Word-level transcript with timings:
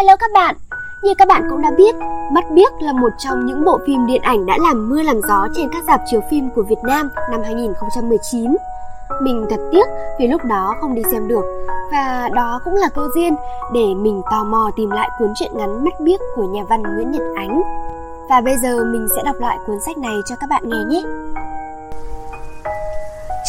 Hello 0.00 0.16
các 0.16 0.30
bạn! 0.34 0.56
Như 1.02 1.14
các 1.18 1.28
bạn 1.28 1.46
cũng 1.50 1.62
đã 1.62 1.70
biết, 1.76 1.94
Mắt 2.32 2.44
Biếc 2.50 2.72
là 2.80 2.92
một 2.92 3.08
trong 3.18 3.46
những 3.46 3.64
bộ 3.64 3.78
phim 3.86 4.06
điện 4.06 4.22
ảnh 4.22 4.46
đã 4.46 4.56
làm 4.60 4.88
mưa 4.88 5.02
làm 5.02 5.20
gió 5.28 5.48
trên 5.54 5.68
các 5.72 5.84
dạp 5.88 6.00
chiếu 6.06 6.20
phim 6.30 6.50
của 6.54 6.62
Việt 6.62 6.78
Nam 6.82 7.08
năm 7.30 7.40
2019. 7.44 8.56
Mình 9.22 9.46
thật 9.50 9.60
tiếc 9.72 9.84
vì 10.18 10.26
lúc 10.26 10.44
đó 10.44 10.74
không 10.80 10.94
đi 10.94 11.02
xem 11.12 11.28
được 11.28 11.44
và 11.92 12.28
đó 12.34 12.60
cũng 12.64 12.74
là 12.74 12.88
cơ 12.88 13.08
duyên 13.14 13.34
để 13.72 13.84
mình 13.96 14.22
tò 14.30 14.44
mò 14.44 14.70
tìm 14.76 14.90
lại 14.90 15.10
cuốn 15.18 15.32
truyện 15.34 15.50
ngắn 15.54 15.84
Mắt 15.84 16.00
Biếc 16.00 16.20
của 16.36 16.44
nhà 16.44 16.62
văn 16.68 16.82
Nguyễn 16.82 17.10
Nhật 17.10 17.22
Ánh. 17.36 17.62
Và 18.30 18.40
bây 18.40 18.54
giờ 18.62 18.84
mình 18.84 19.08
sẽ 19.16 19.22
đọc 19.24 19.36
lại 19.38 19.58
cuốn 19.66 19.80
sách 19.86 19.98
này 19.98 20.16
cho 20.26 20.36
các 20.40 20.50
bạn 20.50 20.62
nghe 20.68 20.84
nhé. 20.88 21.02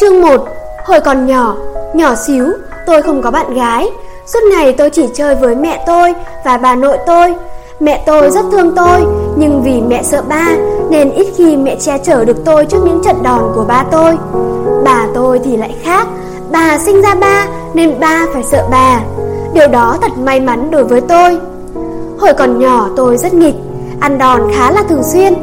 Chương 0.00 0.22
1 0.22 0.48
Hồi 0.86 1.00
còn 1.00 1.26
nhỏ, 1.26 1.56
nhỏ 1.94 2.14
xíu, 2.14 2.46
tôi 2.86 3.02
không 3.02 3.22
có 3.22 3.30
bạn 3.30 3.54
gái 3.54 3.88
Suốt 4.26 4.40
ngày 4.50 4.72
tôi 4.72 4.90
chỉ 4.90 5.08
chơi 5.14 5.34
với 5.34 5.54
mẹ 5.56 5.84
tôi 5.86 6.14
và 6.44 6.56
bà 6.56 6.74
nội 6.74 6.98
tôi. 7.06 7.34
Mẹ 7.80 8.02
tôi 8.06 8.30
rất 8.30 8.44
thương 8.52 8.74
tôi, 8.76 9.00
Nhưng 9.36 9.62
vì 9.62 9.80
mẹ 9.80 10.02
sợ 10.02 10.22
ba, 10.28 10.48
Nên 10.90 11.10
ít 11.10 11.26
khi 11.36 11.56
mẹ 11.56 11.76
che 11.76 11.98
chở 11.98 12.24
được 12.24 12.44
tôi 12.44 12.66
trước 12.66 12.78
những 12.84 13.02
trận 13.04 13.22
đòn 13.22 13.52
của 13.54 13.64
ba 13.68 13.84
tôi. 13.90 14.16
Bà 14.84 15.06
tôi 15.14 15.40
thì 15.44 15.56
lại 15.56 15.74
khác. 15.82 16.08
Bà 16.50 16.78
sinh 16.78 17.02
ra 17.02 17.14
ba, 17.14 17.46
Nên 17.74 18.00
ba 18.00 18.26
phải 18.32 18.42
sợ 18.42 18.66
bà. 18.70 19.00
Điều 19.54 19.68
đó 19.68 19.98
thật 20.02 20.12
may 20.18 20.40
mắn 20.40 20.70
đối 20.70 20.84
với 20.84 21.00
tôi. 21.00 21.38
Hồi 22.18 22.32
còn 22.38 22.58
nhỏ 22.58 22.88
tôi 22.96 23.16
rất 23.16 23.34
nghịch, 23.34 23.56
Ăn 24.00 24.18
đòn 24.18 24.40
khá 24.54 24.70
là 24.70 24.82
thường 24.88 25.02
xuyên. 25.02 25.34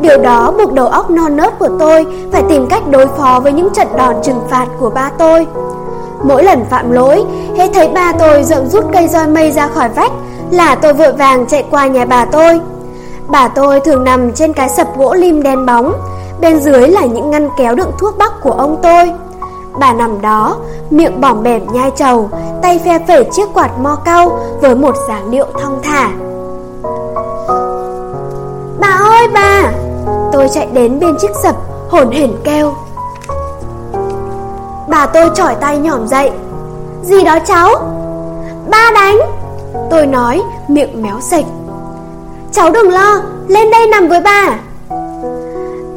Điều 0.00 0.18
đó 0.18 0.52
buộc 0.58 0.72
đầu 0.72 0.86
óc 0.86 1.10
non 1.10 1.36
nớt 1.36 1.58
của 1.58 1.68
tôi 1.78 2.06
Phải 2.32 2.42
tìm 2.48 2.66
cách 2.66 2.82
đối 2.90 3.06
phó 3.06 3.40
với 3.42 3.52
những 3.52 3.68
trận 3.74 3.88
đòn 3.96 4.14
trừng 4.22 4.40
phạt 4.50 4.66
của 4.80 4.90
ba 4.90 5.10
tôi. 5.18 5.46
Mỗi 6.24 6.44
lần 6.44 6.64
phạm 6.70 6.90
lỗi, 6.90 7.24
hết 7.56 7.68
thấy 7.74 7.88
ba 7.88 8.12
tôi 8.18 8.44
rộng 8.44 8.68
rút 8.68 8.84
cây 8.92 9.08
roi 9.08 9.26
mây 9.26 9.52
ra 9.52 9.68
khỏi 9.68 9.88
vách 9.88 10.12
là 10.50 10.74
tôi 10.74 10.92
vội 10.92 11.12
vàng 11.12 11.46
chạy 11.46 11.64
qua 11.70 11.86
nhà 11.86 12.04
bà 12.04 12.24
tôi. 12.24 12.60
Bà 13.28 13.48
tôi 13.48 13.80
thường 13.80 14.04
nằm 14.04 14.32
trên 14.32 14.52
cái 14.52 14.68
sập 14.68 14.96
gỗ 14.96 15.14
lim 15.14 15.42
đen 15.42 15.66
bóng, 15.66 15.92
bên 16.40 16.60
dưới 16.60 16.88
là 16.88 17.04
những 17.04 17.30
ngăn 17.30 17.48
kéo 17.56 17.74
đựng 17.74 17.90
thuốc 17.98 18.18
bắc 18.18 18.32
của 18.42 18.52
ông 18.52 18.76
tôi. 18.82 19.12
Bà 19.80 19.92
nằm 19.92 20.20
đó, 20.20 20.56
miệng 20.90 21.20
bỏng 21.20 21.42
bẻm 21.42 21.72
nhai 21.72 21.90
trầu, 21.96 22.30
tay 22.62 22.80
phe 22.84 22.98
phẩy 23.08 23.24
chiếc 23.32 23.54
quạt 23.54 23.70
mo 23.78 23.96
cau 24.04 24.38
với 24.60 24.74
một 24.74 24.94
dáng 25.08 25.30
điệu 25.30 25.46
thong 25.62 25.78
thả. 25.82 26.10
Bà 28.78 28.88
ơi 28.88 29.28
bà! 29.34 29.72
Tôi 30.32 30.48
chạy 30.48 30.68
đến 30.72 31.00
bên 31.00 31.16
chiếc 31.20 31.30
sập, 31.42 31.56
hồn 31.88 32.10
hển 32.10 32.32
kêu. 32.44 32.72
Bà 34.88 35.06
tôi 35.06 35.30
chỏi 35.34 35.54
tay 35.60 35.78
nhỏm 35.78 36.06
dậy. 36.08 36.30
Gì 37.02 37.24
đó 37.24 37.38
cháu? 37.46 37.68
Ba 38.70 38.90
đánh. 38.94 39.18
Tôi 39.90 40.06
nói, 40.06 40.42
miệng 40.68 41.02
méo 41.02 41.20
sạch 41.20 41.44
Cháu 42.52 42.70
đừng 42.70 42.90
lo, 42.90 43.22
Lên 43.48 43.70
đây 43.70 43.86
nằm 43.86 44.08
với 44.08 44.20
bà. 44.20 44.58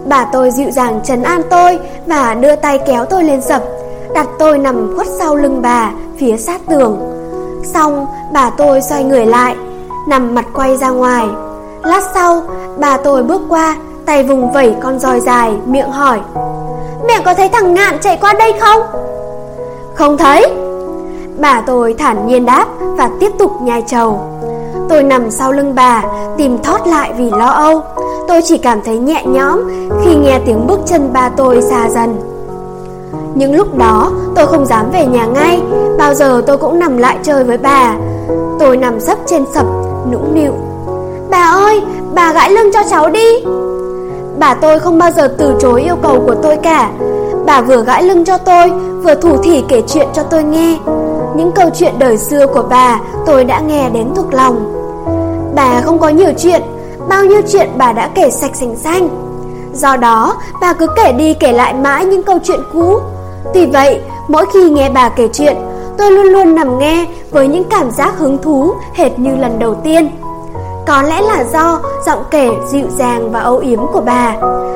Bà 0.06 0.26
tôi 0.32 0.52
dịu 0.52 0.72
dàng 0.72 1.00
trấn 1.04 1.24
an 1.24 1.42
tôi 1.50 1.80
Và 2.06 2.34
đưa 2.34 2.56
tay 2.56 2.80
kéo 2.88 3.06
tôi 3.06 3.24
lên 3.24 3.42
sập, 3.42 3.64
Đặt 4.14 4.28
tôi 4.40 4.58
nằm 4.58 4.96
khuất 4.96 5.08
sau 5.20 5.36
lưng 5.36 5.62
bà 5.62 5.92
Phía 6.18 6.38
sát 6.38 6.62
tường. 6.70 7.00
Xong, 7.64 8.06
bà 8.34 8.50
tôi 8.50 8.82
xoay 8.82 9.04
người 9.04 9.26
lại, 9.26 9.56
Nằm 10.08 10.36
mặt 10.36 10.46
quay 10.54 10.78
ra 10.78 10.90
ngoài. 10.90 11.26
Lát 11.84 12.04
sau, 12.14 12.42
bà 12.78 12.98
tôi 12.98 13.24
bước 13.24 13.42
qua, 13.50 13.76
Tay 14.06 14.24
vùng 14.24 14.52
vẩy 14.54 14.76
con 14.82 15.00
roi 15.00 15.20
dài, 15.20 15.54
Miệng 15.66 15.92
hỏi 15.92 16.20
Mẹ 17.08 17.22
có 17.25 17.33
thấy 17.33 17.50
thằng 17.50 17.73
Ngạn 17.73 17.97
chạy 18.02 18.17
qua 18.22 18.33
đây 18.33 18.53
không? 18.59 18.81
Không 19.95 20.17
thấy. 20.17 20.45
Bà 21.39 21.61
tôi 21.67 21.95
thản 21.97 22.27
nhiên 22.27 22.45
đáp 22.45 22.66
Và 22.80 23.09
tiếp 23.19 23.31
tục 23.39 23.52
nhai 23.61 23.83
trầu. 23.88 24.19
Tôi 24.89 25.03
nằm 25.03 25.31
sau 25.31 25.52
lưng 25.52 25.75
bà, 25.75 26.03
Tìm 26.38 26.58
thoát 26.63 26.88
lại 26.88 27.11
vì 27.17 27.30
lo 27.30 27.47
âu. 27.47 27.81
Tôi 28.28 28.41
chỉ 28.41 28.58
cảm 28.58 28.81
thấy 28.85 28.97
nhẹ 28.97 29.23
nhõm 29.25 29.59
Khi 30.03 30.16
nghe 30.16 30.39
tiếng 30.45 30.67
bước 30.67 30.80
chân 30.85 31.13
ba 31.13 31.30
tôi 31.30 31.61
xa 31.61 31.89
dần. 31.89 32.17
Nhưng 33.35 33.56
lúc 33.56 33.78
đó, 33.78 34.12
tôi 34.35 34.47
không 34.47 34.66
dám 34.66 34.91
về 34.91 35.06
nhà 35.06 35.25
ngay. 35.25 35.62
Bao 35.97 36.13
giờ 36.13 36.44
tôi 36.47 36.57
cũng 36.57 36.79
nằm 36.79 36.97
lại 36.97 37.17
chơi 37.23 37.44
với 37.44 37.57
bà. 37.57 37.96
Tôi 38.59 38.78
nằm 38.78 39.00
sấp 39.00 39.17
trên 39.25 39.46
sập, 39.53 39.66
Nũng 40.12 40.35
nịu. 40.35 40.53
Bà 41.29 41.41
ơi, 41.51 41.81
bà 42.13 42.34
gãi 42.34 42.51
lưng 42.51 42.72
cho 42.73 42.79
cháu 42.90 43.09
đi. 43.09 43.44
Bà 44.40 44.53
tôi 44.53 44.80
không 44.80 44.98
bao 44.98 45.12
giờ 45.12 45.28
từ 45.38 45.56
chối 45.59 45.81
yêu 45.81 45.96
cầu 46.03 46.24
của 46.25 46.36
tôi 46.36 46.58
cả. 46.58 46.90
Bà 47.46 47.62
vừa 47.62 47.84
gãi 47.84 48.03
lưng 48.03 48.25
cho 48.25 48.38
tôi, 48.38 48.72
Vừa 49.03 49.16
thủ 49.16 49.38
thỉ 49.44 49.64
kể 49.68 49.81
chuyện 49.88 50.08
cho 50.14 50.24
tôi 50.24 50.44
nghe. 50.44 50.78
Những 51.36 51.52
câu 51.56 51.70
chuyện 51.75 52.00
đời 52.00 52.18
xưa 52.18 52.47
của 52.47 52.64
bà, 52.70 53.00
Tôi 53.26 53.44
đã 53.44 53.59
nghe 53.59 53.90
đến 53.90 54.08
thuộc 54.16 54.34
lòng. 54.34 54.74
Bà 55.56 55.81
không 55.81 56.00
có 56.00 56.09
nhiều 56.09 56.31
chuyện, 56.38 56.62
Bao 57.09 57.26
nhiêu 57.26 57.42
chuyện 57.47 57.70
bà 57.78 57.94
đã 57.94 58.09
kể 58.16 58.30
sạch 58.30 58.56
sành 58.56 58.76
xanh. 58.76 59.09
Do 59.74 59.97
đó, 59.97 60.36
bà 60.62 60.74
cứ 60.74 60.88
kể 60.96 61.12
đi 61.12 61.34
kể 61.34 61.52
lại 61.52 61.74
mãi 61.74 62.06
những 62.06 62.24
câu 62.24 62.38
chuyện 62.44 62.59
cũ. 62.74 63.00
Tuy 63.53 63.66
vậy, 63.66 64.02
mỗi 64.28 64.46
khi 64.53 64.70
nghe 64.70 64.90
bà 64.90 65.09
kể 65.09 65.28
chuyện, 65.34 65.58
Tôi 65.97 66.12
luôn 66.12 66.26
luôn 66.26 66.56
nằm 66.56 66.80
nghe 66.80 67.06
với 67.31 67.47
những 67.47 67.64
cảm 67.70 67.92
giác 67.92 68.18
hứng 68.18 68.38
thú 68.38 68.74
hệt 68.94 69.20
như 69.20 69.36
lần 69.36 69.59
đầu 69.59 69.76
tiên 69.76 70.09
có 70.88 71.02
lẽ 71.02 71.22
là 71.22 71.44
do 71.44 71.80
giọng 72.06 72.24
kể, 72.31 72.50
dịu 72.68 72.88
dàng 72.90 73.31
và 73.31 73.40
âu 73.40 73.58
yếm 73.58 73.80
của 73.94 74.02
bà. 74.02 74.36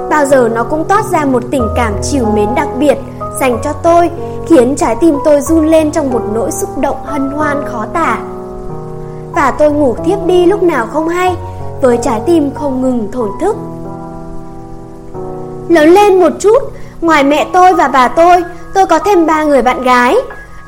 Bao 0.09 0.25
giờ 0.25 0.49
nó 0.53 0.63
cũng 0.63 0.85
toát 0.85 1.05
ra 1.05 1.25
một 1.25 1.43
tình 1.51 1.67
cảm 1.75 1.93
chiều 2.03 2.25
mến 2.25 2.55
đặc 2.55 2.67
biệt, 2.79 2.97
Dành 3.39 3.59
cho 3.63 3.73
tôi, 3.73 4.09
Khiến 4.47 4.75
trái 4.75 4.95
tim 5.01 5.17
tôi 5.25 5.41
run 5.41 5.67
lên 5.67 5.91
trong 5.91 6.11
một 6.11 6.21
nỗi 6.33 6.51
xúc 6.51 6.77
động 6.77 6.97
hân 7.05 7.31
hoan 7.31 7.63
khó 7.71 7.85
tả. 7.93 8.19
Và 9.35 9.51
tôi 9.51 9.71
ngủ 9.71 9.95
thiếp 10.05 10.25
đi 10.25 10.45
lúc 10.45 10.63
nào 10.63 10.87
không 10.93 11.07
hay, 11.07 11.35
Với 11.81 11.97
trái 12.01 12.21
tim 12.25 12.51
không 12.55 12.81
ngừng 12.81 13.11
thổn 13.11 13.29
thức. 13.41 13.55
Lớn 15.69 15.89
lên 15.89 16.19
một 16.19 16.31
chút, 16.39 16.63
Ngoài 17.01 17.23
mẹ 17.23 17.47
tôi 17.53 17.73
và 17.73 17.87
bà 17.87 18.07
tôi 18.07 18.43
Tôi 18.73 18.85
có 18.85 18.99
thêm 18.99 19.25
ba 19.25 19.43
người 19.43 19.61
bạn 19.61 19.83
gái. 19.83 20.17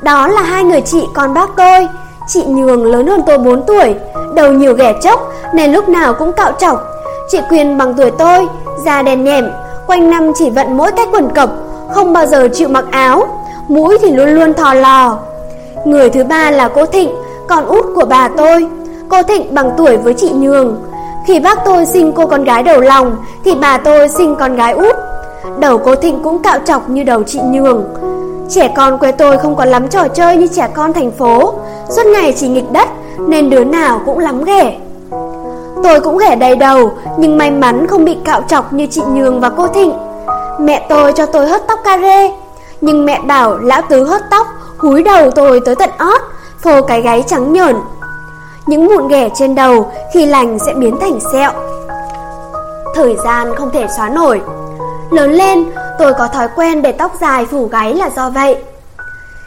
Đó 0.02 0.28
là 0.28 0.42
hai 0.42 0.64
người 0.64 0.80
chị 0.80 1.08
con 1.14 1.34
bác 1.34 1.50
tôi. 1.56 1.88
Chị 2.26 2.44
Nhường 2.46 2.84
lớn 2.84 3.06
hơn 3.06 3.22
tôi 3.26 3.38
4 3.38 3.62
tuổi, 3.66 3.94
Đầu 4.34 4.52
nhiều 4.52 4.74
ghẻ 4.74 4.92
chốc 5.02 5.32
Nên 5.54 5.72
lúc 5.72 5.88
nào 5.88 6.14
cũng 6.14 6.32
cạo 6.32 6.52
chọc 6.58 6.82
Chị 7.28 7.38
Quyên 7.48 7.78
bằng 7.78 7.94
tuổi 7.94 8.10
tôi, 8.10 8.46
Da 8.84 9.02
đen 9.02 9.24
nhẹm, 9.24 9.44
Quanh 9.86 10.10
năm 10.10 10.32
chỉ 10.34 10.50
vận 10.50 10.76
mỗi 10.76 10.90
cái 10.92 11.06
quần 11.12 11.30
cộc, 11.34 11.50
Không 11.90 12.12
bao 12.12 12.26
giờ 12.26 12.48
chịu 12.52 12.68
mặc 12.68 12.84
áo, 12.90 13.26
Mũi 13.68 13.98
thì 14.02 14.10
luôn 14.10 14.28
luôn 14.28 14.54
thò 14.54 14.74
lò. 14.74 15.18
Người 15.84 16.10
thứ 16.10 16.24
ba 16.24 16.50
là 16.50 16.68
cô 16.68 16.86
Thịnh, 16.86 17.10
Con 17.48 17.66
út 17.66 17.84
của 17.94 18.04
bà 18.04 18.28
tôi. 18.36 18.66
Cô 19.08 19.22
Thịnh 19.22 19.54
bằng 19.54 19.70
tuổi 19.76 19.96
với 19.96 20.14
chị 20.14 20.30
Nhường. 20.30 20.76
Khi 21.26 21.40
bác 21.40 21.64
tôi 21.64 21.86
sinh 21.86 22.12
cô 22.12 22.26
con 22.26 22.44
gái 22.44 22.62
đầu 22.62 22.80
lòng, 22.80 23.16
Thì 23.44 23.54
bà 23.60 23.78
tôi 23.78 24.08
sinh 24.08 24.36
con 24.36 24.56
gái 24.56 24.72
út. 24.72 24.96
Đầu 25.58 25.78
cô 25.78 25.94
Thịnh 25.94 26.22
cũng 26.22 26.42
cạo 26.42 26.58
chọc 26.64 26.88
như 26.88 27.02
đầu 27.02 27.22
chị 27.22 27.40
Nhường. 27.40 27.84
Trẻ 28.48 28.72
con 28.76 28.98
quê 28.98 29.12
tôi 29.12 29.38
không 29.38 29.56
có 29.56 29.64
lắm 29.64 29.88
trò 29.88 30.08
chơi 30.08 30.36
như 30.36 30.46
trẻ 30.46 30.68
con 30.74 30.92
thành 30.92 31.10
phố. 31.10 31.54
Suốt 31.88 32.06
ngày 32.06 32.34
chỉ 32.36 32.48
nghịch 32.48 32.72
đất, 32.72 32.88
Nên 33.18 33.50
đứa 33.50 33.64
nào 33.64 34.00
cũng 34.06 34.18
lắm 34.18 34.44
ghẻ. 34.44 34.78
Tôi 35.82 36.00
cũng 36.00 36.18
ghẻ 36.18 36.36
đầy 36.36 36.56
đầu, 36.56 36.92
Nhưng 37.18 37.38
may 37.38 37.50
mắn 37.50 37.86
không 37.86 38.04
bị 38.04 38.16
cạo 38.24 38.42
chọc 38.48 38.72
như 38.72 38.86
chị 38.86 39.02
Nhường 39.14 39.40
và 39.40 39.50
cô 39.56 39.68
Thịnh. 39.68 39.92
Mẹ 40.60 40.86
tôi 40.88 41.12
cho 41.12 41.26
tôi 41.26 41.46
hớt 41.46 41.66
tóc 41.68 41.80
ca 41.84 41.98
rê, 41.98 42.32
Nhưng 42.80 43.06
mẹ 43.06 43.20
bảo 43.20 43.58
lão 43.58 43.82
tứ 43.88 44.04
hớt 44.04 44.22
tóc, 44.30 44.46
Húi 44.78 45.02
đầu 45.02 45.30
tôi 45.30 45.60
tới 45.64 45.74
tận 45.74 45.90
ót, 45.98 46.20
Phô 46.62 46.82
cái 46.82 47.02
gáy 47.02 47.24
trắng 47.26 47.52
nhởn 47.52 47.76
Những 48.66 48.86
mụn 48.86 49.08
ghẻ 49.08 49.28
trên 49.34 49.54
đầu 49.54 49.92
Khi 50.14 50.26
lành 50.26 50.58
sẽ 50.58 50.74
biến 50.74 50.96
thành 51.00 51.18
sẹo. 51.32 51.50
Thời 52.94 53.16
gian 53.24 53.54
không 53.54 53.70
thể 53.70 53.86
xóa 53.96 54.08
nổi. 54.08 54.40
Lớn 55.10 55.32
lên, 55.32 55.64
tôi 55.98 56.12
có 56.12 56.28
thói 56.28 56.48
quen 56.56 56.82
để 56.82 56.92
tóc 56.92 57.12
dài 57.20 57.46
phủ 57.46 57.66
gáy 57.66 57.94
là 57.94 58.10
do 58.16 58.30
vậy. 58.30 58.56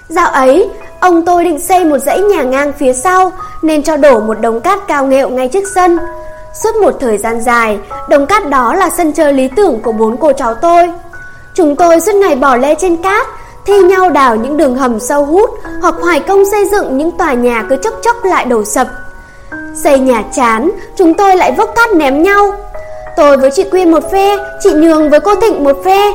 Dạo 0.10 0.30
ấy 0.30 0.70
Ông 1.00 1.26
tôi 1.26 1.44
định 1.44 1.60
xây 1.60 1.86
một 1.86 1.98
dãy 1.98 2.22
nhà 2.22 2.44
ngang 2.44 2.74
phía 2.80 2.94
sau, 2.94 3.32
Nên 3.62 3.84
cho 3.84 3.98
đổ 3.98 4.20
một 4.20 4.42
đống 4.42 4.62
cát 4.62 4.80
cao 4.88 5.06
nghệu 5.06 5.30
ngay 5.30 5.48
trước 5.48 5.64
sân. 5.76 5.98
Suốt 6.64 6.76
một 6.76 6.94
thời 7.00 7.18
gian 7.18 7.42
dài, 7.42 7.80
Đống 8.10 8.26
cát 8.26 8.50
đó 8.50 8.74
là 8.74 8.90
sân 8.90 9.12
chơi 9.12 9.34
lý 9.34 9.48
tưởng 9.56 9.80
của 9.80 9.92
bốn 9.92 10.18
cô 10.18 10.34
cháu 10.34 10.54
tôi. 10.56 10.92
Chúng 11.54 11.76
tôi 11.76 12.00
suốt 12.00 12.16
ngày 12.16 12.36
bỏ 12.36 12.56
lê 12.56 12.76
trên 12.76 12.98
cát, 12.98 13.28
Thi 13.66 13.82
nhau 13.82 14.10
đào 14.10 14.36
những 14.36 14.58
đường 14.58 14.76
hầm 14.76 15.00
sâu 15.00 15.26
hút, 15.26 15.50
Hoặc 15.82 15.96
hoài 16.02 16.20
công 16.20 16.46
xây 16.52 16.66
dựng 16.70 16.98
những 16.98 17.12
tòa 17.12 17.34
nhà 17.34 17.66
cứ 17.70 17.76
chốc 17.84 17.94
chốc 18.04 18.16
lại 18.26 18.46
đổ 18.46 18.66
sập. 18.66 18.88
Xây 19.84 20.00
nhà 20.00 20.24
chán, 20.34 20.72
Chúng 20.98 21.14
tôi 21.14 21.36
lại 21.36 21.52
vốc 21.52 21.70
cát 21.76 21.90
ném 21.96 22.24
nhau. 22.24 22.52
Tôi 23.18 23.38
với 23.38 23.52
chị 23.52 23.64
Quyên 23.64 23.92
một 23.92 24.12
phe, 24.12 24.38
Chị 24.64 24.74
Nhường 24.74 25.10
với 25.10 25.20
cô 25.20 25.36
Thịnh 25.36 25.64
một 25.64 25.78
phe. 25.86 26.12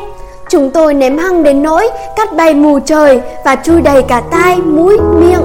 Chúng 0.52 0.70
tôi 0.70 0.94
ném 0.94 1.18
hăng 1.18 1.42
đến 1.42 1.62
nỗi 1.62 1.88
cắt 2.16 2.36
bay 2.36 2.54
mù 2.54 2.78
trời 2.80 3.20
và 3.44 3.56
chui 3.64 3.80
đầy 3.80 4.02
cả 4.02 4.22
tai, 4.30 4.58
mũi, 4.64 4.98
miệng. 5.20 5.42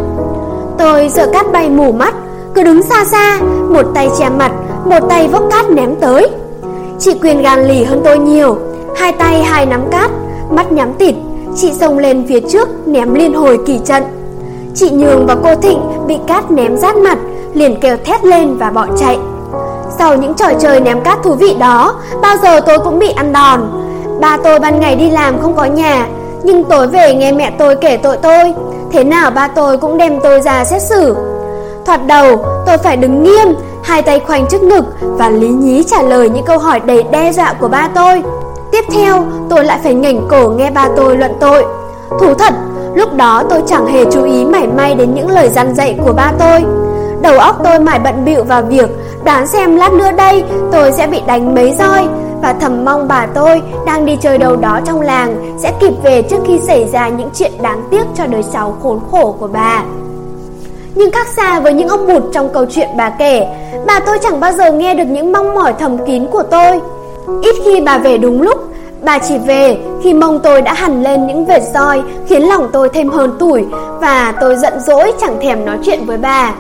Tôi 0.77 1.09
sợ 1.09 1.29
cát 1.33 1.51
bay 1.51 1.69
mù 1.69 1.91
mắt, 1.91 2.13
cứ 2.53 2.63
đứng 2.63 2.83
xa 2.83 3.05
xa, 3.05 3.39
một 3.69 3.85
tay 3.95 4.09
che 4.19 4.29
mặt, 4.29 4.51
một 4.85 4.99
tay 5.09 5.27
vốc 5.27 5.43
cát 5.51 5.69
ném 5.69 5.95
tới. 5.95 6.29
Chị 6.99 7.13
Quyền 7.21 7.41
gan 7.41 7.67
lì 7.67 7.83
hơn 7.83 8.01
tôi 8.03 8.17
nhiều, 8.17 8.57
hai 8.95 9.11
tay 9.11 9.43
hai 9.43 9.65
nắm 9.65 9.81
cát, 9.91 10.11
mắt 10.49 10.71
nhắm 10.71 10.93
tịt, 10.93 11.15
chị 11.55 11.73
xông 11.73 11.97
lên 11.97 12.25
phía 12.29 12.39
trước 12.39 12.87
ném 12.87 13.13
liên 13.13 13.33
hồi 13.33 13.59
kỳ 13.65 13.79
trận. 13.85 14.03
Chị 14.75 14.89
Nhường 14.89 15.25
và 15.25 15.35
cô 15.43 15.55
Thịnh 15.55 15.79
bị 16.07 16.17
cát 16.27 16.51
ném 16.51 16.77
rát 16.77 16.95
mặt, 16.95 17.17
liền 17.53 17.79
kêu 17.79 17.97
thét 18.05 18.25
lên 18.25 18.57
và 18.57 18.69
bỏ 18.69 18.85
chạy. 18.99 19.19
Sau 19.97 20.15
những 20.15 20.33
trò 20.33 20.47
chơi 20.59 20.79
ném 20.79 21.01
cát 21.01 21.23
thú 21.23 21.33
vị 21.33 21.55
đó, 21.59 21.95
bao 22.21 22.35
giờ 22.43 22.59
tôi 22.59 22.77
cũng 22.79 22.99
bị 22.99 23.11
ăn 23.11 23.33
đòn. 23.33 23.86
Ba 24.21 24.37
tôi 24.43 24.59
ban 24.59 24.79
ngày 24.79 24.95
đi 24.95 25.09
làm 25.09 25.41
không 25.41 25.55
có 25.55 25.65
nhà, 25.65 26.07
nhưng 26.43 26.63
tối 26.63 26.87
về 26.87 27.13
nghe 27.13 27.31
mẹ 27.31 27.51
tôi 27.57 27.75
kể 27.75 27.97
tội 27.97 28.17
tôi. 28.17 28.53
Thế 28.91 29.03
nào 29.03 29.31
ba 29.31 29.47
tôi 29.47 29.77
cũng 29.77 29.97
đem 29.97 30.19
tôi 30.19 30.41
ra 30.41 30.65
xét 30.65 30.81
xử. 30.81 31.15
Thoạt 31.85 32.07
đầu, 32.07 32.45
tôi 32.65 32.77
phải 32.77 32.97
đứng 32.97 33.23
nghiêm, 33.23 33.47
hai 33.83 34.01
tay 34.01 34.19
khoanh 34.19 34.45
trước 34.47 34.61
ngực 34.61 34.85
và 35.01 35.29
lý 35.29 35.47
nhí 35.47 35.83
trả 35.83 36.01
lời 36.01 36.29
những 36.29 36.45
câu 36.45 36.57
hỏi 36.57 36.79
đầy 36.79 37.03
đe 37.03 37.31
dọa 37.31 37.53
của 37.59 37.67
ba 37.67 37.89
tôi. 37.95 38.23
Tiếp 38.71 38.85
theo, 38.91 39.25
tôi 39.49 39.63
lại 39.63 39.79
phải 39.83 39.93
ngẩng 39.93 40.27
cổ 40.29 40.49
nghe 40.49 40.71
ba 40.71 40.89
tôi 40.97 41.17
luận 41.17 41.31
tội. 41.39 41.65
Thú 42.19 42.33
thật, 42.33 42.53
lúc 42.95 43.13
đó 43.13 43.43
tôi 43.49 43.63
chẳng 43.67 43.85
hề 43.85 44.05
chú 44.11 44.23
ý 44.23 44.45
mảy 44.45 44.67
may 44.67 44.95
đến 44.95 45.13
những 45.13 45.29
lời 45.29 45.49
gian 45.49 45.75
dạy 45.75 45.99
của 46.05 46.13
ba 46.13 46.31
tôi. 46.39 46.63
Đầu 47.27 47.39
óc 47.39 47.55
tôi 47.63 47.79
mải 47.79 47.99
bận 47.99 48.25
bịu 48.25 48.43
vào 48.43 48.61
việc 48.61 48.89
đoán 49.25 49.47
xem 49.47 49.75
lát 49.75 49.93
nữa 49.93 50.11
đây 50.17 50.43
tôi 50.71 50.91
sẽ 50.91 51.07
bị 51.07 51.21
đánh 51.27 51.55
mấy 51.55 51.73
roi 51.79 52.07
và 52.41 52.53
thầm 52.53 52.85
mong 52.85 53.07
bà 53.07 53.27
tôi 53.33 53.61
đang 53.85 54.05
đi 54.05 54.17
chơi 54.21 54.37
đâu 54.37 54.55
đó 54.55 54.79
trong 54.85 55.01
làng 55.01 55.55
sẽ 55.63 55.73
kịp 55.79 55.93
về 56.03 56.21
trước 56.21 56.37
khi 56.47 56.59
xảy 56.59 56.85
ra 56.85 57.09
những 57.09 57.29
chuyện 57.35 57.51
đáng 57.61 57.83
tiếc 57.91 58.03
cho 58.15 58.27
đời 58.27 58.43
cháu 58.53 58.77
khốn 58.83 58.99
khổ 59.11 59.35
của 59.39 59.47
bà. 59.47 59.83
Nhưng 60.95 61.11
khác 61.11 61.27
xa 61.27 61.59
với 61.59 61.73
những 61.73 61.87
ông 61.87 62.07
bụt 62.07 62.23
trong 62.33 62.49
câu 62.53 62.65
chuyện 62.65 62.89
bà 62.97 63.09
kể, 63.09 63.47
bà 63.87 63.99
tôi 63.99 64.17
chẳng 64.23 64.39
bao 64.39 64.51
giờ 64.51 64.71
nghe 64.71 64.93
được 64.93 65.07
những 65.07 65.31
mong 65.31 65.55
mỏi 65.55 65.73
thầm 65.79 66.05
kín 66.05 66.27
của 66.31 66.43
tôi. 66.43 66.79
Ít 67.41 67.55
khi 67.65 67.81
bà 67.81 67.97
về 67.97 68.17
đúng 68.17 68.41
lúc, 68.41 68.57
bà 69.01 69.19
chỉ 69.19 69.37
về 69.37 69.77
khi 70.03 70.13
mông 70.13 70.39
tôi 70.43 70.61
đã 70.61 70.73
hằn 70.73 71.03
lên 71.03 71.27
những 71.27 71.45
vệt 71.45 71.61
roi 71.73 72.01
khiến 72.27 72.41
lòng 72.41 72.69
tôi 72.73 72.89
thêm 72.89 73.09
hơn 73.09 73.35
tuổi 73.39 73.65
và 74.01 74.33
tôi 74.41 74.55
giận 74.55 74.73
dỗi 74.79 75.13
chẳng 75.21 75.39
thèm 75.41 75.65
nói 75.65 75.77
chuyện 75.83 76.05
với 76.05 76.17
bà. 76.17 76.53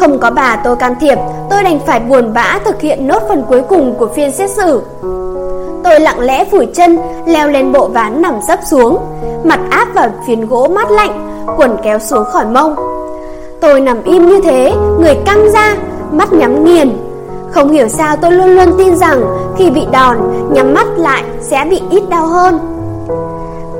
Không 0.00 0.18
có 0.18 0.30
bà 0.30 0.56
tôi 0.64 0.76
can 0.76 0.94
thiệp, 1.00 1.18
tôi 1.50 1.62
đành 1.62 1.80
phải 1.86 2.00
buồn 2.00 2.34
bã 2.34 2.58
thực 2.64 2.80
hiện 2.80 3.08
nốt 3.08 3.22
phần 3.28 3.44
cuối 3.48 3.62
cùng 3.68 3.94
của 3.98 4.08
phiên 4.14 4.32
xét 4.32 4.50
xử. 4.50 4.82
Tôi 5.84 6.00
lặng 6.00 6.20
lẽ 6.20 6.44
phủi 6.44 6.66
chân, 6.66 6.98
leo 7.26 7.48
lên 7.48 7.72
bộ 7.72 7.88
ván 7.88 8.22
nằm 8.22 8.34
sấp 8.48 8.58
xuống, 8.70 8.98
mặt 9.44 9.60
áp 9.70 9.88
vào 9.94 10.08
phiến 10.26 10.46
gỗ 10.46 10.68
mát 10.68 10.90
lạnh, 10.90 11.44
quần 11.56 11.76
kéo 11.82 11.98
xuống 11.98 12.24
khỏi 12.24 12.46
mông. 12.46 12.76
Tôi 13.60 13.80
nằm 13.80 14.02
im 14.02 14.28
như 14.28 14.40
thế, 14.40 14.72
người 15.00 15.14
căng 15.26 15.50
ra, 15.52 15.76
mắt 16.12 16.32
nhắm 16.32 16.64
nghiền. 16.64 16.96
Không 17.50 17.70
hiểu 17.70 17.88
sao 17.88 18.16
tôi 18.16 18.32
luôn 18.32 18.48
luôn 18.48 18.74
tin 18.78 18.96
rằng 18.96 19.24
khi 19.58 19.70
bị 19.70 19.86
đòn, 19.92 20.16
nhắm 20.52 20.74
mắt 20.74 20.86
lại 20.96 21.22
sẽ 21.40 21.66
bị 21.70 21.82
ít 21.90 22.02
đau 22.08 22.26
hơn. 22.26 22.58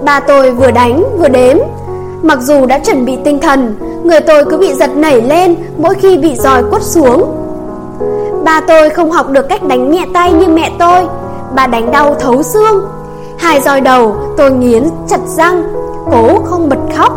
Bà 0.04 0.20
tôi 0.20 0.50
vừa 0.50 0.70
đánh 0.70 1.04
vừa 1.18 1.28
đếm, 1.28 1.56
mặc 2.24 2.38
dù 2.42 2.66
đã 2.66 2.78
chuẩn 2.78 3.04
bị 3.04 3.18
tinh 3.24 3.40
thần, 3.40 3.76
người 4.04 4.20
tôi 4.20 4.44
cứ 4.44 4.56
bị 4.58 4.74
giật 4.74 4.90
nảy 4.96 5.22
lên 5.22 5.56
mỗi 5.78 5.94
khi 5.94 6.16
bị 6.16 6.34
roi 6.36 6.62
quất 6.70 6.82
xuống. 6.82 7.34
Ba 8.44 8.60
tôi 8.60 8.90
không 8.90 9.10
học 9.10 9.28
được 9.28 9.48
cách 9.48 9.62
đánh 9.62 9.90
nhẹ 9.90 10.06
tay 10.14 10.32
như 10.32 10.48
mẹ 10.48 10.70
tôi, 10.78 11.04
bà 11.54 11.66
đánh 11.66 11.90
đau 11.90 12.14
thấu 12.14 12.42
xương. 12.42 12.84
Hai 13.38 13.60
roi 13.60 13.80
đầu 13.80 14.16
tôi 14.36 14.50
nghiến 14.50 14.84
chặt 15.08 15.20
răng, 15.26 15.62
cố 16.10 16.40
không 16.44 16.68
bật 16.68 16.78
khóc. 16.96 17.12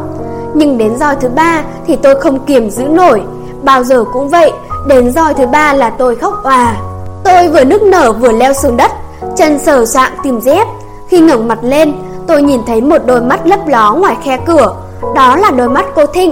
Nhưng 0.54 0.78
đến 0.78 0.98
roi 1.00 1.16
thứ 1.22 1.30
ba 1.30 1.64
thì 1.88 1.96
tôi 1.96 2.22
không 2.22 2.40
kiềm 2.40 2.70
giữ 2.70 2.84
nổi, 2.84 3.22
bao 3.64 3.84
giờ 3.84 4.04
cũng 4.14 4.30
vậy, 4.30 4.52
đến 4.88 5.12
roi 5.12 5.34
thứ 5.34 5.48
ba 5.48 5.74
là 5.74 5.90
tôi 5.90 6.16
khóc 6.16 6.34
òa. 6.44 6.76
Tôi 7.24 7.50
vừa 7.50 7.64
nức 7.64 7.82
nở 7.82 8.12
vừa 8.12 8.32
leo 8.32 8.54
xuống 8.54 8.78
đất, 8.78 8.92
chân 9.38 9.60
sờ 9.60 9.86
soạng 9.86 10.12
tìm 10.24 10.42
dép. 10.42 10.68
Khi 11.08 11.20
ngẩng 11.20 11.48
mặt 11.48 11.60
lên, 11.62 11.94
tôi 12.28 12.42
nhìn 12.42 12.62
thấy 12.68 12.82
một 12.82 13.02
đôi 13.06 13.22
mắt 13.22 13.48
lấp 13.48 13.68
ló 13.68 13.94
ngoài 13.94 14.16
khe 14.24 14.38
cửa, 14.46 14.76
đó 15.16 15.36
là 15.36 15.52
đôi 15.52 15.70
mắt 15.70 15.86
cô 15.96 16.06
Thịnh. 16.06 16.32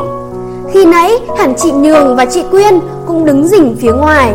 Khi 0.73 0.85
nãy, 0.85 1.11
hẳn 1.37 1.53
chị 1.57 1.71
Nhường 1.71 2.15
và 2.15 2.25
chị 2.25 2.43
Quyên 2.51 2.79
cũng 3.07 3.25
đứng 3.25 3.47
rình 3.47 3.75
phía 3.81 3.91
ngoài. 3.91 4.33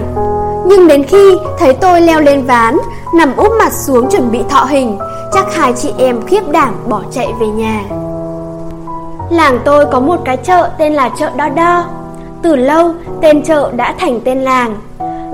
Nhưng 0.66 0.88
đến 0.88 1.04
khi 1.04 1.36
thấy 1.58 1.72
tôi 1.72 2.00
leo 2.00 2.20
lên 2.20 2.44
ván, 2.46 2.76
Nằm 3.14 3.36
úp 3.36 3.52
mặt 3.58 3.72
xuống 3.72 4.10
chuẩn 4.10 4.30
bị 4.32 4.38
thọ 4.48 4.64
hình, 4.64 4.98
Chắc 5.32 5.54
hai 5.54 5.72
chị 5.72 5.92
em 5.98 6.26
khiếp 6.26 6.40
đảm 6.50 6.74
bỏ 6.88 7.00
chạy 7.12 7.28
về 7.40 7.46
nhà. 7.46 7.80
Làng 9.30 9.58
tôi 9.64 9.86
có 9.92 10.00
một 10.00 10.20
cái 10.24 10.36
chợ 10.36 10.70
tên 10.78 10.92
là 10.92 11.10
chợ 11.18 11.30
Đo 11.36 11.48
Đo. 11.48 11.84
Từ 12.42 12.56
lâu, 12.56 12.92
tên 13.22 13.42
chợ 13.42 13.70
đã 13.76 13.94
thành 13.98 14.20
tên 14.24 14.40
làng. 14.40 14.76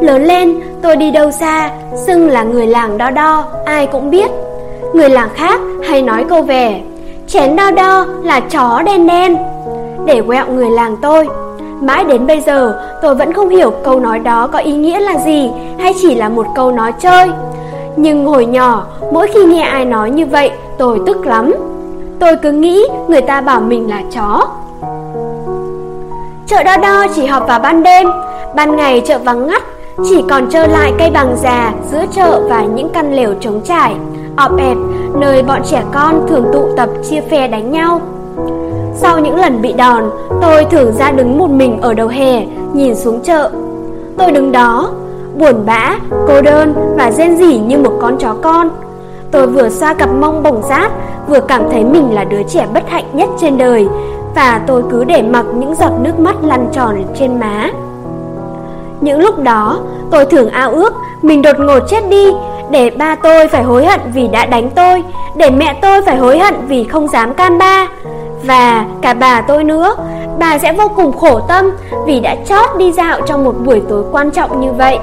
Lớn 0.00 0.24
lên, 0.24 0.60
tôi 0.82 0.96
đi 0.96 1.10
đâu 1.10 1.30
xa, 1.30 1.70
Xưng 2.06 2.28
là 2.28 2.42
người 2.42 2.66
làng 2.66 2.98
Đo 2.98 3.10
Đo, 3.10 3.44
Ai 3.64 3.86
cũng 3.86 4.10
biết. 4.10 4.30
Người 4.94 5.08
làng 5.08 5.30
khác 5.34 5.60
hay 5.88 6.02
nói 6.02 6.24
câu 6.28 6.42
về. 6.42 6.80
Chén 7.28 7.56
Đo 7.56 7.70
Đo 7.70 8.06
là 8.22 8.40
chó 8.40 8.82
đen 8.86 9.06
đen 9.06 9.36
để 10.06 10.22
quẹo 10.26 10.46
người 10.46 10.70
làng 10.70 10.96
tôi. 11.02 11.28
Mãi 11.80 12.04
đến 12.04 12.26
bây 12.26 12.40
giờ, 12.40 12.82
tôi 13.02 13.14
vẫn 13.14 13.32
không 13.32 13.48
hiểu 13.48 13.70
câu 13.84 14.00
nói 14.00 14.18
đó 14.18 14.48
có 14.52 14.58
ý 14.58 14.72
nghĩa 14.72 15.00
là 15.00 15.18
gì 15.18 15.50
hay 15.78 15.92
chỉ 16.02 16.14
là 16.14 16.28
một 16.28 16.46
câu 16.54 16.72
nói 16.72 16.92
chơi. 16.92 17.30
Nhưng 17.96 18.26
hồi 18.26 18.46
nhỏ, 18.46 18.86
mỗi 19.12 19.26
khi 19.26 19.44
nghe 19.44 19.62
ai 19.62 19.84
nói 19.84 20.10
như 20.10 20.26
vậy, 20.26 20.50
tôi 20.78 21.00
tức 21.06 21.26
lắm. 21.26 21.54
Tôi 22.20 22.36
cứ 22.36 22.52
nghĩ 22.52 22.86
người 23.08 23.22
ta 23.22 23.40
bảo 23.40 23.60
mình 23.60 23.90
là 23.90 24.02
chó. 24.14 24.48
Chợ 26.46 26.62
đo 26.62 26.76
đo 26.76 27.06
chỉ 27.14 27.26
họp 27.26 27.48
vào 27.48 27.58
ban 27.58 27.82
đêm, 27.82 28.08
ban 28.54 28.76
ngày 28.76 29.02
chợ 29.06 29.18
vắng 29.18 29.46
ngắt, 29.46 29.62
chỉ 30.08 30.24
còn 30.30 30.50
trơ 30.50 30.66
lại 30.66 30.92
cây 30.98 31.10
bằng 31.10 31.36
già 31.42 31.72
giữa 31.90 32.04
chợ 32.12 32.40
và 32.48 32.62
những 32.62 32.88
căn 32.88 33.14
lều 33.14 33.34
trống 33.40 33.60
trải, 33.64 33.94
ọp 34.36 34.58
ẹp, 34.58 34.76
nơi 35.14 35.42
bọn 35.42 35.60
trẻ 35.64 35.82
con 35.94 36.26
thường 36.28 36.44
tụ 36.52 36.68
tập 36.76 36.88
chia 37.10 37.20
phe 37.20 37.48
đánh 37.48 37.72
nhau. 37.72 38.00
Sau 38.94 39.18
những 39.18 39.36
lần 39.36 39.62
bị 39.62 39.72
đòn, 39.72 40.04
tôi 40.42 40.64
thường 40.64 40.92
ra 40.98 41.10
đứng 41.10 41.38
một 41.38 41.50
mình 41.50 41.80
ở 41.80 41.94
đầu 41.94 42.08
hè, 42.08 42.46
nhìn 42.72 42.94
xuống 42.94 43.20
chợ. 43.20 43.50
Tôi 44.18 44.32
đứng 44.32 44.52
đó, 44.52 44.90
buồn 45.38 45.54
bã, 45.66 45.94
cô 46.28 46.42
đơn 46.42 46.94
và 46.96 47.10
rên 47.10 47.36
rỉ 47.36 47.58
như 47.58 47.78
một 47.78 47.92
con 48.00 48.16
chó 48.18 48.34
con. 48.42 48.68
Tôi 49.30 49.46
vừa 49.46 49.68
xoa 49.68 49.94
cặp 49.94 50.08
mông 50.20 50.42
bồng 50.42 50.62
rát, 50.68 50.92
vừa 51.28 51.40
cảm 51.40 51.62
thấy 51.70 51.84
mình 51.84 52.14
là 52.14 52.24
đứa 52.24 52.42
trẻ 52.48 52.66
bất 52.74 52.88
hạnh 52.88 53.04
nhất 53.12 53.28
trên 53.40 53.58
đời, 53.58 53.88
và 54.34 54.60
tôi 54.66 54.82
cứ 54.90 55.04
để 55.04 55.22
mặc 55.22 55.46
những 55.54 55.74
giọt 55.74 55.92
nước 56.00 56.18
mắt 56.18 56.36
lăn 56.42 56.68
tròn 56.72 57.02
trên 57.14 57.40
má. 57.40 57.70
Những 59.00 59.20
lúc 59.20 59.38
đó, 59.38 59.80
tôi 60.10 60.24
thường 60.24 60.50
ao 60.50 60.70
ước 60.70 60.94
mình 61.22 61.42
đột 61.42 61.58
ngột 61.58 61.80
chết 61.88 62.08
đi, 62.08 62.26
để 62.70 62.90
ba 62.90 63.14
tôi 63.14 63.48
phải 63.48 63.62
hối 63.62 63.86
hận 63.86 64.00
vì 64.14 64.28
đã 64.28 64.46
đánh 64.46 64.70
tôi, 64.70 65.02
để 65.36 65.50
mẹ 65.50 65.78
tôi 65.82 66.02
phải 66.02 66.16
hối 66.16 66.38
hận 66.38 66.54
vì 66.66 66.84
không 66.84 67.08
dám 67.08 67.34
can 67.34 67.58
ba. 67.58 67.88
Và 68.44 68.84
cả 69.02 69.14
bà 69.14 69.40
tôi 69.40 69.64
nữa 69.64 69.96
Bà 70.38 70.58
sẽ 70.58 70.72
vô 70.72 70.88
cùng 70.96 71.12
khổ 71.12 71.40
tâm 71.40 71.70
Vì 72.06 72.20
đã 72.20 72.36
chót 72.48 72.78
đi 72.78 72.92
dạo 72.92 73.20
trong 73.26 73.44
một 73.44 73.54
buổi 73.64 73.82
tối 73.88 74.04
quan 74.12 74.30
trọng 74.30 74.60
như 74.60 74.72
vậy. 74.72 74.98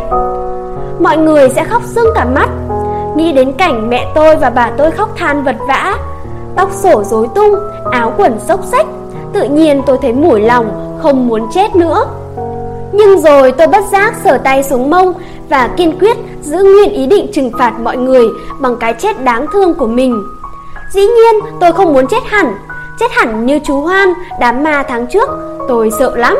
Mọi 0.99 1.17
người 1.17 1.49
sẽ 1.49 1.63
khóc 1.63 1.81
sưng 1.85 2.07
cả 2.15 2.25
mắt. 2.25 2.49
Nghĩ 3.15 3.31
đến 3.31 3.53
cảnh 3.53 3.89
mẹ 3.89 4.11
tôi 4.15 4.35
và 4.35 4.49
bà 4.49 4.71
tôi 4.77 4.91
khóc 4.91 5.09
than 5.15 5.43
vật 5.43 5.55
vã 5.67 5.97
Tóc 6.55 6.69
sổ 6.73 7.03
rối 7.03 7.27
tung 7.35 7.55
Áo 7.91 8.13
quần 8.17 8.39
xốc 8.39 8.59
xách 8.63 8.85
Tự 9.33 9.43
nhiên 9.43 9.81
tôi 9.85 9.97
thấy 10.01 10.13
mủi 10.13 10.41
lòng 10.41 10.97
Không 11.01 11.27
muốn 11.27 11.47
chết 11.53 11.75
nữa. 11.75 12.05
Nhưng 12.93 13.21
rồi 13.21 13.51
tôi 13.51 13.67
bất 13.67 13.83
giác 13.91 14.13
sờ 14.23 14.37
tay 14.37 14.63
xuống 14.63 14.89
mông 14.89 15.13
Và 15.49 15.69
kiên 15.77 15.99
quyết 15.99 16.17
giữ 16.41 16.63
nguyên 16.63 16.93
ý 16.93 17.07
định 17.07 17.27
trừng 17.33 17.51
phạt 17.59 17.73
mọi 17.79 17.97
người 17.97 18.27
Bằng 18.59 18.75
cái 18.79 18.93
chết 18.93 19.23
đáng 19.23 19.45
thương 19.53 19.73
của 19.73 19.87
mình 19.87 20.23
Dĩ 20.93 21.01
nhiên 21.01 21.35
tôi 21.59 21.71
không 21.71 21.93
muốn 21.93 22.07
chết 22.07 22.23
hẳn 22.25 22.53
Chết 22.99 23.11
hẳn 23.11 23.45
như 23.45 23.59
chú 23.59 23.81
Hoan, 23.81 24.13
đám 24.39 24.63
ma 24.63 24.83
tháng 24.87 25.07
trước, 25.07 25.29
tôi 25.67 25.89
sợ 25.99 26.15
lắm. 26.15 26.37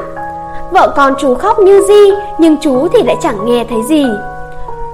Vợ 0.72 0.94
con 0.96 1.14
chú 1.20 1.36
khóc 1.36 1.60
như 1.60 1.82
gì, 1.88 2.12
nhưng 2.40 2.58
chú 2.62 2.88
thì 2.94 3.04
lại 3.04 3.16
chẳng 3.22 3.46
nghe 3.46 3.66
thấy 3.70 3.80
gì. 3.90 4.06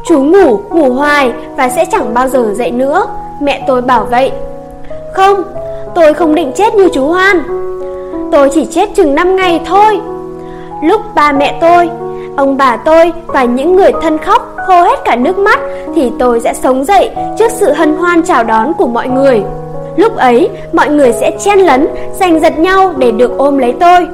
Chú 0.05 0.23
ngủ, 0.23 0.61
ngủ 0.69 0.93
hoài 0.93 1.33
và 1.57 1.69
sẽ 1.69 1.85
chẳng 1.91 2.13
bao 2.13 2.27
giờ 2.27 2.53
dậy 2.53 2.71
nữa, 2.71 3.07
mẹ 3.41 3.63
tôi 3.67 3.81
bảo 3.81 4.07
vậy. 4.11 4.31
Không, 5.13 5.43
tôi 5.95 6.13
không 6.13 6.35
định 6.35 6.51
chết 6.55 6.75
như 6.75 6.89
chú 6.93 7.05
Hoan. 7.07 7.43
Tôi 8.31 8.49
chỉ 8.53 8.65
chết 8.65 8.89
chừng 8.95 9.15
5 9.15 9.35
ngày 9.35 9.61
thôi. 9.65 9.99
Lúc 10.83 11.01
ba 11.15 11.31
mẹ 11.31 11.57
tôi, 11.61 11.89
ông 12.37 12.57
bà 12.57 12.77
tôi 12.77 13.11
và 13.27 13.43
những 13.43 13.75
người 13.75 13.91
thân 14.01 14.17
khóc 14.17 14.55
khô 14.67 14.83
hết 14.83 14.99
cả 15.05 15.15
nước 15.15 15.37
mắt 15.37 15.59
thì 15.95 16.11
tôi 16.19 16.39
sẽ 16.39 16.53
sống 16.53 16.85
dậy 16.85 17.09
trước 17.39 17.51
sự 17.51 17.73
hân 17.73 17.97
hoan 17.97 18.23
chào 18.23 18.43
đón 18.43 18.73
của 18.73 18.87
mọi 18.87 19.07
người. 19.07 19.41
Lúc 19.97 20.15
ấy, 20.17 20.49
mọi 20.73 20.89
người 20.89 21.13
sẽ 21.13 21.31
chen 21.39 21.59
lấn, 21.59 21.87
giành 22.19 22.39
giật 22.39 22.59
nhau 22.59 22.93
để 22.97 23.11
được 23.11 23.31
ôm 23.37 23.57
lấy 23.57 23.73
tôi. 23.79 24.07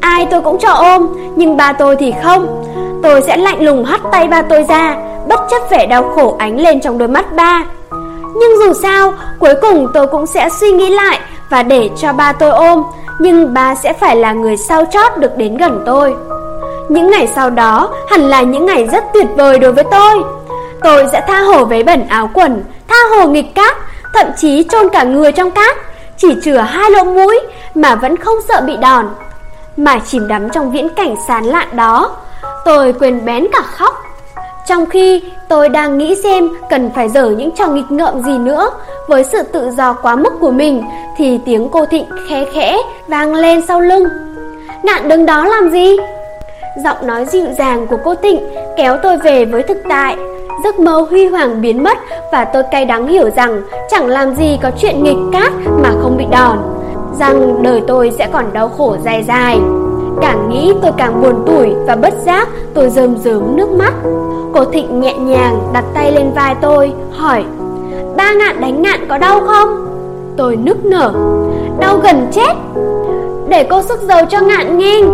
Ai 0.00 0.26
tôi 0.30 0.40
cũng 0.40 0.58
cho 0.58 0.72
ôm, 0.72 1.06
nhưng 1.36 1.56
ba 1.56 1.72
tôi 1.72 1.96
thì 1.96 2.14
không. 2.24 2.64
Tôi 3.02 3.22
sẽ 3.22 3.36
lạnh 3.36 3.62
lùng 3.62 3.84
hắt 3.84 4.00
tay 4.12 4.28
ba 4.28 4.42
tôi 4.42 4.62
ra, 4.68 4.96
bất 5.28 5.40
chấp 5.50 5.62
vẻ 5.70 5.86
đau 5.86 6.02
khổ 6.02 6.36
ánh 6.38 6.60
lên 6.60 6.80
trong 6.80 6.98
đôi 6.98 7.08
mắt 7.08 7.36
ba. 7.36 7.64
Nhưng 8.40 8.58
dù 8.58 8.72
sao, 8.82 9.12
cuối 9.38 9.54
cùng 9.62 9.86
tôi 9.94 10.06
cũng 10.06 10.26
sẽ 10.26 10.48
suy 10.60 10.70
nghĩ 10.70 10.90
lại 10.90 11.18
và 11.50 11.62
để 11.62 11.90
cho 11.96 12.12
ba 12.12 12.32
tôi 12.32 12.50
ôm, 12.50 12.82
nhưng 13.18 13.54
bà 13.54 13.74
sẽ 13.74 13.92
phải 13.92 14.16
là 14.16 14.32
người 14.32 14.56
sau 14.56 14.84
chót 14.84 15.18
được 15.18 15.36
đến 15.36 15.56
gần 15.56 15.82
tôi. 15.86 16.14
Những 16.88 17.10
ngày 17.10 17.28
sau 17.34 17.50
đó 17.50 17.94
hẳn 18.10 18.20
là 18.20 18.42
những 18.42 18.66
ngày 18.66 18.88
rất 18.92 19.04
tuyệt 19.14 19.26
vời 19.36 19.58
đối 19.58 19.72
với 19.72 19.84
tôi. 19.90 20.24
Tôi 20.82 21.06
sẽ 21.12 21.20
tha 21.26 21.40
hồ 21.40 21.64
với 21.64 21.82
bẩn 21.82 22.08
áo 22.08 22.30
quần, 22.34 22.64
tha 22.88 22.96
hồ 23.10 23.28
nghịch 23.28 23.54
cát, 23.54 23.76
thậm 24.14 24.26
chí 24.36 24.66
chôn 24.70 24.88
cả 24.88 25.02
người 25.02 25.32
trong 25.32 25.50
cát, 25.50 25.76
chỉ 26.16 26.28
chừa 26.44 26.58
hai 26.58 26.90
lỗ 26.90 27.04
mũi 27.04 27.40
mà 27.74 27.94
vẫn 27.94 28.16
không 28.16 28.36
sợ 28.48 28.60
bị 28.66 28.76
đòn. 28.76 29.08
Mà 29.76 29.98
chìm 30.06 30.28
đắm 30.28 30.50
trong 30.50 30.70
viễn 30.70 30.88
cảnh 30.88 31.14
sán 31.28 31.44
lạn 31.44 31.76
đó 31.76 32.16
Tôi 32.66 32.92
quên 32.92 33.24
bén 33.24 33.46
cả 33.52 33.62
khóc 33.62 34.02
trong 34.66 34.86
khi 34.86 35.22
tôi 35.48 35.68
đang 35.68 35.98
nghĩ 35.98 36.14
xem 36.22 36.48
cần 36.70 36.90
phải 36.94 37.08
dở 37.08 37.30
những 37.30 37.50
trò 37.50 37.68
nghịch 37.68 37.90
ngợm 37.90 38.22
gì 38.22 38.38
nữa 38.38 38.70
Với 39.08 39.24
sự 39.24 39.42
tự 39.42 39.70
do 39.70 39.92
quá 39.92 40.16
mức 40.16 40.32
của 40.40 40.50
mình, 40.50 40.82
Thì 41.16 41.38
tiếng 41.44 41.68
cô 41.72 41.86
Thịnh 41.86 42.04
khẽ 42.28 42.44
khẽ 42.54 42.78
vang 43.08 43.34
lên 43.34 43.60
sau 43.68 43.80
lưng 43.80 44.04
Ngạn 44.82 45.08
đứng 45.08 45.26
đó 45.26 45.46
làm 45.46 45.70
gì? 45.70 45.96
Giọng 46.84 47.06
nói 47.06 47.24
dịu 47.24 47.46
dàng 47.58 47.86
của 47.86 47.98
cô 48.04 48.14
Thịnh 48.14 48.40
kéo 48.76 48.96
tôi 49.02 49.16
về 49.16 49.44
với 49.44 49.62
thực 49.62 49.78
tại 49.88 50.16
Giấc 50.64 50.80
mơ 50.80 51.06
huy 51.10 51.26
hoàng 51.26 51.60
biến 51.60 51.82
mất 51.82 51.98
và 52.32 52.44
tôi 52.44 52.62
cay 52.70 52.84
đắng 52.84 53.06
hiểu 53.06 53.30
rằng 53.30 53.62
chẳng 53.90 54.06
làm 54.06 54.34
gì 54.34 54.58
có 54.62 54.70
chuyện 54.78 55.04
nghịch 55.04 55.16
cát 55.32 55.52
mà 55.82 55.90
không 56.02 56.16
bị 56.16 56.24
đòn. 56.30 56.58
Rằng 57.20 57.62
đời 57.62 57.82
tôi 57.86 58.12
sẽ 58.18 58.28
còn 58.32 58.52
đau 58.52 58.68
khổ 58.68 58.96
dài 59.04 59.24
dài. 59.28 59.58
Càng 60.20 60.48
nghĩ 60.48 60.72
tôi 60.82 60.92
càng 60.96 61.22
buồn 61.22 61.44
tủi 61.46 61.74
và 61.86 61.96
bất 61.96 62.14
giác 62.26 62.48
tôi 62.74 62.90
rơm 62.90 63.16
rớm 63.16 63.56
nước 63.56 63.70
mắt. 63.70 63.92
Cô 64.54 64.64
Thịnh 64.64 65.00
nhẹ 65.00 65.14
nhàng 65.14 65.60
đặt 65.72 65.84
tay 65.94 66.12
lên 66.12 66.32
vai 66.34 66.54
tôi, 66.60 66.92
hỏi 67.12 67.44
Ba 68.16 68.32
ngạn 68.32 68.60
đánh 68.60 68.82
ngạn 68.82 69.08
có 69.08 69.18
đau 69.18 69.40
không? 69.40 69.86
Tôi 70.36 70.56
nức 70.56 70.84
nở 70.84 71.12
Đau 71.80 71.98
gần 72.02 72.26
chết 72.32 72.52
Để 73.48 73.66
cô 73.70 73.82
sức 73.82 74.00
dầu 74.02 74.20
cho 74.28 74.40
ngạn 74.40 74.78
nghiêng. 74.78 75.10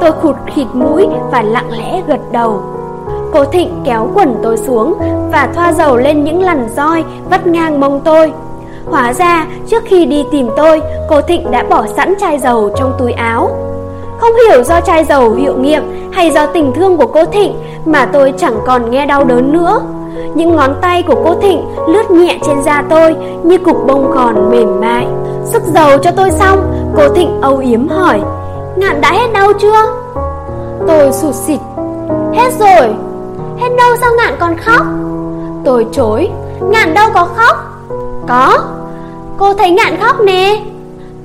Tôi 0.00 0.12
khụt 0.12 0.36
khịt 0.54 0.66
mũi 0.72 1.08
và 1.32 1.42
lặng 1.42 1.70
lẽ 1.70 2.02
gật 2.06 2.20
đầu 2.32 2.62
Cô 3.34 3.44
Thịnh 3.44 3.82
kéo 3.84 4.08
quần 4.14 4.34
tôi 4.42 4.56
xuống 4.56 4.94
và 5.32 5.48
thoa 5.54 5.72
dầu 5.72 5.96
lên 5.96 6.24
những 6.24 6.42
lằn 6.42 6.68
roi 6.76 7.04
vắt 7.30 7.46
ngang 7.46 7.80
mông 7.80 8.00
tôi. 8.04 8.32
Hóa 8.86 9.12
ra 9.12 9.46
trước 9.66 9.82
khi 9.86 10.06
đi 10.06 10.24
tìm 10.32 10.48
tôi, 10.56 10.82
cô 11.08 11.20
Thịnh 11.20 11.50
đã 11.50 11.64
bỏ 11.70 11.86
sẵn 11.96 12.14
chai 12.20 12.38
dầu 12.38 12.70
trong 12.76 12.92
túi 12.98 13.12
áo. 13.12 13.50
Không 14.18 14.32
hiểu 14.48 14.62
do 14.62 14.80
chai 14.80 15.04
dầu 15.04 15.32
hiệu 15.32 15.54
nghiệm 15.56 15.82
hay 16.12 16.30
do 16.30 16.46
tình 16.46 16.72
thương 16.74 16.96
của 16.96 17.06
cô 17.06 17.24
Thịnh 17.24 17.54
mà 17.84 18.06
tôi 18.12 18.32
chẳng 18.38 18.56
còn 18.66 18.90
nghe 18.90 19.06
đau 19.06 19.24
đớn 19.24 19.52
nữa. 19.52 19.80
Những 20.34 20.56
ngón 20.56 20.74
tay 20.80 21.02
của 21.02 21.16
cô 21.24 21.34
Thịnh 21.34 21.64
lướt 21.88 22.10
nhẹ 22.10 22.38
trên 22.46 22.62
da 22.62 22.84
tôi 22.90 23.16
như 23.42 23.58
cục 23.58 23.86
bông 23.86 24.12
còn 24.14 24.50
mềm 24.50 24.80
mại. 24.80 25.06
Sức 25.44 25.62
dầu 25.74 25.98
cho 25.98 26.10
tôi 26.10 26.30
xong, 26.30 26.58
cô 26.96 27.08
Thịnh 27.08 27.40
âu 27.40 27.58
yếm 27.58 27.88
hỏi, 27.88 28.20
Ngạn 28.76 29.00
đã 29.00 29.12
hết 29.12 29.32
đau 29.32 29.52
chưa? 29.52 29.82
Tôi 30.88 31.12
sụt 31.12 31.34
xịt, 31.34 31.60
hết 32.34 32.50
rồi. 32.58 32.94
Hết 33.58 33.68
đâu 33.78 33.96
sao 34.00 34.10
ngạn 34.16 34.34
còn 34.40 34.56
khóc 34.56 34.86
Tôi 35.64 35.86
chối 35.92 36.28
Ngạn 36.60 36.94
đâu 36.94 37.10
có 37.14 37.28
khóc 37.36 37.56
Có 38.28 38.64
Cô 39.38 39.54
thấy 39.54 39.70
ngạn 39.70 39.96
khóc 40.00 40.20
nè 40.20 40.62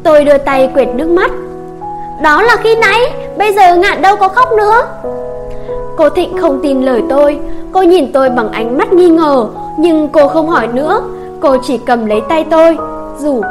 Tôi 0.04 0.24
đưa 0.24 0.38
tay 0.38 0.70
quệt 0.74 0.88
nước 0.88 1.10
mắt 1.10 1.32
đó 2.22 2.42
là 2.42 2.56
khi 2.64 2.76
nãy, 2.76 3.00
Bây 3.38 3.54
giờ 3.54 3.76
ngạn 3.76 4.02
đâu 4.02 4.16
có 4.16 4.28
khóc 4.28 4.48
nữa. 4.58 4.82
Cô 5.98 6.10
Thịnh 6.10 6.38
không 6.38 6.60
tin 6.64 6.82
lời 6.82 7.04
tôi. 7.10 7.40
Cô 7.72 7.82
nhìn 7.82 8.12
tôi 8.14 8.30
bằng 8.30 8.52
ánh 8.52 8.78
mắt 8.78 8.94
nghi 8.94 9.10
ngờ, 9.10 9.48
Nhưng 9.78 10.08
cô 10.08 10.28
không 10.28 10.50
hỏi 10.50 10.68
nữa. 10.68 11.02
Cô 11.42 11.58
chỉ 11.64 11.78
cầm 11.78 12.06
lấy 12.06 12.22
tay 12.30 12.46
tôi. 12.50 12.78
Rủ 13.20 13.42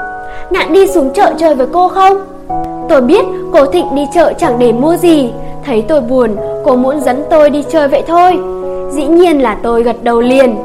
Ngạn 0.51 0.73
đi 0.73 0.87
xuống 0.87 1.11
chợ 1.15 1.33
chơi 1.39 1.55
với 1.55 1.67
cô 1.73 1.89
không? 1.89 2.17
Tôi 2.89 3.01
biết 3.01 3.25
cô 3.53 3.67
Thịnh 3.67 3.95
đi 3.95 4.07
chợ 4.15 4.33
chẳng 4.39 4.59
để 4.59 4.73
mua 4.73 4.97
gì. 4.97 5.31
Thấy 5.67 5.85
tôi 5.89 6.01
buồn, 6.01 6.37
Cô 6.65 6.77
muốn 6.77 7.01
dẫn 7.01 7.25
tôi 7.31 7.51
đi 7.51 7.65
chơi 7.71 7.89
vậy 7.89 8.03
thôi. 8.07 8.39
Dĩ 8.91 9.05
nhiên 9.05 9.43
là 9.43 9.57
tôi 9.63 9.83
gật 9.83 9.97
đầu 10.03 10.21
liền. 10.21 10.57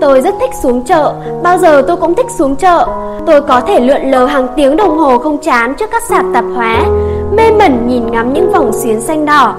Tôi 0.00 0.20
rất 0.20 0.34
thích 0.40 0.50
xuống 0.62 0.84
chợ, 0.84 1.12
Bao 1.42 1.58
giờ 1.58 1.82
tôi 1.86 1.96
cũng 1.96 2.14
thích 2.14 2.30
xuống 2.38 2.56
chợ. 2.56 2.86
Tôi 3.26 3.40
có 3.40 3.60
thể 3.60 3.80
lượn 3.80 4.10
lờ 4.10 4.26
hàng 4.26 4.46
tiếng 4.56 4.76
đồng 4.76 4.98
hồ 4.98 5.18
không 5.18 5.38
chán 5.38 5.74
Trước 5.74 5.90
các 5.92 6.02
sạp 6.08 6.24
tạp 6.34 6.44
hóa. 6.54 6.84
Mê 7.32 7.50
mẩn 7.58 7.88
nhìn 7.88 8.10
ngắm 8.10 8.32
những 8.32 8.52
vòng 8.52 8.72
xuyến 8.72 9.00
xanh 9.00 9.24
đỏ. 9.24 9.54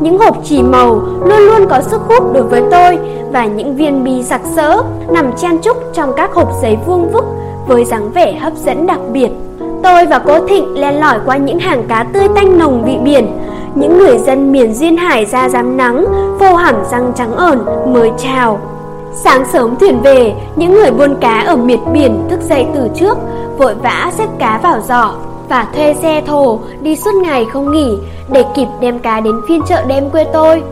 Những 0.00 0.18
hộp 0.18 0.36
chỉ 0.44 0.62
màu 0.62 1.00
Luôn 1.24 1.38
luôn 1.38 1.68
có 1.70 1.80
sức 1.80 2.00
hút 2.08 2.32
đối 2.32 2.42
với 2.42 2.62
tôi 2.70 2.98
Và 3.32 3.46
những 3.46 3.76
viên 3.76 4.04
bi 4.04 4.22
sặc 4.22 4.40
sỡ 4.56 4.82
Nằm 5.08 5.32
chen 5.36 5.58
chúc 5.58 5.76
trong 5.92 6.12
các 6.16 6.32
hộp 6.32 6.48
giấy 6.62 6.78
vuông 6.86 7.10
vức 7.12 7.24
Với 7.66 7.84
dáng 7.84 8.10
vẻ 8.12 8.32
hấp 8.32 8.52
dẫn 8.56 8.86
đặc 8.86 9.00
biệt. 9.12 9.30
Tôi 9.82 10.06
và 10.06 10.18
cô 10.18 10.46
Thịnh 10.48 10.80
len 10.80 11.00
lỏi 11.00 11.18
qua 11.26 11.36
những 11.36 11.58
hàng 11.58 11.84
cá 11.88 12.06
tươi 12.12 12.28
tanh 12.34 12.58
nồng 12.58 12.84
vị 12.84 12.96
biển. 13.04 13.38
Những 13.74 13.98
người 13.98 14.18
dân 14.18 14.52
miền 14.52 14.74
duyên 14.74 14.96
hải 14.96 15.24
ra 15.24 15.48
dám 15.48 15.76
nắng, 15.76 16.04
vô 16.38 16.54
hẳn 16.54 16.84
răng 16.90 17.12
trắng 17.16 17.32
ẩn 17.32 17.64
mới 17.92 18.10
chào. 18.18 18.60
Sáng 19.14 19.44
sớm 19.52 19.76
thuyền 19.76 20.02
về, 20.02 20.34
những 20.56 20.72
người 20.72 20.90
buôn 20.90 21.14
cá 21.20 21.40
ở 21.40 21.56
miệt 21.56 21.78
biển 21.92 22.26
thức 22.30 22.40
dậy 22.40 22.66
từ 22.74 22.88
trước, 22.94 23.18
vội 23.58 23.74
vã 23.74 24.10
xếp 24.18 24.28
cá 24.38 24.60
vào 24.62 24.80
giỏ 24.88 25.14
và 25.50 25.66
thuê 25.74 25.94
xe 25.94 26.22
thồ 26.26 26.58
đi 26.82 26.96
suốt 26.96 27.14
ngày 27.14 27.46
không 27.52 27.72
nghỉ 27.72 27.98
để 28.32 28.44
kịp 28.54 28.66
đem 28.80 28.98
cá 28.98 29.20
đến 29.20 29.34
phiên 29.48 29.62
chợ 29.68 29.82
đêm 29.86 30.10
quê 30.10 30.24
tôi. 30.32 30.62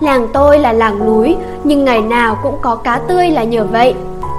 Làng 0.00 0.28
tôi 0.32 0.58
là 0.58 0.72
làng 0.72 1.06
núi, 1.06 1.36
nhưng 1.64 1.84
ngày 1.84 2.00
nào 2.00 2.38
cũng 2.42 2.54
có 2.60 2.76
cá 2.76 2.98
tươi 2.98 3.30
là 3.30 3.44
nhờ 3.44 3.64
vậy. 3.64 3.94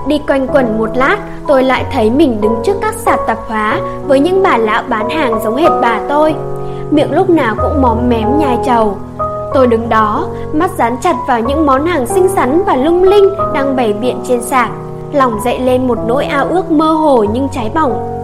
Đi 0.07 0.21
quanh 0.27 0.47
quẩn 0.47 0.77
một 0.77 0.89
lát, 0.95 1.17
tôi 1.47 1.63
lại 1.63 1.85
thấy 1.91 2.09
mình 2.09 2.41
đứng 2.41 2.55
trước 2.63 2.73
các 2.81 2.95
sạp 2.95 3.19
tạp 3.27 3.37
hóa 3.47 3.79
với 4.07 4.19
những 4.19 4.43
bà 4.43 4.57
lão 4.57 4.83
bán 4.89 5.09
hàng 5.09 5.39
giống 5.43 5.55
hệt 5.55 5.71
bà 5.81 5.99
tôi 6.09 6.35
miệng 6.91 7.11
lúc 7.11 7.29
nào 7.29 7.55
cũng 7.61 7.81
móm 7.81 8.09
mém 8.09 8.37
nhai 8.39 8.57
trầu. 8.65 8.97
Tôi 9.53 9.67
đứng 9.67 9.89
đó, 9.89 10.27
mắt 10.53 10.71
dán 10.77 10.97
chặt 11.01 11.15
vào 11.27 11.39
những 11.39 11.65
món 11.65 11.85
hàng 11.85 12.07
xinh 12.07 12.27
xắn 12.27 12.63
và 12.65 12.75
lung 12.75 13.03
linh 13.03 13.29
đang 13.53 13.75
bày 13.75 13.93
biện 13.93 14.17
trên 14.27 14.41
sạp, 14.41 14.69
lòng 15.13 15.39
dậy 15.45 15.59
lên 15.59 15.87
một 15.87 15.97
nỗi 16.07 16.25
ao 16.25 16.45
ước 16.49 16.71
mơ 16.71 16.91
hồ 16.91 17.25
nhưng 17.33 17.47
cháy 17.51 17.71
bỏng. 17.73 18.22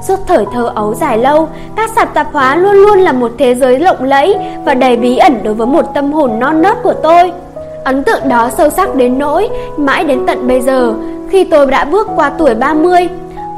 Suốt 0.00 0.18
thời 0.26 0.46
thơ 0.52 0.72
ấu 0.74 0.94
dài 0.94 1.18
lâu, 1.18 1.48
các 1.76 1.90
sạp 1.96 2.14
tạp 2.14 2.32
hóa 2.32 2.56
luôn 2.56 2.74
luôn 2.74 2.98
là 2.98 3.12
một 3.12 3.32
thế 3.38 3.54
giới 3.54 3.78
lộng 3.78 4.04
lẫy 4.04 4.36
và 4.64 4.74
đầy 4.74 4.96
bí 4.96 5.16
ẩn 5.16 5.42
đối 5.42 5.54
với 5.54 5.66
một 5.66 5.94
tâm 5.94 6.12
hồn 6.12 6.38
non 6.38 6.62
nớt 6.62 6.82
của 6.82 6.94
tôi. 6.94 7.32
Ấn 7.84 8.04
tượng 8.04 8.28
đó 8.28 8.50
sâu 8.58 8.70
sắc 8.70 8.94
đến 8.94 9.18
nỗi, 9.18 9.48
mãi 9.76 10.04
đến 10.04 10.26
tận 10.26 10.48
bây 10.48 10.60
giờ, 10.60 10.94
khi 11.30 11.44
tôi 11.44 11.66
đã 11.66 11.84
bước 11.84 12.08
qua 12.16 12.30
tuổi 12.38 12.54
30, 12.54 13.08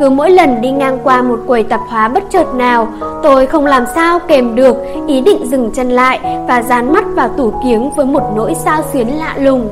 cứ 0.01 0.11
mỗi 0.11 0.31
lần 0.31 0.61
đi 0.61 0.71
ngang 0.71 0.99
qua 1.05 1.23
một 1.23 1.41
quầy 1.47 1.63
tạp 1.63 1.81
hóa 1.89 2.09
bất 2.09 2.23
chợt 2.31 2.55
nào, 2.55 2.89
tôi 3.23 3.47
không 3.47 3.67
làm 3.67 3.85
sao 3.95 4.19
kèm 4.19 4.55
được 4.55 4.77
ý 5.07 5.21
định 5.21 5.47
dừng 5.51 5.71
chân 5.75 5.91
lại 5.91 6.21
và 6.49 6.63
dán 6.63 6.93
mắt 6.93 7.05
vào 7.15 7.29
tủ 7.29 7.53
kiếng 7.65 7.91
với 7.97 8.07
một 8.07 8.23
nỗi 8.37 8.55
sao 8.55 8.83
xuyến 8.93 9.19
lạ 9.19 9.35
lùng. 9.39 9.69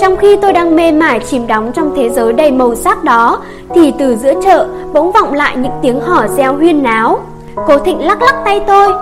Trong 0.00 0.16
khi 0.16 0.36
tôi 0.36 0.52
đang 0.52 0.76
mê 0.76 0.92
mải 0.92 1.20
chìm 1.20 1.46
đắm 1.46 1.72
trong 1.72 1.92
thế 1.96 2.10
giới 2.10 2.32
đầy 2.32 2.50
màu 2.50 2.74
sắc 2.74 3.04
đó, 3.04 3.38
thì 3.74 3.92
từ 3.98 4.16
giữa 4.16 4.32
chợ 4.44 4.66
bỗng 4.92 5.12
vọng 5.12 5.32
lại 5.32 5.56
những 5.56 5.72
tiếng 5.82 6.00
hò 6.00 6.26
reo 6.36 6.56
huyên 6.56 6.82
náo. 6.82 7.18
cố 7.66 7.78
Thịnh 7.78 8.06
lắc 8.06 8.22
lắc 8.22 8.34
tay 8.44 8.60
tôi. 8.66 8.92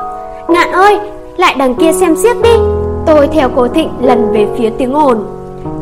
Ngạn 0.48 0.72
ơi, 0.72 0.98
lại 1.36 1.54
đằng 1.58 1.74
kia 1.74 1.92
xem 1.92 2.16
xiếc 2.16 2.42
đi. 2.42 2.56
Tôi 3.06 3.28
theo 3.32 3.48
cố 3.56 3.68
Thịnh 3.68 3.90
lần 4.00 4.32
về 4.32 4.46
phía 4.58 4.70
tiếng 4.78 4.94
ồn. 4.94 5.18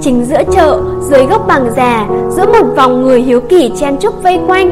Chính 0.00 0.24
giữa 0.24 0.42
chợ, 0.52 0.80
dưới 1.00 1.26
gốc 1.26 1.44
bằng 1.48 1.70
già, 1.76 2.06
giữa 2.30 2.46
một 2.46 2.66
vòng 2.76 3.02
người 3.02 3.20
hiếu 3.20 3.40
kỳ 3.40 3.72
chen 3.76 3.96
chúc 3.96 4.22
vây 4.22 4.40
quanh, 4.46 4.70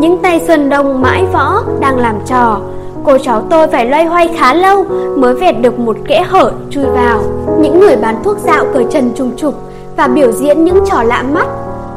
những 0.00 0.18
tay 0.22 0.40
Xuân 0.46 0.68
Đông 0.68 1.02
mãi 1.02 1.24
võ 1.32 1.62
đang 1.80 1.98
làm 1.98 2.14
trò. 2.26 2.60
Cô 3.04 3.18
cháu 3.18 3.42
tôi 3.50 3.66
phải 3.66 3.86
loay 3.86 4.04
hoay 4.04 4.28
khá 4.38 4.54
lâu 4.54 4.84
mới 5.16 5.34
vẹt 5.34 5.54
được 5.60 5.78
một 5.78 5.96
kẽ 6.08 6.24
hở 6.28 6.52
chui 6.70 6.84
vào. 6.84 7.20
Những 7.60 7.80
người 7.80 7.96
bán 7.96 8.22
thuốc 8.24 8.38
dạo 8.38 8.64
cởi 8.74 8.86
trần 8.90 9.12
trùng 9.16 9.36
trục 9.36 9.54
và 9.96 10.06
biểu 10.06 10.32
diễn 10.32 10.64
những 10.64 10.84
trò 10.86 11.02
lạ 11.02 11.22
mắt. 11.22 11.46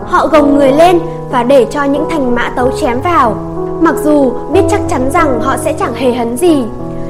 Họ 0.06 0.28
gồng 0.28 0.58
người 0.58 0.72
lên 0.72 1.00
và 1.32 1.44
để 1.44 1.68
cho 1.72 1.84
những 1.84 2.06
thành 2.10 2.36
mã 2.36 2.50
tấu 2.56 2.72
chém 2.82 3.02
vào. 3.04 3.36
Mặc 3.82 3.96
dù 4.04 4.32
biết 4.52 4.62
chắc 4.70 4.82
chắn 4.90 5.10
rằng 5.14 5.40
họ 5.42 5.58
sẽ 5.58 5.74
chẳng 5.74 5.94
hề 5.94 6.14
hấn 6.14 6.38
gì, 6.38 6.64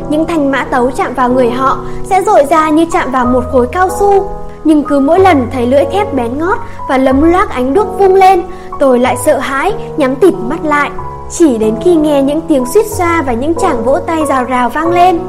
những 0.10 0.25
thanh 0.25 0.51
mã 0.51 0.63
tấu 0.63 0.92
chạm 0.92 1.13
vào 1.13 1.30
người 1.30 1.50
họ 1.50 1.77
sẽ 2.04 2.22
rội 2.22 2.46
ra 2.50 2.70
như 2.70 2.86
chạm 2.94 3.12
vào 3.12 3.25
một 3.25 3.44
khối 3.51 3.68
cao 3.72 3.89
su. 4.00 4.30
Nhưng 4.63 4.84
cứ 4.84 5.00
mỗi 5.00 5.20
lần 5.20 5.48
thấy 5.51 5.68
lưỡi 5.68 5.86
thép 5.92 6.13
bén 6.13 6.38
ngót 6.38 6.58
và 6.89 6.98
lấm 6.98 7.32
loác 7.32 7.50
ánh 7.50 7.74
đuốc 7.74 8.00
vung 8.00 8.16
lên, 8.16 8.42
tôi 8.80 9.00
lại 9.00 9.18
sợ 9.25 9.38
hãi, 9.38 9.74
nhắm 9.98 10.16
tịt 10.16 10.34
mắt 10.34 10.66
lại. 10.66 10.92
Chỉ 11.29 11.57
đến 11.57 11.75
khi 11.81 11.96
nghe 11.96 12.24
những 12.24 12.41
tiếng 12.48 12.65
suýt 12.65 12.86
xoa 12.88 13.22
và 13.22 13.34
những 13.34 13.53
chàng 13.55 13.84
vỗ 13.84 14.00
tay 14.00 14.25
rào 14.25 14.43
rào 14.43 14.69
vang 14.69 14.91
lên, 14.91 15.19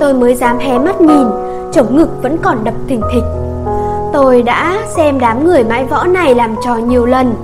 tôi 0.00 0.14
mới 0.14 0.34
dám 0.34 0.58
hé 0.58 0.78
mắt 0.78 1.00
nhìn, 1.00 1.26
chổng 1.72 1.96
ngực 1.96 2.08
vẫn 2.22 2.36
còn 2.42 2.64
đập 2.64 2.74
thình 2.88 3.00
thịch. 3.12 3.24
Tôi 4.12 4.42
đã 4.42 4.78
xem 4.96 5.18
đám 5.20 5.44
người 5.44 5.64
mãi 5.64 5.84
võ 5.84 6.04
này 6.04 6.34
làm 6.34 6.54
trò 6.64 6.74
nhiều 6.74 7.06
lần. 7.06 7.34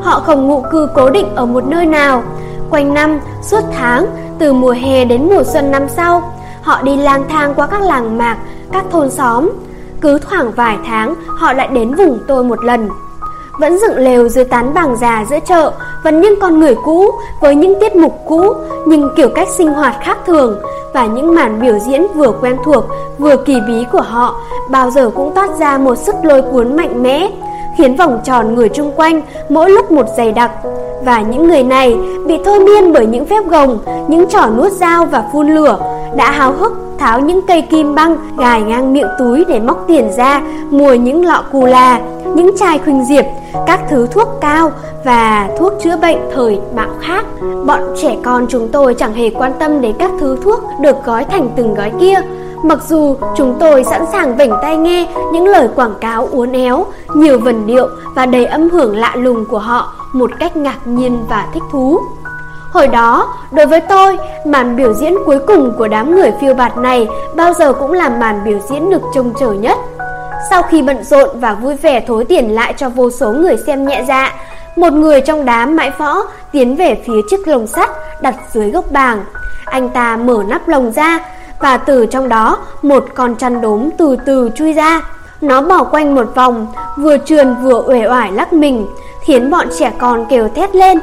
Họ 0.00 0.20
không 0.20 0.48
ngụ 0.48 0.62
cư 0.72 0.88
cố 0.94 1.10
định 1.10 1.34
ở 1.34 1.46
một 1.46 1.64
nơi 1.66 1.86
nào. 1.86 2.22
Quanh 2.70 2.94
năm, 2.94 3.20
suốt 3.42 3.60
tháng, 3.78 4.06
từ 4.38 4.52
mùa 4.52 4.74
hè 4.82 5.04
đến 5.04 5.28
mùa 5.28 5.42
xuân 5.44 5.70
năm 5.70 5.88
sau, 5.88 6.32
họ 6.62 6.82
đi 6.82 6.96
lang 6.96 7.24
thang 7.28 7.54
qua 7.56 7.66
các 7.66 7.82
làng 7.82 8.18
mạc, 8.18 8.36
các 8.72 8.84
thôn 8.90 9.10
xóm, 9.10 9.50
cứ 10.00 10.18
khoảng 10.18 10.52
vài 10.52 10.78
tháng 10.86 11.14
họ 11.26 11.52
lại 11.52 11.68
đến 11.68 11.94
vùng 11.94 12.18
tôi 12.28 12.44
một 12.44 12.64
lần 12.64 12.88
vẫn 13.60 13.78
dựng 13.78 13.96
lều 13.96 14.28
dưới 14.28 14.44
tán 14.44 14.74
bảng 14.74 14.96
già 14.96 15.24
giữa 15.30 15.38
chợ 15.44 15.72
Vẫn 16.04 16.20
những 16.20 16.34
con 16.40 16.60
người 16.60 16.74
cũ 16.84 17.10
với 17.40 17.54
những 17.54 17.80
tiết 17.80 17.96
mục 17.96 18.18
cũ 18.28 18.54
Nhưng 18.86 19.10
kiểu 19.16 19.28
cách 19.28 19.48
sinh 19.48 19.68
hoạt 19.68 19.96
khác 20.00 20.18
thường 20.26 20.58
Và 20.94 21.06
những 21.06 21.34
màn 21.34 21.60
biểu 21.60 21.78
diễn 21.78 22.06
vừa 22.14 22.32
quen 22.40 22.56
thuộc, 22.64 22.84
vừa 23.18 23.36
kỳ 23.36 23.60
bí 23.66 23.84
của 23.92 24.00
họ, 24.00 24.40
Bao 24.70 24.90
giờ 24.90 25.10
cũng 25.14 25.34
toát 25.34 25.50
ra 25.58 25.78
một 25.78 25.94
sức 25.94 26.14
lôi 26.22 26.42
cuốn 26.42 26.76
mạnh 26.76 27.02
mẽ, 27.02 27.30
Khiến 27.78 27.96
vòng 27.96 28.20
tròn 28.24 28.54
người 28.54 28.68
chung 28.68 28.92
quanh 28.96 29.22
mỗi 29.48 29.70
lúc 29.70 29.90
một 29.90 30.06
dày 30.16 30.32
đặc. 30.32 30.50
Và 31.04 31.20
những 31.20 31.48
người 31.48 31.62
này 31.62 31.96
bị 32.26 32.38
thôi 32.44 32.60
miên 32.60 32.92
bởi 32.92 33.06
những 33.06 33.26
phép 33.26 33.46
gồng, 33.48 33.78
Những 34.08 34.28
trò 34.28 34.46
nuốt 34.56 34.72
dao 34.72 35.04
và 35.04 35.24
phun 35.32 35.54
lửa 35.54 35.78
Đã 36.16 36.30
háo 36.30 36.52
hức 36.52 36.89
tháo 37.00 37.20
những 37.20 37.42
cây 37.46 37.62
kim 37.62 37.94
băng 37.94 38.16
gài 38.38 38.62
ngang 38.62 38.92
miệng 38.92 39.08
túi 39.18 39.44
để 39.48 39.60
móc 39.60 39.84
tiền 39.88 40.10
ra, 40.16 40.42
mua 40.70 40.94
những 40.94 41.24
lọ 41.24 41.44
cù 41.52 41.66
là, 41.66 42.00
những 42.34 42.56
chai 42.56 42.78
khuynh 42.78 43.04
diệp, 43.04 43.24
các 43.66 43.80
thứ 43.90 44.06
thuốc 44.06 44.28
cao 44.40 44.72
và 45.04 45.48
thuốc 45.58 45.72
chữa 45.82 45.96
bệnh 45.96 46.18
thời 46.34 46.60
bạo 46.74 46.88
khác. 47.00 47.24
Bọn 47.66 47.80
trẻ 48.02 48.16
con 48.22 48.46
chúng 48.48 48.68
tôi 48.68 48.94
chẳng 48.94 49.14
hề 49.14 49.30
quan 49.30 49.52
tâm 49.58 49.80
đến 49.80 49.96
các 49.98 50.10
thứ 50.20 50.38
thuốc 50.44 50.60
được 50.80 50.96
gói 51.04 51.24
thành 51.24 51.50
từng 51.56 51.74
gói 51.74 51.92
kia. 52.00 52.20
Mặc 52.64 52.78
dù 52.88 53.16
chúng 53.36 53.56
tôi 53.60 53.84
sẵn 53.84 54.04
sàng 54.12 54.36
vểnh 54.36 54.52
tai 54.62 54.76
nghe 54.76 55.08
những 55.32 55.46
lời 55.46 55.68
quảng 55.74 55.94
cáo 56.00 56.28
uốn 56.32 56.52
éo, 56.52 56.86
nhiều 57.14 57.38
vần 57.38 57.66
điệu 57.66 57.88
và 58.14 58.26
đầy 58.26 58.44
âm 58.44 58.70
hưởng 58.70 58.96
lạ 58.96 59.12
lùng 59.16 59.44
của 59.50 59.58
họ 59.58 59.92
một 60.12 60.30
cách 60.38 60.56
ngạc 60.56 60.86
nhiên 60.86 61.18
và 61.28 61.46
thích 61.54 61.62
thú. 61.72 61.98
Hồi 62.72 62.88
đó, 62.88 63.34
đối 63.52 63.66
với 63.66 63.80
tôi, 63.80 64.18
màn 64.44 64.76
biểu 64.76 64.94
diễn 64.94 65.14
cuối 65.26 65.38
cùng 65.46 65.72
của 65.78 65.88
đám 65.88 66.14
người 66.14 66.32
phiêu 66.40 66.54
bạt 66.54 66.76
này 66.76 67.08
bao 67.34 67.52
giờ 67.52 67.72
cũng 67.72 67.92
là 67.92 68.08
màn 68.08 68.44
biểu 68.44 68.58
diễn 68.70 68.90
được 68.90 69.02
trông 69.14 69.32
chờ 69.40 69.52
nhất. 69.52 69.78
Sau 70.50 70.62
khi 70.62 70.82
bận 70.82 71.04
rộn 71.04 71.28
và 71.40 71.54
vui 71.54 71.74
vẻ 71.74 72.04
thối 72.06 72.24
tiền 72.24 72.54
lại 72.54 72.74
cho 72.76 72.88
vô 72.88 73.10
số 73.10 73.32
người 73.32 73.56
xem 73.66 73.86
nhẹ 73.86 74.04
dạ, 74.08 74.34
một 74.76 74.92
người 74.92 75.20
trong 75.20 75.44
đám 75.44 75.76
mãi 75.76 75.90
võ 75.98 76.16
tiến 76.52 76.76
về 76.76 77.02
phía 77.06 77.20
chiếc 77.30 77.48
lồng 77.48 77.66
sắt 77.66 77.90
đặt 78.22 78.34
dưới 78.52 78.70
gốc 78.70 78.84
bàng. 78.90 79.24
Anh 79.64 79.88
ta 79.88 80.16
mở 80.16 80.42
nắp 80.48 80.68
lồng 80.68 80.92
ra 80.92 81.18
và 81.60 81.76
từ 81.76 82.06
trong 82.06 82.28
đó 82.28 82.58
một 82.82 83.04
con 83.14 83.36
chăn 83.36 83.60
đốm 83.60 83.90
từ 83.98 84.16
từ 84.26 84.50
chui 84.54 84.72
ra. 84.72 85.00
Nó 85.40 85.62
bỏ 85.62 85.84
quanh 85.84 86.14
một 86.14 86.34
vòng, 86.34 86.66
vừa 86.98 87.18
trườn 87.18 87.54
vừa 87.62 87.82
uể 87.86 88.06
oải 88.06 88.32
lắc 88.32 88.52
mình, 88.52 88.86
khiến 89.24 89.50
bọn 89.50 89.66
trẻ 89.78 89.92
con 89.98 90.26
kêu 90.30 90.48
thét 90.54 90.74
lên. 90.74 91.00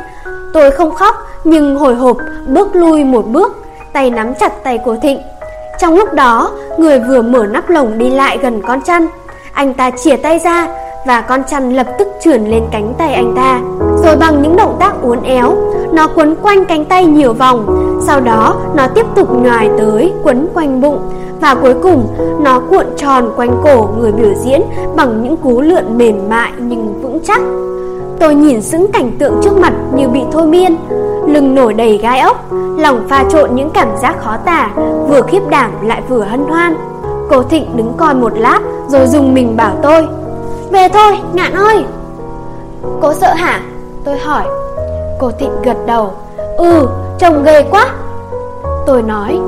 Tôi 0.54 0.72
không 0.72 0.96
khóc 0.96 1.16
nhưng 1.44 1.76
hồi 1.76 1.96
hộp 1.96 2.18
bước 2.48 2.76
lui 2.76 3.04
một 3.04 3.26
bước, 3.28 3.58
tay 3.94 4.10
nắm 4.10 4.34
chặt 4.40 4.64
tay 4.64 4.78
của 4.78 4.96
Thịnh. 5.02 5.20
Trong 5.80 5.96
lúc 5.96 6.14
đó, 6.14 6.52
người 6.78 7.00
vừa 7.00 7.22
mở 7.22 7.46
nắp 7.46 7.70
lồng 7.70 7.98
đi 7.98 8.10
lại 8.10 8.38
gần 8.42 8.62
con 8.62 8.82
chăn. 8.82 9.08
Anh 9.54 9.74
ta 9.74 9.92
chìa 9.92 10.16
tay 10.16 10.40
ra 10.40 10.68
và 11.08 11.22
con 11.22 11.44
chăn 11.44 11.76
lập 11.76 11.88
tức 12.00 12.08
trườn 12.24 12.46
lên 12.46 12.64
cánh 12.72 12.94
tay 12.98 13.14
anh 13.14 13.34
ta. 13.36 13.60
Rồi 14.04 14.16
bằng 14.16 14.42
những 14.42 14.56
động 14.56 14.78
tác 14.80 14.94
uốn 15.02 15.24
éo, 15.24 15.58
nó 15.92 16.08
quấn 16.16 16.36
quanh 16.36 16.66
cánh 16.66 16.86
tay 16.86 17.06
nhiều 17.06 17.34
vòng. 17.34 17.66
Sau 18.08 18.22
đó, 18.22 18.56
nó 18.76 18.88
tiếp 18.88 19.06
tục 19.16 19.28
nhòi 19.42 19.70
tới 19.78 20.14
quấn 20.24 20.48
quanh 20.54 20.82
bụng 20.82 21.00
và 21.42 21.56
cuối 21.62 21.74
cùng 21.84 22.08
nó 22.44 22.60
cuộn 22.60 22.86
tròn 22.98 23.34
quanh 23.36 23.62
cổ 23.64 23.90
người 24.00 24.12
biểu 24.12 24.34
diễn 24.46 24.62
bằng 24.96 25.24
những 25.24 25.38
cú 25.38 25.62
lượn 25.62 25.98
mềm 25.98 26.30
mại 26.30 26.52
nhưng 26.58 27.02
vững 27.02 27.20
chắc. 27.28 27.42
Tôi 28.20 28.36
nhìn 28.36 28.62
sững 28.62 28.92
cảnh 28.92 29.12
tượng 29.20 29.40
trước 29.44 29.58
mặt 29.58 29.74
như 29.94 30.10
bị 30.10 30.22
thôi 30.32 30.46
miên, 30.46 30.78
Lưng 31.28 31.56
nổi 31.56 31.74
đầy 31.74 31.98
gai 31.98 32.20
ốc, 32.20 32.54
Lòng 32.78 33.06
pha 33.10 33.24
trộn 33.30 33.56
những 33.56 33.70
cảm 33.70 33.88
giác 34.02 34.16
khó 34.20 34.38
tả, 34.46 34.70
Vừa 35.08 35.22
khiếp 35.22 35.42
đảm 35.50 35.72
lại 35.88 36.02
vừa 36.10 36.22
hân 36.22 36.44
hoan. 36.44 36.76
Cô 37.30 37.44
Thịnh 37.44 37.78
đứng 37.78 37.94
coi 37.98 38.14
một 38.14 38.38
lát 38.38 38.60
Rồi 38.88 39.08
dùng 39.08 39.34
mình 39.34 39.58
bảo 39.58 39.76
tôi, 39.82 40.08
Về 40.72 40.88
thôi, 40.94 41.18
Ngạn 41.34 41.54
ơi. 41.54 41.84
Cô 43.02 43.14
sợ 43.14 43.34
hả? 43.34 43.62
Tôi 44.04 44.18
hỏi. 44.18 44.44
Cô 45.20 45.32
Thịnh 45.40 45.62
gật 45.64 45.78
đầu 45.86 46.12
Ừ 46.58 46.88
trông 47.20 47.44
ghê 47.44 47.64
quá. 47.72 47.88
Tôi 48.86 49.02
nói, 49.02 49.40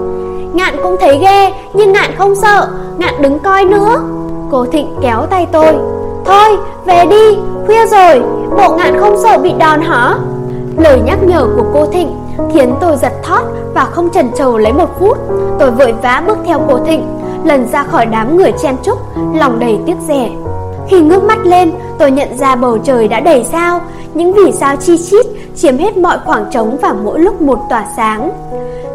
Ngạn 0.54 0.76
cũng 0.84 0.98
thấy 1.00 1.18
ghê, 1.18 1.54
Nhưng 1.74 1.92
Ngạn 1.92 2.12
không 2.18 2.36
sợ, 2.36 2.68
Ngạn 2.98 3.22
đứng 3.22 3.40
coi 3.40 3.66
nữa. 3.66 4.02
Cô 4.52 4.66
Thịnh 4.66 4.96
kéo 5.02 5.26
tay 5.30 5.48
tôi 5.52 5.99
Thôi, 6.26 6.58
về 6.86 7.06
đi. 7.10 7.38
Khuya 7.66 7.86
rồi. 7.86 8.22
Bộ 8.58 8.76
ngạn 8.78 9.00
không 9.00 9.18
sợ 9.24 9.38
bị 9.38 9.54
đòn 9.60 9.82
hả? 9.82 10.16
Lời 10.78 11.00
nhắc 11.06 11.24
nhở 11.24 11.48
của 11.56 11.66
cô 11.74 11.86
Thịnh 11.86 12.16
Khiến 12.54 12.76
tôi 12.82 12.98
giật 12.98 13.14
thót 13.24 13.42
và 13.74 13.86
không 13.86 14.10
chần 14.10 14.32
chừ 14.38 14.58
lấy 14.58 14.74
một 14.74 15.00
phút. 15.00 15.18
Tôi 15.60 15.72
vội 15.72 15.94
vã 16.02 16.24
bước 16.28 16.38
theo 16.46 16.62
cô 16.68 16.80
Thịnh, 16.80 17.06
Lần 17.44 17.68
ra 17.68 17.84
khỏi 17.84 18.06
đám 18.06 18.38
người 18.38 18.54
chen 18.62 18.76
chúc, 18.84 18.98
Lòng 19.34 19.60
đầy 19.60 19.80
tiếc 19.86 19.96
rẻ. 20.08 20.30
Khi 20.88 21.02
ngước 21.02 21.24
mắt 21.24 21.46
lên, 21.46 21.72
tôi 22.00 22.12
nhận 22.12 22.38
ra 22.38 22.56
bầu 22.56 22.78
trời 22.78 23.08
đã 23.08 23.20
đầy 23.20 23.46
sao. 23.52 23.82
Những 24.14 24.34
vì 24.34 24.52
sao 24.52 24.76
chi 24.76 24.98
chít 24.98 25.26
Chiếm 25.56 25.78
hết 25.78 25.98
mọi 25.98 26.18
khoảng 26.26 26.46
trống 26.52 26.78
và 26.82 26.94
mỗi 27.04 27.20
lúc 27.20 27.42
một 27.42 27.60
tỏa 27.70 27.86
sáng. 27.98 28.32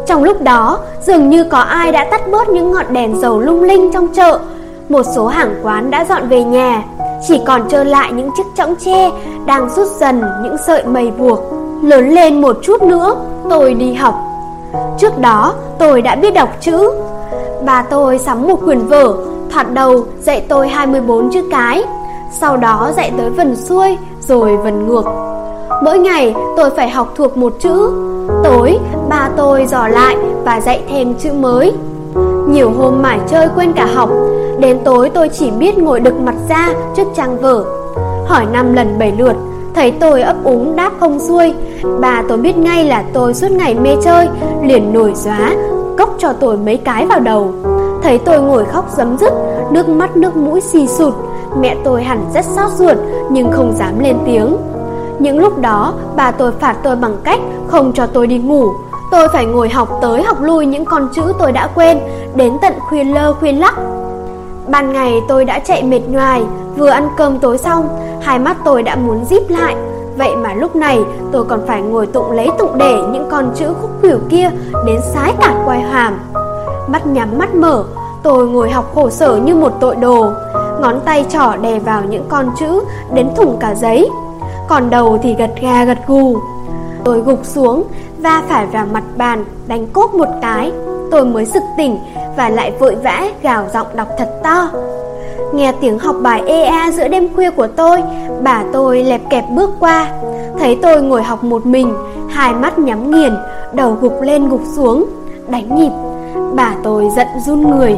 Trong 0.07 0.23
lúc 0.23 0.41
đó, 0.41 0.79
Dường 1.05 1.29
như 1.29 1.43
có 1.43 1.57
ai 1.57 1.91
đã 1.91 2.07
tắt 2.11 2.21
bớt 2.31 2.49
những 2.49 2.71
ngọn 2.71 2.93
đèn 2.93 3.21
dầu 3.21 3.39
lung 3.39 3.63
linh 3.63 3.91
trong 3.93 4.07
chợ. 4.13 4.39
Một 4.89 5.03
số 5.15 5.27
hàng 5.27 5.55
quán 5.63 5.91
đã 5.91 6.05
dọn 6.05 6.29
về 6.29 6.43
nhà 6.43 6.83
chỉ 7.27 7.41
còn 7.47 7.69
trơ 7.69 7.83
lại 7.83 8.11
những 8.13 8.29
chiếc 8.37 8.43
chõng 8.57 8.75
tre 8.75 9.11
đang 9.45 9.69
rút 9.69 9.87
dần 9.87 10.23
những 10.43 10.55
sợi 10.67 10.83
mây 10.85 11.11
buộc. 11.11 11.39
Lớn 11.83 12.09
lên 12.09 12.41
một 12.41 12.57
chút 12.61 12.81
nữa, 12.81 13.15
tôi 13.49 13.73
đi 13.73 13.93
học. 13.93 14.15
Trước 14.97 15.17
đó, 15.17 15.53
tôi 15.79 16.01
đã 16.01 16.15
biết 16.15 16.33
đọc 16.33 16.49
chữ. 16.61 16.91
Bà 17.65 17.85
tôi 17.89 18.17
sắm 18.17 18.47
một 18.47 18.59
quyển 18.65 18.87
vở, 18.87 19.15
thoạt 19.51 19.73
đầu 19.73 20.05
dạy 20.19 20.45
tôi 20.49 20.67
24 20.67 21.31
chữ 21.31 21.41
cái, 21.51 21.83
sau 22.39 22.57
đó 22.57 22.91
dạy 22.97 23.11
tới 23.17 23.29
vần 23.29 23.55
xuôi, 23.55 23.97
rồi 24.27 24.57
vần 24.57 24.87
ngược. 24.87 25.05
Mỗi 25.83 25.99
ngày 25.99 26.35
tôi 26.57 26.69
phải 26.69 26.89
học 26.89 27.13
thuộc 27.15 27.37
một 27.37 27.53
chữ. 27.59 27.91
Tối, 28.43 28.77
bà 29.09 29.29
tôi 29.37 29.65
dò 29.65 29.87
lại 29.87 30.17
và 30.43 30.61
dạy 30.61 30.81
thêm 30.89 31.13
chữ 31.13 31.33
mới. 31.33 31.73
Nhiều 32.49 32.71
hôm 32.77 33.01
mải 33.01 33.19
chơi 33.27 33.47
quên 33.55 33.73
cả 33.73 33.85
học. 33.85 34.09
Đến 34.59 34.79
tối 34.85 35.09
tôi 35.09 35.29
chỉ 35.29 35.51
biết 35.51 35.77
ngồi 35.77 35.99
đực 35.99 36.19
mặt 36.19 36.35
ra 36.49 36.69
trước 36.95 37.07
trang 37.15 37.37
vở. 37.37 37.65
Hỏi 38.27 38.45
năm 38.53 38.73
lần 38.73 38.99
bảy 38.99 39.13
lượt, 39.17 39.35
Thấy 39.75 39.91
tôi 39.91 40.21
ấp 40.21 40.35
úng 40.43 40.75
đáp 40.75 40.91
không 40.99 41.19
xuôi. 41.19 41.53
Bà 41.99 42.23
tôi 42.27 42.37
biết 42.37 42.57
ngay 42.57 42.85
là 42.85 43.03
tôi 43.13 43.33
suốt 43.33 43.51
ngày 43.51 43.75
mê 43.75 43.95
chơi, 44.03 44.27
Liền 44.63 44.93
nổi 44.93 45.13
gióa, 45.15 45.55
Cốc 45.97 46.15
cho 46.17 46.33
tôi 46.33 46.57
mấy 46.57 46.77
cái 46.77 47.05
vào 47.05 47.19
đầu. 47.19 47.51
Thấy 48.03 48.17
tôi 48.17 48.41
ngồi 48.41 48.65
khóc 48.65 48.85
giấm 48.97 49.17
dứt, 49.17 49.33
Nước 49.71 49.89
mắt 49.89 50.17
nước 50.17 50.35
mũi 50.37 50.61
xì 50.61 50.87
sụt. 50.87 51.13
Mẹ 51.59 51.75
tôi 51.83 52.03
hẳn 52.03 52.25
rất 52.33 52.45
xót 52.45 52.71
ruột, 52.71 52.97
Nhưng 53.31 53.51
không 53.51 53.73
dám 53.75 53.99
lên 53.99 54.17
tiếng. 54.25 54.57
Những 55.19 55.39
lúc 55.39 55.57
đó, 55.57 55.93
bà 56.15 56.31
tôi 56.31 56.51
phạt 56.59 56.75
tôi 56.83 56.95
bằng 56.95 57.17
cách 57.23 57.39
Không 57.67 57.91
cho 57.93 58.05
tôi 58.05 58.27
đi 58.27 58.37
ngủ. 58.37 58.69
Tôi 59.15 59.29
phải 59.29 59.45
ngồi 59.45 59.69
học 59.69 59.89
tới 60.01 60.23
học 60.23 60.41
lui 60.41 60.65
những 60.65 60.85
con 60.85 61.09
chữ 61.13 61.33
tôi 61.39 61.51
đã 61.51 61.67
quên, 61.75 61.99
Đến 62.35 62.57
tận 62.61 62.73
khuya 62.79 63.03
lơ 63.03 63.33
khuya 63.33 63.51
lắc. 63.51 63.75
Ban 64.67 64.93
ngày 64.93 65.21
tôi 65.27 65.45
đã 65.45 65.59
chạy 65.59 65.83
mệt 65.83 65.99
nhoài, 66.07 66.43
Vừa 66.77 66.89
ăn 66.89 67.09
cơm 67.17 67.39
tối 67.39 67.57
xong, 67.57 67.87
Hai 68.21 68.39
mắt 68.39 68.57
tôi 68.65 68.83
đã 68.83 68.95
muốn 68.95 69.25
díp 69.25 69.49
lại. 69.49 69.75
Vậy 70.17 70.35
mà 70.35 70.53
lúc 70.53 70.75
này, 70.75 70.99
tôi 71.31 71.45
còn 71.45 71.59
phải 71.67 71.81
ngồi 71.81 72.07
tụng 72.07 72.31
lấy 72.31 72.49
tụng 72.57 72.77
để 72.77 72.97
Những 73.11 73.27
con 73.31 73.51
chữ 73.55 73.73
khúc 73.81 73.91
khỉu 74.01 74.19
kia 74.29 74.49
Đến 74.85 74.99
sái 75.13 75.33
cả 75.41 75.55
quai 75.65 75.81
hàm. 75.81 76.19
Mắt 76.87 77.07
nhắm 77.07 77.37
mắt 77.37 77.55
mở, 77.55 77.83
Tôi 78.23 78.47
ngồi 78.47 78.69
học 78.69 78.91
khổ 78.95 79.09
sở 79.09 79.35
như 79.35 79.55
một 79.55 79.73
tội 79.79 79.95
đồ. 79.95 80.31
Ngón 80.81 80.99
tay 81.05 81.25
trỏ 81.29 81.55
đè 81.61 81.79
vào 81.79 82.01
những 82.09 82.25
con 82.29 82.51
chữ, 82.59 82.81
Đến 83.13 83.29
thủng 83.35 83.57
cả 83.59 83.75
giấy. 83.75 84.09
Còn 84.69 84.89
đầu 84.89 85.19
thì 85.23 85.35
gật 85.35 85.51
gà 85.61 85.85
gật 85.85 85.97
gù. 86.07 86.37
Tôi 87.03 87.19
gục 87.19 87.39
xuống 87.45 87.83
Va 88.25 88.43
phải 88.49 88.65
vào 88.65 88.85
mặt 88.93 89.03
bàn, 89.17 89.45
Đánh 89.67 89.87
cốt 89.93 90.13
một 90.13 90.27
cái. 90.41 90.71
Tôi 91.11 91.25
mới 91.25 91.45
sực 91.45 91.63
tỉnh 91.77 91.97
Và 92.37 92.49
lại 92.49 92.71
vội 92.79 92.95
vã 92.95 93.27
gào 93.41 93.65
giọng 93.73 93.87
đọc 93.95 94.07
thật 94.17 94.29
to. 94.43 94.69
Nghe 95.53 95.73
tiếng 95.81 95.99
học 95.99 96.15
bài 96.21 96.43
EA 96.47 96.91
giữa 96.91 97.07
đêm 97.07 97.33
khuya 97.35 97.51
của 97.51 97.67
tôi, 97.67 98.03
Bà 98.43 98.63
tôi 98.73 99.03
lẹp 99.03 99.21
kẹp 99.29 99.45
bước 99.49 99.69
qua. 99.79 100.11
Thấy 100.59 100.77
tôi 100.81 101.01
ngồi 101.01 101.23
học 101.23 101.43
một 101.43 101.65
mình, 101.65 101.93
Hai 102.29 102.53
mắt 102.53 102.79
nhắm 102.79 103.11
nghiền, 103.11 103.33
Đầu 103.73 103.97
gục 104.01 104.21
lên 104.21 104.49
gục 104.49 104.61
xuống, 104.75 105.05
Đánh 105.47 105.75
nhịp. 105.75 105.91
Bà 106.55 106.75
tôi 106.83 107.09
giận 107.15 107.27
run 107.45 107.69
người. 107.69 107.95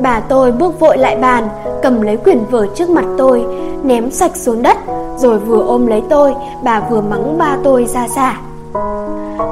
Bà 0.00 0.20
tôi 0.20 0.52
bước 0.52 0.80
vội 0.80 0.98
lại 0.98 1.16
bàn, 1.16 1.48
Cầm 1.82 2.02
lấy 2.02 2.16
quyển 2.16 2.38
vở 2.50 2.66
trước 2.74 2.90
mặt 2.90 3.04
tôi, 3.18 3.44
Ném 3.82 4.10
sạch 4.10 4.36
xuống 4.36 4.62
đất, 4.62 4.76
Rồi 5.16 5.38
vừa 5.38 5.66
ôm 5.66 5.86
lấy 5.86 6.02
tôi, 6.10 6.34
Bà 6.64 6.80
vừa 6.90 7.00
mắng 7.00 7.38
ba 7.38 7.56
tôi 7.64 7.86
ra 7.86 8.08
xả 8.08 8.36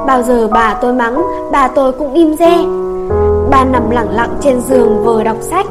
Bao 0.06 0.22
giờ 0.22 0.48
bà 0.48 0.74
tôi 0.80 0.92
mắng 0.92 1.22
Bà 1.52 1.68
tôi 1.68 1.92
cũng 1.92 2.14
im 2.14 2.34
re. 2.34 2.64
Bà 3.50 3.64
nằm 3.64 3.90
lặng 3.90 4.10
lặng 4.10 4.36
trên 4.40 4.60
giường 4.60 5.04
vờ 5.04 5.24
đọc 5.24 5.36
sách 5.40 5.66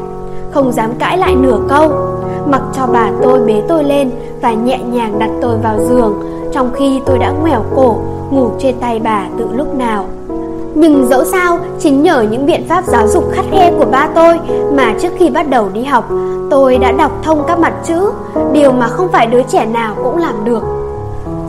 Không 0.52 0.72
dám 0.72 0.94
cãi 1.00 1.18
lại 1.18 1.36
nửa 1.36 1.60
câu. 1.70 1.92
Mặc 2.48 2.62
cho 2.74 2.88
bà 2.88 3.12
tôi 3.22 3.40
bế 3.40 3.64
tôi 3.68 3.84
lên 3.84 4.12
Và 4.42 4.54
nhẹ 4.54 4.80
nhàng 4.80 5.20
đặt 5.20 5.30
tôi 5.42 5.58
vào 5.64 5.80
giường 5.90 6.14
Trong 6.52 6.70
khi 6.76 7.02
tôi 7.06 7.20
đã 7.20 7.32
ngoẻo 7.32 7.64
cổ 7.76 7.98
Ngủ 8.32 8.50
trên 8.60 8.76
tay 8.80 9.00
bà 9.04 9.26
từ 9.38 9.48
lúc 9.54 9.76
nào. 9.76 10.06
Nhưng 10.76 11.08
dẫu 11.08 11.24
sao, 11.24 11.60
chính 11.80 12.04
nhờ 12.04 12.22
những 12.22 12.46
biện 12.46 12.66
pháp 12.70 12.84
giáo 12.84 13.08
dục 13.08 13.24
khắt 13.34 13.46
khe 13.52 13.72
của 13.80 13.86
ba 13.92 14.08
tôi 14.16 14.40
mà 14.72 14.94
trước 15.00 15.10
khi 15.18 15.30
bắt 15.30 15.50
đầu 15.50 15.70
đi 15.74 15.84
học, 15.84 16.10
tôi 16.52 16.78
đã 16.78 16.92
đọc 16.92 17.12
thông 17.24 17.44
các 17.48 17.60
mặt 17.60 17.74
chữ, 17.84 18.12
điều 18.52 18.72
mà 18.72 18.88
không 18.88 19.08
phải 19.12 19.28
đứa 19.28 19.42
trẻ 19.44 19.66
nào 19.66 19.96
cũng 20.04 20.18
làm 20.18 20.46
được. 20.46 20.64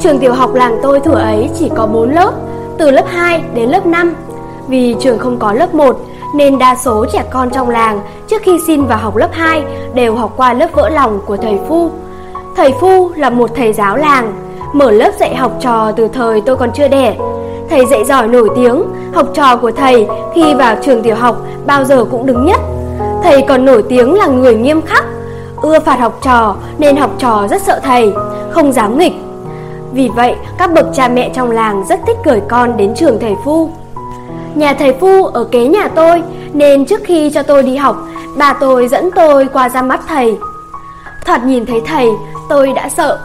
Trường 0.01 0.19
tiểu 0.19 0.33
học 0.33 0.55
làng 0.55 0.79
tôi 0.83 1.01
thủa 1.01 1.15
ấy 1.15 1.51
chỉ 1.59 1.71
có 1.77 1.87
4 1.87 2.11
lớp, 2.11 2.33
từ 2.79 2.91
lớp 2.91 3.05
2 3.07 3.43
đến 3.55 3.71
lớp 3.71 3.87
5. 3.87 4.15
Vì 4.69 4.97
trường 5.01 5.19
không 5.19 5.39
có 5.39 5.53
lớp 5.53 5.75
1 5.75 5.97
nên 6.35 6.59
đa 6.59 6.77
số 6.85 7.07
trẻ 7.13 7.25
con 7.31 7.51
trong 7.51 7.69
làng 7.69 8.01
trước 8.29 8.43
khi 8.43 8.59
xin 8.67 8.85
vào 8.85 8.99
học 8.99 9.17
lớp 9.17 9.29
2 9.33 9.65
đều 9.95 10.15
học 10.15 10.33
qua 10.37 10.53
lớp 10.53 10.69
vỡ 10.73 10.89
lòng 10.89 11.21
của 11.27 11.37
thầy 11.37 11.59
Phu. 11.69 11.91
Thầy 12.57 12.73
Phu 12.81 13.11
là 13.17 13.31
một 13.31 13.51
thầy 13.55 13.73
giáo 13.73 13.97
làng, 13.97 14.35
mở 14.73 14.91
lớp 14.91 15.11
dạy 15.21 15.37
học 15.37 15.53
trò 15.61 15.93
từ 15.93 16.09
thời 16.09 16.41
tôi 16.41 16.57
còn 16.57 16.71
chưa 16.73 16.89
đẻ. 16.89 17.17
Thầy 17.71 17.87
dạy 17.87 18.05
giỏi 18.05 18.29
nổi 18.29 18.49
tiếng, 18.57 18.83
học 19.15 19.27
trò 19.35 19.57
của 19.57 19.71
thầy 19.71 20.07
khi 20.35 20.55
vào 20.55 20.77
trường 20.83 21.03
tiểu 21.03 21.15
học 21.15 21.37
bao 21.67 21.85
giờ 21.85 22.05
cũng 22.05 22.27
đứng 22.27 22.45
nhất. 22.45 22.61
Thầy 23.23 23.43
còn 23.43 23.65
nổi 23.65 23.83
tiếng 23.89 24.15
là 24.15 24.27
người 24.27 24.55
nghiêm 24.55 24.83
khắc, 24.83 25.05
ưa 25.63 25.81
phạt 25.81 26.01
học 26.01 26.19
trò 26.23 26.55
nên 26.79 26.97
học 26.97 27.11
trò 27.19 27.47
rất 27.51 27.63
sợ 27.63 27.81
thầy, 27.85 28.13
không 28.51 28.73
dám 28.73 28.99
nghịch. 28.99 29.13
Vì 29.97 30.09
vậy, 30.09 30.35
các 30.59 30.73
bậc 30.73 30.87
cha 30.95 31.09
mẹ 31.09 31.31
trong 31.35 31.51
làng 31.51 31.85
rất 31.89 32.01
thích 32.07 32.17
gửi 32.25 32.41
con 32.49 32.77
đến 32.77 32.95
trường 32.95 33.19
thầy 33.21 33.35
Phu. 33.45 33.71
Nhà 34.55 34.75
thầy 34.79 34.93
Phu 34.93 35.25
ở 35.25 35.45
kế 35.45 35.67
nhà 35.67 35.89
tôi 35.95 36.23
nên 36.53 36.85
trước 36.85 37.01
khi 37.05 37.31
cho 37.31 37.43
tôi 37.43 37.63
đi 37.63 37.77
học, 37.77 37.97
bà 38.37 38.53
tôi 38.53 38.89
dẫn 38.89 39.11
tôi 39.15 39.49
qua 39.53 39.69
ra 39.69 39.83
mắt 39.83 40.01
thầy. 40.09 40.39
Thoạt 41.27 41.45
nhìn 41.45 41.67
thấy 41.67 41.81
thầy, 41.87 42.09
tôi 42.49 42.73
đã 42.73 42.89
sợ. 42.89 43.19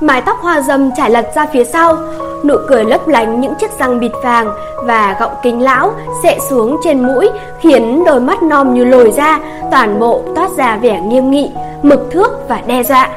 Mái 0.00 0.22
tóc 0.22 0.38
hoa 0.40 0.60
dâm 0.60 0.90
trải 0.96 1.10
lật 1.10 1.26
ra 1.34 1.46
phía 1.52 1.64
sau, 1.64 1.96
nụ 2.44 2.54
cười 2.68 2.84
lấp 2.84 3.08
lánh 3.08 3.40
những 3.40 3.54
chiếc 3.54 3.70
răng 3.78 4.00
bịt 4.00 4.12
vàng 4.22 4.50
và 4.84 5.16
gọng 5.20 5.32
kính 5.42 5.62
lão 5.62 5.90
xệ 6.22 6.38
xuống 6.50 6.76
trên 6.84 7.06
mũi 7.06 7.28
khiến 7.60 8.04
đôi 8.06 8.20
mắt 8.20 8.42
non 8.42 8.74
như 8.74 8.84
lồi 8.84 9.10
ra, 9.10 9.38
toàn 9.70 10.00
bộ 10.00 10.22
toát 10.34 10.50
ra 10.56 10.76
vẻ 10.76 11.00
nghiêm 11.00 11.30
nghị, 11.30 11.50
mực 11.82 12.00
thước 12.10 12.48
và 12.48 12.62
đe 12.66 12.82
dọa. 12.82 13.08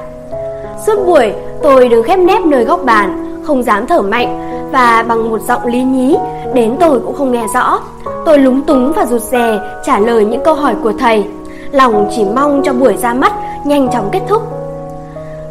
Suốt 0.88 1.06
buổi, 1.06 1.34
tôi 1.64 1.88
đứng 1.88 2.04
khép 2.04 2.20
nép 2.20 2.46
nơi 2.46 2.64
góc 2.64 2.84
bàn, 2.86 3.42
không 3.48 3.64
dám 3.64 3.88
thở 3.88 4.02
mạnh 4.02 4.40
và 4.72 5.06
bằng 5.08 5.30
một 5.30 5.42
giọng 5.48 5.66
lý 5.66 5.84
nhí, 5.84 6.18
đến 6.54 6.76
tôi 6.80 7.00
cũng 7.00 7.16
không 7.16 7.32
nghe 7.32 7.46
rõ. 7.54 7.80
Tôi 8.26 8.40
lúng 8.40 8.62
túng 8.62 8.94
và 8.96 9.06
rụt 9.06 9.22
rè 9.22 9.60
trả 9.86 10.00
lời 10.00 10.26
những 10.26 10.42
câu 10.46 10.54
hỏi 10.54 10.76
của 10.84 10.94
thầy, 11.00 11.24
lòng 11.72 12.10
chỉ 12.16 12.26
mong 12.36 12.62
cho 12.66 12.74
buổi 12.74 12.98
ra 12.98 13.14
mắt 13.14 13.34
nhanh 13.66 13.90
chóng 13.94 14.10
kết 14.12 14.22
thúc. 14.28 14.42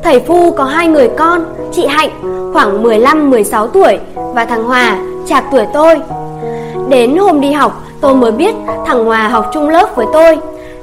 Thầy 0.02 0.20
Phu 0.20 0.50
có 0.50 0.64
hai 0.64 0.88
người 0.88 1.10
con, 1.18 1.44
chị 1.72 1.86
Hạnh 1.86 2.10
khoảng 2.52 2.82
15-16 2.82 3.66
tuổi 3.66 3.98
và 4.34 4.44
thằng 4.44 4.64
Hòa 4.64 4.98
chạc 5.26 5.44
tuổi 5.52 5.66
tôi. 5.72 6.00
Đến 6.88 7.16
hôm 7.16 7.40
đi 7.40 7.52
học, 7.52 7.82
tôi 8.00 8.14
mới 8.14 8.32
biết 8.32 8.54
thằng 8.86 9.04
Hòa 9.04 9.28
học 9.28 9.50
chung 9.54 9.68
lớp 9.68 9.96
với 9.96 10.06
tôi. 10.12 10.38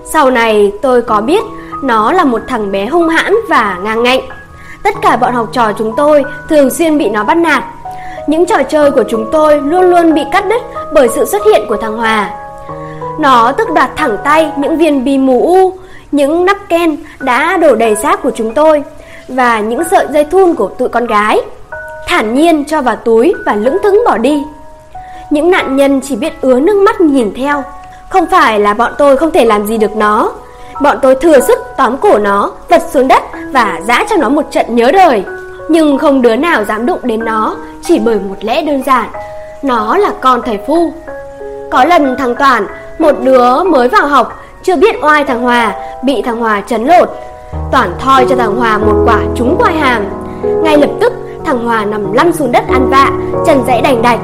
Sau 0.06 0.32
này 0.32 0.72
tôi 0.82 1.02
có 1.02 1.22
biết 1.22 1.44
nó 1.84 2.12
là 2.12 2.24
một 2.24 2.42
thằng 2.48 2.72
bé 2.72 2.86
hung 2.86 3.10
hãn 3.10 3.36
và 3.50 3.80
ngang 3.84 4.04
ngạnh. 4.04 4.22
Tất 4.86 4.96
cả 5.02 5.18
bọn 5.18 5.34
học 5.34 5.48
trò 5.54 5.72
chúng 5.78 5.94
tôi 5.98 6.24
thường 6.50 6.70
xuyên 6.70 6.98
bị 6.98 7.10
nó 7.10 7.24
bắt 7.24 7.38
nạt. 7.38 7.64
Những 8.28 8.46
trò 8.46 8.64
chơi 8.64 8.92
của 8.92 9.04
chúng 9.10 9.30
tôi 9.32 9.62
luôn 9.62 9.82
luôn 9.82 10.14
bị 10.14 10.22
cắt 10.32 10.46
đứt 10.48 10.62
bởi 10.94 11.10
sự 11.16 11.26
xuất 11.26 11.42
hiện 11.46 11.66
của 11.70 11.78
thằng 11.78 11.98
Hòa. 11.98 12.30
Nó 13.20 13.52
tức 13.52 13.68
đoạt 13.76 13.90
thẳng 13.96 14.18
tay 14.24 14.52
những 14.58 14.78
viên 14.78 15.04
bi 15.04 15.18
mù 15.18 15.48
u, 15.48 15.74
những 16.12 16.46
nắp 16.46 16.58
ken 16.70 16.98
đã 17.20 17.58
đổ 17.58 17.76
đầy 17.76 17.96
xác 17.96 18.24
của 18.24 18.32
chúng 18.36 18.54
tôi 18.54 18.84
và 19.28 19.60
những 19.60 19.84
sợi 19.92 20.08
dây 20.14 20.24
thun 20.24 20.56
của 20.56 20.68
tụi 20.68 20.90
con 20.90 21.06
gái. 21.06 21.42
Thản 22.08 22.34
nhiên 22.34 22.66
cho 22.66 22.82
vào 22.82 22.96
túi 22.96 23.34
và 23.46 23.56
lững 23.56 23.78
thững 23.84 24.04
bỏ 24.06 24.18
đi. 24.18 24.44
Những 25.30 25.52
nạn 25.52 25.76
nhân 25.76 26.02
chỉ 26.02 26.16
biết 26.16 26.42
ứa 26.42 26.60
nước 26.60 26.76
mắt 26.76 27.02
nhìn 27.02 27.34
theo. 27.36 27.64
Không 28.10 28.26
phải 28.26 28.60
là 28.60 28.74
bọn 28.74 28.92
tôi 28.98 29.18
không 29.18 29.32
thể 29.32 29.46
làm 29.46 29.68
gì 29.68 29.78
được 29.78 29.96
nó. 29.96 30.32
Bọn 30.82 30.98
tôi 31.02 31.16
thừa 31.16 31.40
sức 31.40 31.60
tóm 31.78 31.98
cổ 31.98 32.18
nó, 32.18 32.52
vật 32.70 32.82
xuống 32.94 33.08
đất 33.08 33.24
và 33.54 33.80
giã 33.88 34.04
cho 34.10 34.16
nó 34.16 34.30
một 34.30 34.46
trận 34.52 34.76
nhớ 34.76 34.92
đời. 34.92 35.24
Nhưng 35.70 35.98
không 35.98 36.22
đứa 36.22 36.36
nào 36.36 36.64
dám 36.64 36.86
đụng 36.86 37.00
đến 37.04 37.26
nó 37.26 37.56
chỉ 37.84 38.00
bởi 38.00 38.20
một 38.20 38.36
lẽ 38.42 38.62
đơn 38.62 38.84
giản. 38.86 39.10
Nó 39.64 39.98
là 39.98 40.12
con 40.22 40.42
thầy 40.46 40.60
Phu. 40.68 40.94
Có 41.72 41.86
lần 41.86 42.16
thằng 42.18 42.36
Toàn, 42.36 42.68
một 43.00 43.16
đứa 43.24 43.64
mới 43.64 43.90
vào 43.90 44.08
học, 44.08 44.34
chưa 44.64 44.76
biết 44.76 44.96
oai 45.02 45.24
thằng 45.24 45.42
Hòa, 45.42 45.74
bị 46.04 46.22
thằng 46.22 46.40
Hòa 46.40 46.62
chấn 46.62 46.86
lột. 46.86 47.10
Toàn 47.72 47.92
thoi 48.00 48.26
cho 48.30 48.36
thằng 48.36 48.56
Hòa 48.56 48.78
một 48.78 49.04
quả 49.06 49.20
trúng 49.36 49.56
quai 49.60 49.74
hàm. 49.74 50.06
Ngay 50.64 50.78
lập 50.78 50.90
tức, 51.02 51.14
thằng 51.46 51.66
Hòa 51.66 51.86
nằm 51.86 52.14
lăn 52.14 52.34
xuống 52.34 52.52
đất 52.52 52.64
ăn 52.68 52.90
vạ, 52.90 53.10
chân 53.46 53.64
dãy 53.68 53.82
đành 53.82 54.02
đạch. 54.02 54.20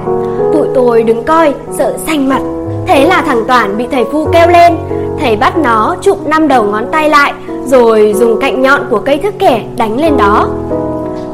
Tụi 0.53 0.67
tôi 0.75 1.03
đứng 1.03 1.23
coi, 1.23 1.53
sợ 1.77 1.97
xanh 2.07 2.29
mặt. 2.29 2.41
Thế 2.87 3.05
là 3.05 3.21
thằng 3.21 3.43
Toàn 3.47 3.77
bị 3.77 3.87
thầy 3.91 4.05
Phu 4.11 4.27
kêu 4.33 4.47
lên. 4.47 4.77
Thầy 5.21 5.35
bắt 5.35 5.57
nó 5.57 5.95
chụp 6.01 6.27
năm 6.27 6.47
đầu 6.47 6.63
ngón 6.63 6.85
tay 6.91 7.09
lại, 7.09 7.33
rồi 7.65 8.13
dùng 8.17 8.39
cạnh 8.41 8.61
nhọn 8.61 8.81
của 8.89 8.99
cây 8.99 9.17
thước 9.17 9.33
kẻ 9.39 9.63
đánh 9.77 10.01
lên 10.01 10.17
đó. 10.17 10.47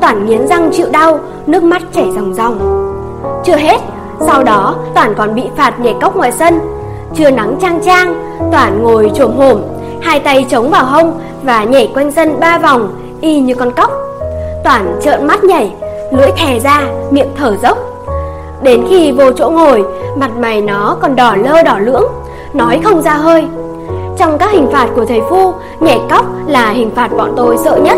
Toản 0.02 0.26
nghiến 0.26 0.47
răng 0.47 0.69
chịu 0.73 0.88
đau, 0.91 1.19
nước 1.45 1.63
mắt 1.63 1.82
chảy 1.93 2.12
ròng 2.15 2.34
ròng. 2.34 2.60
Chưa 3.43 3.56
hết, 3.56 3.78
sau 4.19 4.43
đó 4.43 4.76
Toản 4.95 5.13
còn 5.15 5.36
bị 5.36 5.43
phạt 5.56 5.80
nhảy 5.80 5.95
cốc 6.02 6.15
ngoài 6.15 6.32
sân. 6.32 6.60
Chưa 7.15 7.30
nắng 7.30 7.56
trang 7.62 7.80
trang, 7.86 8.38
Toản 8.52 8.84
ngồi 8.84 9.12
trồm 9.15 9.38
hổm, 9.38 9.62
hai 10.02 10.19
tay 10.19 10.45
chống 10.50 10.69
vào 10.69 10.86
hông 10.86 11.19
và 11.43 11.63
nhảy 11.63 11.91
quanh 11.93 12.12
sân 12.12 12.39
ba 12.39 12.58
vòng, 12.58 12.89
y 13.21 13.39
như 13.39 13.56
con 13.56 13.71
cóc. 13.71 13.91
Toản 14.63 15.00
trợn 15.02 15.28
mắt 15.28 15.43
nhảy, 15.43 15.73
lưỡi 16.12 16.32
thè 16.38 16.60
ra, 16.60 16.84
miệng 17.12 17.32
thở 17.38 17.56
dốc. 17.63 17.78
Đến 18.62 18.86
khi 18.89 19.12
vô 19.12 19.32
chỗ 19.32 19.50
ngồi, 19.50 19.84
mặt 20.15 20.32
mày 20.39 20.62
nó 20.62 20.97
còn 21.02 21.15
đỏ 21.15 21.36
lơ 21.36 21.63
đỏ 21.63 21.80
lưỡng, 21.80 22.06
nói 22.54 22.80
không 22.84 23.02
ra 23.02 23.13
hơi. 23.13 23.47
Trong 24.17 24.38
các 24.38 24.51
hình 24.51 24.67
phạt 24.71 24.88
của 24.95 25.06
thầy 25.06 25.21
Phu, 25.30 25.53
nhảy 25.80 26.01
cóc 26.10 26.25
là 26.47 26.69
hình 26.69 26.91
phạt 26.95 27.10
bọn 27.17 27.34
tôi 27.36 27.58
sợ 27.58 27.77
nhất. 27.84 27.97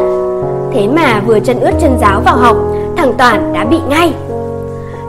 Thế 0.73 0.87
mà 0.87 1.21
vừa 1.25 1.39
chân 1.39 1.59
ướt 1.59 1.71
chân 1.81 1.97
giáo 2.01 2.21
vào 2.25 2.37
học, 2.37 2.57
thằng 2.97 3.13
Toàn 3.17 3.53
đã 3.53 3.65
bị 3.65 3.77
ngay. 3.89 4.13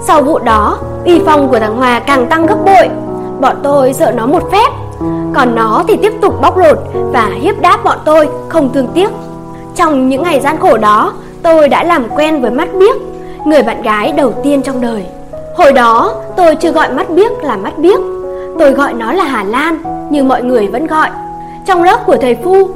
Sau 0.00 0.22
vụ 0.22 0.38
đó, 0.38 0.78
uy 1.04 1.20
phong 1.26 1.48
của 1.48 1.58
thằng 1.58 1.76
Hòa 1.76 2.00
càng 2.06 2.26
tăng 2.26 2.46
gấp 2.46 2.56
bội. 2.64 2.88
Bọn 3.40 3.56
tôi 3.62 3.92
sợ 3.92 4.12
nó 4.16 4.26
một 4.26 4.42
phép, 4.52 4.68
còn 5.34 5.54
nó 5.54 5.84
thì 5.88 5.96
tiếp 5.96 6.12
tục 6.22 6.40
bóc 6.42 6.56
lột 6.56 6.78
và 6.94 7.30
hiếp 7.40 7.60
đáp 7.60 7.84
bọn 7.84 7.98
tôi 8.04 8.28
không 8.48 8.72
thương 8.72 8.88
tiếc. 8.94 9.10
Trong 9.76 10.08
những 10.08 10.22
ngày 10.22 10.40
gian 10.40 10.58
khổ 10.58 10.76
đó, 10.76 11.12
tôi 11.42 11.68
đã 11.68 11.84
làm 11.84 12.08
quen 12.16 12.42
với 12.42 12.50
mắt 12.50 12.68
biếc, 12.78 12.96
người 13.46 13.62
bạn 13.62 13.82
gái 13.82 14.12
đầu 14.12 14.32
tiên 14.42 14.62
trong 14.62 14.80
đời. 14.80 15.04
Hồi 15.56 15.72
đó, 15.72 16.14
tôi 16.36 16.56
chưa 16.56 16.72
gọi 16.72 16.92
mắt 16.92 17.10
biếc 17.10 17.44
là 17.44 17.56
mắt 17.56 17.78
biếc, 17.78 18.00
tôi 18.60 18.72
gọi 18.72 18.92
nó 18.92 19.12
là 19.12 19.24
Hà 19.24 19.44
Lan, 19.44 19.78
như 20.10 20.24
mọi 20.24 20.42
người 20.42 20.66
vẫn 20.66 20.86
gọi. 20.86 21.08
Trong 21.66 21.82
lớp 21.82 22.06
của 22.06 22.16
thầy 22.16 22.36
Phu, 22.44 22.68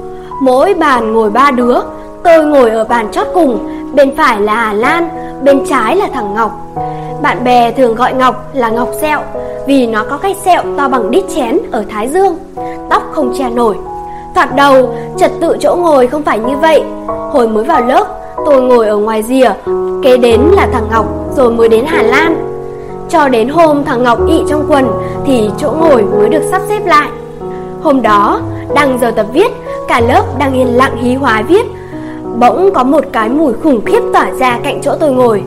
mỗi 0.43 0.75
bàn 0.75 1.13
ngồi 1.13 1.31
ba 1.31 1.51
đứa, 1.51 1.77
tôi 2.23 2.45
ngồi 2.47 2.71
ở 2.71 2.85
bàn 2.85 3.09
chót 3.13 3.27
cùng, 3.35 3.59
bên 3.95 4.17
phải 4.17 4.41
là 4.41 4.55
Hà 4.55 4.73
Lan, 4.73 5.09
bên 5.43 5.65
trái 5.71 5.97
là 5.97 6.09
thằng 6.15 6.35
Ngọc. 6.35 6.53
Bạn 7.23 7.45
bè 7.45 7.71
thường 7.71 7.95
gọi 7.95 8.15
Ngọc 8.15 8.45
là 8.55 8.71
Ngọc 8.71 8.89
Sẹo 9.01 9.21
vì 9.67 9.87
nó 9.87 10.05
có 10.11 10.17
cái 10.17 10.37
sẹo 10.45 10.63
to 10.77 10.89
bằng 10.89 11.11
đít 11.11 11.25
chén 11.35 11.59
ở 11.73 11.85
Thái 11.91 12.09
Dương, 12.09 12.37
tóc 12.91 13.03
không 13.13 13.33
che 13.39 13.51
nổi. 13.51 13.77
Thoạt 14.35 14.57
đầu, 14.57 14.95
trật 15.19 15.31
tự 15.41 15.57
chỗ 15.61 15.77
ngồi 15.77 16.07
không 16.07 16.23
phải 16.23 16.39
như 16.39 16.57
vậy. 16.57 16.83
Hồi 17.07 17.49
mới 17.49 17.65
vào 17.65 17.81
lớp, 17.81 18.07
tôi 18.47 18.63
ngồi 18.63 18.89
ở 18.89 18.97
ngoài 18.97 19.23
rìa, 19.23 19.53
kế 20.03 20.17
đến 20.17 20.41
là 20.53 20.69
thằng 20.73 20.87
Ngọc, 20.91 21.07
rồi 21.37 21.51
mới 21.51 21.69
đến 21.69 21.85
Hà 21.87 22.03
Lan. 22.03 22.54
Cho 23.09 23.29
đến 23.29 23.49
hôm 23.49 23.85
thằng 23.85 24.03
Ngọc 24.03 24.19
ị 24.29 24.43
trong 24.49 24.67
quần 24.69 24.89
thì 25.27 25.51
chỗ 25.59 25.71
ngồi 25.71 26.03
mới 26.03 26.29
được 26.29 26.43
sắp 26.51 26.63
xếp 26.69 26.81
lại. 26.87 27.09
Hôm 27.83 28.03
đó, 28.03 28.41
đang 28.75 28.99
giờ 29.01 29.11
tập 29.11 29.27
viết, 29.33 29.53
cả 29.89 30.01
lớp 30.01 30.23
đang 30.39 30.53
yên 30.53 30.77
lặng 30.77 30.97
hí 30.97 31.15
hóa 31.15 31.43
viết. 31.49 31.67
Bỗng 32.39 32.71
có 32.75 32.85
một 32.85 33.05
cái 33.13 33.29
mùi 33.29 33.53
khủng 33.53 33.81
khiếp 33.85 34.01
tỏa 34.13 34.31
ra 34.39 34.59
cạnh 34.63 34.81
chỗ 34.83 34.95
tôi 35.01 35.11
ngồi. 35.11 35.43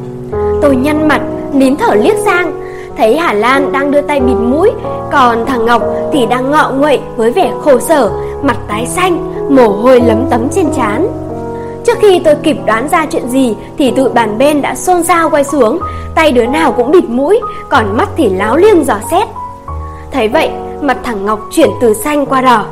Tôi 0.62 0.76
nhăn 0.76 1.08
mặt, 1.08 1.22
nín 1.54 1.76
thở 1.76 1.96
liếc 1.96 2.16
sang, 2.18 2.62
thấy 2.98 3.18
Hà 3.18 3.34
Lan 3.34 3.72
đang 3.72 3.92
đưa 3.92 4.02
tay 4.02 4.20
bịt 4.20 4.36
mũi, 4.36 4.72
còn 5.12 5.46
thằng 5.46 5.66
Ngọc 5.66 5.82
thì 6.14 6.26
đang 6.26 6.52
ngọ 6.52 6.72
nguậy 6.78 7.00
với 7.16 7.32
vẻ 7.32 7.52
khổ 7.64 7.80
sở, 7.80 8.10
mặt 8.42 8.58
tái 8.68 8.86
xanh, 8.86 9.34
mồ 9.50 9.68
hôi 9.68 10.02
lấm 10.02 10.26
tấm 10.30 10.48
trên 10.52 10.66
trán. 10.76 11.08
Trước 11.88 11.98
khi 12.02 12.22
tôi 12.26 12.36
kịp 12.44 12.58
đoán 12.66 12.90
ra 12.90 13.06
chuyện 13.06 13.30
gì 13.30 13.56
thì 13.78 13.92
tụi 13.92 14.10
bàn 14.10 14.38
bên 14.38 14.62
đã 14.62 14.76
xôn 14.76 15.04
xao 15.04 15.30
quay 15.30 15.44
xuống, 15.44 15.80
tay 16.16 16.32
đứa 16.32 16.46
nào 16.46 16.72
cũng 16.72 16.92
bịt 16.92 17.04
mũi, 17.04 17.40
còn 17.70 17.98
mắt 17.98 18.10
thì 18.18 18.30
láo 18.30 18.58
liêng 18.58 18.86
dò 18.86 18.96
xét. 19.12 19.28
Thấy 20.12 20.28
vậy, 20.28 20.50
mặt 20.82 20.98
thằng 21.04 21.26
Ngọc 21.26 21.40
chuyển 21.52 21.70
từ 21.82 21.94
xanh 21.94 22.26
qua 22.26 22.42
đỏ 22.42 22.66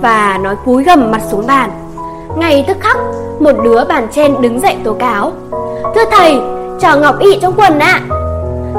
và 0.00 0.38
nói 0.42 0.56
cúi 0.64 0.84
gầm 0.84 1.10
mặt 1.10 1.22
xuống 1.30 1.46
bàn. 1.46 1.70
Ngay 2.36 2.64
tức 2.68 2.76
khắc, 2.80 2.96
một 3.40 3.52
đứa 3.64 3.84
bàn 3.84 4.08
trên 4.12 4.34
đứng 4.40 4.60
dậy 4.60 4.76
tố 4.84 4.92
cáo. 4.94 5.32
Thưa 5.94 6.04
thầy, 6.10 6.36
trò 6.80 6.96
Ngọc 6.96 7.18
ị 7.20 7.38
trong 7.42 7.54
quần 7.56 7.78
ạ. 7.78 8.00
À. 8.10 8.16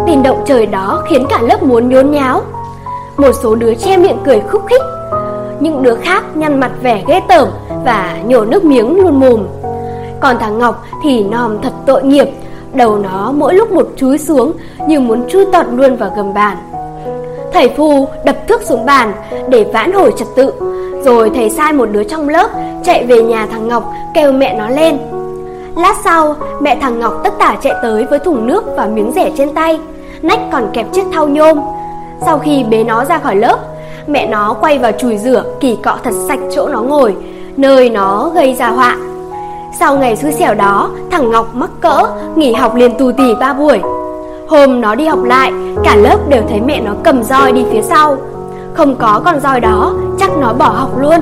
Tin 0.07 0.23
động 0.23 0.43
trời 0.45 0.65
đó 0.65 1.03
khiến 1.09 1.25
cả 1.29 1.41
lớp 1.41 1.63
muốn 1.63 1.89
nhốn 1.89 2.11
nháo. 2.11 2.41
Một 3.17 3.31
số 3.43 3.55
đứa 3.55 3.73
che 3.73 3.97
miệng 3.97 4.17
cười 4.25 4.41
khúc 4.51 4.61
khích, 4.69 4.81
những 5.59 5.83
đứa 5.83 5.95
khác 5.95 6.23
nhăn 6.35 6.59
mặt 6.59 6.71
vẻ 6.81 7.03
ghê 7.07 7.21
tởm 7.29 7.47
và 7.85 8.17
nhổ 8.25 8.45
nước 8.45 8.63
miếng 8.63 9.01
luôn 9.01 9.19
mồm. 9.19 9.47
Còn 10.21 10.39
thằng 10.39 10.59
Ngọc 10.59 10.85
thì 11.03 11.23
nòm 11.23 11.61
thật 11.61 11.73
tội 11.85 12.03
nghiệp, 12.03 12.29
đầu 12.73 12.97
nó 12.97 13.31
mỗi 13.31 13.53
lúc 13.55 13.71
một 13.71 13.87
chúi 13.95 14.17
xuống 14.17 14.53
như 14.87 14.99
muốn 14.99 15.29
chui 15.29 15.45
tọt 15.45 15.65
luôn 15.71 15.95
vào 15.95 16.11
gầm 16.15 16.33
bàn. 16.33 16.57
Thầy 17.53 17.69
Phù 17.69 18.07
đập 18.25 18.35
thước 18.47 18.61
xuống 18.61 18.85
bàn 18.85 19.13
để 19.49 19.65
vãn 19.73 19.93
hồi 19.93 20.13
trật 20.17 20.27
tự, 20.35 20.53
rồi 21.03 21.31
thầy 21.35 21.49
sai 21.49 21.73
một 21.73 21.85
đứa 21.91 22.03
trong 22.03 22.29
lớp 22.29 22.49
chạy 22.83 23.05
về 23.05 23.23
nhà 23.23 23.47
thằng 23.51 23.67
Ngọc 23.67 23.93
kêu 24.13 24.31
mẹ 24.31 24.55
nó 24.57 24.69
lên. 24.69 24.97
Lát 25.75 25.95
sau, 26.03 26.35
mẹ 26.61 26.77
thằng 26.81 26.99
Ngọc 26.99 27.13
tất 27.23 27.33
tả 27.39 27.55
chạy 27.61 27.73
tới 27.81 28.05
với 28.09 28.19
thùng 28.19 28.47
nước 28.47 28.63
và 28.77 28.85
miếng 28.85 29.11
rẻ 29.15 29.31
trên 29.37 29.53
tay, 29.53 29.79
nách 30.21 30.39
còn 30.51 30.69
kẹp 30.73 30.93
chiếc 30.93 31.03
thau 31.13 31.27
nhôm. 31.27 31.59
Sau 32.25 32.39
khi 32.39 32.63
bế 32.69 32.83
nó 32.83 33.05
ra 33.05 33.19
khỏi 33.19 33.35
lớp, 33.35 33.57
mẹ 34.07 34.27
nó 34.27 34.55
quay 34.61 34.77
vào 34.77 34.91
chùi 34.91 35.17
rửa 35.17 35.43
kỳ 35.59 35.77
cọ 35.83 35.97
thật 36.03 36.13
sạch 36.27 36.39
chỗ 36.55 36.67
nó 36.67 36.81
ngồi, 36.81 37.15
nơi 37.57 37.89
nó 37.89 38.31
gây 38.35 38.53
ra 38.53 38.67
họa. 38.67 38.97
Sau 39.71 39.97
ngày 39.97 40.15
xui 40.15 40.31
xẻo 40.31 40.53
đó, 40.53 40.89
thằng 41.11 41.31
Ngọc 41.31 41.55
mắc 41.55 41.69
cỡ, 41.81 42.01
nghỉ 42.35 42.53
học 42.53 42.75
liền 42.75 42.97
tù 42.97 43.11
tì 43.11 43.35
ba 43.39 43.53
buổi. 43.53 43.79
Hôm 44.47 44.81
nó 44.81 44.95
đi 44.95 45.05
học 45.05 45.23
lại, 45.23 45.51
cả 45.83 45.95
lớp 45.95 46.17
đều 46.29 46.41
thấy 46.49 46.61
mẹ 46.61 46.81
nó 46.81 46.91
cầm 47.03 47.23
roi 47.23 47.51
đi 47.51 47.65
phía 47.71 47.81
sau. 47.81 48.17
Không 48.73 48.95
có 48.95 49.21
con 49.25 49.39
roi 49.39 49.59
đó, 49.59 49.93
chắc 50.19 50.31
nó 50.37 50.53
bỏ 50.53 50.69
học 50.69 50.89
luôn. 50.99 51.19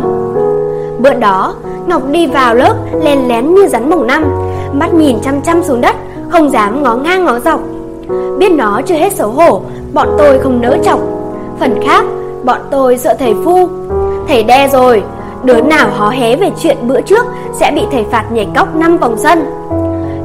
Bữa 1.00 1.14
đó, 1.14 1.54
Ngọc 1.88 2.02
đi 2.12 2.28
vào 2.28 2.56
lớp 2.56 2.74
len 3.04 3.28
lén 3.28 3.56
như 3.56 3.68
rắn 3.68 3.90
mồng 3.90 4.08
năm, 4.08 4.24
mắt 4.74 4.94
nhìn 4.94 5.20
chăm 5.24 5.42
chăm 5.42 5.64
xuống 5.64 5.82
đất, 5.82 5.96
không 6.30 6.50
dám 6.50 6.84
ngó 6.84 6.96
ngang 6.96 7.26
ngó 7.26 7.40
dọc. 7.40 7.60
Biết 8.38 8.52
nó 8.52 8.82
chưa 8.86 8.96
hết 8.96 9.14
xấu 9.16 9.30
hổ, 9.30 9.62
bọn 9.94 10.08
tôi 10.18 10.40
không 10.40 10.62
nỡ 10.62 10.78
chọc. 10.86 11.00
Phần 11.60 11.80
khác, 11.86 12.06
bọn 12.44 12.60
tôi 12.72 12.98
sợ 12.98 13.14
thầy 13.20 13.36
Phu. 13.46 13.70
Thầy 14.28 14.44
đe 14.44 14.68
rồi, 14.68 15.04
đứa 15.44 15.62
nào 15.62 15.90
hó 15.96 16.10
hé 16.10 16.36
về 16.36 16.52
chuyện 16.62 16.78
bữa 16.82 17.02
trước 17.02 17.26
sẽ 17.54 17.72
bị 17.76 17.82
thầy 17.92 18.06
phạt 18.12 18.26
nhảy 18.32 18.48
cóc 18.56 18.76
5 18.76 18.98
vòng 18.98 19.16
sân. 19.18 19.46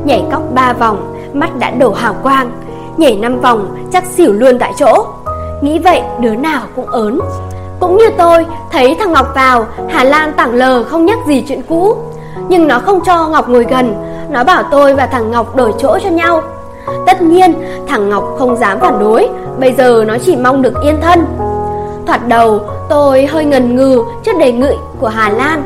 Nhảy 0.04 0.24
cóc 0.32 0.42
3 0.54 0.72
vòng, 0.72 1.14
mắt 1.32 1.58
đã 1.58 1.70
đổ 1.70 1.92
hào 1.92 2.14
quang, 2.22 2.50
nhảy 2.96 3.16
5 3.16 3.40
vòng 3.40 3.76
chắc 3.92 4.04
xỉu 4.06 4.32
luôn 4.32 4.58
tại 4.58 4.72
chỗ. 4.78 5.06
Nghĩ 5.60 5.78
vậy 5.78 6.02
đứa 6.20 6.34
nào 6.34 6.62
cũng 6.76 6.86
ớn. 6.86 7.20
Cũng 7.80 7.96
như 7.96 8.10
tôi, 8.18 8.46
thấy 8.72 8.96
thằng 8.98 9.12
Ngọc 9.12 9.34
vào, 9.34 9.66
Hà 9.88 10.04
Lan 10.04 10.32
tảng 10.32 10.54
lờ 10.54 10.84
không 10.84 11.06
nhắc 11.06 11.18
gì 11.26 11.44
chuyện 11.48 11.62
cũ. 11.68 11.96
Nhưng 12.48 12.68
nó 12.68 12.78
không 12.78 13.00
cho 13.00 13.28
Ngọc 13.28 13.48
ngồi 13.48 13.66
gần, 13.70 13.94
nó 14.30 14.44
bảo 14.44 14.62
tôi 14.70 14.94
và 14.94 15.06
thằng 15.06 15.30
Ngọc 15.30 15.56
đổi 15.56 15.72
chỗ 15.78 15.98
cho 16.04 16.10
nhau. 16.10 16.42
Tất 17.06 17.22
nhiên, 17.22 17.54
thằng 17.88 18.08
Ngọc 18.08 18.24
không 18.38 18.56
dám 18.56 18.80
phản 18.80 18.98
đối, 19.00 19.28
bây 19.58 19.72
giờ 19.72 20.04
nó 20.06 20.16
chỉ 20.18 20.36
mong 20.36 20.62
được 20.62 20.74
yên 20.82 21.00
thân. 21.02 21.24
Thoạt 22.06 22.28
đầu, 22.28 22.60
tôi 22.88 23.26
hơi 23.26 23.44
ngần 23.44 23.76
ngừ 23.76 24.04
trước 24.24 24.38
đề 24.38 24.52
nghị 24.52 24.76
của 25.00 25.08
Hà 25.08 25.30
Lan. 25.30 25.62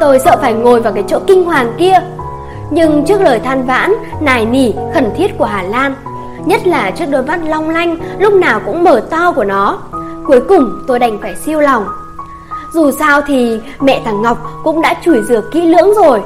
Tôi 0.00 0.18
sợ 0.18 0.36
phải 0.40 0.52
ngồi 0.54 0.80
vào 0.80 0.92
cái 0.92 1.04
chỗ 1.08 1.18
kinh 1.26 1.44
hoàng 1.44 1.72
kia. 1.78 1.94
Nhưng 2.70 3.04
trước 3.04 3.20
lời 3.20 3.40
than 3.40 3.66
vãn, 3.66 3.94
nài 4.20 4.44
nỉ, 4.44 4.72
khẩn 4.94 5.10
thiết 5.16 5.38
của 5.38 5.44
Hà 5.44 5.62
Lan, 5.62 5.94
nhất 6.44 6.66
là 6.66 6.90
trước 6.90 7.04
đôi 7.10 7.22
mắt 7.22 7.40
long 7.44 7.70
lanh 7.70 7.96
lúc 8.18 8.32
nào 8.32 8.60
cũng 8.66 8.84
mở 8.84 9.02
to 9.10 9.32
của 9.32 9.44
nó, 9.44 9.78
cuối 10.26 10.40
cùng 10.48 10.82
tôi 10.86 10.98
đành 10.98 11.18
phải 11.22 11.36
siêu 11.36 11.60
lòng. 11.60 11.86
Dù 12.72 12.90
sao 12.90 13.20
thì 13.26 13.60
mẹ 13.80 14.02
thằng 14.04 14.22
Ngọc 14.22 14.38
cũng 14.64 14.82
đã 14.82 14.94
chửi 15.04 15.22
rửa 15.28 15.40
kỹ 15.52 15.60
lưỡng 15.60 15.94
rồi. 15.94 16.20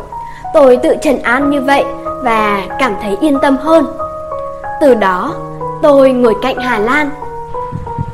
Tôi 0.54 0.76
tự 0.76 0.96
trần 1.02 1.22
an 1.22 1.50
như 1.50 1.60
vậy 1.60 1.84
và 2.24 2.62
cảm 2.78 2.94
thấy 3.02 3.16
yên 3.20 3.38
tâm 3.42 3.56
hơn. 3.56 3.86
Từ 4.80 4.94
đó, 4.94 5.34
tôi 5.82 6.10
ngồi 6.10 6.34
cạnh 6.42 6.56
Hà 6.56 6.78
Lan. 6.78 7.10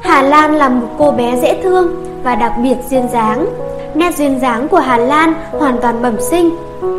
Hà 0.03 0.23
Lan 0.23 0.55
là 0.55 0.69
một 0.69 0.89
cô 0.99 1.11
bé 1.11 1.37
dễ 1.43 1.63
thương 1.63 2.05
và 2.25 2.35
đặc 2.35 2.53
biệt 2.63 2.77
duyên 2.91 3.09
dáng. 3.13 3.47
Nét 3.95 4.17
duyên 4.17 4.41
dáng 4.41 4.69
của 4.69 4.79
Hà 4.79 4.97
Lan 4.97 5.35
hoàn 5.51 5.77
toàn 5.83 6.03
bẩm 6.03 6.21
sinh. 6.21 6.51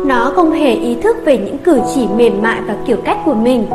Nó 0.06 0.32
không 0.34 0.52
hề 0.52 0.74
ý 0.74 0.94
thức 0.94 1.16
về 1.24 1.38
những 1.38 1.58
cử 1.58 1.80
chỉ 1.94 2.06
mềm 2.16 2.42
mại 2.42 2.60
và 2.66 2.74
kiểu 2.86 2.96
cách 3.04 3.18
của 3.24 3.34
mình. 3.34 3.66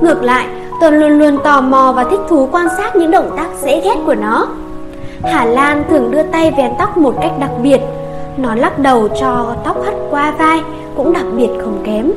Ngược 0.00 0.22
lại, 0.22 0.46
tôi 0.80 0.92
luôn 0.92 1.10
luôn 1.18 1.38
tò 1.44 1.60
mò 1.60 1.92
và 1.96 2.04
thích 2.04 2.20
thú 2.28 2.48
quan 2.52 2.66
sát 2.76 2.96
những 2.96 3.10
động 3.10 3.30
tác 3.36 3.48
dễ 3.62 3.80
ghét 3.80 3.96
của 4.06 4.14
nó. 4.14 4.48
Hà 5.22 5.44
Lan 5.44 5.84
thường 5.90 6.10
đưa 6.10 6.22
tay 6.22 6.52
vén 6.56 6.72
tóc 6.78 6.98
một 6.98 7.14
cách 7.20 7.32
đặc 7.40 7.50
biệt. 7.62 7.80
Nó 8.36 8.54
lắc 8.54 8.78
đầu 8.78 9.08
cho 9.20 9.54
tóc 9.64 9.84
hất 9.84 9.94
qua 10.10 10.30
vai 10.38 10.62
cũng 10.96 11.12
đặc 11.12 11.24
biệt 11.36 11.50
không 11.60 11.82
kém 11.84 12.12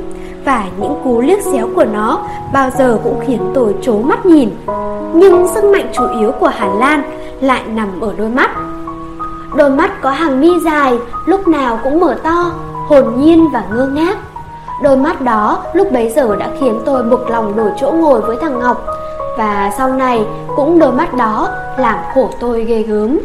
và 0.49 0.65
những 0.77 1.01
cú 1.03 1.21
liếc 1.21 1.41
xéo 1.41 1.67
của 1.75 1.85
nó 1.85 2.19
bao 2.53 2.69
giờ 2.77 2.97
cũng 3.03 3.19
khiến 3.27 3.51
tôi 3.55 3.75
trố 3.81 3.97
mắt 3.97 4.25
nhìn. 4.25 4.49
Nhưng 5.13 5.47
sức 5.53 5.63
mạnh 5.63 5.85
chủ 5.93 6.03
yếu 6.19 6.31
của 6.31 6.47
Hà 6.47 6.67
Lan 6.67 7.01
lại 7.41 7.61
nằm 7.67 8.01
ở 8.01 8.13
đôi 8.17 8.29
mắt. 8.29 8.49
Đôi 9.55 9.69
mắt 9.69 10.01
có 10.01 10.09
hàng 10.09 10.41
mi 10.41 10.59
dài, 10.65 10.97
lúc 11.25 11.47
nào 11.47 11.79
cũng 11.83 11.99
mở 11.99 12.15
to, 12.23 12.51
hồn 12.87 13.13
nhiên 13.17 13.49
và 13.53 13.63
ngơ 13.71 13.87
ngác. 13.87 14.17
Đôi 14.83 14.97
mắt 14.97 15.21
đó 15.21 15.63
lúc 15.73 15.91
bấy 15.91 16.09
giờ 16.09 16.35
đã 16.35 16.49
khiến 16.59 16.79
tôi 16.85 17.03
buộc 17.03 17.29
lòng 17.29 17.55
đổi 17.55 17.71
chỗ 17.79 17.91
ngồi 17.91 18.21
với 18.21 18.37
thằng 18.41 18.59
Ngọc 18.59 18.85
Và 19.37 19.71
sau 19.77 19.93
này 19.93 20.25
cũng 20.55 20.79
đôi 20.79 20.91
mắt 20.91 21.13
đó 21.13 21.49
làm 21.77 21.95
khổ 22.13 22.29
tôi 22.39 22.63
ghê 22.63 22.81
gớm 22.81 23.19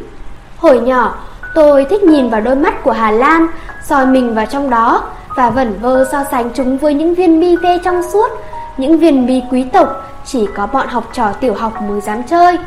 Hồi 0.58 0.80
nhỏ 0.80 1.14
tôi 1.54 1.86
thích 1.90 2.02
nhìn 2.02 2.30
vào 2.30 2.40
đôi 2.40 2.54
mắt 2.54 2.84
của 2.84 2.92
Hà 2.92 3.10
Lan 3.10 3.46
soi 3.88 4.06
mình 4.06 4.34
vào 4.34 4.46
trong 4.46 4.70
đó 4.70 5.02
và 5.36 5.50
vẩn 5.50 5.78
vơ 5.80 6.04
so 6.12 6.24
sánh 6.30 6.50
chúng 6.54 6.78
với 6.78 6.94
những 6.94 7.14
viên 7.14 7.40
bi 7.40 7.56
ve 7.56 7.78
trong 7.84 8.02
suốt, 8.12 8.30
những 8.76 8.98
viên 8.98 9.26
bi 9.26 9.42
quý 9.50 9.64
tộc 9.72 10.10
chỉ 10.24 10.46
có 10.56 10.66
bọn 10.66 10.88
học 10.88 11.04
trò 11.12 11.32
tiểu 11.40 11.54
học 11.54 11.82
mới 11.82 12.00
dám 12.00 12.22
chơi. 12.22 12.58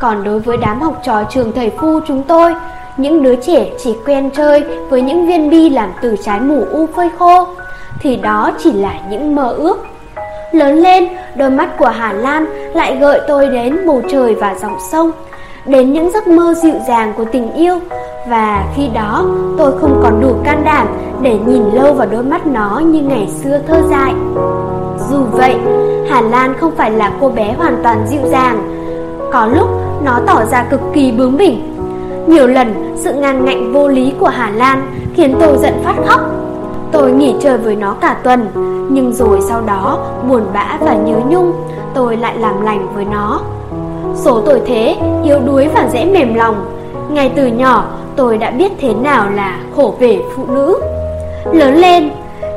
Còn 0.00 0.24
đối 0.24 0.40
với 0.40 0.56
đám 0.56 0.80
học 0.80 1.00
trò 1.04 1.24
trường 1.30 1.52
thầy 1.52 1.70
phu 1.78 2.00
chúng 2.06 2.22
tôi, 2.22 2.54
những 2.96 3.22
đứa 3.22 3.36
trẻ 3.36 3.70
chỉ 3.84 3.94
quen 4.06 4.30
chơi 4.30 4.64
với 4.88 5.02
những 5.02 5.26
viên 5.26 5.50
bi 5.50 5.68
làm 5.68 5.92
từ 6.02 6.16
trái 6.24 6.40
mù 6.40 6.64
u 6.70 6.86
phơi 6.96 7.10
khô, 7.18 7.46
thì 8.00 8.16
đó 8.16 8.50
chỉ 8.62 8.72
là 8.72 8.92
những 9.10 9.34
mơ 9.34 9.48
ước. 9.48 9.86
Lớn 10.52 10.76
lên, 10.76 11.08
đôi 11.36 11.50
mắt 11.50 11.78
của 11.78 11.88
Hà 11.88 12.12
Lan 12.12 12.46
lại 12.74 12.96
gợi 12.96 13.20
tôi 13.28 13.46
đến 13.46 13.86
bầu 13.86 14.02
trời 14.10 14.34
và 14.34 14.54
dòng 14.54 14.76
sông, 14.90 15.12
đến 15.66 15.92
những 15.92 16.10
giấc 16.10 16.28
mơ 16.28 16.54
dịu 16.62 16.74
dàng 16.88 17.12
của 17.16 17.24
tình 17.32 17.52
yêu 17.52 17.78
và 18.28 18.64
khi 18.76 18.88
đó 18.94 19.24
tôi 19.58 19.78
không 19.80 20.00
còn 20.02 20.20
đủ 20.20 20.34
can 20.44 20.64
đảm 20.64 20.86
để 21.22 21.38
nhìn 21.46 21.62
lâu 21.72 21.94
vào 21.94 22.06
đôi 22.10 22.22
mắt 22.22 22.46
nó 22.46 22.82
như 22.84 23.00
ngày 23.00 23.28
xưa 23.28 23.58
thơ 23.66 23.82
dại. 23.90 24.14
Dù 25.10 25.18
vậy, 25.32 25.56
Hà 26.10 26.20
Lan 26.20 26.54
không 26.60 26.76
phải 26.76 26.90
là 26.90 27.12
cô 27.20 27.28
bé 27.28 27.54
hoàn 27.58 27.76
toàn 27.82 28.06
dịu 28.08 28.20
dàng. 28.30 28.70
Có 29.32 29.46
lúc 29.46 29.68
nó 30.04 30.20
tỏ 30.26 30.44
ra 30.50 30.66
cực 30.70 30.80
kỳ 30.94 31.12
bướng 31.12 31.36
bỉnh. 31.36 31.74
Nhiều 32.26 32.46
lần 32.46 32.94
sự 32.96 33.12
ngàn 33.12 33.44
ngạnh 33.44 33.72
vô 33.72 33.88
lý 33.88 34.12
của 34.20 34.28
Hà 34.28 34.50
Lan 34.50 34.82
khiến 35.14 35.36
tôi 35.40 35.58
giận 35.58 35.74
phát 35.84 35.94
khóc. 36.06 36.20
Tôi 36.92 37.12
nghỉ 37.12 37.34
chơi 37.40 37.58
với 37.58 37.76
nó 37.76 37.94
cả 38.00 38.16
tuần, 38.22 38.46
nhưng 38.90 39.12
rồi 39.12 39.40
sau 39.48 39.60
đó 39.60 39.98
buồn 40.28 40.42
bã 40.52 40.78
và 40.80 40.94
nhớ 40.94 41.16
nhung, 41.28 41.52
tôi 41.94 42.16
lại 42.16 42.38
làm 42.38 42.60
lành 42.60 42.88
với 42.94 43.04
nó. 43.04 43.40
Số 44.14 44.40
tuổi 44.46 44.60
thế, 44.66 44.96
yếu 45.24 45.38
đuối 45.46 45.68
và 45.74 45.88
dễ 45.92 46.04
mềm 46.04 46.34
lòng. 46.34 46.66
Ngay 47.10 47.32
từ 47.36 47.46
nhỏ, 47.46 47.84
tôi 48.16 48.38
đã 48.38 48.50
biết 48.50 48.72
thế 48.80 48.94
nào 48.94 49.30
là 49.30 49.58
khổ 49.76 49.94
về 49.98 50.20
phụ 50.36 50.44
nữ. 50.48 50.80
Lớn 51.52 51.74
lên, 51.74 52.10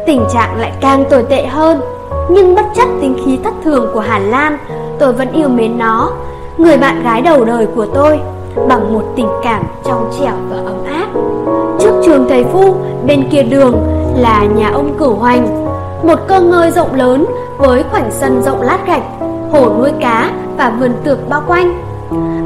tình 0.06 0.26
trạng 0.34 0.60
lại 0.60 0.72
càng 0.82 1.06
tồi 1.10 1.24
tệ 1.24 1.46
hơn. 1.46 1.82
Nhưng 2.30 2.56
bất 2.56 2.66
chấp 2.76 2.88
tính 3.02 3.18
khí 3.26 3.40
thất 3.44 3.54
thường 3.64 3.90
của 3.94 4.00
Hà 4.00 4.20
Lan, 4.20 4.58
tôi 5.00 5.14
vẫn 5.14 5.32
yêu 5.32 5.50
mến 5.50 5.78
nó, 5.78 6.12
người 6.58 6.78
bạn 6.78 7.04
gái 7.04 7.22
đầu 7.22 7.46
đời 7.46 7.68
của 7.76 7.86
tôi, 7.86 8.20
bằng 8.70 8.94
một 8.94 9.04
tình 9.16 9.30
cảm 9.44 9.64
trong 9.86 10.12
trẻo 10.20 10.34
và 10.50 10.56
ấm 10.56 10.84
áp. 10.86 11.08
Trước 11.80 12.02
trường 12.06 12.26
thầy 12.30 12.44
Phu, 12.44 12.76
bên 13.06 13.30
kia 13.32 13.44
đường 13.44 13.76
là 14.18 14.44
nhà 14.56 14.70
ông 14.74 14.94
Cửu 14.98 15.14
Hoành, 15.16 15.66
một 16.04 16.20
cơ 16.28 16.40
ngơi 16.40 16.72
rộng 16.72 16.94
lớn 16.94 17.26
với 17.58 17.84
khoảnh 17.92 18.12
sân 18.12 18.42
rộng 18.42 18.62
lát 18.62 18.80
gạch, 18.88 19.04
hồ 19.52 19.70
nuôi 19.78 19.92
cá 20.00 20.32
và 20.58 20.70
vườn 20.80 20.92
tược 21.04 21.30
bao 21.30 21.44
quanh. 21.48 21.84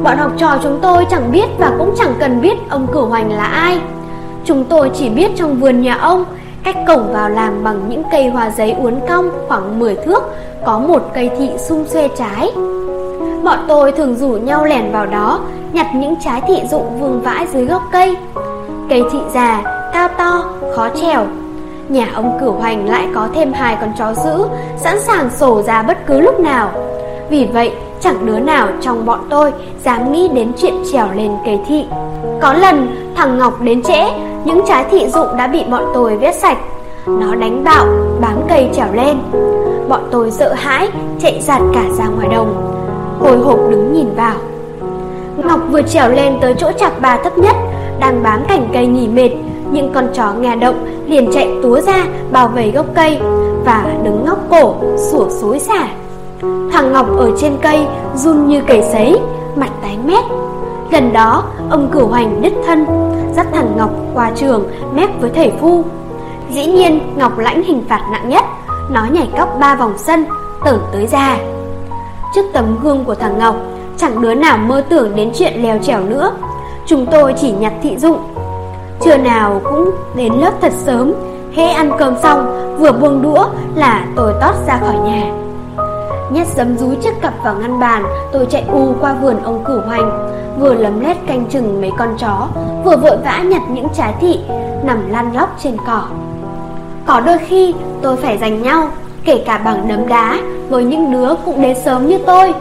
Bọn 0.03 0.17
học 0.17 0.31
trò 0.37 0.57
chúng 0.63 0.79
tôi 0.81 1.05
chẳng 1.09 1.31
biết 1.31 1.45
và 1.57 1.71
cũng 1.77 1.93
chẳng 1.97 2.13
cần 2.19 2.41
biết 2.41 2.57
ông 2.69 2.87
Cửu 2.93 3.05
Hoành 3.05 3.31
là 3.31 3.43
ai. 3.43 3.81
Chúng 4.45 4.63
tôi 4.63 4.91
chỉ 4.93 5.09
biết 5.09 5.31
trong 5.35 5.59
vườn 5.59 5.81
nhà 5.81 5.95
ông, 5.95 6.25
cách 6.63 6.75
cổng 6.87 7.13
vào 7.13 7.29
làm 7.29 7.63
bằng 7.63 7.89
những 7.89 8.03
cây 8.11 8.29
hoa 8.29 8.49
giấy 8.49 8.71
uốn 8.71 8.95
cong 9.09 9.29
khoảng 9.47 9.79
10 9.79 9.95
thước, 9.95 10.23
có 10.65 10.79
một 10.79 11.11
cây 11.13 11.29
thị 11.37 11.49
sung 11.57 11.85
xuê 11.87 12.09
trái. 12.17 12.51
Bọn 13.43 13.59
tôi 13.67 13.91
thường 13.91 14.15
rủ 14.15 14.29
nhau 14.29 14.65
lẻn 14.65 14.91
vào 14.91 15.05
đó, 15.05 15.39
nhặt 15.73 15.87
những 15.95 16.15
trái 16.25 16.41
thị 16.47 16.61
dụng 16.71 16.99
vương 16.99 17.21
vãi 17.21 17.47
dưới 17.53 17.65
gốc 17.65 17.81
cây. 17.91 18.17
Cây 18.89 19.03
thị 19.11 19.19
già, 19.33 19.61
cao 19.93 20.07
to, 20.17 20.43
khó 20.75 20.89
trèo. 21.01 21.25
Nhà 21.89 22.07
ông 22.15 22.37
Cửu 22.39 22.51
Hoành 22.51 22.89
lại 22.89 23.07
có 23.15 23.27
thêm 23.33 23.53
hai 23.53 23.77
con 23.81 23.91
chó 23.97 24.13
giữ 24.13 24.45
sẵn 24.77 24.99
sàng 24.99 25.29
sổ 25.29 25.61
ra 25.61 25.83
bất 25.83 25.97
cứ 26.07 26.19
lúc 26.19 26.39
nào. 26.39 26.71
Vì 27.29 27.47
vậy, 27.53 27.71
chẳng 28.01 28.25
đứa 28.25 28.39
nào 28.39 28.67
trong 28.81 29.05
bọn 29.05 29.19
tôi 29.29 29.51
dám 29.83 30.11
nghĩ 30.11 30.27
đến 30.27 30.51
chuyện 30.57 30.73
trèo 30.91 31.07
lên 31.15 31.31
cây 31.45 31.59
thị. 31.67 31.85
Có 32.41 32.53
lần, 32.53 32.95
thằng 33.15 33.37
Ngọc 33.37 33.61
đến 33.61 33.83
trễ, 33.83 34.03
những 34.45 34.61
trái 34.67 34.85
thị 34.91 35.07
dụng 35.07 35.37
đã 35.37 35.47
bị 35.47 35.63
bọn 35.71 35.83
tôi 35.93 36.17
viết 36.17 36.35
sạch. 36.35 36.57
Nó 37.05 37.35
đánh 37.35 37.63
bạo, 37.63 37.85
bám 38.21 38.41
cây 38.49 38.69
trèo 38.73 38.87
lên. 38.93 39.17
Bọn 39.89 40.07
tôi 40.11 40.31
sợ 40.31 40.53
hãi, 40.53 40.89
chạy 41.19 41.41
giạt 41.41 41.61
cả 41.73 41.83
ra 41.97 42.07
ngoài 42.07 42.27
đồng. 42.31 42.77
Hồi 43.19 43.37
hộp 43.37 43.59
đứng 43.69 43.93
nhìn 43.93 44.15
vào. 44.15 44.35
Ngọc 45.37 45.59
vừa 45.71 45.81
trèo 45.81 46.09
lên 46.09 46.37
tới 46.41 46.53
chỗ 46.57 46.71
chạc 46.71 46.93
bà 47.01 47.17
thấp 47.23 47.37
nhất, 47.37 47.55
đang 47.99 48.23
bám 48.23 48.43
cành 48.47 48.69
cây 48.73 48.87
nghỉ 48.87 49.07
mệt. 49.07 49.29
Những 49.71 49.91
con 49.93 50.07
chó 50.13 50.33
nghe 50.33 50.55
động 50.55 50.85
liền 51.11 51.29
chạy 51.33 51.49
túa 51.63 51.81
ra 51.81 52.05
bảo 52.31 52.47
vệ 52.47 52.71
gốc 52.71 52.85
cây 52.95 53.19
và 53.65 53.95
đứng 54.03 54.25
ngóc 54.25 54.39
cổ 54.49 54.75
sủa 55.11 55.29
xối 55.29 55.59
xả. 55.59 55.87
Thằng 56.71 56.93
Ngọc 56.93 57.17
ở 57.17 57.31
trên 57.37 57.57
cây 57.61 57.85
run 58.15 58.47
như 58.47 58.61
cầy 58.67 58.81
sấy, 58.81 59.19
mặt 59.55 59.69
tái 59.81 59.97
mét. 60.05 60.23
Lần 60.91 61.13
đó, 61.13 61.43
ông 61.69 61.89
cửu 61.91 62.07
hoành 62.07 62.41
đứt 62.41 62.53
thân, 62.65 62.85
dắt 63.35 63.47
thằng 63.53 63.77
Ngọc 63.77 63.89
qua 64.13 64.31
trường 64.35 64.63
mép 64.93 65.21
với 65.21 65.29
thầy 65.35 65.51
Phu. 65.61 65.83
Dĩ 66.51 66.65
nhiên, 66.65 66.99
Ngọc 67.15 67.37
lãnh 67.37 67.63
hình 67.63 67.83
phạt 67.89 68.01
nặng 68.11 68.29
nhất, 68.29 68.43
nó 68.89 69.05
nhảy 69.11 69.29
cóc 69.37 69.57
ba 69.59 69.75
vòng 69.75 69.93
sân, 69.97 70.25
tởn 70.65 70.79
tới 70.93 71.07
già. 71.07 71.37
Trước 72.35 72.45
tấm 72.53 72.77
gương 72.83 73.05
của 73.05 73.15
thằng 73.15 73.39
Ngọc, 73.39 73.55
chẳng 73.97 74.21
đứa 74.21 74.33
nào 74.33 74.57
mơ 74.57 74.83
tưởng 74.89 75.15
đến 75.15 75.31
chuyện 75.35 75.53
leo 75.63 75.77
trèo 75.77 75.99
nữa. 75.99 76.31
Chúng 76.85 77.05
tôi 77.05 77.33
chỉ 77.41 77.51
nhặt 77.51 77.73
thị 77.83 77.97
dụng. 77.97 78.17
Trưa 79.03 79.17
nào 79.17 79.61
cũng 79.63 79.91
đến 80.15 80.33
lớp 80.33 80.51
thật 80.61 80.73
sớm, 80.85 81.13
hễ 81.53 81.63
ăn 81.63 81.91
cơm 81.99 82.15
xong, 82.23 82.75
vừa 82.79 82.91
buông 82.91 83.21
đũa 83.21 83.45
là 83.75 84.05
tôi 84.15 84.33
tót 84.41 84.55
ra 84.67 84.77
khỏi 84.77 84.95
nhà. 85.05 85.31
Nhét 86.31 86.47
giấm 86.47 86.77
rúi 86.77 86.95
chiếc 86.95 87.21
cặp 87.21 87.33
vào 87.43 87.55
ngăn 87.55 87.79
bàn 87.79 88.03
Tôi 88.31 88.45
chạy 88.45 88.63
u 88.71 88.93
qua 89.01 89.13
vườn 89.13 89.43
ông 89.43 89.63
cửu 89.65 89.81
hoành. 89.81 90.29
Vừa 90.59 90.73
lấm 90.73 90.99
lét 90.99 91.17
canh 91.27 91.45
chừng 91.45 91.81
mấy 91.81 91.91
con 91.97 92.09
chó 92.17 92.47
Vừa 92.83 92.97
vội 92.97 93.17
vã 93.23 93.37
nhặt 93.37 93.61
những 93.69 93.87
trái 93.93 94.13
thị 94.21 94.39
Nằm 94.83 95.09
lăn 95.09 95.35
lóc 95.35 95.57
trên 95.63 95.77
cỏ. 95.87 96.03
Có 97.05 97.21
đôi 97.25 97.37
khi 97.37 97.73
tôi 98.01 98.17
phải 98.17 98.37
giành 98.37 98.63
nhau 98.63 98.89
Kể 99.25 99.43
cả 99.45 99.57
bằng 99.57 99.87
đấm 99.87 100.07
đá 100.07 100.37
Với 100.69 100.83
những 100.83 101.11
đứa 101.11 101.35
cũng 101.45 101.61
đến 101.61 101.77
sớm 101.85 102.07
như 102.07 102.17
tôi. 102.25 102.53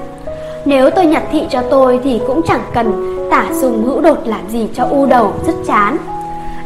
Nếu 0.65 0.91
tôi 0.91 1.07
nhặt 1.07 1.23
thị 1.33 1.47
cho 1.51 1.63
tôi 1.71 2.01
Thì 2.05 2.21
cũng 2.27 2.43
chẳng 2.43 2.63
cần 2.75 3.17
tả 3.31 3.47
dùng 3.53 3.85
hữu 3.85 4.01
đột 4.01 4.19
làm 4.25 4.49
gì 4.49 4.69
cho 4.75 4.85
u 4.91 5.07
đầu 5.07 5.33
rất 5.47 5.55
chán. 5.67 5.97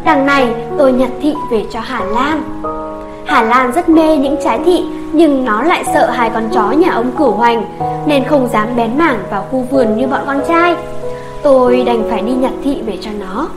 Đằng 0.05 0.27
này 0.27 0.55
tôi 0.79 0.93
nhặt 0.93 1.11
thị 1.23 1.35
về 1.51 1.65
cho 1.73 1.81
Hà 1.81 2.05
Lan. 2.05 2.43
Hà 3.25 3.43
Lan 3.43 3.73
rất 3.73 3.89
mê 3.89 4.17
những 4.17 4.37
trái 4.45 4.61
thị, 4.65 4.85
Nhưng 5.13 5.45
nó 5.45 5.63
lại 5.63 5.85
sợ 5.95 6.11
hai 6.11 6.31
con 6.31 6.49
chó 6.53 6.71
nhà 6.71 6.93
ông 6.93 7.13
cửu 7.19 7.31
hoành, 7.31 7.65
Nên 8.07 8.25
không 8.25 8.49
dám 8.53 8.69
bén 8.77 8.99
mảng 8.99 9.19
vào 9.31 9.47
khu 9.51 9.67
vườn 9.71 9.97
như 9.97 10.07
bọn 10.07 10.21
con 10.27 10.41
trai. 10.49 10.77
Tôi 11.43 11.83
đành 11.87 12.03
phải 12.11 12.23
đi 12.23 12.33
nhặt 12.33 12.53
thị 12.65 12.83
về 12.87 12.99
cho 13.01 13.11
nó. 13.21 13.49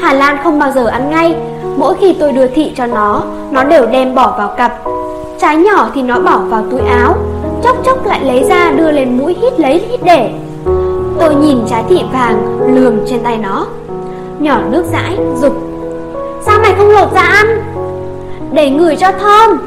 Hà 0.00 0.12
Lan 0.12 0.36
không 0.44 0.58
bao 0.58 0.72
giờ 0.72 0.86
ăn 0.86 1.10
ngay. 1.10 1.36
Mỗi 1.76 1.94
khi 2.00 2.16
tôi 2.20 2.32
đưa 2.32 2.46
thị 2.46 2.72
cho 2.76 2.86
nó 2.86 3.22
Nó 3.50 3.64
đều 3.64 3.86
đem 3.86 4.14
bỏ 4.14 4.34
vào 4.38 4.48
cặp. 4.56 4.72
Trái 5.40 5.56
nhỏ 5.56 5.90
thì 5.94 6.02
nó 6.02 6.20
bỏ 6.20 6.38
vào 6.38 6.64
túi 6.70 6.80
áo, 6.80 7.14
Chốc 7.62 7.76
chốc 7.84 8.06
lại 8.06 8.24
lấy 8.24 8.44
ra 8.44 8.70
đưa 8.70 8.90
lên 8.90 9.18
mũi 9.18 9.36
hít 9.42 9.60
lấy 9.60 9.78
hít 9.90 10.00
để. 10.04 10.30
Tôi 11.20 11.34
nhìn 11.34 11.58
trái 11.68 11.84
thị 11.88 12.02
vàng 12.12 12.58
lườm 12.74 12.94
trên 13.06 13.20
tay 13.20 13.38
nó. 13.38 13.66
Nhỏ 14.38 14.60
nước 14.70 14.84
dãi, 14.92 15.18
dục. 15.36 15.52
Sao 16.46 16.58
mày 16.62 16.74
không 16.78 16.90
lột 16.90 17.12
ra 17.12 17.20
ăn? 17.20 17.46
Để 18.52 18.70
ngửi 18.70 18.96
cho 18.96 19.12
thơm. 19.12 19.58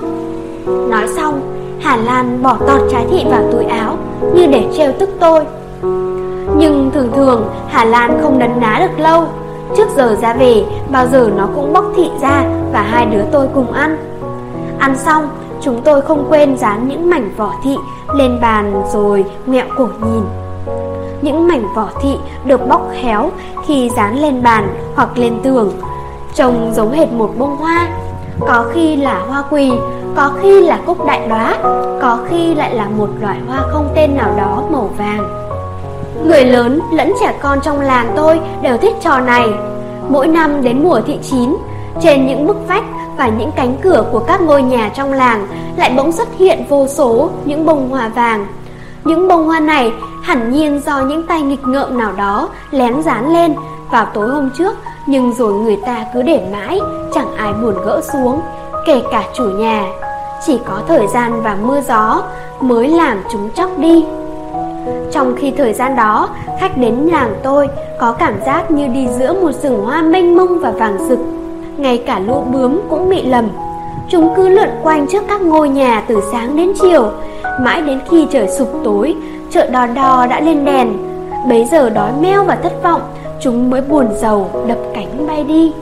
Nói 0.90 1.08
xong 1.08 1.42
Hà 1.82 1.98
Lan 1.98 2.44
bỏ 2.44 2.58
tọt 2.68 2.82
trái 2.92 3.06
thị 3.12 3.26
vào 3.30 3.44
túi 3.52 3.64
áo 3.64 3.98
Như 4.36 4.48
để 4.48 4.68
treo 4.78 4.92
tức 5.00 5.10
tôi. 5.20 5.46
Nhưng 6.58 6.92
thường 6.94 7.12
thường 7.16 7.50
Hà 7.68 7.86
Lan 7.86 8.20
không 8.22 8.40
đấn 8.40 8.60
ná 8.60 8.80
được 8.80 9.04
lâu. 9.04 9.26
Trước 9.78 9.90
giờ 9.96 10.16
ra 10.22 10.34
về 10.34 10.64
Bao 10.92 11.08
giờ 11.08 11.30
nó 11.38 11.48
cũng 11.56 11.74
bóc 11.74 11.86
thị 11.96 12.10
ra 12.22 12.44
Và 12.74 12.82
hai 12.82 13.06
đứa 13.06 13.24
tôi 13.32 13.48
cùng 13.54 13.72
ăn. 13.72 13.98
Ăn 14.80 14.98
xong 14.98 15.30
Chúng 15.62 15.82
tôi 15.84 16.02
không 16.02 16.26
quên 16.30 16.58
dán 16.58 16.88
những 16.88 17.10
mảnh 17.10 17.32
vỏ 17.38 17.54
thị 17.64 17.76
Lên 18.16 18.40
bàn 18.42 18.84
rồi 18.94 19.26
ngẹo 19.46 19.66
cổ 19.78 19.88
nhìn 20.02 20.24
những 21.22 21.48
mảnh 21.48 21.74
vỏ 21.76 21.90
thị 22.02 22.16
được 22.46 22.68
bóc 22.68 22.90
khéo 23.02 23.32
khi 23.68 23.90
dán 23.96 24.22
lên 24.22 24.44
bàn 24.44 24.76
hoặc 24.96 25.18
lên 25.18 25.40
tường 25.44 25.72
Trông 26.36 26.72
giống 26.74 26.92
hệt 26.92 27.12
một 27.12 27.30
bông 27.38 27.58
hoa. 27.58 27.88
Có 28.40 28.66
khi 28.74 28.96
là 28.96 29.20
hoa 29.28 29.44
quỳ, 29.50 29.72
có 30.16 30.32
khi 30.42 30.62
là 30.62 30.80
cúc 30.86 31.06
đại 31.06 31.28
đóa, 31.28 31.58
có 32.02 32.18
khi 32.30 32.56
lại 32.56 32.76
là 32.76 32.88
một 32.98 33.10
loại 33.22 33.38
hoa 33.48 33.62
không 33.72 33.90
tên 33.96 34.16
nào 34.16 34.34
đó 34.38 34.64
màu 34.72 34.90
vàng. 34.98 35.48
Người 36.26 36.46
lớn 36.46 36.80
lẫn 36.92 37.14
trẻ 37.20 37.34
con 37.42 37.60
trong 37.62 37.82
làng 37.82 38.14
tôi 38.16 38.40
đều 38.62 38.78
thích 38.78 38.94
trò 39.02 39.20
này. 39.20 39.48
Mỗi 40.10 40.28
năm 40.28 40.64
đến 40.64 40.84
mùa 40.84 41.02
thị 41.08 41.20
chín 41.22 41.56
Trên 42.02 42.28
những 42.28 42.48
bức 42.48 42.68
vách 42.68 42.84
và 43.18 43.28
những 43.28 43.52
cánh 43.56 43.76
cửa 43.82 44.06
của 44.12 44.20
các 44.20 44.42
ngôi 44.42 44.64
nhà 44.64 44.92
trong 44.96 45.14
làng 45.14 45.48
Lại 45.76 45.94
bỗng 45.98 46.12
xuất 46.12 46.28
hiện 46.38 46.64
vô 46.70 46.88
số 46.88 47.30
những 47.46 47.66
bông 47.66 47.90
hoa 47.90 48.08
vàng. 48.08 48.48
Những 49.04 49.28
bông 49.28 49.46
hoa 49.46 49.60
này 49.60 49.94
Hẳn 50.24 50.52
nhiên 50.52 50.82
do 50.86 51.02
những 51.02 51.28
tay 51.28 51.42
nghịch 51.42 51.68
ngợm 51.68 51.98
nào 51.98 52.12
đó 52.18 52.50
lén 52.72 53.04
dán 53.04 53.34
lên 53.34 53.56
vào 53.92 54.06
tối 54.14 54.30
hôm 54.30 54.50
trước, 54.58 54.76
Nhưng 55.08 55.34
rồi 55.34 55.54
người 55.54 55.78
ta 55.86 56.06
cứ 56.14 56.22
để 56.22 56.48
mãi, 56.52 56.80
Chẳng 57.14 57.36
ai 57.38 57.54
buồn 57.54 57.76
gỡ 57.86 58.02
xuống, 58.14 58.42
Kể 58.86 59.02
cả 59.12 59.24
chủ 59.34 59.44
nhà. 59.44 59.86
Chỉ 60.46 60.60
có 60.66 60.82
thời 60.88 61.08
gian 61.08 61.42
và 61.42 61.58
mưa 61.62 61.82
gió 61.82 62.24
Mới 62.62 62.88
làm 62.88 63.18
chúng 63.32 63.50
chóc 63.50 63.70
đi. 63.78 64.06
Trong 65.12 65.36
khi 65.38 65.52
thời 65.58 65.74
gian 65.74 65.96
đó, 65.96 66.30
Khách 66.60 66.78
đến 66.78 66.96
làng 66.96 67.36
tôi 67.44 67.68
Có 68.00 68.12
cảm 68.12 68.34
giác 68.46 68.72
như 68.72 68.88
đi 68.88 69.08
giữa 69.08 69.34
một 69.34 69.52
rừng 69.52 69.86
hoa 69.86 70.02
mênh 70.02 70.38
mông 70.38 70.60
và 70.60 70.72
vàng 70.72 70.98
rực. 71.10 71.20
Ngay 71.78 72.04
cả 72.08 72.20
lũ 72.20 72.44
bướm 72.52 72.80
cũng 72.90 73.10
bị 73.10 73.22
lầm. 73.22 73.48
Chúng 74.12 74.34
cứ 74.36 74.50
lượn 74.50 74.70
quanh 74.84 75.08
trước 75.08 75.24
các 75.28 75.42
ngôi 75.42 75.70
nhà 75.70 76.04
từ 76.08 76.22
sáng 76.32 76.56
đến 76.56 76.74
chiều. 76.82 77.12
Mãi 77.62 77.82
đến 77.82 78.00
khi 78.10 78.28
trời 78.32 78.48
sụp 78.48 78.68
tối 78.84 79.16
Chợ 79.52 79.70
đò 79.70 79.88
đò 79.88 80.28
đã 80.28 80.40
lên 80.40 80.66
đèn. 80.66 80.98
Bấy 81.50 81.66
giờ 81.72 81.90
đói 81.90 82.12
meo 82.22 82.44
và 82.44 82.56
thất 82.56 82.74
vọng 82.84 83.02
Chúng 83.42 83.70
mới 83.70 83.82
buồn 83.82 84.08
giàu 84.22 84.50
đập 84.68 84.78
cánh 84.94 85.28
bay 85.28 85.44
đi. 85.44 85.74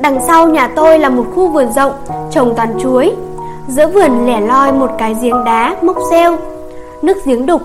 Đằng 0.00 0.20
sau 0.26 0.48
nhà 0.48 0.68
tôi 0.76 0.98
là 0.98 1.08
một 1.08 1.24
khu 1.34 1.48
vườn 1.48 1.72
rộng 1.72 1.92
Trồng 2.30 2.54
toàn 2.56 2.78
chuối. 2.82 3.12
Giữa 3.68 3.86
vườn 3.86 4.26
lẻ 4.26 4.40
loi 4.40 4.72
một 4.72 4.90
cái 4.98 5.16
giếng 5.22 5.44
đá 5.44 5.76
mốc 5.82 5.96
reo 6.10 6.36
Nước 7.02 7.16
giếng 7.24 7.46
đục 7.46 7.62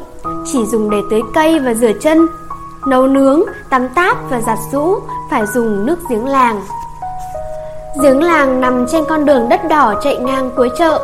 Chỉ 0.53 0.65
dùng 0.65 0.89
để 0.89 0.97
tưới 1.11 1.21
cây 1.33 1.59
và 1.59 1.73
rửa 1.73 1.91
chân. 2.01 2.27
Nấu 2.87 3.07
nướng, 3.07 3.43
tắm 3.69 3.89
táp 3.95 4.17
và 4.29 4.41
giặt 4.41 4.59
rũ 4.71 4.95
Phải 5.31 5.45
dùng 5.53 5.85
nước 5.85 5.99
giếng 6.09 6.25
làng. 6.25 6.61
Giếng 8.01 8.23
làng 8.23 8.61
nằm 8.61 8.85
trên 8.91 9.05
con 9.05 9.25
đường 9.25 9.49
đất 9.49 9.67
đỏ 9.69 9.93
chạy 10.03 10.17
ngang 10.17 10.49
cuối 10.55 10.69
chợ. 10.77 10.99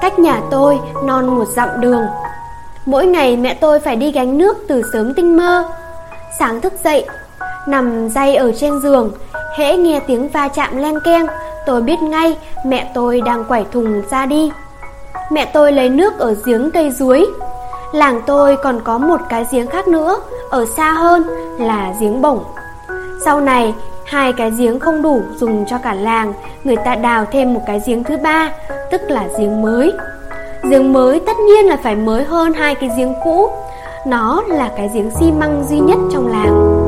Cách 0.00 0.18
nhà 0.18 0.40
tôi 0.50 0.78
non 1.04 1.26
một 1.26 1.44
dặm 1.48 1.68
đường. 1.80 2.06
Mỗi 2.86 3.06
ngày 3.06 3.36
mẹ 3.36 3.54
tôi 3.54 3.80
phải 3.80 3.96
đi 3.96 4.12
gánh 4.12 4.38
nước 4.38 4.56
từ 4.68 4.82
sớm 4.92 5.14
tinh 5.14 5.36
mơ. 5.36 5.64
Sáng 6.38 6.60
thức 6.60 6.72
dậy, 6.84 7.06
Nằm 7.66 8.08
day 8.08 8.36
ở 8.36 8.52
trên 8.52 8.80
giường, 8.80 9.10
Hễ 9.58 9.76
nghe 9.76 10.00
tiếng 10.06 10.28
va 10.28 10.48
chạm 10.48 10.76
len 10.76 10.94
keng, 11.04 11.26
Tôi 11.66 11.82
biết 11.82 12.02
ngay 12.02 12.36
mẹ 12.64 12.90
tôi 12.94 13.20
đang 13.20 13.44
quẩy 13.44 13.64
thùng 13.72 14.02
ra 14.10 14.26
đi. 14.26 14.52
Mẹ 15.30 15.44
tôi 15.44 15.72
lấy 15.72 15.88
nước 15.88 16.18
ở 16.18 16.34
giếng 16.44 16.70
cây 16.70 16.90
ruối 16.90 17.26
Làng 17.92 18.20
tôi 18.26 18.56
còn 18.56 18.80
có 18.84 18.98
một 18.98 19.20
cái 19.28 19.46
giếng 19.50 19.66
khác 19.66 19.88
nữa, 19.88 20.16
Ở 20.50 20.64
xa 20.76 20.92
hơn 20.92 21.22
là 21.58 21.92
giếng 22.00 22.22
bổng. 22.22 22.44
Sau 23.24 23.40
này 23.40 23.74
hai 24.10 24.32
cái 24.32 24.50
giếng 24.58 24.80
không 24.80 25.02
đủ 25.02 25.22
dùng 25.36 25.64
cho 25.66 25.78
cả 25.78 25.94
làng, 25.94 26.32
Người 26.64 26.76
ta 26.76 26.94
đào 26.94 27.24
thêm 27.32 27.54
một 27.54 27.60
cái 27.66 27.80
giếng 27.86 28.04
thứ 28.04 28.16
ba, 28.16 28.52
Tức 28.90 29.00
là 29.08 29.28
giếng 29.38 29.62
mới. 29.62 29.92
Giếng 30.70 30.92
mới 30.92 31.20
tất 31.26 31.36
nhiên 31.38 31.66
là 31.66 31.76
phải 31.82 31.96
mới 31.96 32.24
hơn 32.24 32.52
hai 32.52 32.74
cái 32.74 32.90
giếng 32.96 33.14
cũ. 33.24 33.50
Nó 34.06 34.42
là 34.48 34.70
cái 34.76 34.90
giếng 34.94 35.10
xi 35.10 35.32
măng 35.32 35.64
duy 35.68 35.78
nhất 35.78 35.98
trong 36.12 36.28
làng. 36.28 36.80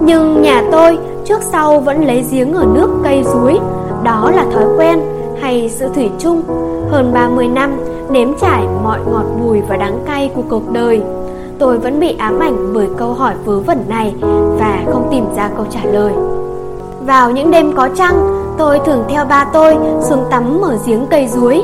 Nhưng 0.00 0.42
nhà 0.42 0.62
tôi 0.72 0.98
trước 1.24 1.42
sau 1.42 1.80
vẫn 1.80 2.04
lấy 2.06 2.24
giếng 2.32 2.52
ở 2.52 2.66
nước 2.74 2.88
cây 3.04 3.22
suối. 3.24 3.58
Đó 4.02 4.30
là 4.34 4.44
thói 4.52 4.64
quen 4.78 5.00
hay 5.40 5.68
sự 5.68 5.88
thủy 5.94 6.10
chung. 6.18 6.42
Hơn 6.90 7.10
30 7.14 7.48
năm, 7.48 7.80
nếm 8.10 8.28
trải 8.40 8.64
mọi 8.82 8.98
ngọt 9.12 9.26
bùi 9.40 9.60
và 9.60 9.76
đắng 9.76 10.02
cay 10.06 10.30
của 10.34 10.42
cuộc 10.50 10.72
đời. 10.72 11.02
Tôi 11.60 11.78
vẫn 11.78 12.00
bị 12.00 12.16
ám 12.18 12.38
ảnh 12.38 12.72
bởi 12.74 12.88
câu 12.96 13.12
hỏi 13.12 13.34
vớ 13.44 13.60
vẩn 13.60 13.84
này 13.88 14.14
Và 14.58 14.82
không 14.92 15.08
tìm 15.10 15.24
ra 15.36 15.50
câu 15.56 15.66
trả 15.70 15.84
lời. 15.84 16.12
Vào 17.06 17.30
những 17.30 17.50
đêm 17.50 17.72
có 17.76 17.88
trăng 17.96 18.14
Tôi 18.58 18.80
thường 18.86 19.04
theo 19.08 19.24
ba 19.24 19.44
tôi 19.52 19.76
xuống 20.00 20.24
tắm 20.30 20.60
ở 20.62 20.78
giếng 20.86 21.06
cây 21.10 21.28
suối. 21.28 21.62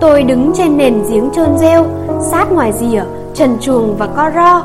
Tôi 0.00 0.22
đứng 0.22 0.52
trên 0.54 0.76
nền 0.76 1.02
giếng 1.10 1.30
trơn 1.30 1.58
rêu 1.58 1.86
Sát 2.20 2.52
ngoài 2.52 2.72
rìa, 2.72 3.02
trần 3.34 3.56
chuồng 3.60 3.96
và 3.96 4.06
co 4.06 4.30
ro. 4.34 4.62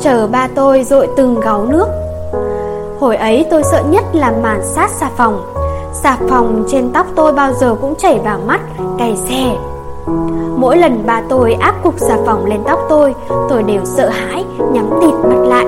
Chờ 0.00 0.26
ba 0.26 0.48
tôi 0.54 0.84
dội 0.84 1.08
từng 1.16 1.40
gáo 1.40 1.66
nước. 1.66 1.86
Hồi 3.00 3.16
ấy 3.16 3.46
tôi 3.50 3.62
sợ 3.62 3.82
nhất 3.90 4.04
là 4.12 4.32
màn 4.42 4.60
sát 4.62 4.90
xà 4.90 5.10
phòng. 5.16 5.54
Xà 5.92 6.16
phòng 6.28 6.64
trên 6.68 6.90
tóc 6.92 7.06
tôi 7.14 7.32
bao 7.32 7.52
giờ 7.52 7.74
cũng 7.80 7.94
chảy 7.94 8.18
vào 8.24 8.38
mắt, 8.46 8.60
cày 8.98 9.16
xè. 9.28 9.56
Mỗi 10.60 10.76
lần 10.76 11.06
ba 11.06 11.22
tôi 11.28 11.52
áp 11.52 11.74
cục 11.82 11.94
xà 11.98 12.16
phòng 12.26 12.46
lên 12.46 12.60
tóc 12.66 12.78
tôi 12.88 13.14
Tôi 13.48 13.62
đều 13.62 13.84
sợ 13.84 14.08
hãi, 14.08 14.44
nhắm 14.72 14.90
tịt 15.00 15.14
mặt 15.24 15.46
lại. 15.48 15.66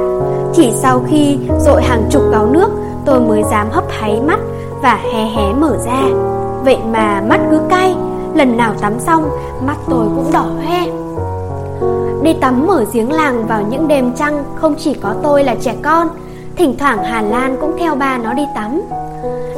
Chỉ 0.55 0.73
sau 0.75 1.03
khi 1.09 1.39
dội 1.59 1.83
hàng 1.83 2.03
chục 2.11 2.23
gáo 2.33 2.47
nước 2.47 2.69
Tôi 3.05 3.21
mới 3.21 3.43
dám 3.51 3.67
hấp 3.71 3.85
háy 3.89 4.21
mắt 4.27 4.39
và 4.83 4.99
hé 5.13 5.25
hé 5.25 5.53
mở 5.53 5.77
ra. 5.87 6.03
Vậy 6.65 6.79
mà 6.93 7.23
mắt 7.29 7.41
cứ 7.51 7.61
cay 7.69 7.95
Lần 8.35 8.57
nào 8.57 8.75
tắm 8.81 9.01
xong 9.01 9.29
Mắt 9.67 9.77
tôi 9.91 10.07
cũng 10.17 10.31
đỏ 10.33 10.47
hoe. 10.67 10.87
Đi 12.23 12.33
tắm 12.41 12.69
ở 12.69 12.85
giếng 12.93 13.13
làng 13.13 13.47
vào 13.47 13.63
những 13.71 13.89
đêm 13.89 14.13
trăng 14.17 14.45
Không 14.55 14.75
chỉ 14.79 14.95
có 14.95 15.15
tôi 15.23 15.45
là 15.45 15.57
trẻ 15.61 15.75
con 15.83 16.09
Thỉnh 16.57 16.75
thoảng 16.79 17.05
Hà 17.05 17.23
Lan 17.23 17.57
cũng 17.61 17.77
theo 17.79 17.95
ba 17.95 18.19
nó 18.19 18.33
đi 18.33 18.43
tắm. 18.55 18.81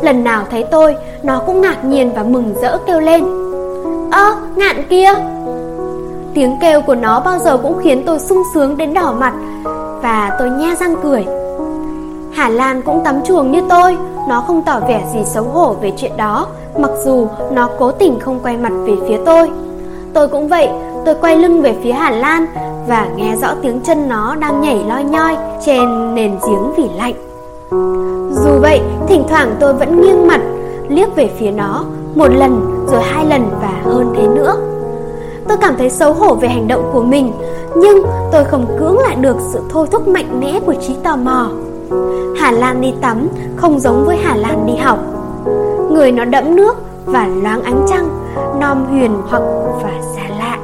Lần 0.03 0.24
nào 0.24 0.45
thấy 0.51 0.64
tôi 0.70 0.95
Nó 1.22 1.43
cũng 1.47 1.61
ngạc 1.61 1.85
nhiên 1.85 2.12
và 2.14 2.22
mừng 2.22 2.55
rỡ 2.62 2.78
kêu 2.87 3.01
lên. 3.01 3.41
Ơ, 4.13 4.37
ngạn 4.57 4.83
kia. 4.91 5.11
Tiếng 6.35 6.57
kêu 6.61 6.81
của 6.81 6.95
nó 6.95 7.21
bao 7.21 7.39
giờ 7.39 7.57
cũng 7.57 7.79
khiến 7.83 8.03
tôi 8.07 8.19
sung 8.19 8.43
sướng 8.55 8.77
đến 8.77 8.95
đỏ 8.95 9.15
mặt 9.19 9.33
Và 10.03 10.37
tôi 10.39 10.51
nhe 10.51 10.75
răng 10.81 10.97
cười. 11.03 11.25
Hà 12.33 12.49
Lan 12.49 12.83
cũng 12.83 13.05
tắm 13.05 13.15
chuồng 13.25 13.53
như 13.53 13.61
tôi, 13.69 13.97
Nó 14.29 14.41
không 14.41 14.63
tỏ 14.63 14.81
vẻ 14.89 15.05
gì 15.13 15.21
xấu 15.25 15.45
hổ 15.45 15.73
về 15.83 15.93
chuyện 15.97 16.17
đó, 16.17 16.47
Mặc 16.79 16.91
dù 17.05 17.27
nó 17.53 17.69
cố 17.79 17.91
tình 17.93 18.21
không 18.21 18.41
quay 18.43 18.57
mặt 18.57 18.73
về 18.87 18.95
phía 19.09 19.19
tôi. 19.27 19.51
Tôi 20.15 20.29
cũng 20.29 20.49
vậy, 20.49 20.69
Tôi 21.05 21.15
quay 21.15 21.37
lưng 21.37 21.63
về 21.63 21.77
phía 21.83 21.93
Hà 21.93 22.11
Lan 22.11 22.47
Và 22.89 23.09
nghe 23.17 23.37
rõ 23.43 23.49
tiếng 23.63 23.81
chân 23.81 24.09
nó 24.09 24.35
đang 24.35 24.61
nhảy 24.61 24.85
loi 24.89 25.05
nhoi 25.05 25.37
Trên 25.67 26.15
nền 26.15 26.31
giếng 26.31 26.73
vì 26.77 26.89
lạnh. 26.97 27.15
Dù 28.45 28.51
vậy, 28.61 28.81
Thỉnh 29.09 29.25
thoảng 29.29 29.57
tôi 29.61 29.75
vẫn 29.75 30.01
nghiêng 30.01 30.27
mặt, 30.27 30.41
Liếc 30.89 31.17
về 31.17 31.31
phía 31.39 31.51
nó 31.51 31.85
một 32.15 32.29
lần, 32.29 32.85
rồi 32.93 33.03
hai 33.03 33.27
lần 33.27 33.51
và 33.61 33.73
hơn 33.85 34.15
thế 34.17 34.27
nữa. 34.27 34.57
Tôi 35.49 35.59
cảm 35.61 35.75
thấy 35.79 35.91
xấu 35.91 36.13
hổ 36.13 36.35
về 36.35 36.49
hành 36.49 36.69
động 36.69 36.91
của 36.93 37.03
mình, 37.03 37.33
Nhưng 37.77 38.03
tôi 38.33 38.45
không 38.45 38.67
cưỡng 38.79 38.99
lại 38.99 39.17
được 39.17 39.37
sự 39.53 39.61
thôi 39.71 39.87
thúc 39.91 40.09
mạnh 40.09 40.41
mẽ 40.41 40.61
của 40.67 40.75
trí 40.75 40.95
tò 41.03 41.17
mò. 41.17 41.49
Hà 42.37 42.51
Lan 42.51 42.81
đi 42.81 42.95
tắm 43.01 43.29
không 43.57 43.81
giống 43.81 44.05
với 44.05 44.17
Hà 44.17 44.37
Lan 44.37 44.67
đi 44.67 44.77
học. 44.77 44.99
Người 45.91 46.13
nó 46.13 46.25
đẫm 46.25 46.57
nước 46.57 46.77
và 47.07 47.29
loáng 47.43 47.63
ánh 47.63 47.87
trăng 47.89 48.09
Non 48.61 48.85
huyền 48.91 49.11
hoặc 49.29 49.43
và 49.83 49.91
xa 50.17 50.23
lạ. 50.39 50.59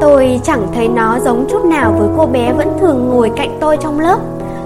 Tôi 0.00 0.40
chẳng 0.44 0.66
thấy 0.74 0.88
nó 0.88 1.18
giống 1.24 1.46
chút 1.50 1.64
nào 1.64 1.94
với 1.98 2.08
cô 2.16 2.26
bé 2.26 2.52
vẫn 2.52 2.68
thường 2.80 3.08
ngồi 3.08 3.30
cạnh 3.36 3.56
tôi 3.60 3.76
trong 3.76 4.00
lớp. 4.00 4.18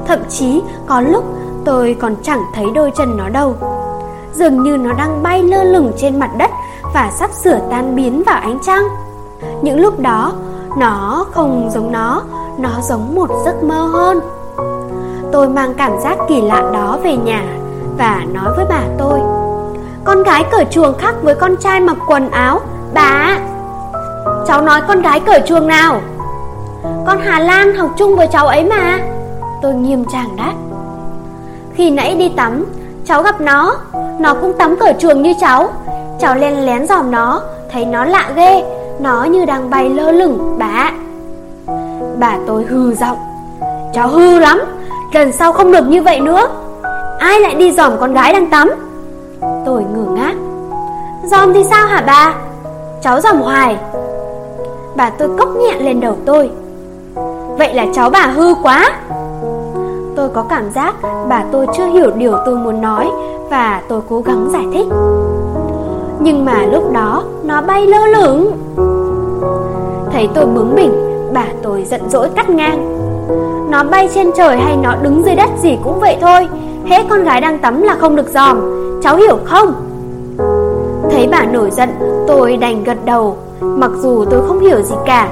Thậm 0.07 0.19
chí 0.29 0.63
có 0.87 1.01
lúc 1.01 1.25
tôi 1.65 1.97
còn 2.01 2.15
chẳng 2.23 2.41
thấy 2.55 2.67
đôi 2.75 2.91
chân 2.97 3.17
nó 3.17 3.29
đâu. 3.29 3.55
Dường 4.39 4.63
như 4.63 4.77
nó 4.77 4.93
đang 4.93 5.23
bay 5.23 5.43
lơ 5.43 5.65
lửng 5.65 5.93
trên 5.97 6.19
mặt 6.19 6.31
đất 6.39 6.51
Và 6.95 7.11
sắp 7.19 7.31
sửa 7.33 7.59
tan 7.71 7.97
biến 7.97 8.23
vào 8.27 8.41
ánh 8.41 8.59
trăng. 8.63 8.85
Những 9.63 9.81
lúc 9.81 10.01
đó, 10.01 10.33
Nó 10.79 11.27
không 11.33 11.71
giống 11.75 11.93
nó 11.93 12.23
Nó 12.59 12.71
giống 12.83 13.15
một 13.15 13.31
giấc 13.45 13.63
mơ 13.63 13.83
hơn. 13.83 14.21
Tôi 15.33 15.49
mang 15.49 15.75
cảm 15.75 15.93
giác 16.01 16.19
kỳ 16.29 16.41
lạ 16.41 16.71
đó 16.75 16.99
về 17.03 17.17
nhà 17.17 17.45
Và 17.99 18.25
nói 18.33 18.53
với 18.57 18.65
bà 18.69 18.81
tôi, 18.99 19.21
Con 20.05 20.23
gái 20.23 20.45
cởi 20.51 20.65
chuồng 20.71 20.99
khác 20.99 21.15
với 21.23 21.35
con 21.35 21.57
trai 21.57 21.81
mặc 21.81 21.97
quần 22.07 22.31
áo, 22.31 22.61
Bà 22.95 23.39
Cháu 24.47 24.63
nói 24.63 24.81
con 24.89 25.03
gái 25.03 25.21
cởi 25.21 25.43
chuồng 25.47 25.67
nào? 25.67 26.01
Con 27.07 27.19
Hà 27.25 27.41
Lan 27.41 27.75
học 27.75 27.91
chung 27.97 28.17
với 28.17 28.27
cháu 28.27 28.47
ấy 28.47 28.65
mà. 28.65 28.99
Tôi 29.63 29.75
nghiêm 29.75 30.05
trang 30.13 30.37
đáp. 30.37 30.53
Khi 31.75 31.91
nãy 31.91 32.15
đi 32.15 32.29
tắm 32.29 32.65
Cháu 33.07 33.23
gặp 33.23 33.41
nó. 33.41 33.75
Nó 34.21 34.35
cũng 34.35 34.53
tắm 34.53 34.77
cởi 34.81 34.95
chuồng 34.99 35.23
như 35.23 35.35
cháu. 35.41 35.69
Cháu 36.21 36.35
len 36.35 36.67
lén 36.67 36.87
dòm 36.87 37.11
nó. 37.11 37.43
Thấy 37.73 37.85
nó 37.85 38.05
lạ 38.05 38.31
ghê. 38.37 38.63
Nó 39.01 39.25
như 39.25 39.45
đang 39.45 39.71
bay 39.71 39.89
lơ 39.89 40.13
lửng, 40.13 40.57
bà. 40.59 40.91
Bà 42.19 42.37
tôi 42.47 42.65
hư 42.65 42.95
giọng. 42.95 43.19
Cháu 43.95 44.09
hư 44.09 44.39
lắm. 44.39 44.63
Lần 45.13 45.33
sau 45.33 45.53
không 45.53 45.73
được 45.73 45.89
như 45.89 46.03
vậy 46.03 46.21
nữa. 46.21 46.49
Ai 47.19 47.41
lại 47.41 47.55
đi 47.55 47.73
dòm 47.73 47.93
con 48.01 48.15
gái 48.15 48.33
đang 48.33 48.51
tắm? 48.51 48.71
Tôi 49.41 49.83
ngửa 49.95 50.11
ngác. 50.11 50.35
Dòm 51.25 51.53
thì 51.53 51.65
sao 51.65 51.87
hả 51.87 52.03
bà? 52.07 52.35
Cháu 53.03 53.21
dòm 53.21 53.41
hoài. 53.41 53.77
Bà 54.97 55.11
tôi 55.11 55.29
cốc 55.39 55.49
nhẹ 55.57 55.79
lên 55.79 56.01
đầu 56.01 56.17
tôi. 56.27 56.51
Vậy 57.59 57.75
là 57.75 57.87
cháu 57.95 58.11
bà 58.11 58.27
hư 58.27 58.55
quá. 58.63 58.91
Tôi 60.27 60.35
có 60.35 60.43
cảm 60.49 60.71
giác 60.71 60.95
bà 61.29 61.45
tôi 61.53 61.67
chưa 61.77 61.87
hiểu 61.87 62.11
điều 62.17 62.37
tôi 62.47 62.57
muốn 62.57 62.81
nói 62.81 63.11
Và 63.51 63.83
tôi 63.89 64.01
cố 64.09 64.21
gắng 64.21 64.49
giải 64.53 64.67
thích. 64.73 64.87
Nhưng 66.21 66.45
mà 66.45 66.67
lúc 66.73 66.93
đó, 66.93 67.25
nó 67.45 67.63
bay 67.63 67.87
lơ 67.87 68.07
lửng. 68.07 68.53
Thấy 70.13 70.29
tôi 70.35 70.47
bướng 70.47 70.75
bỉnh, 70.75 70.93
Bà 71.33 71.45
tôi 71.63 71.85
giận 71.85 72.01
dỗi 72.11 72.29
cắt 72.29 72.51
ngang. 72.51 72.99
Nó 73.71 73.85
bay 73.85 74.09
trên 74.15 74.31
trời 74.37 74.57
hay 74.57 74.77
nó 74.77 74.95
đứng 75.03 75.23
dưới 75.25 75.35
đất 75.35 75.51
gì 75.59 75.79
cũng 75.85 76.01
vậy 76.01 76.17
thôi 76.21 76.49
Hễ 76.87 77.03
con 77.11 77.25
gái 77.25 77.41
đang 77.41 77.59
tắm 77.59 77.83
là 77.83 77.97
không 78.01 78.17
được 78.17 78.29
dòm, 78.29 78.61
Cháu 79.03 79.17
hiểu 79.17 79.39
không? 79.45 79.75
Thấy 81.11 81.29
bà 81.31 81.43
nổi 81.45 81.71
giận, 81.71 81.89
Tôi 82.27 82.57
đành 82.57 82.85
gật 82.85 83.05
đầu, 83.05 83.37
Mặc 83.61 83.91
dù 83.97 84.25
tôi 84.31 84.41
không 84.49 84.61
hiểu 84.61 84.83
gì 84.83 84.95
cả. 85.05 85.29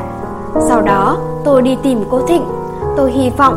Sau 0.61 0.81
đó, 0.83 1.17
tôi 1.45 1.63
đi 1.63 1.77
tìm 1.83 2.05
cô 2.11 2.21
Thịnh. 2.27 2.45
Tôi 2.97 3.13
hy 3.13 3.31
vọng 3.39 3.55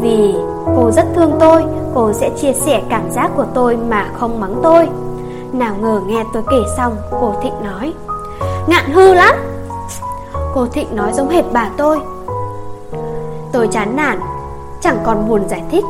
Vì 0.00 0.34
cô 0.76 0.90
rất 0.90 1.06
thương 1.14 1.32
tôi, 1.40 1.64
Cô 1.94 2.12
sẽ 2.12 2.30
chia 2.36 2.52
sẻ 2.52 2.82
cảm 2.88 3.10
giác 3.10 3.30
của 3.36 3.46
tôi 3.54 3.76
mà 3.76 4.08
không 4.18 4.40
mắng 4.40 4.54
tôi. 4.62 4.88
Nào 5.52 5.74
ngờ 5.80 6.00
nghe 6.06 6.24
tôi 6.32 6.42
kể 6.50 6.56
xong, 6.76 6.96
Cô 7.20 7.34
Thịnh 7.42 7.54
nói, 7.64 7.92
Ngạn 8.66 8.90
hư 8.92 9.14
lắm. 9.14 9.34
Cô 10.54 10.66
Thịnh 10.66 10.96
nói 10.96 11.12
giống 11.12 11.28
hệt 11.28 11.44
bà 11.52 11.70
tôi. 11.76 12.00
Tôi 13.52 13.68
chán 13.68 13.96
nản, 13.96 14.20
Chẳng 14.80 14.98
còn 15.04 15.28
buồn 15.28 15.48
giải 15.48 15.62
thích. 15.70 15.84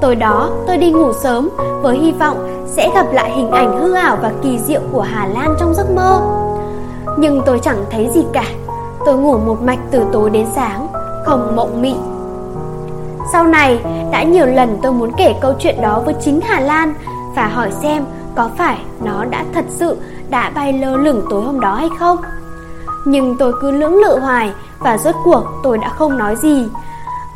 Tối 0.00 0.14
đó, 0.14 0.50
tôi 0.66 0.76
đi 0.76 0.90
ngủ 0.92 1.12
sớm 1.12 1.48
Với 1.82 1.98
hy 1.98 2.12
vọng 2.12 2.64
sẽ 2.66 2.90
gặp 2.94 3.06
lại 3.12 3.30
hình 3.30 3.50
ảnh 3.50 3.80
hư 3.80 3.94
ảo 3.94 4.18
và 4.22 4.32
kỳ 4.42 4.58
diệu 4.58 4.80
của 4.92 5.00
Hà 5.00 5.26
Lan 5.26 5.54
trong 5.60 5.74
giấc 5.74 5.90
mơ. 5.90 6.20
Nhưng 7.18 7.42
tôi 7.46 7.58
chẳng 7.58 7.84
thấy 7.90 8.10
gì 8.14 8.24
cả. 8.32 8.44
Tôi 9.06 9.16
ngủ 9.16 9.38
một 9.38 9.62
mạch 9.62 9.78
từ 9.90 10.04
tối 10.12 10.30
đến 10.30 10.46
sáng, 10.54 10.86
Không 11.24 11.56
mộng 11.56 11.82
mị. 11.82 11.94
Sau 13.32 13.44
này, 13.44 13.80
đã 14.10 14.22
nhiều 14.22 14.46
lần 14.46 14.78
tôi 14.82 14.92
muốn 14.92 15.12
kể 15.16 15.34
câu 15.40 15.54
chuyện 15.58 15.80
đó 15.82 16.02
với 16.04 16.14
chính 16.20 16.40
Hà 16.40 16.60
Lan 16.60 16.94
Và 17.36 17.46
hỏi 17.46 17.70
xem 17.82 18.04
có 18.34 18.50
phải 18.58 18.78
nó 19.04 19.24
đã 19.24 19.44
thật 19.54 19.64
sự 19.68 19.96
đã 20.30 20.50
bay 20.54 20.72
lơ 20.72 20.96
lửng 20.96 21.22
tối 21.30 21.42
hôm 21.42 21.60
đó 21.60 21.74
hay 21.74 21.88
không. 21.98 22.16
Nhưng 23.04 23.36
tôi 23.38 23.52
cứ 23.60 23.70
lưỡng 23.70 23.94
lự 23.94 24.18
hoài 24.18 24.52
Và 24.78 24.98
rốt 24.98 25.14
cuộc 25.24 25.44
tôi 25.62 25.78
đã 25.78 25.88
không 25.88 26.18
nói 26.18 26.36
gì. 26.36 26.68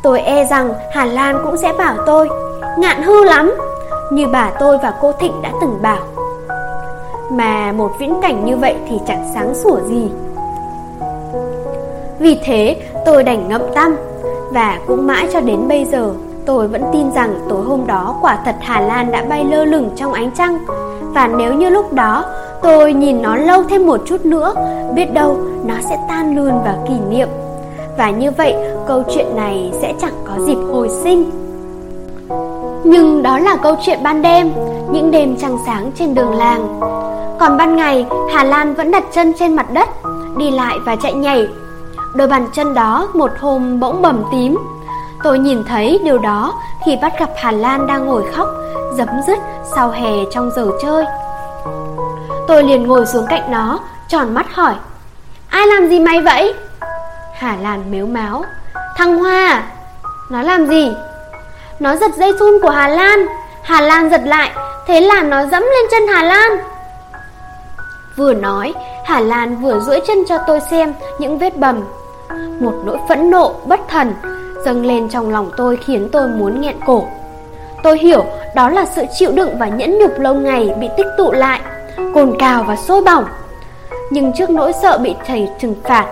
Tôi 0.03 0.21
e 0.21 0.45
rằng 0.45 0.73
Hà 0.93 1.05
Lan 1.05 1.37
cũng 1.43 1.57
sẽ 1.57 1.73
bảo 1.77 1.95
tôi, 2.05 2.29
Ngạn 2.77 3.01
hư 3.01 3.23
lắm, 3.23 3.55
Như 4.11 4.27
bà 4.27 4.51
tôi 4.59 4.77
và 4.77 4.93
cô 5.01 5.11
Thịnh 5.11 5.41
đã 5.41 5.51
từng 5.61 5.81
bảo. 5.81 6.01
Mà 7.31 7.71
một 7.71 7.91
viễn 7.99 8.19
cảnh 8.21 8.45
như 8.45 8.57
vậy 8.57 8.75
thì 8.89 8.99
chẳng 9.07 9.31
sáng 9.33 9.55
sủa 9.55 9.79
gì. 9.79 10.11
Vì 12.19 12.39
thế, 12.43 12.81
tôi 13.05 13.23
đành 13.23 13.47
ngậm 13.47 13.61
tâm. 13.75 13.95
Và 14.53 14.79
cũng 14.87 15.07
mãi 15.07 15.27
cho 15.33 15.41
đến 15.41 15.67
bây 15.67 15.85
giờ, 15.85 16.13
Tôi 16.45 16.67
vẫn 16.67 16.83
tin 16.93 17.11
rằng 17.11 17.33
tối 17.49 17.61
hôm 17.63 17.87
đó 17.87 18.15
quả 18.21 18.37
thật 18.45 18.55
Hà 18.59 18.81
Lan 18.81 19.11
đã 19.11 19.23
bay 19.29 19.45
lơ 19.45 19.65
lửng 19.65 19.89
trong 19.95 20.13
ánh 20.13 20.31
trăng. 20.31 20.57
Và 21.01 21.27
nếu 21.37 21.53
như 21.53 21.69
lúc 21.69 21.93
đó 21.93 22.25
tôi 22.61 22.93
nhìn 22.93 23.21
nó 23.21 23.35
lâu 23.35 23.63
thêm 23.63 23.87
một 23.87 24.01
chút 24.05 24.25
nữa, 24.25 24.53
Biết 24.95 25.13
đâu 25.13 25.37
nó 25.65 25.73
sẽ 25.89 25.97
tan 26.09 26.35
luôn 26.35 26.49
vào 26.49 26.85
kỷ 26.87 26.93
niệm. 27.09 27.27
Và 27.97 28.09
như 28.09 28.31
vậy, 28.31 28.55
câu 28.87 29.03
chuyện 29.15 29.25
này 29.35 29.71
sẽ 29.81 29.93
chẳng 30.01 30.13
có 30.25 30.45
dịp 30.45 30.57
hồi 30.71 30.89
sinh. 30.89 31.31
Nhưng 32.83 33.23
đó 33.23 33.39
là 33.39 33.55
câu 33.55 33.75
chuyện 33.81 33.99
ban 34.03 34.21
đêm, 34.21 34.51
Những 34.91 35.11
đêm 35.11 35.35
trăng 35.37 35.57
sáng 35.65 35.91
trên 35.95 36.15
đường 36.15 36.35
làng. 36.35 36.79
Còn 37.39 37.57
ban 37.57 37.75
ngày, 37.75 38.05
Hà 38.33 38.43
Lan 38.43 38.73
vẫn 38.73 38.91
đặt 38.91 39.03
chân 39.13 39.33
trên 39.39 39.55
mặt 39.55 39.73
đất, 39.73 39.89
Đi 40.37 40.51
lại 40.51 40.77
và 40.85 40.95
chạy 40.95 41.13
nhảy. 41.13 41.47
Đôi 42.15 42.27
bàn 42.27 42.47
chân 42.53 42.73
đó 42.73 43.07
một 43.13 43.31
hôm 43.39 43.79
bỗng 43.79 44.01
bầm 44.01 44.23
tím 44.31 44.57
Tôi 45.23 45.39
nhìn 45.39 45.63
thấy 45.63 45.99
điều 46.03 46.17
đó 46.17 46.53
khi 46.85 46.97
bắt 47.01 47.13
gặp 47.19 47.29
Hà 47.35 47.51
Lan 47.51 47.87
đang 47.87 48.05
ngồi 48.05 48.23
khóc, 48.31 48.47
dấm 48.93 49.07
dứt 49.27 49.39
sau 49.75 49.91
hè 49.91 50.11
trong 50.31 50.51
giờ 50.55 50.67
chơi. 50.81 51.05
Tôi 52.47 52.63
liền 52.63 52.87
ngồi 52.87 53.05
xuống 53.05 53.25
cạnh 53.29 53.51
nó, 53.51 53.79
tròn 54.07 54.33
mắt 54.33 54.55
hỏi 54.55 54.73
Ai 55.49 55.67
làm 55.67 55.89
gì 55.89 55.99
mày 55.99 56.21
vậy? 56.21 56.53
Hà 57.33 57.57
Lan 57.61 57.91
mếu 57.91 58.05
máu 58.05 58.45
Thằng 58.97 59.17
Hoa 59.17 59.63
Nó 60.29 60.41
làm 60.41 60.65
gì? 60.65 60.91
Nó 61.79 61.95
giật 61.95 62.11
dây 62.15 62.33
thun 62.39 62.59
của 62.61 62.69
Hà 62.69 62.87
Lan 62.87 63.25
Hà 63.63 63.81
Lan 63.81 64.09
giật 64.09 64.21
lại 64.25 64.51
Thế 64.87 64.99
là 65.01 65.21
nó 65.23 65.45
dẫm 65.45 65.63
lên 65.63 65.85
chân 65.91 66.07
Hà 66.07 66.23
Lan 66.23 66.51
Vừa 68.17 68.33
nói 68.33 68.73
Hà 69.05 69.19
Lan 69.19 69.55
vừa 69.55 69.79
duỗi 69.79 70.01
chân 70.07 70.17
cho 70.29 70.37
tôi 70.47 70.59
xem 70.71 70.93
những 71.19 71.37
vết 71.37 71.57
bầm 71.57 71.83
một 72.59 72.73
nỗi 72.85 72.97
phẫn 73.09 73.29
nộ 73.29 73.53
bất 73.65 73.79
thần 73.87 74.13
dâng 74.65 74.85
lên 74.85 75.09
trong 75.09 75.29
lòng 75.29 75.51
tôi 75.57 75.77
khiến 75.77 76.09
tôi 76.11 76.27
muốn 76.27 76.61
nghẹn 76.61 76.75
cổ. 76.85 77.03
Tôi 77.83 77.97
hiểu 77.97 78.23
đó 78.55 78.69
là 78.69 78.85
sự 78.85 79.03
chịu 79.13 79.31
đựng 79.31 79.49
và 79.59 79.67
nhẫn 79.67 79.99
nhục 79.99 80.19
lâu 80.19 80.33
ngày 80.33 80.69
bị 80.79 80.87
tích 80.97 81.07
tụ 81.17 81.31
lại, 81.31 81.61
cồn 82.13 82.35
cào 82.39 82.63
và 82.67 82.75
sôi 82.75 83.03
bỏng. 83.03 83.23
Nhưng 84.11 84.31
trước 84.37 84.49
nỗi 84.49 84.73
sợ 84.81 84.97
bị 84.97 85.15
thầy 85.27 85.49
trừng 85.59 85.75
phạt, 85.83 86.05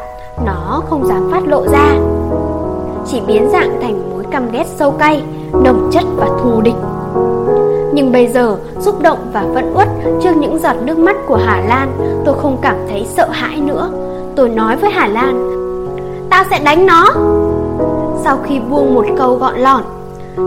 nó 0.45 0.81
không 0.89 1.07
dám 1.07 1.31
phát 1.31 1.47
lộ 1.47 1.67
ra. 1.67 1.95
Chỉ 3.07 3.21
biến 3.27 3.49
dạng 3.51 3.81
thành 3.81 4.09
mối 4.09 4.23
căm 4.31 4.51
ghét 4.51 4.65
sâu 4.75 4.91
cay, 4.91 5.23
đồng 5.63 5.89
chất 5.93 6.03
và 6.17 6.27
thù 6.43 6.61
địch. 6.61 6.75
Nhưng 7.93 8.11
bây 8.11 8.27
giờ, 8.27 8.57
xúc 8.79 9.01
động 9.01 9.17
và 9.33 9.43
vẫn 9.53 9.73
uất 9.75 9.87
trước 10.23 10.37
những 10.37 10.59
giọt 10.59 10.75
nước 10.81 10.97
mắt 10.97 11.15
của 11.27 11.39
Hà 11.45 11.61
Lan, 11.67 11.91
tôi 12.25 12.35
không 12.41 12.57
cảm 12.61 12.75
thấy 12.89 13.07
sợ 13.09 13.29
hãi 13.31 13.61
nữa. 13.61 13.89
Tôi 14.35 14.49
nói 14.49 14.75
với 14.75 14.91
Hà 14.91 15.07
Lan, 15.07 15.49
Tao 16.29 16.43
sẽ 16.49 16.59
đánh 16.59 16.85
nó. 16.85 17.05
Sau 18.23 18.37
khi 18.43 18.59
buông 18.59 18.95
một 18.95 19.05
câu 19.17 19.35
gọn 19.35 19.55
lỏn 19.55 19.81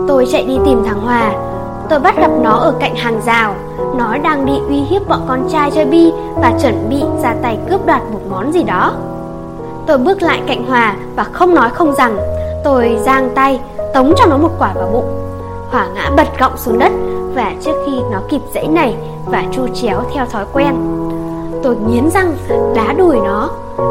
Tôi 0.07 0.27
chạy 0.31 0.43
đi 0.43 0.57
tìm 0.65 0.83
thằng 0.85 0.99
Hòa. 0.99 1.31
Tôi 1.89 1.99
bắt 1.99 2.15
gặp 2.17 2.31
nó 2.41 2.51
ở 2.51 2.73
cạnh 2.79 2.95
hàng 2.95 3.21
rào. 3.25 3.55
Nó 3.97 4.17
đang 4.23 4.45
đi 4.45 4.53
uy 4.67 4.75
hiếp 4.75 5.07
bọn 5.07 5.21
con 5.27 5.47
trai 5.49 5.71
chơi 5.71 5.85
bi 5.85 6.11
Và 6.35 6.53
chuẩn 6.61 6.89
bị 6.89 7.03
ra 7.23 7.35
tay 7.41 7.57
cướp 7.69 7.85
đoạt 7.85 8.01
một 8.11 8.19
món 8.29 8.51
gì 8.53 8.63
đó. 8.63 8.93
Tôi 9.87 9.97
bước 9.97 10.21
lại 10.21 10.41
cạnh 10.47 10.65
Hòa 10.67 10.95
Và 11.15 11.23
không 11.23 11.55
nói 11.55 11.69
không 11.69 11.95
rằng, 11.95 12.17
Tôi 12.63 12.97
giang 13.01 13.29
tay 13.35 13.59
Tống 13.93 14.13
cho 14.17 14.25
nó 14.25 14.37
một 14.37 14.51
quả 14.59 14.73
vào 14.75 14.89
bụng. 14.93 15.19
Hòa 15.71 15.87
ngã 15.95 16.11
bật 16.17 16.39
gọng 16.39 16.57
xuống 16.57 16.79
đất 16.79 16.91
Và 17.35 17.53
trước 17.61 17.83
khi 17.85 17.99
nó 18.11 18.19
kịp 18.29 18.41
dãy 18.53 18.67
nảy 18.67 18.95
Và 19.25 19.43
chu 19.51 19.67
chéo 19.73 20.01
theo 20.13 20.25
thói 20.25 20.45
quen. 20.53 20.75
Tôi 21.63 21.75
nghiến 21.75 22.09
răng, 22.09 22.33
đá 22.75 22.93
đùi 22.97 23.15
nó. 23.15 23.49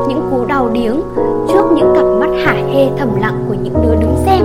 Những 0.08 0.28
cú 0.30 0.44
đau 0.44 0.68
điếng 0.72 1.02
Trước 1.48 1.64
những 1.74 1.92
cặp 1.96 2.04
mắt 2.04 2.30
hả 2.44 2.54
hê 2.74 2.88
thầm 2.98 3.20
lặng 3.20 3.44
của 3.48 3.54
những 3.62 3.74
đứa 3.82 3.94
đứng 3.94 4.16
xem. 4.26 4.44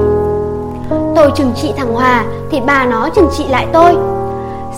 Tôi 1.15 1.31
trừng 1.35 1.51
trị 1.55 1.73
thằng 1.77 1.93
Hòa 1.93 2.25
Thì 2.51 2.61
bà 2.65 2.85
nó 2.85 3.09
trừng 3.09 3.29
trị 3.37 3.45
lại 3.49 3.67
tôi. 3.73 3.95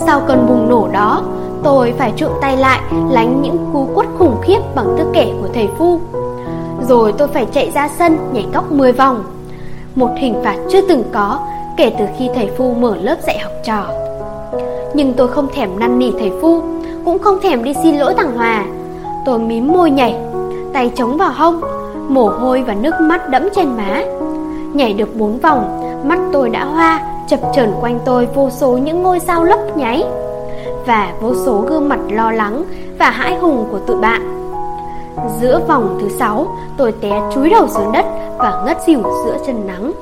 Sau 0.06 0.20
cơn 0.28 0.46
bùng 0.48 0.68
nổ 0.68 0.88
đó, 0.92 1.22
Tôi 1.62 1.94
phải 1.98 2.12
trụm 2.16 2.30
tay 2.40 2.56
lại 2.56 2.80
Lánh 3.10 3.42
những 3.42 3.70
cú 3.72 3.88
quất 3.94 4.06
khủng 4.18 4.36
khiếp 4.42 4.58
bằng 4.74 4.94
tư 4.98 5.04
kẻ 5.12 5.32
của 5.42 5.48
thầy 5.54 5.68
Phu. 5.78 6.00
Rồi 6.88 7.12
tôi 7.18 7.28
phải 7.28 7.46
chạy 7.52 7.70
ra 7.74 7.88
sân 7.98 8.18
nhảy 8.32 8.46
cóc 8.52 8.72
10 8.72 8.92
vòng. 8.92 9.24
Một 9.94 10.10
hình 10.18 10.34
phạt 10.44 10.56
chưa 10.70 10.80
từng 10.88 11.04
có 11.12 11.38
Kể 11.76 11.92
từ 11.98 12.04
khi 12.18 12.28
thầy 12.34 12.50
Phu 12.58 12.74
mở 12.74 12.96
lớp 12.96 13.16
dạy 13.26 13.38
học 13.38 13.52
trò. 13.64 13.86
Nhưng 14.94 15.12
tôi 15.12 15.28
không 15.28 15.48
thèm 15.54 15.78
năn 15.78 15.98
nỉ 15.98 16.10
thầy 16.10 16.32
Phu. 16.40 16.79
Cũng 17.04 17.18
không 17.18 17.38
thèm 17.42 17.64
đi 17.64 17.74
xin 17.82 17.98
lỗi 17.98 18.14
thằng 18.16 18.36
Hòa. 18.36 18.64
Tôi 19.24 19.38
mím 19.38 19.68
môi 19.68 19.90
nhảy, 19.90 20.16
Tay 20.72 20.92
chống 20.94 21.16
vào 21.16 21.32
hông, 21.32 21.60
Mồ 22.08 22.28
hôi 22.28 22.62
và 22.66 22.74
nước 22.74 22.94
mắt 23.00 23.28
đẫm 23.28 23.48
trên 23.54 23.76
má. 23.76 24.02
Nhảy 24.74 24.92
được 24.92 25.16
bốn 25.16 25.38
vòng, 25.38 25.82
Mắt 26.04 26.18
tôi 26.32 26.48
đã 26.48 26.64
hoa, 26.64 27.00
Chập 27.28 27.40
chờn 27.54 27.72
quanh 27.80 27.98
tôi 28.04 28.28
vô 28.34 28.50
số 28.50 28.72
những 28.72 29.02
ngôi 29.02 29.20
sao 29.20 29.44
lấp 29.44 29.58
nháy 29.76 30.04
Và 30.86 31.12
vô 31.20 31.34
số 31.34 31.64
gương 31.68 31.88
mặt 31.88 32.00
lo 32.10 32.32
lắng 32.32 32.64
Và 32.98 33.10
hãi 33.10 33.36
hùng 33.38 33.68
của 33.70 33.78
tụi 33.78 33.96
bạn. 33.96 34.50
Giữa 35.40 35.60
vòng 35.68 35.98
thứ 36.00 36.08
sáu, 36.18 36.56
Tôi 36.76 36.92
té 36.92 37.20
chúi 37.34 37.50
đầu 37.50 37.68
xuống 37.68 37.92
đất 37.92 38.06
Và 38.38 38.62
ngất 38.66 38.78
xỉu 38.86 39.02
giữa 39.02 39.36
chân 39.46 39.66
nắng. 39.66 39.92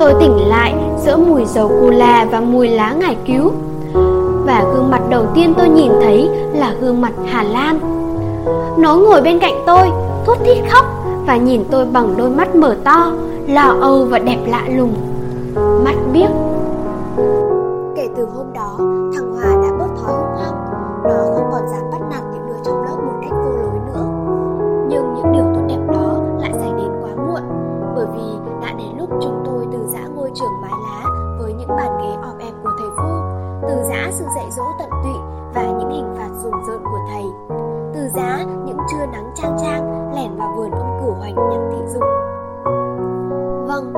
Tôi 0.00 0.14
tỉnh 0.20 0.48
lại 0.48 0.74
giữa 1.04 1.16
mùi 1.16 1.44
dầu 1.44 1.68
cola 1.80 2.26
và 2.30 2.40
mùi 2.40 2.68
lá 2.68 2.92
ngải 2.92 3.16
cứu. 3.26 3.52
Và 4.50 4.64
gương 4.74 4.90
mặt 4.90 5.02
đầu 5.10 5.24
tiên 5.34 5.54
tôi 5.58 5.68
nhìn 5.68 5.92
thấy 6.00 6.28
là 6.52 6.74
gương 6.80 7.00
mặt 7.00 7.12
Hà 7.26 7.42
Lan. 7.42 7.80
Nó 8.78 8.96
ngồi 8.96 9.22
bên 9.22 9.38
cạnh 9.38 9.62
tôi, 9.66 9.88
thút 10.26 10.38
thít 10.44 10.58
khóc 10.70 10.84
Và 11.26 11.36
nhìn 11.36 11.64
tôi 11.70 11.86
bằng 11.86 12.14
đôi 12.16 12.30
mắt 12.30 12.54
mở 12.54 12.76
to, 12.84 13.12
lo 13.46 13.74
âu 13.80 14.04
và 14.04 14.18
đẹp 14.18 14.38
lạ 14.46 14.68
lùng. 14.76 14.94
Mắt 15.84 15.94
biếc. 16.12 16.30
Kể 17.96 18.08
từ 18.16 18.26
hôm 18.34 18.52
đó, 18.52 18.76
thằng 19.14 19.32
Hòa 19.34 19.62
đã 19.62 19.68
bớt 19.78 20.02
thói 20.02 20.12
hung 20.12 20.42
hăng 20.44 20.54
Nó 21.04 21.24
không 21.34 21.48
còn 21.52 21.62
dám 21.72 21.89
dỗ 34.60 34.66
tận 34.78 34.90
tụy 34.90 35.12
và 35.54 35.62
những 35.62 35.90
hình 35.90 36.14
phạt 36.18 36.28
rùng 36.42 36.64
rợn 36.68 36.82
của 36.84 36.98
thầy. 37.10 37.24
Từ 37.94 38.08
giá 38.08 38.44
những 38.64 38.78
trưa 38.90 39.06
nắng 39.06 39.30
trang 39.34 39.56
trang 39.62 40.12
lẻn 40.14 40.36
vào 40.38 40.54
vườn 40.56 40.70
ông 40.70 41.00
cửu 41.00 41.14
hoành 41.14 41.34
nhặt 41.34 41.60
thị 41.70 41.86
dụng. 41.86 42.02
Vâng, 43.68 43.92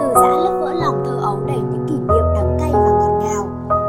từ 0.00 0.14
giã 0.14 0.28
lớp 0.28 0.58
vỡ 0.60 0.72
lòng 0.72 1.02
thơ 1.06 1.18
ấu 1.22 1.38
đầy 1.46 1.58
những 1.58 1.86
kỷ 1.88 1.94
niệm 1.94 2.24
đắng 2.34 2.56
cay 2.60 2.70
và 2.72 2.90
ngọt 2.90 3.20
ngào. 3.20 3.46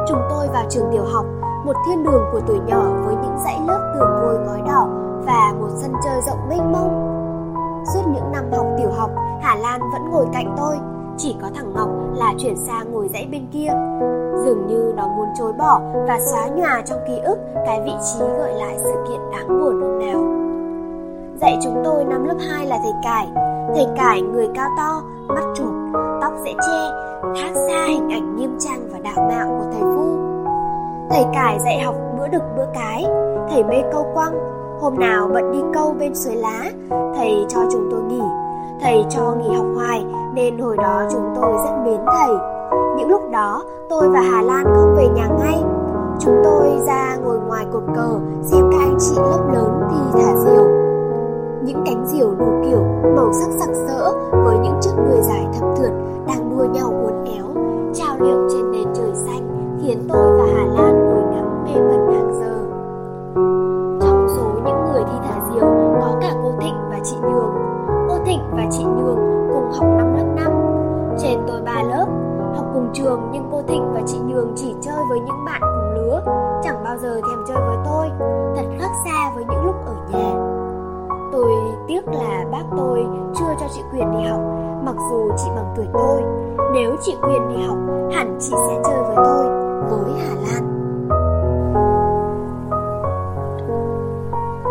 Chúng 0.08 0.20
tôi 0.30 0.48
vào 0.48 0.64
trường 0.70 0.90
tiểu 0.92 1.04
học 1.14 1.26
Một 1.66 1.76
thiên 1.88 2.04
đường 2.04 2.24
của 2.32 2.40
tuổi 2.48 2.60
nhỏ 2.68 2.84
với 3.06 3.16
những 3.16 3.38
dãy 3.46 3.60
lớp 3.68 3.92
tường 3.96 4.10
vôi 4.22 4.40
ngói 4.46 4.62
đỏ 4.68 4.88
Và 5.26 5.54
một 5.60 5.70
sân 5.76 5.94
chơi 6.04 6.22
rộng 6.28 6.50
mênh 6.50 6.72
mông. 6.72 7.14
Suốt 7.94 8.02
những 8.08 8.32
năm 8.32 8.44
học 8.58 8.66
tiểu 8.78 8.92
học 8.98 9.10
Hà 9.42 9.56
Lan 9.56 9.82
vẫn 9.94 10.10
ngồi 10.12 10.26
cạnh 10.34 10.56
tôi. 10.58 10.78
Chỉ 11.18 11.36
có 11.42 11.48
thằng 11.56 11.74
Ngọc 11.74 11.90
là 12.16 12.34
chuyển 12.38 12.56
sang 12.58 12.92
ngồi 12.92 13.08
dãy 13.14 13.28
bên 13.32 13.48
kia. 13.52 13.72
Dường 14.46 14.68
như 14.68 14.94
nó 14.98 15.08
muốn 15.08 15.28
chối 15.38 15.54
bỏ 15.54 15.82
và 16.08 16.20
xóa 16.32 16.48
nhòa 16.48 16.82
trong 16.86 17.00
ký 17.08 17.14
ức 17.24 17.38
Cái 17.66 17.82
vị 17.86 17.92
trí 17.92 18.20
gợi 18.20 18.54
lại 18.54 18.76
sự 18.78 18.92
kiện 19.10 19.20
đáng 19.32 19.48
buồn 19.48 19.82
hôm 19.82 20.00
nào. 20.00 20.20
Dạy 21.42 21.58
chúng 21.64 21.82
tôi 21.86 22.06
năm 22.06 22.24
lớp 22.26 22.38
2 22.50 22.66
là 22.66 22.80
thầy 22.84 22.94
Cải. 23.04 23.28
Thầy 23.76 23.86
Cải 23.98 24.22
người 24.22 24.48
cao 24.56 24.70
to, 24.78 25.02
mắt 25.28 25.44
trụt, 25.56 25.74
tóc 26.22 26.34
dễ 26.46 26.54
che 26.54 26.92
Khác 27.36 27.52
xa 27.68 27.86
hình 27.88 28.10
ảnh 28.10 28.36
nghiêm 28.36 28.58
trang 28.60 28.90
và 28.92 29.00
đạo 29.00 29.30
mạo 29.30 29.48
của 29.48 29.66
thầy 29.72 29.82
Phu 29.82 30.18
Thầy 31.10 31.24
Cải 31.34 31.60
dạy 31.60 31.80
học 31.80 31.96
bữa 32.18 32.28
đực 32.28 32.44
bữa 32.58 32.66
cái. 32.74 33.06
Thầy 33.50 33.64
mê 33.64 33.84
câu 33.92 34.06
quăng. 34.14 34.34
Hôm 34.82 35.00
nào 35.00 35.30
bận 35.34 35.52
đi 35.52 35.60
câu 35.74 35.96
bên 36.00 36.16
suối 36.16 36.36
lá 36.36 36.70
Thầy 36.90 37.46
cho 37.50 37.60
chúng 37.72 37.88
tôi 37.92 38.02
nghỉ. 38.02 38.22
Thầy 38.82 39.06
cho 39.10 39.36
nghỉ 39.36 39.56
học 39.56 39.66
hoài 39.76 40.06
nên 40.38 40.58
hồi 40.58 40.78
đó 40.78 41.04
chúng 41.12 41.34
tôi 41.36 41.52
rất 41.52 41.72
mến 41.86 42.00
thầy. 42.06 42.30
Những 42.98 43.10
lúc 43.10 43.22
đó, 43.32 43.64
tôi 43.90 44.10
và 44.10 44.20
Hà 44.20 44.42
Lan 44.42 44.66
không 44.76 44.96
về 44.96 45.08
nhà 45.08 45.28
ngay. 45.40 45.64
Chúng 46.20 46.42
tôi 46.44 46.80
ra 46.88 47.16
ngồi 47.24 47.40
ngoài 47.40 47.66
cột 47.74 47.84
cờ, 47.96 48.20
Xem 48.42 48.70
các 48.72 48.78
anh 48.80 48.98
chị 49.00 49.16
lớp 49.16 49.50
lớn 49.54 49.82
thì 49.92 50.22
thả 50.22 50.36
diều. 50.36 50.64
Những 51.64 51.84
cánh 51.86 52.06
diều 52.08 52.28
đủ 52.40 52.46
kiểu, 52.66 52.80
màu 53.16 53.34
sắc 53.34 53.50
sặc 53.60 53.70
sỡ, 53.88 54.14
với 54.32 54.58
những 54.58 54.78
chiếc 54.82 54.92
đuôi 54.98 55.22
dài 55.22 55.48
thập 55.54 55.78
thượt 55.78 55.92
đang 56.28 56.50
đua 56.50 56.66
nhau 56.66 56.94
uốn 57.04 57.24
éo, 57.26 57.64
trao 57.94 58.16
liệu 58.20 58.50
trên 58.50 58.72
nền 58.72 58.88
trời 58.94 59.12
xanh, 59.16 59.78
khiến 59.82 60.08
tôi 60.10 60.38
và 60.38 60.46
Hà 60.56 60.66
Lan 60.66 61.06
ngồi 61.06 61.24
ngắm 61.34 61.64
mê 61.64 61.82
mẩn 61.82 62.14
hàng 62.14 62.34
giờ. 62.40 62.56
Trong 64.02 64.28
số 64.36 64.44
những 64.66 64.92
người 64.92 65.04
thi 65.04 65.20
thả 65.28 65.40
diều 65.54 65.68
có 66.02 66.18
cả 66.22 66.34
cô 66.44 66.52
Thịnh 66.60 66.76
và 66.90 67.00
chị 67.04 67.16
Nhường. 67.22 67.54
Cô 68.10 68.18
Thịnh 68.26 68.42
và 68.52 68.64
chị 68.72 68.84
Nhường 68.84 69.27
học 69.74 69.88
năm 69.98 70.16
lớp 70.16 70.26
5 70.36 70.52
trên 71.20 71.40
tôi 71.48 71.62
ba 71.62 71.84
lớp, 71.84 72.06
học 72.56 72.66
cùng 72.74 72.90
trường 72.94 73.30
nhưng 73.32 73.48
cô 73.52 73.62
Thịnh 73.68 73.94
và 73.94 74.02
chị 74.08 74.18
Nhường 74.20 74.54
chỉ 74.56 74.76
chơi 74.82 75.06
với 75.10 75.20
những 75.20 75.46
bạn 75.46 75.62
cùng 75.62 75.94
lứa, 75.96 76.22
chẳng 76.64 76.84
bao 76.84 76.98
giờ 76.98 77.22
thèm 77.30 77.40
chơi 77.48 77.58
với 77.58 77.78
tôi, 77.86 78.10
thật 78.56 78.66
khác 78.80 78.90
xa 79.06 79.32
với 79.36 79.46
những 79.50 79.66
lúc 79.66 79.76
ở 79.86 79.94
nhà. 80.12 80.58
Tôi 81.32 81.52
tiếc 81.88 82.08
là 82.08 82.46
bác 82.52 82.64
tôi 82.78 83.06
chưa 83.36 83.56
cho 83.60 83.66
chị 83.76 83.82
Quyền 83.94 84.12
đi 84.12 84.24
học, 84.30 84.42
Mặc 84.86 84.96
dù 85.10 85.30
chị 85.38 85.50
bằng 85.56 85.74
tuổi 85.76 85.86
tôi. 85.94 86.22
Nếu 86.74 86.96
chị 87.02 87.16
Quyền 87.22 87.50
đi 87.50 87.64
học, 87.68 87.78
Hẳn 88.12 88.38
chị 88.40 88.54
sẽ 88.70 88.82
chơi 88.86 89.04
với 89.04 89.16
tôi, 89.16 89.46
Với 89.90 90.12
Hà 90.20 90.36
Lan. 90.36 90.78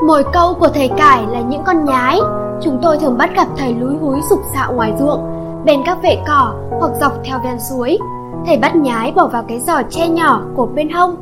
Mồi 0.07 0.25
câu 0.33 0.55
của 0.61 0.69
thầy 0.69 0.89
Cải 0.89 1.27
là 1.27 1.41
những 1.41 1.63
con 1.67 1.85
nhái. 1.85 2.21
Chúng 2.61 2.79
tôi 2.83 2.99
thường 2.99 3.19
bắt 3.19 3.31
gặp 3.37 3.47
thầy 3.57 3.75
lúi 3.75 3.97
húi 3.97 4.21
sục 4.31 4.41
sạo 4.55 4.73
ngoài 4.73 4.93
ruộng 4.99 5.37
Bên 5.65 5.83
các 5.87 6.03
vệ 6.03 6.19
cỏ 6.27 6.55
hoặc 6.81 6.91
dọc 7.01 7.13
theo 7.25 7.39
ven 7.45 7.61
suối. 7.61 7.99
Thầy 8.47 8.59
bắt 8.59 8.77
nhái 8.77 9.13
bỏ 9.17 9.27
vào 9.27 9.45
cái 9.49 9.61
giỏ 9.61 9.83
che 9.91 10.09
nhỏ 10.09 10.41
của 10.57 10.67
bên 10.67 10.91
hông. 10.91 11.17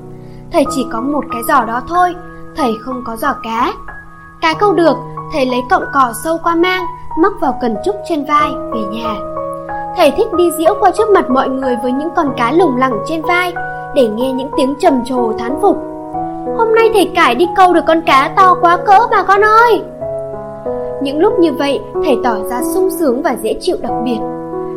Thầy 0.52 0.64
chỉ 0.70 0.86
có 0.92 1.00
một 1.00 1.24
cái 1.32 1.42
giỏ 1.48 1.64
đó 1.64 1.82
thôi, 1.88 2.14
Thầy 2.56 2.72
không 2.80 3.02
có 3.06 3.16
giỏ 3.16 3.34
cá. 3.42 3.72
Cá 4.40 4.54
câu 4.54 4.72
được, 4.72 4.96
Thầy 5.32 5.46
lấy 5.46 5.60
cọng 5.70 5.84
cỏ 5.94 6.12
sâu 6.24 6.38
qua 6.42 6.54
mang 6.54 6.84
Mắc 7.18 7.32
vào 7.40 7.58
cần 7.60 7.76
trúc 7.84 7.96
trên 8.08 8.24
vai, 8.24 8.50
về 8.74 8.80
nhà. 8.92 9.14
Thầy 9.96 10.10
thích 10.10 10.34
đi 10.36 10.50
diễu 10.58 10.74
qua 10.80 10.90
trước 10.90 11.08
mặt 11.08 11.30
mọi 11.30 11.48
người 11.48 11.76
Với 11.82 11.92
những 11.92 12.10
con 12.16 12.34
cá 12.36 12.52
lủng 12.52 12.76
lẳng 12.76 12.98
trên 13.06 13.22
vai, 13.22 13.52
Để 13.94 14.08
nghe 14.08 14.32
những 14.32 14.50
tiếng 14.56 14.74
trầm 14.80 15.04
trồ 15.04 15.32
thán 15.38 15.58
phục. 15.62 15.76
Hôm 16.58 16.74
nay 16.74 16.90
thầy 16.94 17.12
cải 17.14 17.34
đi 17.34 17.48
câu 17.56 17.72
được 17.72 17.84
con 17.86 18.00
cá 18.00 18.32
to 18.36 18.54
quá 18.60 18.76
cỡ 18.86 18.98
bà 19.10 19.22
con 19.22 19.44
ơi! 19.44 19.82
Những 21.04 21.20
lúc 21.20 21.38
như 21.38 21.52
vậy, 21.52 21.80
Thầy 22.04 22.18
tỏ 22.24 22.34
ra 22.50 22.62
sung 22.74 22.90
sướng 22.90 23.22
và 23.22 23.36
dễ 23.42 23.54
chịu 23.60 23.76
đặc 23.82 23.92
biệt. 24.04 24.18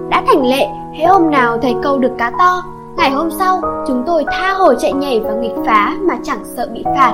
Đã 0.09 0.23
thành 0.27 0.45
lệ 0.45 0.67
Hễ 0.93 1.05
hôm 1.05 1.31
nào 1.31 1.57
thầy 1.61 1.75
câu 1.83 1.97
được 1.97 2.11
cá 2.17 2.31
to, 2.39 2.63
Ngày 2.97 3.11
hôm 3.11 3.31
sau, 3.31 3.61
chúng 3.87 4.03
tôi 4.07 4.25
tha 4.31 4.53
hồ 4.53 4.73
chạy 4.73 4.93
nhảy 4.93 5.19
và 5.19 5.33
nghịch 5.33 5.55
phá 5.65 5.93
Mà 6.01 6.17
chẳng 6.23 6.39
sợ 6.43 6.67
bị 6.73 6.83
phạt. 6.83 7.13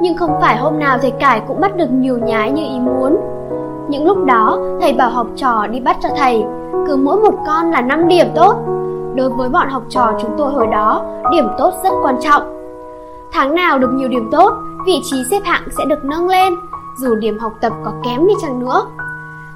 Nhưng 0.00 0.16
không 0.16 0.30
phải 0.40 0.56
hôm 0.56 0.78
nào 0.78 0.98
thầy 1.02 1.10
cải 1.10 1.40
cũng 1.48 1.60
bắt 1.60 1.76
được 1.76 1.90
nhiều 1.90 2.18
nhái 2.18 2.50
như 2.50 2.62
ý 2.62 2.78
muốn. 2.80 3.16
Những 3.88 4.06
lúc 4.06 4.24
đó, 4.24 4.58
thầy 4.80 4.92
bảo 4.92 5.10
học 5.10 5.26
trò 5.36 5.66
đi 5.66 5.80
bắt 5.80 5.96
cho 6.02 6.08
thầy, 6.16 6.44
Cứ 6.86 6.96
mỗi 6.96 7.16
một 7.16 7.34
con 7.46 7.70
là 7.70 7.80
5 7.80 8.08
điểm 8.08 8.26
tốt. 8.34 8.54
Đối 9.14 9.30
với 9.30 9.48
bọn 9.48 9.68
học 9.68 9.82
trò 9.88 10.12
chúng 10.22 10.30
tôi 10.38 10.52
hồi 10.52 10.66
đó, 10.66 11.04
Điểm 11.32 11.48
tốt 11.58 11.72
rất 11.84 11.92
quan 12.02 12.16
trọng. 12.20 12.42
Tháng 13.32 13.54
nào 13.54 13.78
được 13.78 13.90
nhiều 13.92 14.08
điểm 14.08 14.28
tốt, 14.32 14.52
Vị 14.86 15.00
trí 15.04 15.16
xếp 15.30 15.40
hạng 15.44 15.62
sẽ 15.78 15.84
được 15.84 16.04
nâng 16.04 16.28
lên. 16.28 16.54
Dù 17.02 17.14
điểm 17.14 17.38
học 17.38 17.52
tập 17.60 17.72
có 17.84 17.92
kém 18.04 18.26
đi 18.26 18.34
chăng 18.42 18.60
nữa 18.60 18.86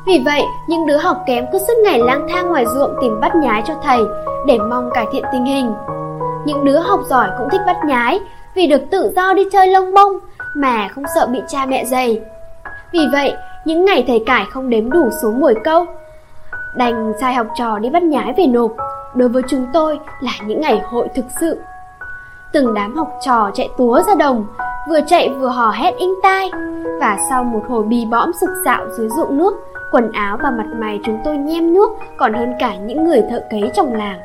Vì 0.07 0.23
vậy 0.25 0.43
những 0.69 0.87
đứa 0.87 0.97
học 0.97 1.23
kém 1.27 1.45
cứ 1.53 1.59
suốt 1.59 1.75
ngày 1.85 1.99
lang 1.99 2.27
thang 2.29 2.49
ngoài 2.49 2.65
ruộng 2.75 2.95
Tìm 3.01 3.21
bắt 3.21 3.37
nhái 3.37 3.63
cho 3.67 3.75
thầy 3.83 4.01
Để 4.47 4.59
mong 4.59 4.91
cải 4.95 5.07
thiện 5.13 5.25
tình 5.33 5.45
hình 5.45 5.73
Những 6.45 6.65
đứa 6.65 6.79
học 6.79 7.01
giỏi 7.11 7.29
cũng 7.39 7.49
thích 7.51 7.61
bắt 7.67 7.77
nhái 7.85 8.21
Vì 8.55 8.67
được 8.67 8.83
tự 8.91 9.13
do 9.17 9.33
đi 9.33 9.43
chơi 9.53 9.67
lông 9.67 9.95
bông 9.95 10.19
mà 10.55 10.89
không 10.89 11.05
sợ 11.15 11.27
bị 11.27 11.43
cha 11.49 11.67
mẹ 11.67 11.85
dày. 11.85 12.21
Vì 12.93 13.01
vậy, 13.13 13.35
những 13.65 13.85
ngày 13.85 14.05
thầy 14.07 14.23
cải 14.27 14.45
không 14.51 14.71
đếm 14.71 14.91
đủ 14.91 15.11
số 15.23 15.31
buổi 15.31 15.55
câu, 15.65 15.87
đành 16.77 17.13
sai 17.21 17.35
học 17.35 17.47
trò 17.59 17.79
đi 17.79 17.91
bắt 17.91 18.03
nhái 18.03 18.35
về 18.37 18.47
nộp. 18.47 18.73
Đối 19.15 19.29
với 19.29 19.43
chúng 19.49 19.67
tôi 19.73 19.99
là 20.21 20.33
những 20.47 20.61
ngày 20.61 20.81
hội 20.85 21.09
thực 21.15 21.25
sự. 21.41 21.61
Từng 22.53 22.75
đám 22.75 22.97
học 22.97 23.09
trò 23.21 23.51
chạy 23.55 23.69
túa 23.79 24.03
ra 24.03 24.15
đồng, 24.15 24.47
vừa 24.89 25.01
chạy 25.07 25.29
vừa 25.41 25.49
hò 25.49 25.71
hét 25.71 25.97
inh 25.97 26.15
tai. 26.23 26.51
Và 27.01 27.19
sau 27.31 27.45
một 27.45 27.63
hồi 27.69 27.83
bì 27.83 28.07
bõm 28.11 28.31
sục 28.41 28.51
sạo 28.65 28.87
dưới 28.99 29.09
ruộng 29.09 29.39
nước, 29.39 29.53
quần 29.93 30.13
áo 30.13 30.39
và 30.43 30.51
mặt 30.51 30.67
mày 30.81 31.01
chúng 31.05 31.19
tôi 31.25 31.37
nhem 31.37 31.75
nước 31.75 31.91
còn 32.19 32.35
hơn 32.35 32.53
cả 32.59 32.77
những 32.77 33.05
người 33.05 33.23
thợ 33.31 33.41
cấy 33.51 33.71
trong 33.75 33.95
làng. 33.95 34.21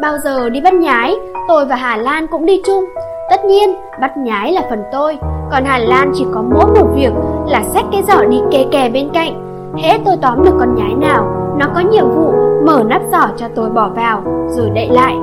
Bao 0.00 0.18
giờ 0.18 0.50
đi 0.50 0.60
bắt 0.60 0.74
nhái, 0.74 1.14
tôi 1.48 1.66
và 1.66 1.76
Hà 1.76 1.96
Lan 1.96 2.26
cũng 2.26 2.46
đi 2.46 2.62
chung, 2.66 2.84
Tất 3.30 3.44
nhiên, 3.44 3.74
bắt 4.00 4.16
nhái 4.16 4.52
là 4.52 4.62
phần 4.70 4.82
tôi, 4.92 5.18
còn 5.50 5.64
Hà 5.64 5.78
Lan 5.78 6.12
chỉ 6.14 6.26
có 6.34 6.42
mỗi 6.42 6.66
một 6.66 6.86
việc 6.94 7.12
là 7.46 7.62
xách 7.62 7.84
cái 7.92 8.02
giỏ 8.08 8.24
đi 8.24 8.40
kè 8.50 8.64
kè 8.72 8.90
bên 8.90 9.08
cạnh. 9.14 9.32
Hễ 9.76 9.98
tôi 10.04 10.16
tóm 10.22 10.44
được 10.44 10.56
con 10.60 10.74
nhái 10.74 10.94
nào, 10.94 11.54
nó 11.58 11.66
có 11.74 11.80
nhiệm 11.80 12.08
vụ 12.10 12.32
mở 12.66 12.82
nắp 12.86 13.02
giỏ 13.12 13.28
cho 13.36 13.46
tôi 13.54 13.70
bỏ 13.70 13.88
vào, 13.88 14.22
rồi 14.48 14.70
đậy 14.74 14.88
lại. 14.88 15.16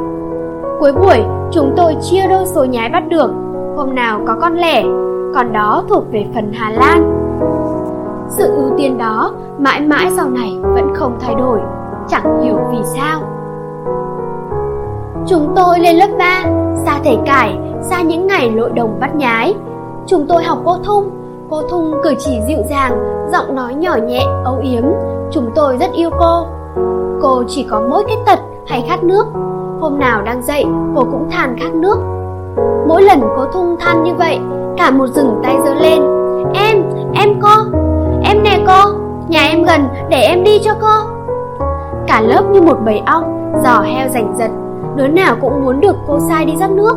Cuối 0.80 0.92
buổi, 0.92 1.18
chúng 1.52 1.74
tôi 1.78 1.96
chia 2.02 2.28
đôi 2.30 2.46
số 2.46 2.66
nhái 2.66 2.90
bắt 2.90 3.04
được. 3.10 3.32
Hôm 3.78 3.96
nào 3.96 4.22
có 4.28 4.36
con 4.42 4.56
lẻ, 4.56 4.84
còn 5.36 5.54
đó 5.54 5.84
thuộc 5.90 6.04
về 6.12 6.26
phần 6.36 6.52
Hà 6.54 6.70
Lan. 6.70 7.14
Sự 8.30 8.56
ưu 8.56 8.78
tiên 8.78 8.98
đó 8.98 9.32
mãi 9.58 9.82
mãi 9.82 10.08
sau 10.18 10.30
này 10.30 10.58
vẫn 10.62 10.96
không 10.96 11.18
thay 11.20 11.36
đổi, 11.36 11.60
chẳng 12.08 12.42
hiểu 12.44 12.56
vì 12.72 12.78
sao. 12.84 13.22
Chúng 15.28 15.54
tôi 15.56 15.80
lên 15.80 15.96
lớp 15.96 16.10
3, 16.20 16.44
xa 16.86 17.00
thể 17.04 17.18
cải, 17.26 17.58
xa 17.82 18.02
những 18.02 18.28
ngày 18.28 18.52
lội 18.52 18.70
đồng 18.70 19.00
bắt 19.00 19.16
nhái. 19.16 19.56
Chúng 20.06 20.26
tôi 20.30 20.44
học 20.44 20.58
cô 20.66 20.78
Thung, 20.84 21.10
cô 21.50 21.62
Thung 21.62 21.94
cử 22.04 22.14
chỉ 22.20 22.40
dịu 22.48 22.60
dàng, 22.70 23.28
giọng 23.32 23.56
nói 23.56 23.74
nhỏ 23.74 23.96
nhẹ, 23.96 24.22
âu 24.44 24.58
yếm. 24.62 24.84
Chúng 25.32 25.52
tôi 25.56 25.78
rất 25.78 25.92
yêu 25.94 26.10
cô. 26.20 26.46
Cô 27.22 27.44
chỉ 27.48 27.68
có 27.70 27.82
mỗi 27.90 28.04
cái 28.08 28.18
tật 28.26 28.40
hay 28.68 28.86
khát 28.88 29.04
nước. 29.04 29.26
Hôm 29.82 30.00
nào 30.00 30.22
đang 30.22 30.42
dậy, 30.42 30.66
cô 30.96 31.04
cũng 31.12 31.30
than 31.32 31.56
khát 31.60 31.74
nước. 31.74 31.98
Mỗi 32.88 33.02
lần 33.02 33.22
cô 33.38 33.46
Thung 33.46 33.76
than 33.80 34.04
như 34.04 34.14
vậy, 34.16 34.40
cả 34.78 34.92
một 34.92 35.08
rừng 35.08 35.40
tay 35.44 35.58
giơ 35.66 35.74
lên. 35.74 36.02
Em, 36.54 36.84
em 37.14 37.30
cô, 37.42 37.50
em 38.24 38.44
nè 38.44 38.60
cô, 38.68 38.92
nhà 39.28 39.48
em 39.48 39.64
gần, 39.64 39.88
để 40.10 40.22
em 40.22 40.44
đi 40.44 40.60
cho 40.60 40.72
cô. 40.82 41.10
Cả 42.08 42.22
lớp 42.22 42.42
như 42.52 42.62
một 42.62 42.78
bầy 42.86 43.02
ong, 43.06 43.52
giò 43.64 43.82
heo 43.82 44.10
rành 44.10 44.34
giật, 44.38 44.52
đứa 44.96 45.08
nào 45.08 45.36
cũng 45.42 45.66
muốn 45.66 45.80
được 45.80 45.96
cô 46.08 46.20
sai 46.30 46.46
đi 46.46 46.54
rót 46.60 46.70
nước. 46.70 46.96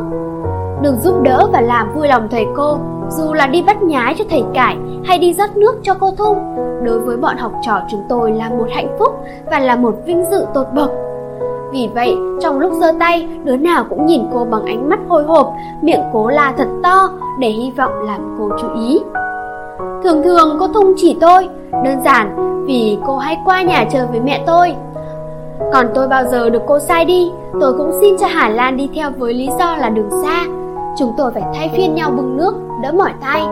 Được 0.82 0.94
giúp 1.02 1.22
đỡ 1.22 1.48
và 1.52 1.60
làm 1.60 1.94
vui 1.94 2.08
lòng 2.08 2.28
thầy 2.30 2.46
cô, 2.56 2.78
dù 3.08 3.32
là 3.32 3.46
đi 3.46 3.62
bắt 3.62 3.82
nhái 3.82 4.14
cho 4.18 4.24
thầy 4.30 4.44
cải 4.54 4.76
hay 5.04 5.18
đi 5.18 5.34
rót 5.34 5.56
nước 5.56 5.74
cho 5.82 5.94
cô 6.00 6.10
Thung, 6.18 6.38
đối 6.84 6.98
với 6.98 7.16
bọn 7.16 7.36
học 7.36 7.52
trò 7.66 7.80
chúng 7.90 8.02
tôi 8.08 8.32
là 8.32 8.48
một 8.48 8.66
hạnh 8.70 8.96
phúc 8.98 9.12
và 9.50 9.58
là 9.58 9.76
một 9.76 9.94
vinh 10.06 10.24
dự 10.30 10.46
tột 10.54 10.66
bậc. 10.74 10.90
Vì 11.72 11.90
vậy, 11.94 12.16
trong 12.40 12.58
lúc 12.58 12.72
giơ 12.80 12.92
tay, 13.00 13.28
đứa 13.44 13.56
nào 13.56 13.84
cũng 13.90 14.06
nhìn 14.06 14.22
cô 14.32 14.44
bằng 14.44 14.64
ánh 14.64 14.88
mắt 14.88 15.00
hồi 15.08 15.24
hộp, 15.24 15.52
miệng 15.82 16.02
cố 16.12 16.28
la 16.28 16.52
thật 16.58 16.68
to 16.82 17.10
để 17.38 17.48
hy 17.48 17.70
vọng 17.70 17.92
làm 18.06 18.36
cô 18.38 18.48
chú 18.60 18.66
ý. 18.74 19.00
Thường 20.04 20.22
thường 20.22 20.56
cô 20.60 20.68
Thung 20.68 20.94
chỉ 20.96 21.16
tôi, 21.20 21.48
đơn 21.72 22.00
giản 22.04 22.36
vì 22.66 22.98
cô 23.06 23.16
hay 23.16 23.38
qua 23.44 23.62
nhà 23.62 23.84
chơi 23.92 24.06
với 24.06 24.20
mẹ 24.20 24.44
tôi. 24.46 24.72
Còn 25.72 25.86
tôi 25.94 26.08
bao 26.08 26.24
giờ 26.24 26.50
được 26.50 26.62
cô 26.66 26.78
sai 26.78 27.04
đi, 27.04 27.32
tôi 27.60 27.72
cũng 27.72 27.92
xin 28.00 28.16
cho 28.18 28.26
Hà 28.26 28.48
Lan 28.48 28.76
đi 28.76 28.88
theo 28.94 29.10
với 29.18 29.34
lý 29.34 29.48
do 29.58 29.76
là 29.76 29.88
đường 29.88 30.10
xa. 30.22 30.44
Chúng 30.98 31.12
tôi 31.16 31.30
phải 31.32 31.42
thay 31.54 31.70
phiên 31.76 31.94
nhau 31.94 32.10
bưng 32.16 32.36
nước, 32.36 32.54
đỡ 32.82 32.92
mỏi 32.92 33.12
tay. 33.20 33.42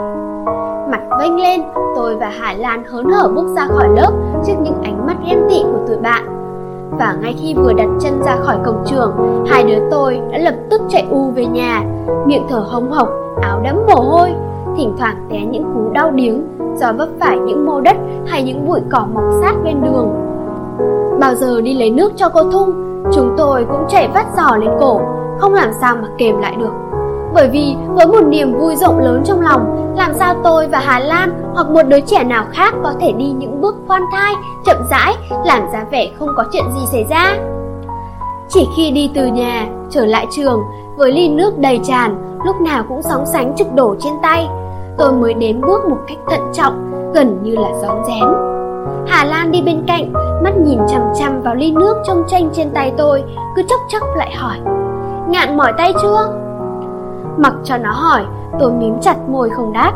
Mặt 0.90 1.00
vênh 1.20 1.36
lên, 1.36 1.62
tôi 1.96 2.16
và 2.16 2.32
Hà 2.38 2.54
Lan 2.58 2.84
hớn 2.84 3.04
hở 3.04 3.28
bước 3.28 3.46
ra 3.56 3.66
khỏi 3.66 3.88
lớp 3.96 4.10
trước 4.46 4.54
những 4.62 4.82
ánh 4.82 5.06
mắt 5.06 5.16
ghen 5.26 5.38
tị 5.48 5.62
của 5.62 5.86
tụi 5.88 5.96
bạn. 5.96 6.37
Và 6.98 7.16
ngay 7.22 7.34
khi 7.40 7.54
vừa 7.54 7.72
đặt 7.72 7.88
chân 8.00 8.22
ra 8.22 8.36
khỏi 8.36 8.56
cổng 8.64 8.82
trường, 8.86 9.44
hai 9.48 9.64
đứa 9.64 9.78
tôi 9.90 10.20
đã 10.32 10.38
lập 10.38 10.54
tức 10.70 10.80
chạy 10.88 11.06
u 11.10 11.30
về 11.30 11.46
nhà, 11.46 11.82
miệng 12.26 12.46
thở 12.48 12.58
hồng 12.58 12.90
hộc, 12.90 13.08
áo 13.42 13.60
đẫm 13.64 13.76
mồ 13.86 14.02
hôi, 14.02 14.32
thỉnh 14.76 14.94
thoảng 14.98 15.26
té 15.30 15.40
những 15.40 15.64
cú 15.74 15.92
đau 15.92 16.10
điếng 16.10 16.46
do 16.76 16.92
vấp 16.92 17.08
phải 17.20 17.38
những 17.38 17.66
mô 17.66 17.80
đất 17.80 17.96
hay 18.26 18.42
những 18.42 18.66
bụi 18.66 18.80
cỏ 18.90 19.06
mọc 19.14 19.24
sát 19.42 19.54
bên 19.64 19.82
đường. 19.82 20.08
Bao 21.20 21.34
giờ 21.34 21.60
đi 21.60 21.74
lấy 21.74 21.90
nước 21.90 22.12
cho 22.16 22.28
cô 22.28 22.50
Thung, 22.50 22.72
chúng 23.12 23.34
tôi 23.36 23.66
cũng 23.70 23.84
chạy 23.88 24.08
vắt 24.14 24.26
giò 24.36 24.56
lên 24.56 24.70
cổ, 24.80 25.00
không 25.38 25.54
làm 25.54 25.70
sao 25.80 25.96
mà 25.96 26.08
kềm 26.18 26.38
lại 26.38 26.56
được. 26.58 26.72
Bởi 27.34 27.48
vì 27.48 27.76
với 27.88 28.06
một 28.06 28.24
niềm 28.28 28.58
vui 28.58 28.76
rộng 28.76 28.98
lớn 28.98 29.22
trong 29.24 29.40
lòng, 29.40 29.94
làm 29.96 30.14
sao 30.14 30.34
tôi 30.44 30.68
và 30.68 30.78
Hà 30.78 30.98
Lan 30.98 31.52
hoặc 31.54 31.66
một 31.70 31.82
đứa 31.88 32.00
trẻ 32.00 32.24
nào 32.24 32.44
khác 32.52 32.74
có 32.82 32.92
thể 33.00 33.12
đi 33.12 33.24
những 33.24 33.60
bước 33.60 33.76
khoan 33.86 34.02
thai, 34.12 34.34
chậm 34.66 34.76
rãi, 34.90 35.14
làm 35.44 35.62
ra 35.72 35.84
vẻ 35.90 36.10
không 36.18 36.28
có 36.36 36.44
chuyện 36.52 36.64
gì 36.74 36.86
xảy 36.92 37.04
ra. 37.10 37.36
Chỉ 38.48 38.68
khi 38.76 38.90
đi 38.90 39.10
từ 39.14 39.26
nhà, 39.26 39.66
trở 39.90 40.04
lại 40.04 40.26
trường, 40.30 40.60
với 40.96 41.12
ly 41.12 41.28
nước 41.28 41.58
đầy 41.58 41.80
tràn, 41.84 42.38
lúc 42.44 42.60
nào 42.60 42.84
cũng 42.88 43.02
sóng 43.02 43.26
sánh 43.26 43.54
trực 43.56 43.74
đổ 43.74 43.94
trên 44.00 44.12
tay, 44.22 44.48
tôi 44.98 45.12
mới 45.12 45.34
đến 45.34 45.60
bước 45.60 45.84
một 45.90 45.98
cách 46.08 46.18
thận 46.30 46.40
trọng, 46.52 46.90
gần 47.14 47.38
như 47.42 47.56
là 47.56 47.68
gión 47.82 47.96
rén. 48.06 48.28
Hà 49.06 49.24
Lan 49.24 49.50
đi 49.50 49.62
bên 49.62 49.84
cạnh, 49.86 50.12
mắt 50.44 50.56
nhìn 50.56 50.78
chằm 50.88 51.02
chằm 51.18 51.42
vào 51.42 51.54
ly 51.54 51.72
nước 51.72 51.96
trong 52.06 52.22
tranh 52.28 52.50
trên 52.52 52.70
tay 52.70 52.92
tôi, 52.96 53.22
cứ 53.56 53.62
chốc 53.68 53.80
chốc 53.88 54.02
lại 54.16 54.34
hỏi: 54.36 54.56
"Ngạn 55.28 55.56
mỏi 55.56 55.72
tay 55.78 55.92
chưa?" 56.02 56.47
Mặc 57.38 57.54
cho 57.64 57.78
nó 57.78 57.90
hỏi, 57.90 58.22
tôi 58.60 58.72
mím 58.72 59.00
chặt 59.00 59.28
môi 59.28 59.50
không 59.50 59.72
đáp. 59.72 59.92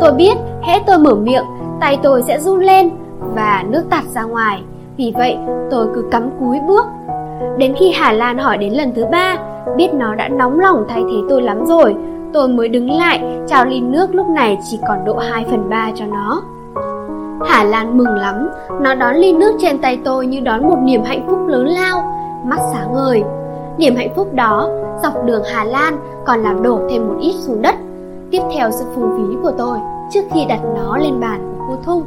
Tôi 0.00 0.12
biết, 0.12 0.36
hễ 0.62 0.78
tôi 0.86 0.98
mở 0.98 1.14
miệng, 1.14 1.44
tay 1.80 1.98
tôi 2.02 2.22
sẽ 2.22 2.38
run 2.38 2.60
lên 2.60 2.90
và 3.34 3.64
nước 3.68 3.82
tạt 3.90 4.04
ra 4.04 4.22
ngoài. 4.22 4.62
Vì 4.96 5.12
vậy, 5.16 5.38
tôi 5.70 5.86
cứ 5.94 6.04
cắm 6.10 6.30
cúi 6.40 6.58
bước. 6.68 6.86
Đến 7.56 7.74
khi 7.78 7.92
Hà 7.92 8.12
Lan 8.12 8.38
hỏi 8.38 8.58
đến 8.58 8.72
lần 8.72 8.92
thứ 8.94 9.04
ba, 9.12 9.36
biết 9.76 9.94
nó 9.94 10.14
đã 10.14 10.28
nóng 10.28 10.60
lòng 10.60 10.84
thay 10.88 11.02
thế 11.10 11.18
tôi 11.28 11.42
lắm 11.42 11.66
rồi, 11.66 11.94
tôi 12.32 12.48
mới 12.48 12.68
đứng 12.68 12.90
lại, 12.90 13.38
trao 13.46 13.64
ly 13.64 13.80
nước 13.80 14.14
lúc 14.14 14.28
này 14.28 14.58
chỉ 14.70 14.78
còn 14.88 15.04
độ 15.04 15.16
2 15.16 15.46
phần 15.50 15.70
3 15.70 15.90
cho 15.94 16.04
nó. 16.06 16.42
Hà 17.46 17.64
Lan 17.64 17.98
mừng 17.98 18.14
lắm, 18.14 18.48
nó 18.80 18.94
đón 18.94 19.16
ly 19.16 19.32
nước 19.32 19.52
trên 19.58 19.78
tay 19.78 19.98
tôi 20.04 20.26
như 20.26 20.40
đón 20.40 20.68
một 20.68 20.78
niềm 20.82 21.02
hạnh 21.04 21.26
phúc 21.28 21.38
lớn 21.46 21.66
lao, 21.66 22.14
mắt 22.44 22.58
sáng 22.72 22.94
ngời. 22.94 23.22
Niềm 23.80 23.96
hạnh 23.96 24.14
phúc 24.16 24.34
đó, 24.34 24.68
dọc 25.02 25.24
đường 25.24 25.42
Hà 25.52 25.64
Lan 25.64 25.96
còn 26.26 26.42
làm 26.42 26.62
đổ 26.62 26.80
thêm 26.90 27.08
một 27.08 27.14
ít 27.20 27.32
xuống 27.32 27.62
đất, 27.62 27.74
tiếp 28.30 28.40
theo 28.54 28.70
sự 28.70 28.84
phung 28.94 29.10
phí 29.16 29.36
của 29.42 29.52
tôi 29.58 29.78
trước 30.10 30.20
khi 30.34 30.44
đặt 30.48 30.60
nó 30.76 30.96
lên 30.96 31.20
bàn 31.20 31.54
của 31.58 31.64
cô 31.68 31.76
Thung. 31.84 32.02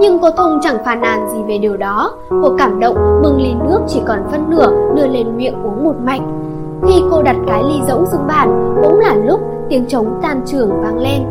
Nhưng 0.00 0.18
cô 0.18 0.30
Thung 0.30 0.58
chẳng 0.62 0.84
phàn 0.84 1.00
nàn 1.00 1.28
gì 1.28 1.38
về 1.48 1.58
điều 1.58 1.76
đó, 1.76 2.14
cô 2.30 2.54
cảm 2.58 2.80
động 2.80 3.20
bưng 3.22 3.42
ly 3.42 3.54
nước 3.68 3.80
chỉ 3.88 4.00
còn 4.06 4.18
phân 4.30 4.50
nửa 4.50 4.94
đưa 4.96 5.06
lên 5.06 5.36
miệng 5.36 5.62
uống 5.64 5.84
một 5.84 5.94
mạch. 6.04 6.22
Khi 6.86 7.02
cô 7.10 7.22
đặt 7.22 7.36
cái 7.46 7.62
ly 7.62 7.80
rỗng 7.88 8.06
xuống 8.06 8.26
bàn, 8.28 8.74
cũng 8.82 9.00
là 9.00 9.14
lúc 9.14 9.40
tiếng 9.68 9.86
trống 9.86 10.18
tan 10.22 10.40
trường 10.46 10.70
vang 10.82 10.98
lên. 10.98 11.22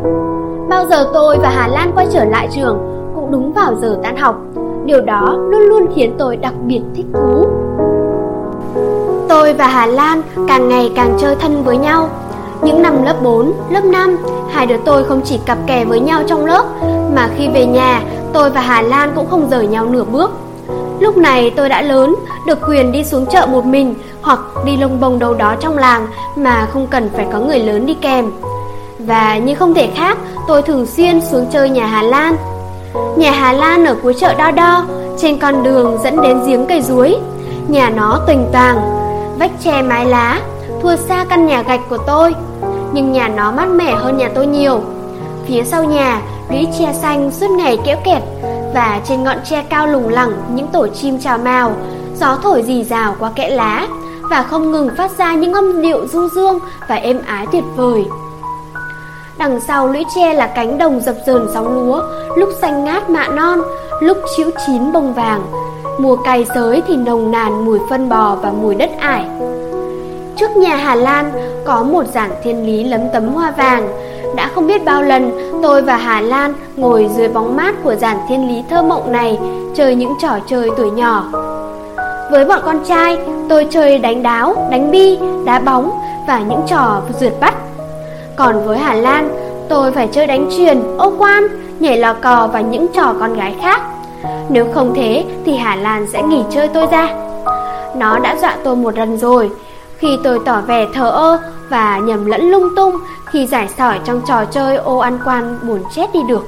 Bao 0.68 0.84
giờ 0.90 1.10
tôi 1.14 1.38
và 1.42 1.48
Hà 1.48 1.68
Lan 1.68 1.92
quay 1.94 2.06
trở 2.10 2.24
lại 2.24 2.48
trường, 2.50 2.78
cũng 3.14 3.30
đúng 3.30 3.52
vào 3.52 3.74
giờ 3.74 3.98
tan 4.02 4.16
học. 4.16 4.36
Điều 4.84 5.00
đó 5.00 5.36
luôn 5.50 5.60
luôn 5.60 5.86
khiến 5.94 6.14
tôi 6.18 6.36
đặc 6.36 6.54
biệt 6.66 6.82
thích 6.94 7.06
thú. 7.14 7.46
Tôi 9.34 9.52
và 9.52 9.66
Hà 9.66 9.86
Lan 9.86 10.22
càng 10.48 10.68
ngày 10.68 10.92
càng 10.96 11.16
chơi 11.20 11.36
thân 11.36 11.64
với 11.64 11.76
nhau. 11.76 12.08
Những 12.62 12.82
năm 12.82 13.02
lớp 13.04 13.22
4, 13.22 13.52
lớp 13.70 13.84
5, 13.84 14.18
hai 14.52 14.66
đứa 14.66 14.76
tôi 14.84 15.04
không 15.04 15.20
chỉ 15.24 15.38
cặp 15.46 15.58
kè 15.66 15.84
với 15.84 16.00
nhau 16.00 16.22
trong 16.26 16.46
lớp, 16.46 16.64
mà 17.14 17.28
khi 17.36 17.48
về 17.48 17.66
nhà, 17.66 18.02
tôi 18.32 18.50
và 18.50 18.60
Hà 18.60 18.82
Lan 18.82 19.12
cũng 19.14 19.26
không 19.30 19.50
rời 19.50 19.66
nhau 19.66 19.86
nửa 19.86 20.04
bước. 20.04 20.30
Lúc 21.00 21.16
này 21.16 21.52
tôi 21.56 21.68
đã 21.68 21.82
lớn, 21.82 22.14
được 22.46 22.58
quyền 22.68 22.92
đi 22.92 23.04
xuống 23.04 23.26
chợ 23.26 23.46
một 23.46 23.64
mình 23.64 23.94
hoặc 24.22 24.38
đi 24.64 24.76
lông 24.76 25.00
bông 25.00 25.18
đâu 25.18 25.34
đó 25.34 25.54
trong 25.60 25.78
làng 25.78 26.06
mà 26.36 26.68
không 26.72 26.86
cần 26.86 27.10
phải 27.16 27.26
có 27.32 27.38
người 27.38 27.58
lớn 27.58 27.86
đi 27.86 27.94
kèm. 27.94 28.30
Và 28.98 29.38
như 29.38 29.54
không 29.54 29.74
thể 29.74 29.88
khác, 29.96 30.18
tôi 30.48 30.62
thường 30.62 30.86
xuyên 30.86 31.20
xuống 31.20 31.46
chơi 31.52 31.70
nhà 31.70 31.86
Hà 31.86 32.02
Lan. 32.02 32.36
Nhà 33.16 33.30
Hà 33.30 33.52
Lan 33.52 33.84
ở 33.84 33.96
cuối 34.02 34.14
chợ 34.14 34.34
Đo 34.34 34.50
Đo, 34.50 34.84
trên 35.18 35.38
con 35.38 35.62
đường 35.62 35.98
dẫn 36.04 36.22
đến 36.22 36.40
giếng 36.46 36.66
cây 36.66 36.82
ruối. 36.82 37.16
Nhà 37.68 37.90
nó 37.90 38.20
tình 38.26 38.48
tàng 38.52 39.03
vách 39.38 39.50
tre 39.64 39.82
mái 39.82 40.06
lá, 40.06 40.40
thua 40.82 40.96
xa 40.96 41.24
căn 41.28 41.46
nhà 41.46 41.62
gạch 41.62 41.80
của 41.88 41.98
tôi. 42.06 42.34
Nhưng 42.92 43.12
nhà 43.12 43.28
nó 43.28 43.50
mát 43.50 43.68
mẻ 43.68 43.94
hơn 43.94 44.16
nhà 44.16 44.30
tôi 44.34 44.46
nhiều. 44.46 44.80
Phía 45.46 45.62
sau 45.64 45.84
nhà, 45.84 46.20
lũy 46.50 46.68
tre 46.78 46.92
xanh 46.92 47.30
suốt 47.30 47.50
ngày 47.50 47.78
kéo 47.84 47.96
kẹt 48.04 48.22
và 48.74 49.00
trên 49.08 49.24
ngọn 49.24 49.36
tre 49.44 49.62
cao 49.68 49.86
lủng 49.86 50.08
lẳng 50.08 50.32
những 50.54 50.66
tổ 50.66 50.86
chim 50.88 51.18
chào 51.20 51.38
mào, 51.38 51.72
gió 52.20 52.38
thổi 52.42 52.62
rì 52.62 52.84
rào 52.84 53.16
qua 53.18 53.30
kẽ 53.36 53.50
lá 53.50 53.86
và 54.30 54.42
không 54.42 54.72
ngừng 54.72 54.88
phát 54.96 55.10
ra 55.18 55.34
những 55.34 55.52
âm 55.52 55.82
điệu 55.82 56.06
du 56.12 56.28
dương 56.28 56.58
và 56.88 56.94
êm 56.94 57.20
ái 57.26 57.46
tuyệt 57.52 57.64
vời. 57.76 58.04
Đằng 59.38 59.60
sau 59.60 59.88
lũy 59.88 60.04
tre 60.14 60.34
là 60.34 60.46
cánh 60.46 60.78
đồng 60.78 61.00
dập 61.00 61.16
dờn 61.26 61.46
sóng 61.54 61.74
lúa, 61.74 62.02
lúc 62.36 62.48
xanh 62.60 62.84
ngát 62.84 63.10
mạ 63.10 63.28
non, 63.28 63.60
lúc 64.00 64.18
chĩu 64.36 64.50
chín 64.66 64.92
bông 64.92 65.14
vàng. 65.14 65.42
Mùa 65.98 66.16
cày 66.16 66.44
sới 66.54 66.82
thì 66.88 66.96
nồng 66.96 67.30
nàn 67.30 67.64
mùi 67.64 67.78
phân 67.90 68.08
bò 68.08 68.36
và 68.42 68.50
mùi 68.50 68.74
đất 68.74 68.90
ải. 68.98 69.24
Trước 70.36 70.56
nhà 70.56 70.76
Hà 70.76 70.94
Lan 70.94 71.32
có 71.64 71.82
một 71.82 72.06
giảng 72.14 72.30
thiên 72.42 72.66
lý 72.66 72.84
lấm 72.84 73.00
tấm 73.12 73.28
hoa 73.28 73.50
vàng. 73.50 73.88
Đã 74.36 74.50
không 74.54 74.66
biết 74.66 74.84
bao 74.84 75.02
lần 75.02 75.30
tôi 75.62 75.82
và 75.82 75.96
Hà 75.96 76.20
Lan 76.20 76.54
ngồi 76.76 77.08
dưới 77.16 77.28
bóng 77.28 77.56
mát 77.56 77.74
của 77.84 77.94
giảng 77.94 78.18
thiên 78.28 78.48
lý 78.48 78.62
thơ 78.70 78.82
mộng 78.82 79.12
này 79.12 79.38
chơi 79.74 79.94
những 79.94 80.14
trò 80.22 80.38
chơi 80.46 80.70
tuổi 80.76 80.90
nhỏ. 80.90 81.24
Với 82.30 82.44
bọn 82.44 82.60
con 82.64 82.84
trai, 82.84 83.18
tôi 83.48 83.66
chơi 83.70 83.98
đánh 83.98 84.22
đáo, 84.22 84.68
đánh 84.70 84.90
bi, 84.90 85.18
đá 85.44 85.58
bóng 85.58 85.90
và 86.26 86.38
những 86.38 86.60
trò 86.66 87.00
rượt 87.20 87.32
bắt. 87.40 87.54
Còn 88.36 88.64
với 88.64 88.78
Hà 88.78 88.94
Lan, 88.94 89.28
tôi 89.68 89.92
phải 89.92 90.08
chơi 90.12 90.26
đánh 90.26 90.48
truyền, 90.56 90.82
ô 90.98 91.12
quan, 91.18 91.42
nhảy 91.80 91.98
lò 91.98 92.14
cò 92.22 92.48
và 92.52 92.60
những 92.60 92.86
trò 92.88 93.14
con 93.20 93.34
gái 93.34 93.54
khác. 93.62 93.82
Nếu 94.48 94.66
không 94.74 94.92
thế 94.96 95.24
thì 95.46 95.56
Hà 95.56 95.76
Lan 95.76 96.06
sẽ 96.12 96.22
nghỉ 96.22 96.42
chơi 96.50 96.68
tôi 96.68 96.86
ra. 96.90 97.08
Nó 97.96 98.18
đã 98.18 98.36
dọa 98.40 98.56
tôi 98.64 98.76
một 98.76 98.98
lần 98.98 99.18
rồi, 99.18 99.50
khi 99.98 100.18
tôi 100.24 100.38
tỏ 100.44 100.60
vẻ 100.66 100.86
thờ 100.94 101.10
ơ 101.10 101.38
và 101.70 101.98
nhầm 101.98 102.26
lẫn 102.26 102.50
lung 102.50 102.68
tung 102.76 102.98
thì 103.32 103.46
giải 103.46 103.68
sỏi 103.78 104.00
trong 104.04 104.20
trò 104.26 104.44
chơi 104.44 104.76
ô 104.76 104.98
ăn 104.98 105.18
quan 105.24 105.58
buồn 105.62 105.80
chết 105.94 106.06
đi 106.14 106.20
được. 106.28 106.46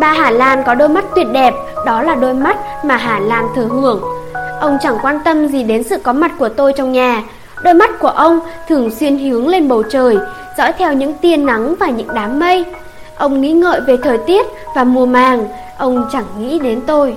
Ba 0.00 0.12
Hà 0.12 0.30
Lan 0.30 0.62
có 0.66 0.74
đôi 0.74 0.88
mắt 0.88 1.04
tuyệt 1.14 1.26
đẹp, 1.32 1.54
đó 1.86 2.02
là 2.02 2.14
đôi 2.14 2.34
mắt 2.34 2.56
mà 2.84 2.96
Hà 2.96 3.18
Lan 3.18 3.48
thừa 3.54 3.66
hưởng. 3.66 4.02
Ông 4.60 4.78
chẳng 4.82 4.98
quan 5.02 5.20
tâm 5.24 5.48
gì 5.48 5.62
đến 5.62 5.82
sự 5.82 5.98
có 6.02 6.12
mặt 6.12 6.32
của 6.38 6.48
tôi 6.48 6.72
trong 6.72 6.92
nhà. 6.92 7.22
Đôi 7.62 7.74
mắt 7.74 7.90
của 8.00 8.08
ông 8.08 8.40
thường 8.68 8.90
xuyên 8.90 9.18
hướng 9.18 9.48
lên 9.48 9.68
bầu 9.68 9.82
trời, 9.82 10.18
dõi 10.58 10.72
theo 10.72 10.92
những 10.92 11.14
tia 11.14 11.36
nắng 11.36 11.74
và 11.80 11.88
những 11.88 12.08
đám 12.14 12.38
mây. 12.38 12.64
Ông 13.16 13.40
nghĩ 13.40 13.52
ngợi 13.52 13.80
về 13.80 13.96
thời 14.02 14.18
tiết 14.18 14.46
và 14.74 14.84
mùa 14.84 15.06
màng, 15.06 15.48
ông 15.78 16.08
chẳng 16.12 16.24
nghĩ 16.38 16.58
đến 16.58 16.80
tôi. 16.86 17.16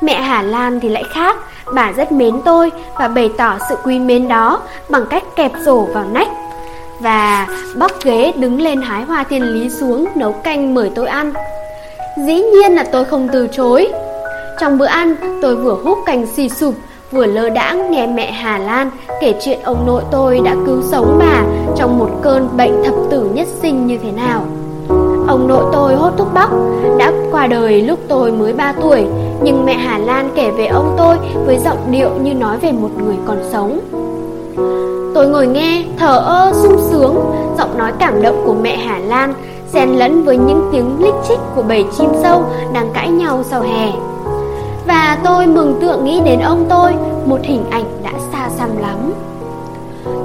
Mẹ 0.00 0.20
Hà 0.20 0.42
Lan 0.42 0.80
thì 0.80 0.88
lại 0.88 1.04
khác, 1.10 1.36
bà 1.74 1.92
rất 1.92 2.12
mến 2.12 2.40
tôi 2.44 2.70
và 2.98 3.08
bày 3.08 3.30
tỏ 3.38 3.58
sự 3.68 3.76
quý 3.84 3.98
mến 3.98 4.28
đó 4.28 4.60
bằng 4.88 5.06
cách 5.10 5.22
kẹp 5.36 5.52
rổ 5.64 5.80
vào 5.80 6.04
nách 6.12 6.28
và 7.00 7.46
bóc 7.76 7.92
ghế 8.04 8.32
đứng 8.36 8.60
lên 8.60 8.82
hái 8.82 9.02
hoa 9.02 9.24
thiên 9.24 9.42
lý 9.42 9.70
xuống 9.70 10.06
nấu 10.14 10.32
canh 10.32 10.74
mời 10.74 10.90
tôi 10.94 11.06
ăn. 11.06 11.32
Dĩ 12.26 12.42
nhiên 12.42 12.72
là 12.74 12.84
tôi 12.92 13.04
không 13.04 13.28
từ 13.32 13.48
chối. 13.52 13.92
Trong 14.60 14.78
bữa 14.78 14.86
ăn, 14.86 15.14
tôi 15.42 15.56
vừa 15.56 15.76
hút 15.84 15.98
canh 16.06 16.26
xì 16.26 16.48
sụp, 16.48 16.74
vừa 17.10 17.26
lơ 17.26 17.48
đãng 17.48 17.90
nghe 17.90 18.06
mẹ 18.06 18.32
Hà 18.32 18.58
Lan 18.58 18.90
kể 19.20 19.34
chuyện 19.40 19.58
ông 19.62 19.86
nội 19.86 20.02
tôi 20.10 20.40
đã 20.44 20.54
cứu 20.66 20.82
sống 20.90 21.16
bà 21.18 21.42
trong 21.76 21.98
một 21.98 22.10
cơn 22.22 22.48
bệnh 22.56 22.84
thập 22.84 22.94
tử 23.10 23.30
nhất 23.34 23.46
sinh 23.62 23.86
như 23.86 23.98
thế 24.02 24.12
nào. 24.12 24.46
Ông 25.28 25.48
nội 25.48 25.64
tôi 25.72 25.94
hốt 25.94 26.10
thuốc 26.16 26.28
bắc, 26.34 26.50
đã 26.98 27.12
qua 27.30 27.46
đời 27.46 27.82
lúc 27.82 27.98
tôi 28.08 28.32
mới 28.32 28.52
3 28.52 28.72
tuổi, 28.82 29.06
nhưng 29.42 29.66
mẹ 29.66 29.74
Hà 29.74 29.98
Lan 29.98 30.30
kể 30.34 30.50
về 30.50 30.66
ông 30.66 30.94
tôi 30.98 31.16
với 31.46 31.58
giọng 31.58 31.78
điệu 31.90 32.10
như 32.22 32.34
nói 32.34 32.58
về 32.58 32.72
một 32.72 32.88
người 33.04 33.16
còn 33.26 33.38
sống. 33.52 33.80
Tôi 35.14 35.28
ngồi 35.28 35.46
nghe, 35.46 35.84
thở 35.98 36.18
ơ 36.18 36.52
sung 36.54 36.76
sướng, 36.90 37.14
giọng 37.58 37.78
nói 37.78 37.92
cảm 37.98 38.22
động 38.22 38.42
của 38.46 38.54
mẹ 38.54 38.76
Hà 38.76 38.98
Lan 38.98 39.34
xen 39.72 39.88
lẫn 39.88 40.24
với 40.24 40.36
những 40.36 40.68
tiếng 40.72 40.96
lích 40.98 41.14
chích 41.28 41.40
của 41.56 41.62
bầy 41.62 41.84
chim 41.98 42.08
sâu 42.22 42.42
đang 42.72 42.90
cãi 42.94 43.08
nhau 43.08 43.42
sau 43.50 43.60
hè. 43.60 43.92
Và 44.86 45.18
tôi 45.24 45.46
mừng 45.46 45.78
tượng 45.80 46.04
nghĩ 46.04 46.20
đến 46.24 46.40
ông 46.40 46.66
tôi, 46.68 46.92
một 47.24 47.40
hình 47.42 47.64
ảnh 47.70 47.84
đã 48.04 48.12
xa 48.32 48.48
xăm 48.58 48.68
lắm. 48.80 49.12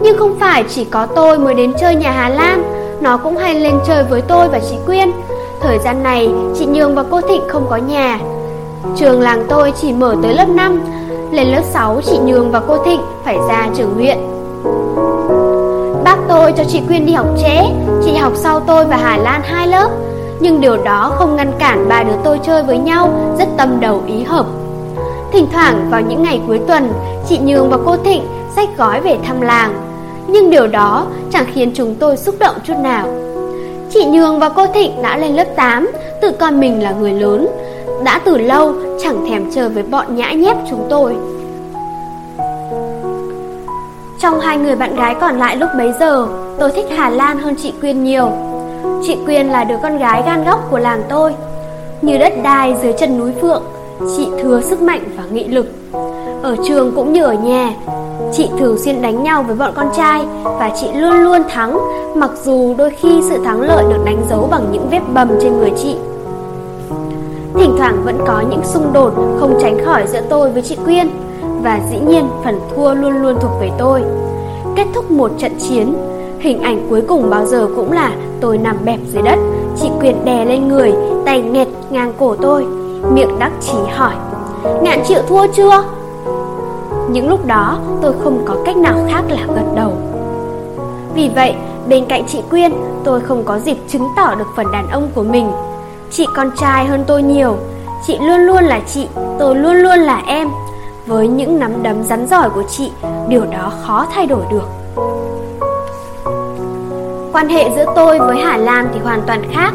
Nhưng 0.02 0.18
không 0.18 0.36
phải 0.40 0.64
chỉ 0.70 0.86
có 0.86 1.06
tôi 1.06 1.40
mới 1.40 1.54
đến 1.54 1.74
chơi 1.80 1.96
nhà 1.96 2.12
Hà 2.12 2.30
Lan, 2.30 2.83
nó 3.04 3.18
cũng 3.18 3.38
hay 3.38 3.60
lên 3.60 3.80
chơi 3.88 4.04
với 4.04 4.22
tôi 4.22 4.48
và 4.48 4.60
chị 4.70 4.76
Quyên. 4.86 5.12
Thời 5.62 5.80
gian 5.80 6.04
này, 6.04 6.30
chị 6.56 6.66
Nhường 6.66 6.96
và 6.96 7.04
cô 7.12 7.22
Thịnh 7.22 7.42
không 7.48 7.66
có 7.70 7.78
nhà. 7.78 8.20
Trường 8.96 9.22
làng 9.22 9.46
tôi 9.50 9.74
chỉ 9.82 9.94
mở 9.94 10.16
tới 10.24 10.34
lớp 10.34 10.50
5, 10.50 10.82
lên 11.32 11.48
lớp 11.48 11.62
6 11.72 12.02
chị 12.06 12.18
Nhường 12.26 12.52
và 12.52 12.62
cô 12.68 12.78
Thịnh 12.86 13.02
phải 13.26 13.38
ra 13.50 13.70
trường 13.76 13.94
huyện. 13.94 14.18
Bác 16.04 16.18
tôi 16.30 16.54
cho 16.58 16.64
chị 16.64 16.82
Quyên 16.88 17.06
đi 17.06 17.14
học 17.14 17.28
trễ, 17.42 17.62
chị 18.06 18.16
học 18.16 18.34
sau 18.36 18.60
tôi 18.60 18.86
và 18.86 18.98
Hà 18.98 19.18
Lan 19.18 19.42
hai 19.44 19.68
lớp. 19.68 19.90
Nhưng 20.40 20.62
điều 20.62 20.78
đó 20.78 21.14
không 21.16 21.36
ngăn 21.36 21.52
cản 21.60 21.90
ba 21.90 22.04
đứa 22.04 22.16
tôi 22.24 22.40
chơi 22.44 22.64
với 22.64 22.78
nhau, 22.78 23.10
rất 23.40 23.48
tâm 23.58 23.80
đầu 23.80 24.02
ý 24.08 24.24
hợp. 24.24 24.46
Thỉnh 25.32 25.48
thoảng 25.54 25.88
vào 25.90 26.02
những 26.02 26.24
ngày 26.24 26.42
cuối 26.48 26.60
tuần, 26.68 26.94
chị 27.30 27.40
Nhường 27.40 27.70
và 27.70 27.78
cô 27.86 27.98
Thịnh 27.98 28.24
xách 28.56 28.78
gói 28.78 29.02
về 29.02 29.18
thăm 29.28 29.42
làng. 29.42 29.93
Nhưng 30.34 30.50
điều 30.50 30.68
đó 30.68 31.06
chẳng 31.32 31.46
khiến 31.54 31.72
chúng 31.76 31.96
tôi 31.96 32.18
xúc 32.18 32.36
động 32.40 32.56
chút 32.64 32.74
nào. 32.84 33.08
Chị 33.90 34.06
Nhường 34.06 34.40
và 34.40 34.50
cô 34.50 34.68
Thịnh 34.68 35.02
đã 35.02 35.18
lên 35.18 35.36
lớp 35.36 35.48
8, 35.56 35.92
tự 36.22 36.32
coi 36.32 36.52
mình 36.52 36.84
là 36.84 36.92
người 36.92 37.14
lớn. 37.14 37.48
Đã 38.04 38.20
từ 38.26 38.38
lâu 38.38 38.74
chẳng 39.04 39.26
thèm 39.30 39.52
chơi 39.52 39.70
với 39.70 39.84
bọn 39.84 40.16
nhã 40.16 40.32
nhép 40.32 40.58
chúng 40.70 40.86
tôi. 40.90 41.16
Trong 44.22 44.40
hai 44.40 44.58
người 44.58 44.76
bạn 44.76 44.96
gái 44.96 45.16
còn 45.22 45.38
lại 45.38 45.56
lúc 45.56 45.70
bấy 45.78 45.92
giờ, 46.00 46.28
tôi 46.60 46.72
thích 46.72 46.86
Hà 46.98 47.10
Lan 47.10 47.40
hơn 47.40 47.56
chị 47.56 47.74
Quyên 47.82 48.04
nhiều. 48.04 48.32
Chị 49.08 49.18
Quyên 49.26 49.48
là 49.48 49.64
đứa 49.64 49.78
con 49.84 49.98
gái 49.98 50.24
gan 50.26 50.44
góc 50.46 50.68
của 50.72 50.80
làng 50.80 51.02
tôi. 51.10 51.34
Như 52.02 52.18
đất 52.18 52.34
đai 52.44 52.76
dưới 52.84 52.94
chân 52.94 53.20
núi 53.20 53.32
Phượng, 53.42 53.64
chị 54.18 54.28
thừa 54.44 54.62
sức 54.62 54.82
mạnh 54.82 55.04
và 55.18 55.24
nghị 55.32 55.48
lực. 55.48 55.66
Ở 56.44 56.56
trường 56.68 56.92
cũng 56.96 57.14
như 57.14 57.24
ở 57.24 57.34
nhà, 57.34 57.74
chị 58.32 58.50
thường 58.60 58.78
xuyên 58.78 59.02
đánh 59.02 59.24
nhau 59.24 59.44
với 59.44 59.56
bọn 59.56 59.72
con 59.76 59.88
trai 59.98 60.26
và 60.44 60.72
chị 60.82 60.88
luôn 60.94 61.14
luôn 61.14 61.42
thắng, 61.50 61.80
mặc 62.16 62.32
dù 62.44 62.76
đôi 62.78 62.90
khi 62.90 63.22
sự 63.30 63.44
thắng 63.46 63.62
lợi 63.62 63.84
được 63.90 64.04
đánh 64.06 64.22
dấu 64.30 64.48
bằng 64.52 64.72
những 64.72 64.88
vết 64.92 65.02
bầm 65.14 65.30
trên 65.42 65.58
người 65.58 65.72
chị. 65.78 65.96
Thỉnh 67.56 67.76
thoảng 67.78 68.02
vẫn 68.04 68.18
có 68.28 68.44
những 68.50 68.64
xung 68.64 68.94
đột 68.94 69.14
không 69.40 69.58
tránh 69.62 69.86
khỏi 69.86 70.08
giữa 70.08 70.22
tôi 70.30 70.52
với 70.52 70.62
chị 70.62 70.78
Quyên 70.86 71.10
và 71.62 71.80
dĩ 71.92 71.98
nhiên 72.08 72.30
phần 72.44 72.60
thua 72.76 72.94
luôn 72.94 73.22
luôn 73.22 73.36
thuộc 73.42 73.52
về 73.62 73.70
tôi. 73.78 74.02
Kết 74.76 74.88
thúc 74.96 75.12
một 75.12 75.32
trận 75.38 75.52
chiến, 75.60 75.94
hình 76.40 76.62
ảnh 76.62 76.88
cuối 76.90 77.02
cùng 77.08 77.30
bao 77.30 77.46
giờ 77.46 77.68
cũng 77.76 77.92
là 77.92 78.12
tôi 78.42 78.58
nằm 78.58 78.78
bẹp 78.86 79.00
dưới 79.14 79.22
đất, 79.22 79.40
chị 79.82 79.90
Quyên 80.00 80.26
đè 80.26 80.46
lên 80.46 80.68
người, 80.68 80.94
tay 81.26 81.42
nghẹt 81.42 81.68
ngang 81.90 82.14
cổ 82.20 82.36
tôi, 82.42 82.66
miệng 83.12 83.40
đắc 83.40 83.52
chí 83.62 83.78
hỏi: 83.96 84.14
"Ngạn 84.82 85.00
chịu 85.08 85.20
thua 85.28 85.48
chưa?" 85.48 85.84
Những 87.10 87.30
lúc 87.30 87.46
đó 87.46 87.80
tôi 88.02 88.14
không 88.24 88.46
có 88.46 88.56
cách 88.66 88.78
nào 88.78 88.96
khác 89.08 89.24
là 89.30 89.42
gật 89.56 89.76
đầu. 89.76 89.92
Vì 91.14 91.30
vậy, 91.36 91.56
bên 91.88 92.06
cạnh 92.06 92.24
chị 92.28 92.42
Quyên, 92.50 92.74
tôi 93.04 93.20
không 93.20 93.44
có 93.44 93.60
dịp 93.60 93.78
chứng 93.88 94.08
tỏ 94.18 94.36
được 94.36 94.48
phần 94.56 94.66
đàn 94.72 94.90
ông 94.90 95.08
của 95.16 95.24
mình. 95.24 95.52
Chị 96.12 96.28
con 96.36 96.52
trai 96.58 96.86
hơn 96.86 97.04
tôi 97.08 97.24
nhiều, 97.24 97.56
chị 98.08 98.18
luôn 98.20 98.40
luôn 98.40 98.64
là 98.64 98.80
chị, 98.88 99.08
tôi 99.40 99.56
luôn 99.56 99.76
luôn 99.76 100.00
là 100.00 100.22
em. 100.28 100.50
Với 101.08 101.28
những 101.28 101.60
nắm 101.60 101.84
đấm 101.84 102.04
rắn 102.04 102.28
giỏi 102.28 102.50
của 102.50 102.64
chị, 102.70 102.92
điều 103.28 103.46
đó 103.52 103.72
khó 103.82 104.06
thay 104.14 104.28
đổi 104.28 104.44
được. 104.52 104.68
Quan 107.34 107.50
hệ 107.50 107.70
giữa 107.76 107.86
tôi 107.96 108.20
với 108.20 108.38
Hà 108.38 108.58
Lan 108.58 108.88
thì 108.94 109.00
hoàn 109.00 109.22
toàn 109.28 109.42
khác. 109.52 109.72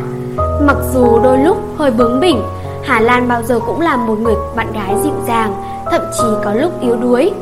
Mặc 0.62 0.76
dù 0.94 1.18
đôi 1.18 1.38
lúc 1.38 1.56
hơi 1.78 1.90
bướng 1.90 2.20
bỉnh, 2.20 2.42
Hà 2.84 3.00
Lan 3.00 3.28
bao 3.28 3.42
giờ 3.42 3.60
cũng 3.66 3.80
là 3.80 3.96
một 3.96 4.18
người 4.18 4.34
bạn 4.56 4.72
gái 4.72 4.94
dịu 5.02 5.12
dàng, 5.26 5.54
thậm 5.90 6.02
chí 6.18 6.24
có 6.44 6.54
lúc 6.54 6.80
yếu 6.80 6.96
đuối. 6.96 7.32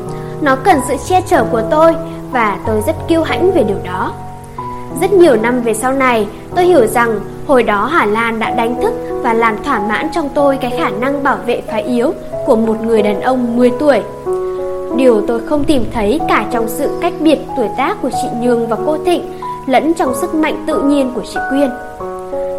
Nó 0.41 0.55
cần 0.55 0.79
sự 0.87 0.95
che 1.09 1.21
chở 1.27 1.45
của 1.51 1.61
tôi 1.71 1.95
và 2.31 2.57
tôi 2.67 2.81
rất 2.87 2.95
kiêu 3.07 3.23
hãnh 3.23 3.51
về 3.51 3.63
điều 3.63 3.77
đó. 3.85 4.13
Rất 5.01 5.13
nhiều 5.13 5.35
năm 5.35 5.61
về 5.61 5.73
sau 5.73 5.91
này, 5.91 6.27
tôi 6.55 6.65
hiểu 6.65 6.87
rằng 6.87 7.19
hồi 7.47 7.63
đó 7.63 7.85
Hà 7.85 8.05
Lan 8.05 8.39
đã 8.39 8.49
đánh 8.51 8.81
thức 8.81 8.93
và 9.23 9.33
làm 9.33 9.63
thỏa 9.63 9.79
mãn 9.79 10.09
trong 10.13 10.29
tôi 10.29 10.57
cái 10.57 10.71
khả 10.77 10.89
năng 10.89 11.23
bảo 11.23 11.37
vệ 11.45 11.61
phái 11.71 11.83
yếu 11.83 12.13
của 12.45 12.55
một 12.55 12.81
người 12.81 13.01
đàn 13.01 13.21
ông 13.21 13.57
10 13.57 13.71
tuổi. 13.79 14.01
Điều 14.97 15.21
tôi 15.27 15.39
không 15.47 15.63
tìm 15.63 15.85
thấy 15.93 16.19
cả 16.29 16.45
trong 16.51 16.67
sự 16.67 16.89
cách 17.01 17.13
biệt 17.19 17.39
tuổi 17.57 17.67
tác 17.77 18.01
của 18.01 18.09
chị 18.09 18.27
Nhường 18.41 18.67
và 18.67 18.77
cô 18.85 18.97
Thịnh, 19.05 19.33
lẫn 19.65 19.93
trong 19.93 20.15
sức 20.21 20.35
mạnh 20.35 20.63
tự 20.67 20.81
nhiên 20.81 21.11
của 21.15 21.21
chị 21.33 21.39
Quyên. 21.49 21.69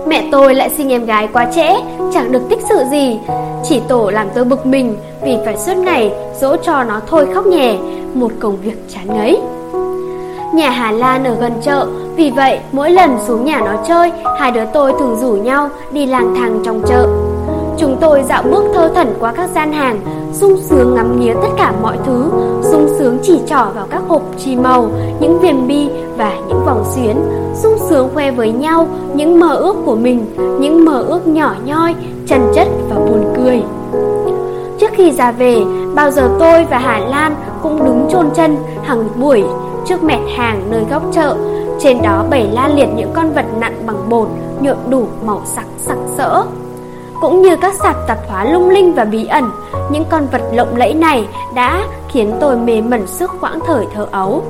Mẹ 0.09 0.29
tôi 0.33 0.55
lại 0.55 0.71
sinh 0.71 0.93
em 0.93 1.07
gái 1.07 1.29
quá 1.33 1.47
trễ, 1.55 1.75
chẳng 2.15 2.33
được 2.33 2.43
tích 2.51 2.59
sự 2.69 2.85
gì. 2.91 3.19
Chỉ 3.65 3.81
tổ 3.89 4.11
làm 4.11 4.29
tôi 4.35 4.45
bực 4.45 4.67
mình 4.67 4.97
vì 5.23 5.37
phải 5.45 5.57
suốt 5.57 5.77
ngày 5.77 6.13
dỗ 6.41 6.57
cho 6.57 6.85
nó 6.85 7.01
thôi 7.07 7.27
khóc 7.35 7.47
nhè, 7.47 7.77
một 8.15 8.33
công 8.41 8.57
việc 8.63 8.77
chán 8.89 9.17
ngấy. 9.17 9.41
Nhà 10.55 10.71
Hà 10.71 10.91
Lan 10.91 11.25
ở 11.25 11.35
gần 11.41 11.53
chợ, 11.63 11.87
vì 12.17 12.31
vậy 12.31 12.59
mỗi 12.73 12.91
lần 12.91 13.19
xuống 13.27 13.45
nhà 13.45 13.61
nó 13.61 13.83
chơi, 13.89 14.13
hai 14.41 14.51
đứa 14.51 14.65
tôi 14.75 14.93
thường 14.99 15.17
rủ 15.21 15.33
nhau 15.33 15.69
đi 15.93 16.07
lang 16.07 16.35
thang 16.39 16.63
trong 16.65 16.83
chợ. 16.89 17.28
Chúng 17.79 17.97
tôi 18.01 18.23
dạo 18.23 18.43
bước 18.43 18.65
thơ 18.75 18.91
thẩn 18.95 19.15
qua 19.21 19.33
các 19.33 19.51
gian 19.55 19.73
hàng, 19.73 20.01
sung 20.33 20.57
sướng 20.61 20.95
ngắm 20.95 21.21
nghía 21.21 21.35
tất 21.35 21.49
cả 21.57 21.73
mọi 21.83 21.97
thứ, 22.07 22.25
sung 22.63 22.89
sướng 22.99 23.19
chỉ 23.23 23.41
trỏ 23.47 23.67
vào 23.75 23.87
các 23.91 24.03
hộp 24.09 24.23
chì 24.39 24.57
màu, 24.57 24.91
những 25.21 25.39
viền 25.41 25.67
bi 25.69 25.89
và 26.17 26.33
những 26.49 26.65
vòng 26.65 26.85
xuyến, 26.95 27.17
sung 27.55 27.75
sướng 27.89 28.09
khoe 28.15 28.31
với 28.31 28.53
nhau 28.53 28.87
những 29.15 29.41
mơ 29.41 29.55
ước 29.55 29.77
của 29.85 29.95
mình, 29.95 30.27
những 30.61 30.85
mơ 30.85 31.05
ước 31.09 31.27
nhỏ 31.27 31.55
nhoi, 31.65 31.95
chân 32.27 32.41
chất 32.55 32.69
và 32.89 32.97
buồn 32.97 33.25
cười. 33.37 33.63
Trước 34.81 34.91
khi 34.93 35.13
ra 35.13 35.33
về, 35.33 35.63
bao 35.95 36.11
giờ 36.11 36.31
tôi 36.39 36.65
và 36.65 36.79
Hà 36.79 36.99
Lan 36.99 37.35
cũng 37.63 37.85
đứng 37.85 38.07
chôn 38.11 38.31
chân 38.35 38.57
hàng 38.85 39.09
buổi 39.21 39.45
trước 39.87 40.03
mẹt 40.03 40.21
hàng 40.37 40.63
nơi 40.71 40.85
góc 40.91 41.03
chợ. 41.13 41.37
Trên 41.81 42.03
đó 42.03 42.25
bày 42.31 42.49
la 42.53 42.69
liệt 42.69 42.89
những 42.97 43.11
con 43.15 43.33
vật 43.33 43.47
nặng 43.61 43.75
bằng 43.87 44.09
bột, 44.09 44.29
nhuộm 44.61 44.77
đủ 44.89 45.07
màu 45.27 45.43
sắc 45.45 45.67
sặc 45.79 45.99
sỡ. 46.17 46.45
Cũng 47.21 47.43
như 47.43 47.57
các 47.57 47.75
sạp 47.75 48.07
tạp 48.07 48.19
hóa 48.29 48.45
lung 48.45 48.69
linh 48.69 48.95
và 48.95 49.05
bí 49.05 49.27
ẩn, 49.27 49.51
những 49.91 50.05
con 50.11 50.27
vật 50.33 50.43
lộng 50.53 50.77
lẫy 50.77 50.95
này 50.95 51.29
đã 51.55 51.85
khiến 52.09 52.37
tôi 52.41 52.57
mê 52.57 52.81
mẩn 52.81 53.07
suốt 53.07 53.31
quãng 53.41 53.59
thời 53.67 53.87
thơ 53.95 54.07
ấu. 54.11 54.43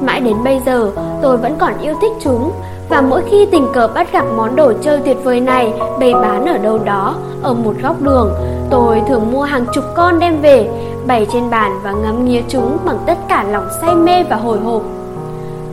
Mãi 0.00 0.20
đến 0.20 0.36
bây 0.44 0.60
giờ, 0.66 0.90
tôi 1.22 1.36
vẫn 1.36 1.56
còn 1.58 1.72
yêu 1.80 1.94
thích 2.00 2.12
chúng, 2.20 2.52
và 2.88 3.00
mỗi 3.00 3.22
khi 3.30 3.46
tình 3.46 3.66
cờ 3.72 3.88
bắt 3.94 4.12
gặp 4.12 4.24
món 4.36 4.56
đồ 4.56 4.72
chơi 4.82 5.00
tuyệt 5.04 5.16
vời 5.24 5.40
này 5.40 5.72
bày 6.00 6.14
bán 6.14 6.46
ở 6.46 6.58
đâu 6.58 6.78
đó, 6.78 7.16
ở 7.42 7.54
một 7.54 7.74
góc 7.82 8.02
đường, 8.02 8.34
tôi 8.70 9.02
thường 9.08 9.32
mua 9.32 9.42
hàng 9.42 9.66
chục 9.74 9.84
con 9.96 10.18
đem 10.18 10.40
về, 10.40 10.70
bày 11.06 11.26
trên 11.32 11.50
bàn 11.50 11.80
và 11.82 11.92
ngắm 11.92 12.24
nghía 12.24 12.42
chúng 12.48 12.78
bằng 12.84 12.98
tất 13.06 13.18
cả 13.28 13.44
lòng 13.50 13.68
say 13.80 13.94
mê 13.94 14.22
và 14.22 14.36
hồi 14.36 14.58
hộp. 14.58 14.82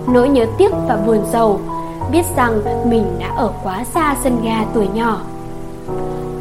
Nỗi 0.07 0.29
nhớ 0.29 0.45
tiếc 0.57 0.71
và 0.87 0.97
buồn 1.05 1.19
rầu, 1.33 1.59
biết 2.11 2.23
rằng 2.37 2.61
mình 2.85 3.05
đã 3.19 3.31
ở 3.35 3.49
quá 3.63 3.83
xa 3.93 4.15
sân 4.23 4.41
ga 4.43 4.65
tuổi 4.73 4.87
nhỏ. 4.93 5.17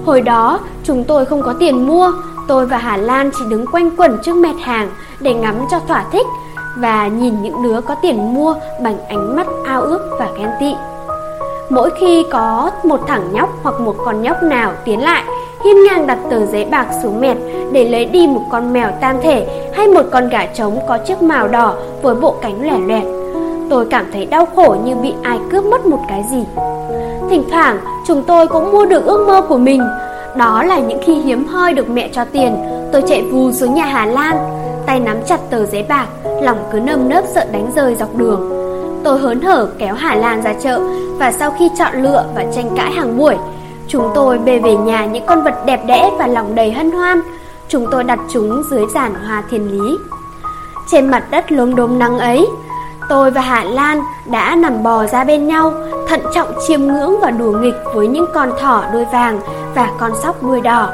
Hồi 0.07 0.21
đó, 0.21 0.61
chúng 0.85 1.05
tôi 1.05 1.25
không 1.25 1.43
có 1.43 1.55
tiền 1.59 1.87
mua, 1.87 2.13
tôi 2.49 2.67
và 2.67 2.77
Hà 2.77 2.97
Lan 2.97 3.31
chỉ 3.39 3.45
đứng 3.51 3.67
quanh 3.67 3.91
quẩn 3.97 4.19
trước 4.23 4.37
mẹt 4.37 4.57
hàng 4.61 4.91
để 5.21 5.35
ngắm 5.35 5.55
cho 5.71 5.81
thỏa 5.89 6.05
thích 6.13 6.27
và 6.77 7.07
nhìn 7.07 7.43
những 7.43 7.63
đứa 7.63 7.81
có 7.81 7.95
tiền 7.95 8.35
mua 8.35 8.55
bằng 8.83 8.99
ánh 9.09 9.37
mắt 9.37 9.47
ao 9.67 9.83
ước 9.83 10.17
và 10.19 10.29
ghen 10.39 10.51
tị. 10.61 10.75
Mỗi 11.71 11.91
khi 12.01 12.27
có 12.33 12.71
một 12.85 13.01
thằng 13.07 13.29
nhóc 13.33 13.51
hoặc 13.63 13.81
một 13.81 13.97
con 14.05 14.23
nhóc 14.23 14.43
nào 14.43 14.73
tiến 14.85 15.03
lại 15.03 15.25
hiên 15.65 15.77
ngang 15.85 16.07
đặt 16.07 16.19
tờ 16.31 16.47
giấy 16.47 16.65
bạc 16.65 16.87
xuống 17.03 17.21
mẹt 17.21 17.37
để 17.73 17.89
lấy 17.89 18.05
đi 18.05 18.27
một 18.27 18.43
con 18.51 18.73
mèo 18.73 18.91
tam 19.01 19.17
thể 19.23 19.71
hay 19.75 19.89
một 19.89 20.03
con 20.11 20.29
gà 20.29 20.47
trống 20.47 20.79
có 20.89 20.99
chiếc 20.99 21.23
màu 21.23 21.49
đỏ 21.49 21.75
với 22.03 22.15
bộ 22.15 22.35
cánh 22.43 22.67
lẻ 22.67 22.79
loẹt. 22.79 23.05
Tôi 23.71 23.87
cảm 23.91 24.07
thấy 24.13 24.27
đau 24.27 24.47
khổ 24.57 24.77
như 24.85 24.95
bị 24.95 25.15
ai 25.23 25.41
cướp 25.51 25.65
mất 25.65 25.87
một 25.87 26.01
cái 26.09 26.25
gì. 26.31 26.45
Thỉnh 27.31 27.45
thoảng, 27.51 27.79
chúng 28.07 28.23
tôi 28.23 28.47
cũng 28.47 28.73
mua 28.73 28.87
được 28.87 29.07
ước 29.07 29.25
mơ 29.27 29.43
của 29.49 29.59
mình. 29.59 29.83
Đó 30.37 30.63
là 30.63 30.79
những 30.79 31.01
khi 31.05 31.15
hiếm 31.15 31.47
hoi 31.47 31.75
được 31.75 31.89
mẹ 31.89 32.11
cho 32.13 32.25
tiền, 32.25 32.57
tôi 32.93 33.03
chạy 33.09 33.23
vù 33.23 33.53
xuống 33.53 33.75
nhà 33.75 33.85
Hà 33.85 34.07
Lan, 34.07 34.37
tay 34.87 35.01
nắm 35.01 35.17
chặt 35.27 35.41
tờ 35.51 35.67
giấy 35.67 35.87
bạc, 35.89 36.07
lòng 36.43 36.59
cứ 36.73 36.81
nâm 36.81 37.09
nớp 37.09 37.25
sợ 37.35 37.45
đánh 37.53 37.71
rơi 37.77 37.95
dọc 37.95 38.17
đường. 38.17 38.49
Tôi 39.05 39.19
hớn 39.19 39.41
hở 39.41 39.69
kéo 39.79 39.95
Hà 39.95 40.15
Lan 40.15 40.43
ra 40.43 40.55
chợ 40.63 40.81
và 41.19 41.33
sau 41.33 41.51
khi 41.59 41.71
chọn 41.79 42.03
lựa 42.03 42.25
và 42.35 42.45
tranh 42.55 42.71
cãi 42.77 42.91
hàng 42.93 43.19
buổi, 43.19 43.37
chúng 43.89 44.11
tôi 44.15 44.39
bê 44.39 44.59
về 44.59 44.77
nhà 44.77 45.07
những 45.07 45.27
con 45.27 45.43
vật 45.43 45.55
đẹp 45.67 45.81
đẽ 45.87 46.11
và 46.19 46.27
lòng 46.27 46.55
đầy 46.55 46.73
hân 46.73 46.91
hoan. 46.91 47.21
Chúng 47.69 47.87
tôi 47.91 48.05
đặt 48.05 48.19
chúng 48.33 48.63
dưới 48.71 48.85
giàn 48.95 49.15
hoa 49.15 49.43
thiên 49.51 49.73
lý. 49.73 49.97
Trên 50.91 51.07
mặt 51.07 51.25
đất 51.31 51.53
lốm 51.53 51.75
đốm 51.75 51.99
nắng 51.99 52.19
ấy, 52.19 52.47
tôi 53.13 53.31
và 53.31 53.41
Hà 53.41 53.65
Lan 53.65 54.03
đã 54.27 54.57
nằm 54.57 54.83
bò 54.83 55.07
ra 55.07 55.25
bên 55.25 55.47
nhau, 55.47 55.73
thận 56.09 56.21
trọng 56.35 56.55
chiêm 56.67 56.81
ngưỡng 56.81 57.21
và 57.21 57.31
đùa 57.31 57.53
nghịch 57.53 57.75
với 57.95 58.07
những 58.07 58.27
con 58.35 58.53
thỏ 58.61 58.85
đuôi 58.93 59.05
vàng 59.05 59.41
và 59.75 59.91
con 59.99 60.13
sóc 60.23 60.43
đuôi 60.43 60.61
đỏ, 60.61 60.91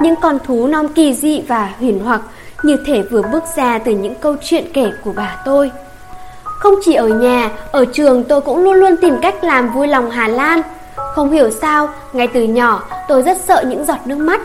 những 0.00 0.14
con 0.16 0.38
thú 0.46 0.66
non 0.66 0.88
kỳ 0.94 1.14
dị 1.14 1.42
và 1.48 1.72
huyền 1.78 2.00
hoặc 2.04 2.20
như 2.62 2.76
thể 2.86 3.02
vừa 3.10 3.22
bước 3.22 3.42
ra 3.56 3.78
từ 3.78 3.92
những 3.92 4.14
câu 4.14 4.36
chuyện 4.42 4.64
kể 4.74 4.90
của 5.04 5.12
bà 5.16 5.36
tôi. 5.44 5.70
Không 6.44 6.74
chỉ 6.84 6.94
ở 6.94 7.08
nhà, 7.08 7.50
ở 7.72 7.84
trường 7.84 8.24
tôi 8.24 8.40
cũng 8.40 8.64
luôn 8.64 8.74
luôn 8.74 8.96
tìm 8.96 9.16
cách 9.22 9.44
làm 9.44 9.72
vui 9.72 9.88
lòng 9.88 10.10
Hà 10.10 10.28
Lan. 10.28 10.62
Không 11.14 11.30
hiểu 11.30 11.50
sao, 11.50 11.88
ngay 12.12 12.26
từ 12.26 12.44
nhỏ 12.44 12.82
tôi 13.08 13.22
rất 13.22 13.36
sợ 13.40 13.64
những 13.68 13.84
giọt 13.84 13.98
nước 14.04 14.18
mắt. 14.18 14.40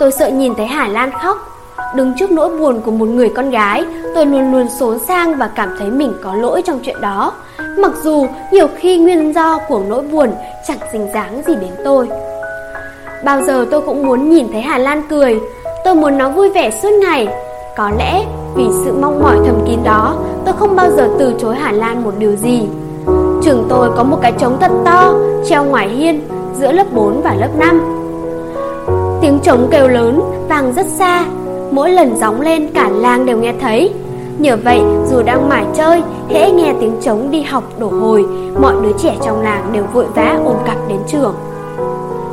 Tôi 0.00 0.12
sợ 0.12 0.28
nhìn 0.28 0.54
thấy 0.54 0.66
Hà 0.66 0.88
Lan 0.88 1.10
khóc. 1.22 1.51
Đứng 1.96 2.12
trước 2.18 2.30
nỗi 2.30 2.58
buồn 2.58 2.80
của 2.80 2.90
một 2.90 3.08
người 3.08 3.28
con 3.28 3.50
gái, 3.50 3.84
tôi 4.14 4.26
luôn 4.26 4.52
luôn 4.52 4.68
xốn 4.68 4.98
sang 4.98 5.36
và 5.36 5.50
cảm 5.56 5.68
thấy 5.78 5.90
mình 5.90 6.12
có 6.24 6.34
lỗi 6.34 6.62
trong 6.62 6.78
chuyện 6.82 7.00
đó. 7.00 7.32
Mặc 7.78 7.92
dù 8.02 8.26
nhiều 8.52 8.66
khi 8.76 8.98
nguyên 8.98 9.34
do 9.34 9.58
của 9.68 9.80
nỗi 9.88 10.02
buồn 10.02 10.30
chẳng 10.68 10.78
dính 10.92 11.08
dáng 11.14 11.42
gì 11.46 11.54
đến 11.54 11.70
tôi. 11.84 12.08
Bao 13.24 13.42
giờ 13.42 13.66
tôi 13.70 13.80
cũng 13.80 14.06
muốn 14.06 14.30
nhìn 14.30 14.52
thấy 14.52 14.60
Hà 14.60 14.78
Lan 14.78 15.02
cười, 15.10 15.40
tôi 15.84 15.94
muốn 15.94 16.18
nó 16.18 16.28
vui 16.28 16.48
vẻ 16.48 16.70
suốt 16.82 16.90
ngày. 17.00 17.28
Có 17.76 17.90
lẽ 17.98 18.24
vì 18.54 18.64
sự 18.84 18.92
mong 19.00 19.22
mỏi 19.22 19.36
thầm 19.46 19.64
kín 19.66 19.78
đó, 19.84 20.16
tôi 20.44 20.54
không 20.58 20.76
bao 20.76 20.90
giờ 20.90 21.10
từ 21.18 21.34
chối 21.38 21.54
Hà 21.56 21.72
Lan 21.72 22.04
một 22.04 22.12
điều 22.18 22.36
gì. 22.36 22.68
Trường 23.42 23.66
tôi 23.68 23.90
có 23.96 24.04
một 24.04 24.18
cái 24.22 24.32
trống 24.38 24.56
thật 24.60 24.70
to, 24.84 25.14
treo 25.48 25.64
ngoài 25.64 25.88
hiên, 25.88 26.20
giữa 26.58 26.72
lớp 26.72 26.86
4 26.92 27.22
và 27.22 27.34
lớp 27.34 27.50
5. 27.58 27.80
Tiếng 29.22 29.38
trống 29.42 29.68
kêu 29.70 29.88
lớn, 29.88 30.22
vang 30.48 30.72
rất 30.72 30.86
xa, 30.86 31.24
mỗi 31.72 31.90
lần 31.90 32.16
gióng 32.16 32.40
lên 32.40 32.68
cả 32.74 32.88
làng 32.88 33.26
đều 33.26 33.38
nghe 33.38 33.52
thấy. 33.60 33.92
Nhờ 34.38 34.56
vậy, 34.64 34.80
dù 35.10 35.22
đang 35.22 35.48
mải 35.48 35.64
chơi, 35.74 36.02
hễ 36.28 36.50
nghe 36.50 36.74
tiếng 36.80 36.96
trống 37.02 37.30
đi 37.30 37.42
học 37.42 37.64
đổ 37.78 37.88
hồi, 37.88 38.24
mọi 38.60 38.74
đứa 38.82 38.92
trẻ 39.02 39.16
trong 39.24 39.40
làng 39.40 39.70
đều 39.72 39.84
vội 39.92 40.06
vã 40.14 40.38
ôm 40.44 40.56
cặp 40.66 40.76
đến 40.88 40.98
trường. 41.08 41.34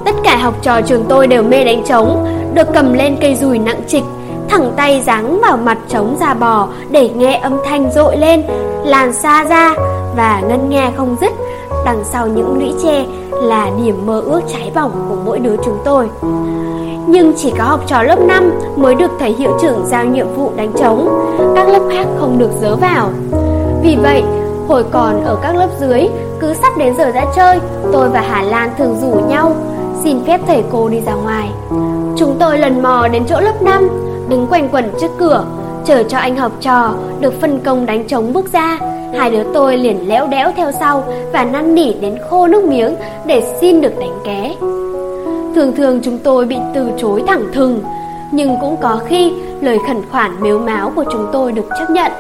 Tất 0.06 0.16
cả 0.24 0.36
học 0.36 0.54
trò 0.62 0.82
trường 0.82 1.06
tôi 1.10 1.28
đều 1.28 1.44
mê 1.44 1.64
đánh 1.64 1.84
trống, 1.86 2.26
được 2.54 2.68
cầm 2.74 2.94
lên 2.94 3.18
cây 3.22 3.36
dùi 3.36 3.60
nặng 3.60 3.82
trịch, 3.88 4.04
thẳng 4.50 4.72
tay 4.76 5.02
giáng 5.06 5.40
vào 5.42 5.58
mặt 5.58 5.78
trống 5.90 6.18
da 6.20 6.34
bò 6.34 6.68
để 6.92 7.10
nghe 7.10 7.38
âm 7.38 7.58
thanh 7.66 7.92
rội 7.92 8.18
lên, 8.18 8.44
làn 8.86 9.14
xa 9.14 9.46
ra 9.46 9.74
và 10.16 10.42
ngân 10.50 10.70
nghe 10.70 10.92
không 10.98 11.16
dứt. 11.22 11.32
Đằng 11.86 12.04
sau 12.04 12.28
những 12.28 12.58
lũy 12.60 12.74
tre 12.84 13.06
là 13.32 13.72
niềm 13.84 14.06
mơ 14.06 14.22
ước 14.26 14.42
cháy 14.48 14.72
bỏng 14.76 14.92
của 15.10 15.16
mỗi 15.26 15.40
đứa 15.40 15.56
chúng 15.66 15.78
tôi. 15.86 16.10
Nhưng 17.08 17.34
chỉ 17.38 17.54
có 17.58 17.64
học 17.64 17.80
trò 17.88 18.04
lớp 18.04 18.20
5 18.20 18.52
mới 18.76 18.96
được 18.96 19.12
thầy 19.20 19.32
hiệu 19.32 19.58
trưởng 19.62 19.86
giao 19.86 20.06
nhiệm 20.06 20.28
vụ 20.36 20.52
đánh 20.56 20.72
trống, 20.80 21.10
các 21.56 21.70
lớp 21.70 21.82
khác 21.92 22.06
không 22.20 22.38
được 22.38 22.52
dớ 22.62 22.76
vào. 22.76 23.10
Vì 23.84 23.96
vậy, 23.96 24.24
hồi 24.68 24.84
còn 24.92 25.24
ở 25.24 25.38
các 25.42 25.56
lớp 25.56 25.70
dưới, 25.80 26.08
cứ 26.40 26.54
sắp 26.54 26.78
đến 26.78 26.94
giờ 26.98 27.12
ra 27.12 27.26
chơi, 27.36 27.60
tôi 27.94 28.10
và 28.10 28.22
Hà 28.22 28.42
Lan 28.42 28.70
thường 28.78 28.96
rủ 29.02 29.12
nhau, 29.28 29.56
xin 30.04 30.24
phép 30.26 30.42
thầy 30.48 30.64
cô 30.72 30.90
đi 30.90 31.02
ra 31.06 31.14
ngoài. 31.14 31.50
Chúng 32.18 32.36
tôi 32.40 32.58
lần 32.58 32.82
mò 32.82 33.08
đến 33.08 33.24
chỗ 33.30 33.40
lớp 33.40 33.62
5, 33.62 33.90
đứng 34.30 34.48
quanh 34.48 34.70
quẩn 34.70 34.92
trước 35.02 35.12
cửa, 35.18 35.44
chờ 35.86 36.04
cho 36.04 36.18
anh 36.18 36.36
học 36.36 36.52
trò 36.62 36.94
được 37.20 37.42
phân 37.42 37.60
công 37.60 37.86
đánh 37.86 38.08
trống 38.08 38.34
bước 38.34 38.54
ra. 38.54 38.80
Hai 39.18 39.32
đứa 39.32 39.44
tôi 39.54 39.78
liền 39.78 40.08
léo 40.08 40.28
đẽo 40.28 40.52
theo 40.56 40.72
sau 40.80 41.04
và 41.34 41.44
năn 41.44 41.76
nỉ 41.76 41.94
đến 41.94 42.18
khô 42.30 42.48
nước 42.48 42.64
miếng 42.64 42.96
để 43.26 43.56
xin 43.62 43.82
được 43.82 44.00
đánh 44.00 44.20
ké. 44.26 44.56
Thường 45.56 45.76
thường 45.76 46.00
chúng 46.04 46.18
tôi 46.18 46.46
bị 46.46 46.58
từ 46.74 46.90
chối 46.98 47.24
thẳng 47.28 47.44
thừng, 47.54 47.84
nhưng 48.32 48.56
cũng 48.62 48.78
có 48.82 49.00
khi 49.08 49.34
lời 49.62 49.78
khẩn 49.88 49.98
khoản 50.12 50.32
mếu 50.40 50.60
máo 50.60 50.92
của 50.96 51.04
chúng 51.12 51.28
tôi 51.32 51.52
được 51.52 51.70
chấp 51.80 51.90
nhận. 51.90 52.12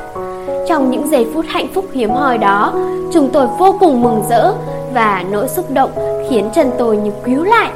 Trong 0.67 0.91
những 0.91 1.07
giây 1.11 1.27
phút 1.33 1.45
hạnh 1.47 1.67
phúc 1.73 1.85
hiếm 1.93 2.09
hoi 2.09 2.37
đó, 2.37 2.73
chúng 3.13 3.29
tôi 3.33 3.47
vô 3.59 3.75
cùng 3.79 4.01
mừng 4.01 4.23
rỡ 4.29 4.53
và 4.93 5.23
nỗi 5.31 5.47
xúc 5.47 5.71
động 5.71 5.91
khiến 6.29 6.49
chân 6.55 6.71
tôi 6.77 6.97
như 6.97 7.11
cứu 7.25 7.43
lại. 7.43 7.71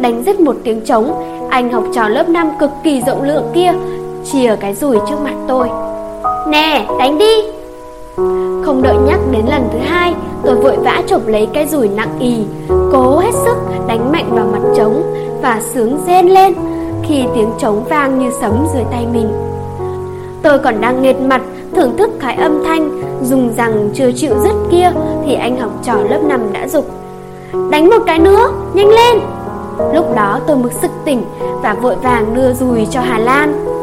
Đánh 0.00 0.22
dứt 0.26 0.40
một 0.40 0.56
tiếng 0.64 0.80
trống, 0.80 1.12
anh 1.50 1.72
học 1.72 1.84
trò 1.94 2.08
lớp 2.08 2.28
5 2.28 2.50
cực 2.60 2.70
kỳ 2.82 3.02
rộng 3.06 3.22
lượng 3.22 3.50
kia 3.54 3.72
chìa 4.32 4.56
cái 4.60 4.74
rùi 4.74 4.98
trước 5.08 5.16
mặt 5.24 5.34
tôi. 5.48 5.68
Nè, 6.48 6.86
đánh 6.98 7.18
đi! 7.18 7.42
Không 8.64 8.82
đợi 8.82 8.96
nhắc 9.06 9.18
đến 9.30 9.46
lần 9.46 9.68
thứ 9.72 9.78
hai, 9.78 10.14
tôi 10.44 10.54
vội 10.54 10.76
vã 10.76 11.02
chộp 11.06 11.26
lấy 11.26 11.48
cái 11.52 11.66
rùi 11.66 11.88
nặng 11.88 12.18
ì, 12.20 12.44
cố 12.92 13.18
hết 13.18 13.34
sức 13.44 13.56
đánh 13.88 14.12
mạnh 14.12 14.26
vào 14.30 14.46
mặt 14.52 14.62
trống 14.76 15.02
và 15.42 15.60
sướng 15.74 15.98
rên 16.06 16.26
lên 16.26 16.54
khi 17.02 17.24
tiếng 17.34 17.50
trống 17.58 17.84
vang 17.84 18.18
như 18.18 18.30
sấm 18.40 18.66
dưới 18.74 18.84
tay 18.90 19.06
mình. 19.12 19.32
Tôi 20.42 20.58
còn 20.58 20.80
đang 20.80 21.02
nghệt 21.02 21.16
mặt 21.20 21.42
thưởng 21.74 21.96
thức 21.96 22.10
cái 22.20 22.34
âm 22.36 22.64
thanh 22.64 23.02
dùng 23.22 23.52
rằng 23.56 23.90
chưa 23.94 24.12
chịu 24.12 24.34
dứt 24.42 24.54
kia 24.70 24.92
thì 25.26 25.34
anh 25.34 25.56
học 25.60 25.70
trò 25.84 25.94
lớp 25.94 26.20
5 26.22 26.52
đã 26.52 26.68
dục 26.68 26.90
Đánh 27.70 27.90
một 27.90 28.02
cái 28.06 28.18
nữa, 28.18 28.52
nhanh 28.74 28.88
lên! 28.88 29.20
Lúc 29.94 30.16
đó 30.16 30.40
tôi 30.46 30.56
mới 30.56 30.72
sực 30.82 30.90
tỉnh 31.04 31.24
và 31.62 31.74
vội 31.74 31.96
vàng 31.96 32.34
đưa 32.34 32.52
dùi 32.52 32.86
cho 32.90 33.00
Hà 33.00 33.18
Lan. 33.18 33.73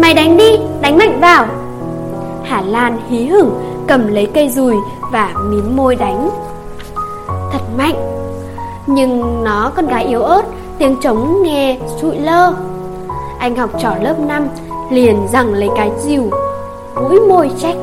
Mày 0.00 0.14
đánh 0.14 0.36
đi, 0.36 0.58
đánh 0.80 0.98
mạnh 0.98 1.20
vào! 1.20 1.46
Hà 2.44 2.60
Lan 2.60 2.98
hí 3.08 3.26
hửng 3.26 3.50
cầm 3.88 4.06
lấy 4.06 4.26
cây 4.34 4.48
dùi 4.48 4.74
và 5.12 5.34
mím 5.50 5.76
môi 5.76 5.96
đánh. 5.96 6.30
Thật 7.52 7.60
mạnh! 7.76 7.94
Nhưng 8.86 9.44
nó 9.44 9.72
con 9.76 9.86
gái 9.86 10.04
yếu 10.04 10.22
ớt, 10.22 10.42
tiếng 10.78 10.96
trống 11.02 11.42
nghe 11.42 11.78
sụi 12.00 12.16
lơ. 12.16 12.54
Anh 13.38 13.56
học 13.56 13.70
trò 13.80 13.94
lớp 14.02 14.18
5 14.18 14.48
liền 14.90 15.28
rằng 15.32 15.54
lấy 15.54 15.68
cái 15.76 15.90
dìu, 15.98 16.30
mũi 16.94 17.20
môi 17.20 17.50
trách. 17.58 17.76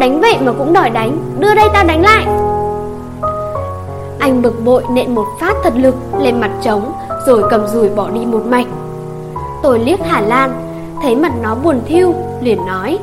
Đánh 0.00 0.18
vậy 0.20 0.36
mà 0.40 0.52
cũng 0.58 0.72
đòi 0.72 0.90
đánh, 0.90 1.18
đưa 1.38 1.54
đây 1.54 1.68
ta 1.74 1.82
đánh 1.82 2.02
lại. 2.02 2.26
Anh 4.18 4.42
bực 4.42 4.64
bội 4.64 4.82
nện 4.90 5.14
một 5.14 5.26
phát 5.40 5.56
thật 5.64 5.72
lực 5.76 5.94
lên 6.20 6.40
mặt 6.40 6.50
trống 6.62 6.92
Rồi 7.26 7.42
cầm 7.50 7.66
dùi 7.66 7.88
bỏ 7.88 8.10
đi 8.10 8.20
một 8.26 8.46
mạch 8.46 8.66
Tôi 9.62 9.78
liếc 9.78 10.00
Hà 10.00 10.20
Lan 10.20 10.67
Thấy 11.02 11.16
mặt 11.16 11.32
nó 11.42 11.54
buồn 11.54 11.80
thiêu 11.86 12.14
Liền 12.40 12.66
nói, 12.66 12.98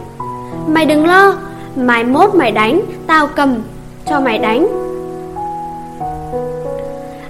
Mày 0.67 0.85
đừng 0.85 1.05
lo, 1.05 1.33
Mai 1.75 2.03
mốt 2.03 2.35
mày 2.35 2.51
đánh, 2.51 2.81
Tao 3.07 3.27
cầm, 3.27 3.55
cho 4.09 4.19
mày 4.19 4.37
đánh. 4.37 4.67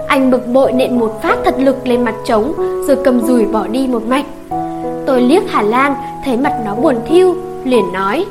Anh 0.07 0.31
bực 0.31 0.47
bội 0.47 0.71
nện 0.71 0.99
một 0.99 1.21
phát 1.23 1.37
thật 1.45 1.55
lực 1.57 1.87
lên 1.87 2.05
mặt 2.05 2.15
trống, 2.25 2.53
Rồi 2.87 2.97
cầm 3.03 3.21
dùi 3.21 3.45
bỏ 3.45 3.67
đi 3.67 3.87
một 3.87 4.01
mạch. 4.07 4.25
Tôi 5.05 5.21
liếc 5.21 5.43
Hà 5.49 5.61
Lan, 5.61 5.95
Thấy 6.25 6.37
mặt 6.37 6.53
nó 6.65 6.75
buồn 6.75 6.95
thiêu 7.07 7.35
Liền 7.63 7.93
nói, 7.93 8.25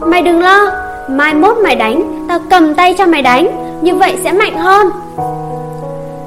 Mày 0.00 0.22
đừng 0.22 0.40
lo, 0.40 0.70
Mai 1.08 1.34
mốt 1.34 1.56
mày 1.58 1.76
đánh, 1.76 2.26
Tao 2.28 2.38
cầm 2.50 2.74
tay 2.74 2.94
cho 2.98 3.06
mày 3.06 3.22
đánh, 3.22 3.78
như 3.82 3.94
vậy 3.96 4.16
sẽ 4.24 4.32
mạnh 4.32 4.58
hơn. 4.58 4.90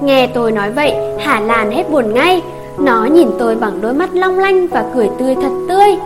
Nghe 0.02 0.28
tôi 0.28 0.52
nói 0.52 0.72
vậy, 0.72 0.96
Hà 1.20 1.40
Lan 1.40 1.72
hết 1.72 1.90
buồn 1.92 2.14
ngay 2.14 2.42
nó 2.80 3.06
nhìn 3.06 3.28
tôi 3.40 3.56
bằng 3.56 3.82
đôi 3.82 3.94
mắt 3.94 4.10
long 4.14 4.40
lanh 4.40 4.68
Và 4.68 4.86
cười 4.96 5.10
tươi 5.20 5.36
thật 5.36 5.52
tươi. 5.70 5.98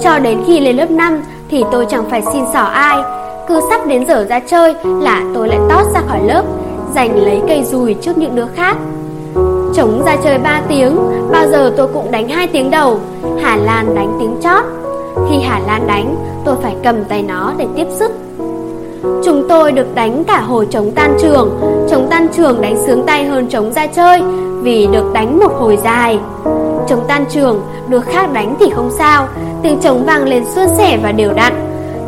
Cho 0.00 0.18
đến 0.18 0.42
khi 0.46 0.60
lên 0.60 0.76
lớp 0.76 0.90
5 0.90 1.22
Thì 1.48 1.64
tôi 1.72 1.86
chẳng 1.88 2.10
phải 2.10 2.22
xin 2.32 2.44
xỏ 2.52 2.62
ai. 2.62 2.98
Cứ 3.48 3.60
sắp 3.70 3.86
đến 3.86 4.06
giờ 4.06 4.26
ra 4.28 4.40
chơi 4.40 4.74
Là 4.84 5.22
tôi 5.34 5.48
lại 5.48 5.58
tót 5.68 5.86
ra 5.94 6.00
khỏi 6.08 6.20
lớp, 6.24 6.42
Giành 6.94 7.16
lấy 7.16 7.42
cây 7.48 7.64
dùi 7.64 7.94
trước 7.94 8.18
những 8.18 8.36
đứa 8.36 8.46
khác. 8.54 8.76
Chống 9.74 10.02
ra 10.06 10.16
chơi 10.24 10.38
3 10.38 10.62
tiếng, 10.68 10.96
Bao 11.32 11.46
giờ 11.50 11.72
tôi 11.76 11.88
cũng 11.94 12.10
đánh 12.10 12.28
hai 12.28 12.46
tiếng 12.46 12.70
đầu. 12.70 12.98
Hà 13.42 13.56
Lan 13.56 13.94
đánh 13.94 14.16
tiếng 14.20 14.36
chót. 14.42 14.64
Khi 15.30 15.38
Hà 15.40 15.60
Lan 15.66 15.86
đánh, 15.86 16.16
Tôi 16.44 16.56
phải 16.62 16.76
cầm 16.84 17.04
tay 17.04 17.22
nó 17.22 17.52
để 17.58 17.66
tiếp 17.76 17.86
sức. 17.90 18.12
Chúng 19.24 19.46
tôi 19.48 19.72
được 19.72 19.94
đánh 19.94 20.24
cả 20.24 20.40
hồi 20.40 20.66
chống 20.70 20.90
tan 20.94 21.16
trường. 21.20 21.60
Chống 21.90 22.06
tan 22.10 22.28
trường 22.36 22.60
đánh 22.60 22.76
sướng 22.86 23.02
tay 23.06 23.24
hơn 23.24 23.46
chống 23.48 23.72
ra 23.72 23.86
chơi. 23.86 24.22
Vì 24.60 24.86
được 24.92 25.12
đánh 25.12 25.38
một 25.38 25.52
hồi 25.58 25.78
dài. 25.84 26.18
Chống 26.88 27.04
tan 27.08 27.24
trường, 27.30 27.62
được 27.88 28.04
khác 28.04 28.32
đánh 28.32 28.54
thì 28.60 28.70
không 28.70 28.90
sao. 28.98 29.28
Tiếng 29.62 29.78
trống 29.80 30.04
vang 30.06 30.24
lên 30.24 30.44
suôn 30.54 30.68
sẻ 30.78 30.98
và 31.02 31.12
đều 31.12 31.32
đặn. 31.32 31.52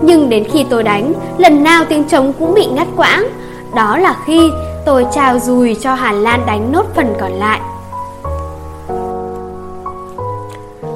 Nhưng 0.02 0.28
đến 0.28 0.44
khi 0.44 0.66
tôi 0.70 0.82
đánh 0.82 1.12
Lần 1.38 1.62
nào 1.62 1.84
tiếng 1.88 2.04
trống 2.04 2.32
cũng 2.38 2.54
bị 2.54 2.66
ngắt 2.66 2.86
quãng. 2.96 3.28
Đó 3.74 3.98
là 3.98 4.16
khi 4.26 4.50
Tôi 4.84 5.06
trao 5.12 5.38
dùi 5.38 5.76
cho 5.80 5.94
Hà 5.94 6.12
Lan 6.12 6.40
đánh 6.46 6.72
nốt 6.72 6.86
phần 6.94 7.14
còn 7.20 7.32
lại. 7.32 7.60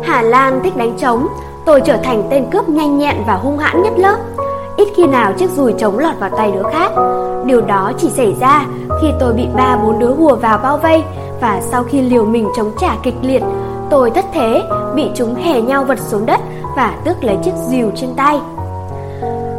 Hà 0.02 0.22
Lan 0.22 0.60
thích 0.64 0.76
đánh 0.76 0.96
trống. 0.98 1.26
Tôi 1.66 1.80
trở 1.80 1.96
thành 1.96 2.22
tên 2.30 2.46
cướp 2.50 2.68
nhanh 2.68 2.98
nhẹn 2.98 3.16
và 3.26 3.34
hung 3.34 3.58
hãn 3.58 3.82
nhất 3.82 3.92
lớp. 3.96 4.16
Ít 4.76 4.88
khi 4.96 5.06
nào 5.06 5.32
chiếc 5.32 5.50
dùi 5.50 5.72
trống 5.72 5.98
lọt 5.98 6.18
vào 6.18 6.30
tay 6.36 6.52
đứa 6.52 6.62
khác. 6.72 6.92
Điều 7.44 7.60
đó 7.60 7.92
chỉ 7.98 8.10
xảy 8.10 8.36
ra 8.40 8.66
khi 9.02 9.08
tôi 9.20 9.32
bị 9.32 9.46
ba 9.56 9.76
bốn 9.76 9.98
đứa 9.98 10.14
hùa 10.14 10.36
vào 10.36 10.58
bao 10.62 10.78
vây 10.78 11.04
Và 11.40 11.60
sau 11.60 11.84
khi 11.84 12.02
liều 12.02 12.24
mình 12.24 12.48
chống 12.56 12.72
trả 12.80 12.96
kịch 13.02 13.14
liệt 13.22 13.42
Tôi 13.90 14.10
thất 14.10 14.24
thế, 14.32 14.62
bị 14.94 15.10
chúng 15.14 15.34
hè 15.34 15.60
nhau 15.60 15.84
vật 15.84 15.98
xuống 15.98 16.26
đất 16.26 16.40
và 16.76 16.94
tước 17.04 17.24
lấy 17.24 17.38
chiếc 17.44 17.54
dìu 17.68 17.90
trên 17.96 18.10
tay. 18.16 18.40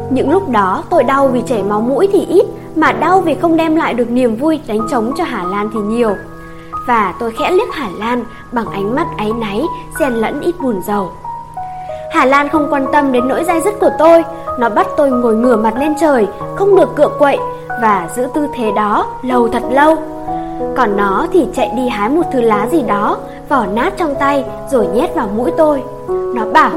Những 0.10 0.32
lúc 0.32 0.50
đó 0.50 0.84
tôi 0.90 1.04
đau 1.04 1.28
vì 1.28 1.42
chảy 1.42 1.64
máu 1.64 1.82
mũi 1.82 2.10
thì 2.14 2.26
ít 2.26 2.46
Mà 2.76 2.92
đau 2.92 3.22
vì 3.22 3.36
không 3.36 3.58
đem 3.58 3.76
lại 3.76 3.94
được 3.94 4.10
niềm 4.10 4.36
vui 4.36 4.60
đánh 4.68 4.88
trống 4.92 5.12
cho 5.18 5.24
Hà 5.24 5.44
Lan 5.44 5.70
thì 5.74 5.80
nhiều. 5.80 6.16
Và 6.88 7.14
tôi 7.20 7.32
khẽ 7.40 7.52
liếc 7.52 7.74
Hà 7.74 7.90
Lan 8.00 8.24
bằng 8.52 8.66
ánh 8.66 8.96
mắt 8.96 9.08
áy 9.18 9.32
náy, 9.32 9.62
xen 10.00 10.14
lẫn 10.14 10.42
ít 10.42 10.56
buồn 10.62 10.82
rầu 10.88 11.12
Hà 12.12 12.26
Lan 12.26 12.50
không 12.50 12.68
quan 12.70 12.86
tâm 12.94 13.12
đến 13.12 13.28
nỗi 13.28 13.44
dai 13.44 13.62
dứt 13.62 13.74
của 13.80 13.92
tôi 14.00 14.24
nó 14.60 14.70
bắt 14.70 14.88
tôi 14.98 15.10
ngồi 15.10 15.36
ngửa 15.36 15.56
mặt 15.56 15.74
lên 15.80 15.94
trời, 16.00 16.28
Không 16.56 16.76
được 16.76 16.96
cựa 16.96 17.10
quậy 17.20 17.38
Và 17.82 18.08
giữ 18.16 18.28
tư 18.34 18.48
thế 18.56 18.72
đó 18.76 19.08
lâu 19.22 19.48
thật 19.48 19.64
lâu. 19.72 19.96
Còn 20.78 20.98
nó 20.98 21.28
thì 21.34 21.48
chạy 21.56 21.72
đi 21.76 21.88
hái 21.88 22.10
một 22.10 22.24
thứ 22.34 22.42
lá 22.42 22.68
gì 22.72 22.82
đó, 22.82 23.18
Vỏ 23.50 23.66
nát 23.66 23.94
trong 23.98 24.16
tay 24.20 24.46
Rồi 24.72 24.88
nhét 24.94 25.16
vào 25.16 25.30
mũi 25.36 25.52
tôi. 25.58 25.82
Nó 26.08 26.46
bảo, 26.54 26.72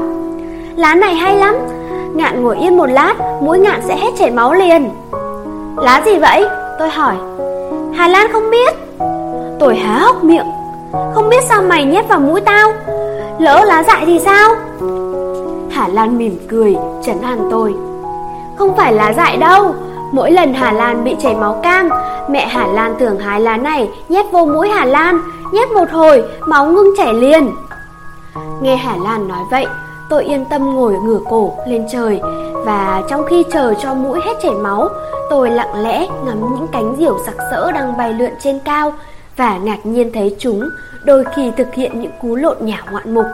Lá 0.75 0.95
này 0.95 1.15
hay 1.15 1.35
lắm, 1.35 1.55
Ngạn 2.13 2.43
ngồi 2.43 2.57
yên 2.57 2.77
một 2.77 2.89
lát, 2.89 3.15
Mũi 3.41 3.59
ngạn 3.59 3.81
sẽ 3.81 3.97
hết 3.97 4.11
chảy 4.17 4.31
máu 4.31 4.53
liền. 4.53 4.89
Lá 5.77 6.01
gì 6.05 6.17
vậy? 6.19 6.45
Tôi 6.79 6.89
hỏi. 6.89 7.15
Hà 7.95 8.07
Lan 8.07 8.27
không 8.31 8.49
biết. 8.51 8.73
Tôi 9.59 9.75
há 9.75 9.99
hốc 9.99 10.23
miệng. 10.23 10.45
Không 11.13 11.29
biết 11.29 11.43
sao 11.49 11.61
mày 11.61 11.85
nhét 11.85 12.07
vào 12.09 12.19
mũi 12.19 12.41
tao? 12.41 12.71
Lỡ 13.39 13.63
lá 13.65 13.83
dại 13.83 14.03
thì 14.05 14.19
sao? 14.19 14.49
Hà 15.81 15.87
Lan 15.87 16.17
mỉm 16.17 16.37
cười, 16.49 16.75
trấn 17.05 17.21
an 17.21 17.47
tôi. 17.51 17.73
Không 18.57 18.75
phải 18.77 18.93
lá 18.93 19.13
dại 19.13 19.37
đâu 19.37 19.75
Mỗi 20.11 20.31
lần 20.31 20.53
Hà 20.53 20.71
Lan 20.71 21.03
bị 21.03 21.15
chảy 21.23 21.35
máu 21.35 21.59
cam 21.63 21.89
Mẹ 22.29 22.47
Hà 22.47 22.67
Lan 22.67 22.95
thường 22.99 23.19
hái 23.19 23.41
lá 23.41 23.57
này 23.57 23.89
Nhét 24.09 24.25
vô 24.31 24.45
mũi 24.45 24.69
Hà 24.69 24.85
Lan 24.85 25.21
Nhét 25.51 25.71
một 25.71 25.91
hồi, 25.91 26.23
máu 26.47 26.65
ngưng 26.65 26.95
chảy 26.97 27.13
liền. 27.13 27.51
Nghe 28.61 28.75
Hà 28.75 28.95
Lan 29.03 29.27
nói 29.27 29.39
vậy 29.51 29.65
Tôi 30.09 30.23
yên 30.23 30.45
tâm 30.49 30.75
ngồi 30.75 30.93
ngửa 30.93 31.19
cổ 31.29 31.53
lên 31.67 31.85
trời 31.91 32.21
Và 32.65 33.01
trong 33.09 33.25
khi 33.25 33.43
chờ 33.53 33.73
cho 33.73 33.93
mũi 33.93 34.19
hết 34.25 34.33
chảy 34.43 34.51
máu 34.51 34.89
Tôi 35.29 35.49
lặng 35.49 35.83
lẽ 35.83 36.07
ngắm 36.25 36.55
những 36.55 36.67
cánh 36.71 36.95
diều 36.97 37.17
sặc 37.25 37.35
sỡ 37.51 37.71
đang 37.71 37.97
bay 37.97 38.13
lượn 38.13 38.31
trên 38.43 38.59
cao 38.59 38.93
Và 39.37 39.57
ngạc 39.57 39.85
nhiên 39.85 40.11
thấy 40.13 40.35
chúng 40.39 40.69
đôi 41.05 41.23
khi 41.35 41.51
thực 41.57 41.73
hiện 41.73 42.01
những 42.01 42.11
cú 42.21 42.35
lộn 42.35 42.57
nhả 42.59 42.83
ngoạn 42.91 43.13
mục 43.13 43.25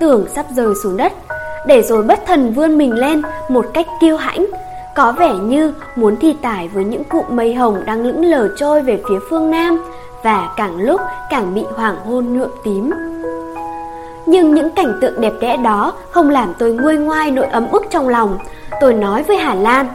Tưởng 0.00 0.26
sắp 0.34 0.46
rơi 0.50 0.74
xuống 0.82 0.96
đất 0.96 1.12
để 1.68 1.82
rồi 1.82 2.02
bất 2.02 2.26
thần 2.26 2.52
vươn 2.52 2.78
mình 2.78 2.92
lên 2.92 3.22
một 3.48 3.66
cách 3.74 3.86
kiêu 4.00 4.16
hãnh, 4.16 4.46
có 4.96 5.12
vẻ 5.12 5.34
như 5.34 5.74
muốn 5.96 6.16
thi 6.16 6.36
tải 6.42 6.68
với 6.68 6.84
những 6.84 7.04
cụm 7.04 7.24
mây 7.30 7.54
hồng 7.54 7.82
đang 7.86 8.02
lững 8.02 8.24
lờ 8.24 8.48
trôi 8.56 8.82
về 8.82 9.02
phía 9.08 9.18
phương 9.30 9.50
Nam 9.50 9.84
và 10.22 10.48
càng 10.56 10.80
lúc 10.80 11.00
càng 11.30 11.54
bị 11.54 11.64
hoàng 11.76 11.96
hôn 12.06 12.38
nhuộm 12.38 12.50
tím. 12.64 12.90
Nhưng 14.26 14.54
những 14.54 14.70
cảnh 14.70 14.98
tượng 15.00 15.20
đẹp 15.20 15.32
đẽ 15.40 15.56
đó 15.56 15.92
không 16.10 16.30
làm 16.30 16.52
tôi 16.58 16.72
nguôi 16.72 16.96
ngoai 16.96 17.30
nỗi 17.30 17.46
ấm 17.46 17.66
ức 17.72 17.82
trong 17.90 18.08
lòng. 18.08 18.38
Tôi 18.80 18.94
nói 18.94 19.22
với 19.22 19.36
Hà 19.36 19.54
Lan. 19.54 19.86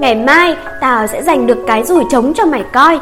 Ngày 0.00 0.14
mai 0.14 0.56
tao 0.80 1.06
sẽ 1.06 1.22
giành 1.22 1.46
được 1.46 1.58
cái 1.66 1.84
rủi 1.84 2.04
trống 2.10 2.32
cho 2.34 2.44
mày 2.44 2.64
coi. 2.72 3.00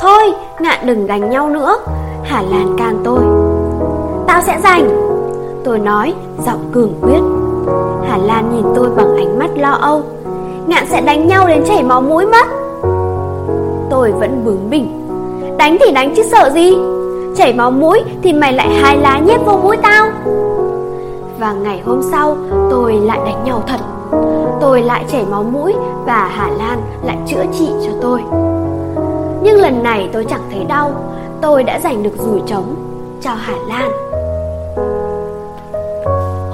Thôi, 0.00 0.34
ngạn 0.60 0.86
đừng 0.86 1.06
đánh 1.06 1.30
nhau 1.30 1.48
nữa. 1.48 1.76
Hà 2.24 2.42
Lan 2.42 2.76
can 2.78 3.02
tôi. 3.04 3.20
Tao 4.26 4.42
sẽ 4.46 4.60
giành. 4.62 5.13
Tôi 5.64 5.78
nói, 5.78 6.14
giọng 6.46 6.70
cường 6.72 6.94
quyết. 7.02 7.20
Hà 8.08 8.16
Lan 8.16 8.56
nhìn 8.56 8.64
tôi 8.74 8.88
bằng 8.96 9.16
ánh 9.16 9.38
mắt 9.38 9.50
lo 9.56 9.70
âu. 9.70 10.02
Ngạn 10.66 10.86
sẽ 10.86 11.00
đánh 11.00 11.26
nhau 11.26 11.46
đến 11.48 11.64
chảy 11.68 11.82
máu 11.82 12.00
mũi 12.00 12.26
mất 12.26 12.46
Tôi 13.90 14.12
vẫn 14.12 14.42
bướng 14.44 14.70
bỉnh. 14.70 15.08
Đánh 15.58 15.76
thì 15.80 15.92
đánh 15.92 16.14
chứ 16.16 16.22
sợ 16.22 16.50
gì? 16.54 16.76
Chảy 17.36 17.52
máu 17.52 17.70
mũi 17.70 18.02
thì 18.22 18.32
mày 18.32 18.52
lại 18.52 18.68
hai 18.68 18.98
lá 18.98 19.18
nhét 19.18 19.40
vô 19.46 19.56
mũi 19.56 19.76
tao. 19.76 20.10
Và 21.38 21.52
ngày 21.52 21.82
hôm 21.86 22.02
sau 22.12 22.36
tôi 22.70 22.92
lại 22.92 23.18
đánh 23.24 23.44
nhau 23.44 23.62
thật. 23.66 23.80
Tôi 24.60 24.82
lại 24.82 25.04
chảy 25.12 25.24
máu 25.30 25.42
mũi 25.42 25.74
Và 26.06 26.30
Hà 26.34 26.48
Lan 26.48 26.80
lại 27.02 27.16
chữa 27.26 27.44
trị 27.58 27.68
cho 27.86 27.92
tôi. 28.00 28.20
Nhưng 29.42 29.60
lần 29.60 29.82
này 29.82 30.08
tôi 30.12 30.24
chẳng 30.24 30.42
thấy 30.52 30.64
đau. 30.64 30.90
Tôi 31.40 31.64
đã 31.64 31.80
giành 31.80 32.02
được 32.02 32.14
rủi 32.18 32.40
trống 32.46 32.74
cho 33.20 33.30
Hà 33.34 33.54
Lan. 33.68 33.90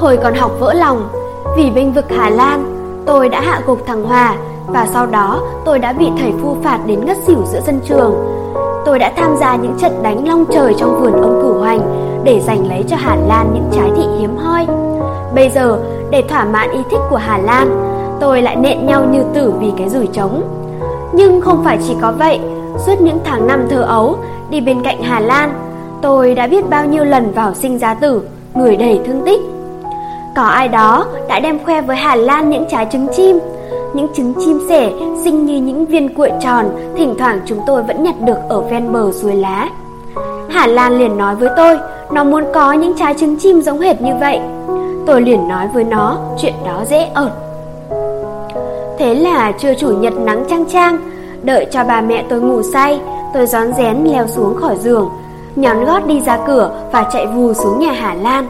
Hồi 0.01 0.19
còn 0.23 0.35
học 0.35 0.51
vỡ 0.61 0.73
lòng, 0.75 1.09
Vì 1.57 1.71
binh 1.71 1.93
vực 1.93 2.05
Hà 2.09 2.31
Lan, 2.31 2.77
Tôi 3.07 3.29
đã 3.29 3.41
hạ 3.41 3.61
gục 3.67 3.87
thằng 3.87 4.05
Hòa 4.05 4.37
Và 4.67 4.87
sau 4.87 5.07
đó 5.07 5.43
tôi 5.65 5.79
đã 5.79 5.93
bị 5.93 6.07
thầy 6.19 6.33
phu 6.43 6.57
phạt 6.63 6.79
đến 6.87 7.07
ngất 7.07 7.17
xỉu 7.27 7.45
giữa 7.53 7.61
sân 7.61 7.81
trường. 7.89 8.15
Tôi 8.85 8.99
đã 8.99 9.13
tham 9.17 9.37
gia 9.41 9.57
những 9.57 9.75
trận 9.81 10.03
đánh 10.03 10.29
long 10.29 10.45
trời 10.53 10.75
trong 10.79 11.01
vườn 11.01 11.13
ông 11.13 11.41
cửu 11.43 11.59
hoành 11.59 11.81
Để 12.25 12.41
giành 12.41 12.69
lấy 12.69 12.85
cho 12.89 12.97
Hà 12.97 13.17
Lan 13.17 13.51
những 13.55 13.71
trái 13.73 13.91
thị 13.97 14.03
hiếm 14.19 14.37
hoi. 14.37 14.67
Bây 15.35 15.51
giờ, 15.51 15.79
để 16.11 16.23
thỏa 16.29 16.45
mãn 16.45 16.71
ý 16.73 16.79
thích 16.91 17.01
của 17.11 17.17
Hà 17.17 17.39
Lan, 17.39 17.69
Tôi 18.21 18.43
lại 18.43 18.57
nện 18.57 18.87
nhau 18.87 19.05
như 19.05 19.23
tử 19.35 19.53
vì 19.61 19.73
cái 19.79 19.89
rủi 19.89 20.07
trống. 20.07 20.43
Nhưng 21.13 21.41
không 21.41 21.65
phải 21.65 21.79
chỉ 21.89 21.95
có 22.03 22.13
vậy, 22.19 22.41
Suốt 22.87 23.01
những 23.01 23.19
tháng 23.25 23.47
năm 23.47 23.67
thơ 23.71 23.83
ấu 23.83 24.17
Đi 24.51 24.61
bên 24.61 24.83
cạnh 24.83 25.03
Hà 25.03 25.21
Lan, 25.21 25.53
Tôi 26.03 26.35
đã 26.35 26.47
biết 26.47 26.71
bao 26.71 26.87
nhiêu 26.87 27.05
lần 27.05 27.33
vào 27.33 27.55
sinh 27.55 27.79
giá 27.79 27.95
tử, 27.95 28.23
Người 28.55 28.77
đầy 28.77 29.01
thương 29.07 29.23
tích 29.27 29.50
có 30.37 30.43
ai 30.43 30.69
đó 30.69 31.07
đã 31.29 31.41
đem 31.41 31.65
khoe 31.65 31.81
với 31.81 31.97
Hà 31.97 32.17
Lan 32.17 32.51
những 32.51 32.65
trái 32.71 32.87
trứng 32.93 33.07
chim. 33.17 33.39
Những 33.95 34.09
trứng 34.15 34.35
chim 34.45 34.61
sẻ 34.69 34.93
xinh 35.25 35.47
như 35.47 35.57
những 35.57 35.87
viên 35.87 36.15
cuội 36.15 36.33
tròn, 36.41 36.71
Thỉnh 36.97 37.15
thoảng 37.19 37.41
chúng 37.47 37.61
tôi 37.67 37.83
vẫn 37.83 38.03
nhặt 38.03 38.15
được 38.21 38.39
ở 38.49 38.61
ven 38.61 38.93
bờ 38.93 39.13
suối 39.13 39.37
lá. 39.37 39.69
Hà 40.51 40.67
Lan 40.67 40.99
liền 40.99 41.19
nói 41.19 41.35
với 41.35 41.49
tôi, 41.57 41.79
Nó 42.13 42.25
muốn 42.25 42.45
có 42.55 42.73
những 42.73 42.95
trái 42.99 43.15
trứng 43.15 43.37
chim 43.37 43.63
giống 43.63 43.81
hệt 43.81 44.03
như 44.03 44.13
vậy. 44.21 44.41
Tôi 45.07 45.23
liền 45.23 45.49
nói 45.49 45.69
với 45.75 45.85
nó, 45.85 46.19
chuyện 46.39 46.55
đó 46.65 46.85
dễ 46.89 47.09
ợt. 47.15 47.31
Thế 48.99 49.15
là 49.15 49.53
trưa 49.53 49.75
chủ 49.75 49.89
nhật 49.89 50.13
nắng 50.13 50.45
trang 50.49 50.65
trang 50.65 50.99
Đợi 51.43 51.67
cho 51.71 51.85
bà 51.85 52.01
mẹ 52.01 52.25
tôi 52.29 52.41
ngủ 52.41 52.63
say, 52.63 53.01
Tôi 53.35 53.47
gión 53.47 53.73
rén 53.73 54.05
leo 54.05 54.27
xuống 54.27 54.57
khỏi 54.57 54.77
giường, 54.79 55.11
Nhón 55.57 55.85
gót 55.85 56.07
đi 56.07 56.21
ra 56.21 56.39
cửa 56.47 56.71
và 56.93 57.11
chạy 57.13 57.27
vù 57.27 57.55
xuống 57.55 57.79
nhà 57.79 57.93
Hà 57.93 58.15
Lan 58.15 58.47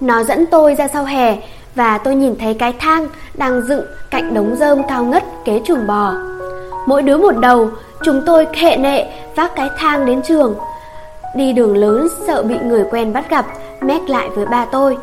nó 0.00 0.22
dẫn 0.22 0.46
tôi 0.46 0.74
ra 0.74 0.88
sau 0.88 1.04
hè 1.04 1.36
và 1.74 1.98
tôi 1.98 2.14
nhìn 2.14 2.34
thấy 2.40 2.54
cái 2.54 2.72
thang 2.78 3.08
đang 3.34 3.62
dựng 3.62 3.84
cạnh 4.10 4.34
đống 4.34 4.56
rơm 4.56 4.82
cao 4.88 5.04
ngất 5.04 5.24
kế 5.44 5.60
chuồng 5.64 5.86
bò. 5.86 6.12
Mỗi 6.86 7.02
đứa 7.02 7.16
một 7.16 7.36
đầu, 7.40 7.68
chúng 8.04 8.22
tôi 8.26 8.46
khệ 8.52 8.76
nệ 8.76 9.06
vác 9.36 9.56
cái 9.56 9.68
thang 9.78 10.06
đến 10.06 10.22
trường. 10.22 10.54
Đi 11.36 11.52
đường 11.52 11.76
lớn 11.76 12.08
sợ 12.26 12.42
bị 12.42 12.54
người 12.64 12.84
quen 12.90 13.12
bắt 13.12 13.30
gặp, 13.30 13.46
mét 13.80 14.10
lại 14.10 14.28
với 14.34 14.46
ba 14.46 14.66
tôi. 14.72 14.96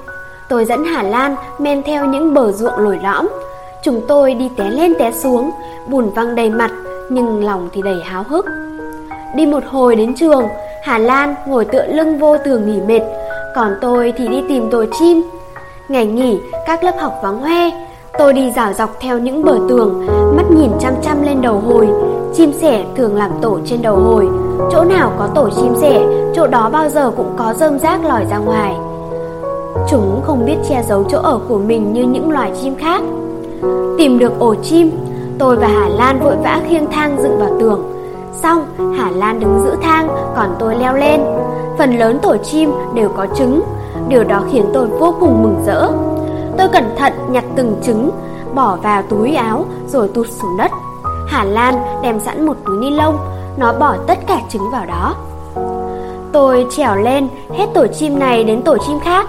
Tôi 0.50 0.66
dẫn 0.66 0.84
Hà 0.84 1.04
Lan 1.04 1.36
men 1.60 1.84
theo 1.84 2.06
những 2.06 2.34
bờ 2.34 2.52
ruộng 2.52 2.78
lồi 2.78 3.00
lõm. 3.04 3.30
Chúng 3.84 4.02
tôi 4.08 4.34
đi 4.34 4.50
té 4.58 4.70
lên 4.70 4.94
té 5.00 5.12
xuống, 5.12 5.52
bùn 5.88 6.10
văng 6.10 6.36
đầy 6.36 6.50
mặt, 6.50 6.72
nhưng 7.10 7.46
lòng 7.46 7.70
thì 7.74 7.82
đầy 7.82 8.02
háo 8.04 8.24
hức. 8.24 8.46
Đi 9.36 9.46
một 9.46 9.64
hồi 9.66 9.96
đến 9.96 10.16
trường, 10.16 10.48
Hà 10.84 10.98
Lan 10.98 11.36
ngồi 11.48 11.66
tựa 11.66 11.86
lưng 11.86 12.20
vô 12.20 12.38
tường 12.46 12.66
nghỉ 12.66 12.82
mệt, 12.82 13.02
còn 13.56 13.76
tôi 13.82 14.14
thì 14.18 14.28
đi 14.28 14.44
tìm 14.50 14.70
tổ 14.72 14.86
chim. 15.00 15.22
Ngày 15.90 16.06
nghỉ, 16.06 16.40
các 16.68 16.84
lớp 16.84 16.96
học 17.00 17.20
vắng 17.24 17.42
hoe. 17.42 17.70
Tôi 18.18 18.34
đi 18.34 18.52
dạo 18.52 18.74
dọc 18.74 18.90
theo 19.00 19.20
những 19.20 19.44
bờ 19.44 19.60
tường, 19.70 20.08
Mắt 20.36 20.44
nhìn 20.52 20.72
chăm 20.80 20.94
chăm 21.02 21.24
lên 21.24 21.42
đầu 21.42 21.60
hồi. 21.60 21.88
Chim 22.34 22.54
sẻ 22.54 22.86
thường 22.96 23.16
làm 23.16 23.32
tổ 23.42 23.60
trên 23.66 23.82
đầu 23.82 23.96
hồi. 23.96 24.28
Chỗ 24.72 24.84
nào 24.84 25.14
có 25.20 25.28
tổ 25.36 25.50
chim 25.50 25.76
sẻ, 25.82 26.06
Chỗ 26.36 26.48
đó 26.48 26.70
bao 26.74 26.90
giờ 26.90 27.12
cũng 27.18 27.34
có 27.38 27.54
rơm 27.54 27.80
rác 27.80 28.06
lòi 28.06 28.26
ra 28.26 28.38
ngoài. 28.38 28.76
Chúng 29.90 30.22
không 30.24 30.46
biết 30.46 30.58
che 30.70 30.84
giấu 30.88 31.04
chỗ 31.10 31.20
ở 31.20 31.40
của 31.50 31.58
mình 31.58 31.94
như 31.94 32.04
những 32.04 32.32
loài 32.32 32.52
chim 32.62 32.76
khác. 32.76 33.02
Tìm 33.98 34.20
được 34.20 34.40
ổ 34.40 34.56
chim, 34.56 34.92
Tôi 35.40 35.56
và 35.56 35.68
Hà 35.68 35.88
Lan 35.88 36.20
vội 36.20 36.36
vã 36.44 36.62
khiêng 36.70 36.92
thang 36.92 37.18
dựng 37.22 37.40
vào 37.40 37.50
tường. 37.60 37.84
Xong, 38.34 38.66
Hà 38.98 39.12
Lan 39.12 39.40
đứng 39.40 39.62
giữ 39.64 39.76
thang, 39.82 40.08
Còn 40.36 40.56
tôi 40.60 40.76
leo 40.76 40.98
lên. 40.98 41.22
Phần 41.82 41.98
lớn 41.98 42.20
tổ 42.22 42.38
chim 42.38 42.72
đều 42.94 43.10
có 43.10 43.28
trứng. 43.36 43.62
Điều 44.08 44.24
đó 44.24 44.44
khiến 44.52 44.66
tôi 44.74 44.88
vô 44.88 45.16
cùng 45.20 45.44
mừng 45.44 45.64
rỡ. 45.66 45.92
Tôi 46.58 46.70
cẩn 46.70 46.84
thận 46.98 47.14
nhặt 47.30 47.44
từng 47.56 47.76
trứng 47.84 48.10
Bỏ 48.56 48.76
vào 48.84 49.04
túi 49.10 49.36
áo 49.36 49.66
rồi 49.88 50.08
tụt 50.08 50.28
xuống 50.30 50.58
đất. 50.58 50.72
Hà 51.28 51.44
Lan 51.44 51.76
đem 52.04 52.20
sẵn 52.20 52.46
một 52.46 52.58
túi 52.66 52.78
ni 52.78 52.90
lông 52.90 53.18
Nó 53.58 53.74
bỏ 53.74 53.96
tất 54.08 54.18
cả 54.28 54.40
trứng 54.50 54.72
vào 54.72 54.86
đó. 54.86 55.16
Tôi 56.32 56.66
trèo 56.70 56.96
lên 56.96 57.28
hết 57.54 57.68
tổ 57.74 57.88
chim 57.88 58.20
này 58.20 58.44
đến 58.44 58.62
tổ 58.62 58.78
chim 58.78 59.00
khác. 59.00 59.28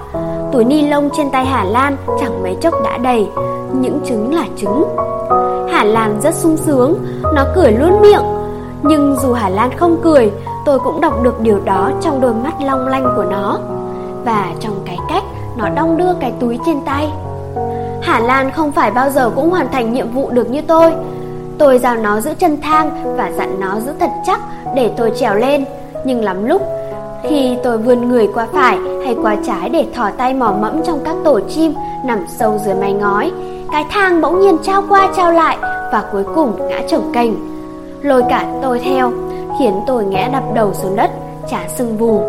Túi 0.53 0.64
ni 0.64 0.88
lông 0.88 1.11
trên 1.16 1.30
tay 1.30 1.44
Hà 1.44 1.64
Lan 1.64 1.96
chẳng 2.20 2.42
mấy 2.42 2.57
chốc 2.61 2.74
đã 2.84 2.98
đầy 2.98 3.28
Những 3.72 4.00
trứng 4.05 4.34
là 4.34 4.46
trứng. 4.57 4.84
Hà 5.70 5.84
Lan 5.84 6.20
rất 6.22 6.34
sung 6.34 6.57
sướng, 6.57 6.94
nó 7.34 7.44
cười 7.55 7.72
luôn 7.72 8.00
miệng. 8.00 8.24
Nhưng 8.82 9.16
dù 9.22 9.32
Hà 9.32 9.48
Lan 9.48 9.70
không 9.76 9.96
cười, 10.03 10.32
tôi 10.65 10.79
cũng 10.79 11.01
đọc 11.01 11.23
được 11.23 11.41
điều 11.41 11.61
đó 11.65 11.91
trong 12.01 12.21
đôi 12.21 12.35
mắt 12.35 12.55
long 12.61 12.89
lanh 12.89 13.13
của 13.17 13.25
nó. 13.25 13.59
Và 14.25 14.47
trong 14.61 14.75
cái 14.87 14.99
cách 15.09 15.25
nó 15.57 15.69
đong 15.69 15.97
đưa 15.97 16.15
cái 16.21 16.33
túi 16.41 16.59
trên 16.67 16.81
tay. 16.87 17.13
Hà 18.03 18.21
Lan 18.21 18.51
không 18.51 18.73
phải 18.73 18.91
bao 18.91 19.11
giờ 19.11 19.31
cũng 19.37 19.51
hoàn 19.51 19.69
thành 19.73 19.93
nhiệm 19.93 20.11
vụ 20.11 20.31
được 20.31 20.51
như 20.51 20.61
tôi. 20.61 20.93
Tôi 21.59 21.79
giao 21.79 21.97
nó 21.97 22.21
giữ 22.21 22.35
chân 22.39 22.61
thang 22.61 23.17
và 23.17 23.31
dặn 23.37 23.61
nó 23.61 23.81
giữ 23.81 23.93
thật 24.01 24.11
chắc 24.27 24.41
để 24.75 24.91
tôi 24.97 25.13
trèo 25.17 25.35
lên. 25.35 25.65
Nhưng 26.05 26.25
lắm 26.25 26.47
lúc, 26.47 26.63
khi 27.23 27.57
tôi 27.63 27.79
vươn 27.79 28.09
người 28.09 28.29
qua 28.35 28.47
phải 28.53 28.79
hay 29.05 29.17
qua 29.23 29.37
trái 29.47 29.69
để 29.69 29.87
thò 29.95 30.11
tay 30.11 30.35
mò 30.35 30.53
mẫm 30.61 30.83
trong 30.87 31.01
các 31.05 31.17
tổ 31.25 31.41
chim 31.41 31.75
nằm 32.05 32.25
sâu 32.39 32.59
dưới 32.65 32.75
mái 32.75 32.93
ngói, 32.93 33.33
cái 33.73 33.85
thang 33.91 34.21
bỗng 34.21 34.41
nhiên 34.41 34.57
trao 34.63 34.83
qua 34.89 35.09
trao 35.17 35.33
lại 35.33 35.59
và 35.63 36.05
cuối 36.13 36.25
cùng 36.35 36.69
ngã 36.69 36.81
trồng 36.89 37.11
cành. 37.13 37.37
Lôi 38.03 38.23
cả 38.29 38.45
tôi 38.63 38.79
theo, 38.79 39.13
khiến 39.59 39.80
tôi 39.86 40.05
ngã 40.05 40.28
đập 40.32 40.42
đầu 40.55 40.74
xuống 40.74 40.96
đất, 40.96 41.11
chả 41.50 41.68
sưng 41.76 41.96
vù. 41.96 42.20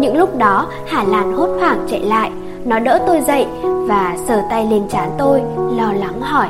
Những 0.00 0.16
lúc 0.16 0.36
đó, 0.36 0.66
Hà 0.86 1.04
Lan 1.04 1.32
hốt 1.32 1.48
hoảng 1.60 1.86
chạy 1.90 2.00
lại, 2.00 2.30
nó 2.64 2.78
đỡ 2.78 2.98
tôi 3.06 3.20
dậy 3.20 3.46
và 3.62 4.16
sờ 4.28 4.42
tay 4.50 4.66
lên 4.70 4.88
trán 4.88 5.10
tôi, 5.18 5.42
lo 5.76 5.92
lắng 5.92 6.20
hỏi 6.20 6.46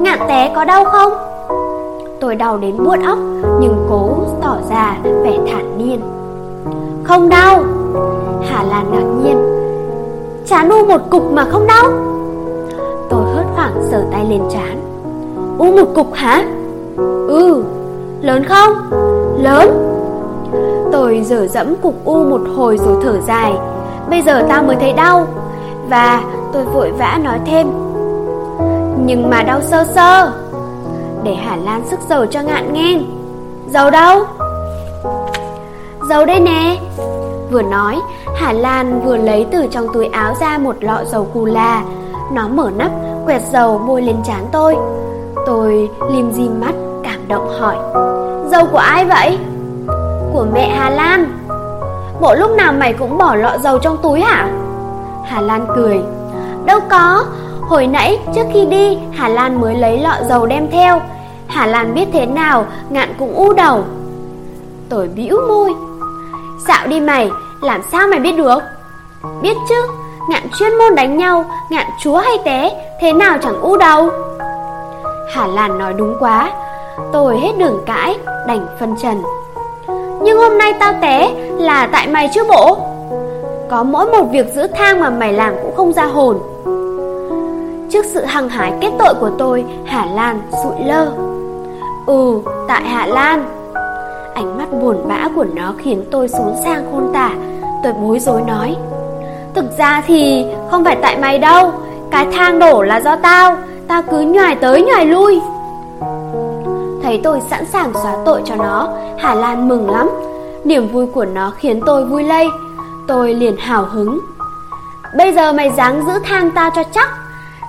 Ngạn 0.00 0.18
té 0.28 0.52
có 0.54 0.64
đau 0.64 0.84
không? 0.84 1.12
Tôi 2.20 2.34
đau 2.34 2.58
đến 2.58 2.76
buốt 2.84 2.96
óc 3.06 3.18
nhưng 3.60 3.86
cố 3.90 4.10
tỏ 4.42 4.56
ra 4.70 4.96
vẻ 5.22 5.38
thản 5.48 5.78
nhiên 5.78 6.00
Không 7.04 7.28
đau 7.28 7.64
Hà 8.50 8.62
Lan 8.62 8.92
ngạc 8.92 9.22
nhiên 9.22 9.36
Chán 10.46 10.68
u 10.68 10.86
một 10.86 11.00
cục 11.10 11.32
mà 11.32 11.44
không 11.44 11.66
đau 11.66 11.90
Tôi 13.10 13.20
hớt 13.34 13.46
hoảng 13.54 13.74
sờ 13.90 14.04
tay 14.12 14.26
lên 14.30 14.42
trán 14.50 14.80
U 15.58 15.64
một 15.64 15.94
cục 15.94 16.14
hả? 16.14 16.44
Ừ 17.28 17.64
Lớn 18.20 18.44
không? 18.44 18.72
Lớn. 19.38 19.92
Tôi 20.92 21.20
dở 21.24 21.46
dẫm 21.46 21.74
cục 21.82 22.04
u 22.04 22.24
một 22.24 22.40
hồi 22.56 22.78
rồi 22.78 22.96
thở 23.02 23.20
dài. 23.20 23.52
Bây 24.10 24.22
giờ 24.22 24.42
tao 24.48 24.62
mới 24.62 24.76
thấy 24.76 24.92
đau, 24.92 25.26
Và 25.88 26.22
tôi 26.52 26.64
vội 26.64 26.90
vã 26.90 27.18
nói 27.24 27.38
thêm. 27.46 27.66
Nhưng 29.04 29.30
mà 29.30 29.42
đau 29.42 29.60
sơ 29.60 29.84
sơ, 29.94 30.32
Để 31.22 31.34
Hà 31.34 31.56
Lan 31.56 31.82
sức 31.90 32.00
dầu 32.08 32.26
cho 32.26 32.42
ngạn 32.42 32.72
nghe 32.72 33.00
Dầu 33.68 33.90
đâu? 33.90 34.24
Dầu 36.08 36.24
đây 36.24 36.40
nè. 36.40 36.78
Vừa 37.50 37.62
nói, 37.62 38.00
Hà 38.34 38.52
Lan 38.52 39.00
vừa 39.04 39.16
lấy 39.16 39.46
từ 39.52 39.66
trong 39.70 39.86
túi 39.94 40.06
áo 40.06 40.34
ra 40.40 40.58
một 40.58 40.76
lọ 40.80 41.04
dầu 41.04 41.26
cù 41.34 41.44
la. 41.44 41.82
Nó 42.32 42.48
mở 42.48 42.70
nắp, 42.76 42.90
Quẹt 43.24 43.42
dầu 43.52 43.80
bôi 43.86 44.02
lên 44.02 44.16
trán 44.24 44.46
tôi. 44.52 44.76
Tôi 45.46 45.90
lim 46.10 46.32
dim 46.32 46.60
mắt, 46.60 46.74
cảm 47.02 47.28
động 47.28 47.48
hỏi. 47.60 47.76
Dầu 48.50 48.66
của 48.72 48.78
ai 48.78 49.04
vậy? 49.04 49.38
Của 50.32 50.46
mẹ 50.52 50.68
Hà 50.78 50.90
Lan. 50.90 51.38
Bộ 52.20 52.34
lúc 52.34 52.50
nào 52.50 52.72
mày 52.72 52.92
cũng 52.92 53.18
bỏ 53.18 53.34
lọ 53.34 53.58
dầu 53.58 53.78
trong 53.78 53.96
túi 54.02 54.20
hả? 54.20 54.48
Hà 55.24 55.40
Lan 55.40 55.66
cười. 55.76 56.00
Đâu 56.64 56.80
có. 56.90 57.24
Hồi 57.60 57.86
nãy 57.86 58.18
trước 58.34 58.46
khi 58.52 58.66
đi, 58.66 58.98
Hà 59.12 59.28
Lan 59.28 59.60
mới 59.60 59.74
lấy 59.74 59.98
lọ 59.98 60.14
dầu 60.28 60.46
đem 60.46 60.70
theo. 60.70 61.00
Hà 61.46 61.66
Lan 61.66 61.94
biết 61.94 62.06
thế 62.12 62.26
nào, 62.26 62.66
Ngạn 62.90 63.14
cũng 63.18 63.34
u 63.34 63.52
đầu. 63.52 63.84
Tôi 64.88 65.08
bĩu 65.08 65.36
môi. 65.48 65.74
Dạo 66.68 66.86
đi 66.86 67.00
mày, 67.00 67.30
Làm 67.62 67.82
sao 67.92 68.06
mày 68.08 68.20
biết 68.20 68.36
được? 68.36 68.58
Biết 69.42 69.56
chứ, 69.68 69.88
Ngạn 70.28 70.42
chuyên 70.58 70.78
môn 70.78 70.94
đánh 70.94 71.16
nhau, 71.16 71.44
Ngạn 71.70 71.86
chúa 72.02 72.16
hay 72.16 72.38
té, 72.44 72.86
Thế 73.00 73.12
nào 73.12 73.38
chẳng 73.42 73.60
u 73.60 73.76
đầu? 73.76 74.10
Hà 75.34 75.46
Lan 75.46 75.78
nói 75.78 75.92
đúng 75.92 76.16
quá. 76.20 76.50
Tôi 77.12 77.38
hết 77.38 77.52
đường 77.58 77.82
cãi. 77.86 78.18
Đành 78.46 78.66
phân 78.80 78.94
trần. 79.02 79.22
Nhưng 80.22 80.38
hôm 80.38 80.58
nay 80.58 80.74
tao 80.80 80.94
té 81.00 81.34
Là 81.58 81.88
tại 81.92 82.08
mày 82.08 82.28
chứ 82.34 82.44
bộ. 82.48 82.78
Có 83.70 83.82
mỗi 83.82 84.06
một 84.06 84.24
việc 84.32 84.54
giữ 84.54 84.66
thang 84.66 85.00
mà 85.00 85.10
mày 85.10 85.32
làm 85.32 85.54
cũng 85.62 85.76
không 85.76 85.92
ra 85.92 86.04
hồn. 86.04 86.38
Trước 87.90 88.04
sự 88.04 88.24
hăng 88.24 88.48
hái 88.48 88.72
kết 88.80 88.90
tội 88.98 89.14
của 89.20 89.30
tôi 89.38 89.64
Hà 89.84 90.06
Lan 90.06 90.40
sụi 90.64 90.84
lơ. 90.86 91.12
Ừ, 92.06 92.40
tại 92.68 92.82
Hà 92.84 93.06
Lan. 93.06 93.44
Ánh 94.34 94.58
mắt 94.58 94.72
buồn 94.80 94.96
bã 95.08 95.28
của 95.36 95.44
nó 95.54 95.74
khiến 95.78 96.04
tôi 96.10 96.28
xốn 96.28 96.54
sang 96.64 96.84
khôn 96.92 97.10
tả. 97.14 97.30
Tôi 97.82 97.92
bối 97.92 98.18
rối 98.18 98.42
nói 98.46 98.76
Thực 99.54 99.78
ra 99.78 100.02
thì 100.06 100.46
không 100.70 100.84
phải 100.84 100.96
tại 101.02 101.16
mày 101.18 101.38
đâu. 101.38 101.72
Cái 102.10 102.26
thang 102.32 102.58
đổ 102.58 102.82
là 102.82 103.00
do 103.00 103.16
tao. 103.16 103.56
Tao 103.88 104.02
cứ 104.10 104.20
nhòi 104.20 104.54
tới 104.54 104.82
nhòi 104.82 105.06
lui. 105.06 105.40
Thấy 107.06 107.20
tôi 107.24 107.40
sẵn 107.50 107.64
sàng 107.66 107.92
xóa 108.02 108.16
tội 108.24 108.42
cho 108.44 108.54
nó. 108.54 108.88
Hà 109.18 109.34
Lan 109.34 109.68
mừng 109.68 109.90
lắm. 109.90 110.10
Niềm 110.64 110.88
vui 110.88 111.06
của 111.06 111.24
nó 111.24 111.52
khiến 111.58 111.80
tôi 111.86 112.04
vui 112.04 112.24
lây. 112.24 112.48
Tôi 113.08 113.34
liền 113.34 113.56
hào 113.56 113.84
hứng. 113.84 114.20
Bây 115.16 115.32
giờ 115.32 115.52
mày 115.52 115.70
dáng 115.70 116.02
giữ 116.06 116.12
thang 116.24 116.50
tao 116.50 116.70
cho 116.76 116.82
chắc. 116.92 117.08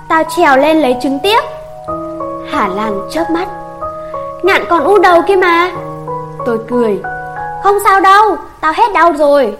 Tao 0.08 0.22
trèo 0.36 0.56
lên 0.56 0.80
lấy 0.80 0.96
trứng 1.02 1.18
tiếp. 1.22 1.40
Hà 2.50 2.68
Lan 2.68 3.00
chớp 3.10 3.30
mắt. 3.30 3.48
Ngạn 4.42 4.64
còn 4.68 4.84
u 4.84 4.98
đầu 4.98 5.22
kia 5.22 5.36
mà. 5.36 5.70
Tôi 6.46 6.58
cười. 6.68 7.00
Không 7.62 7.78
sao 7.84 8.00
đâu, 8.00 8.36
tao 8.60 8.72
hết 8.72 8.92
đau 8.94 9.12
rồi. 9.12 9.56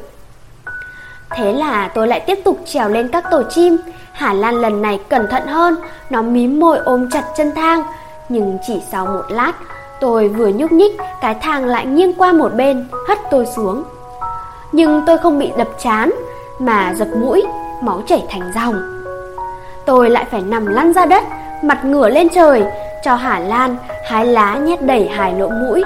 Thế 1.31 1.53
là 1.53 1.91
tôi 1.95 2.09
lại 2.09 2.21
tiếp 2.21 2.39
tục 2.45 2.59
trèo 2.67 2.89
lên 2.89 3.09
các 3.09 3.25
tổ 3.31 3.43
chim. 3.51 3.77
Hà 4.13 4.33
Lan 4.33 4.55
lần 4.55 4.83
này 4.83 5.01
cẩn 5.09 5.29
thận 5.31 5.47
hơn. 5.47 5.77
Nó 6.11 6.23
mím 6.23 6.61
môi 6.61 6.79
ôm 6.79 7.11
chặt 7.11 7.25
chân 7.37 7.53
thang. 7.55 7.83
Nhưng 8.29 8.59
chỉ 8.67 8.83
sau 8.93 9.07
một 9.07 9.25
lát, 9.29 9.53
Tôi 10.01 10.29
vừa 10.29 10.49
nhúc 10.49 10.73
nhích, 10.73 10.97
Cái 11.21 11.35
thang 11.35 11.65
lại 11.65 11.87
nghiêng 11.87 12.15
qua 12.15 12.33
một 12.33 12.55
bên, 12.57 12.87
Hất 13.09 13.19
tôi 13.31 13.47
xuống. 13.47 13.85
Nhưng 14.73 15.03
tôi 15.07 15.19
không 15.19 15.39
bị 15.39 15.53
đập 15.59 15.69
chán, 15.83 16.11
Mà 16.59 16.95
giật 16.97 17.09
mũi, 17.17 17.43
Máu 17.83 18.03
chảy 18.07 18.25
thành 18.31 18.53
dòng. 18.55 19.03
Tôi 19.87 20.11
lại 20.11 20.25
phải 20.31 20.43
nằm 20.43 20.67
lăn 20.67 20.93
ra 20.93 21.07
đất, 21.07 21.25
Mặt 21.63 21.85
ngửa 21.85 22.09
lên 22.09 22.29
trời, 22.29 22.65
Cho 23.05 23.15
Hà 23.15 23.39
Lan 23.39 23.77
hái 24.09 24.27
lá 24.27 24.57
nhét 24.57 24.83
đầy 24.83 25.09
hai 25.09 25.33
lỗ 25.39 25.49
mũi. 25.49 25.83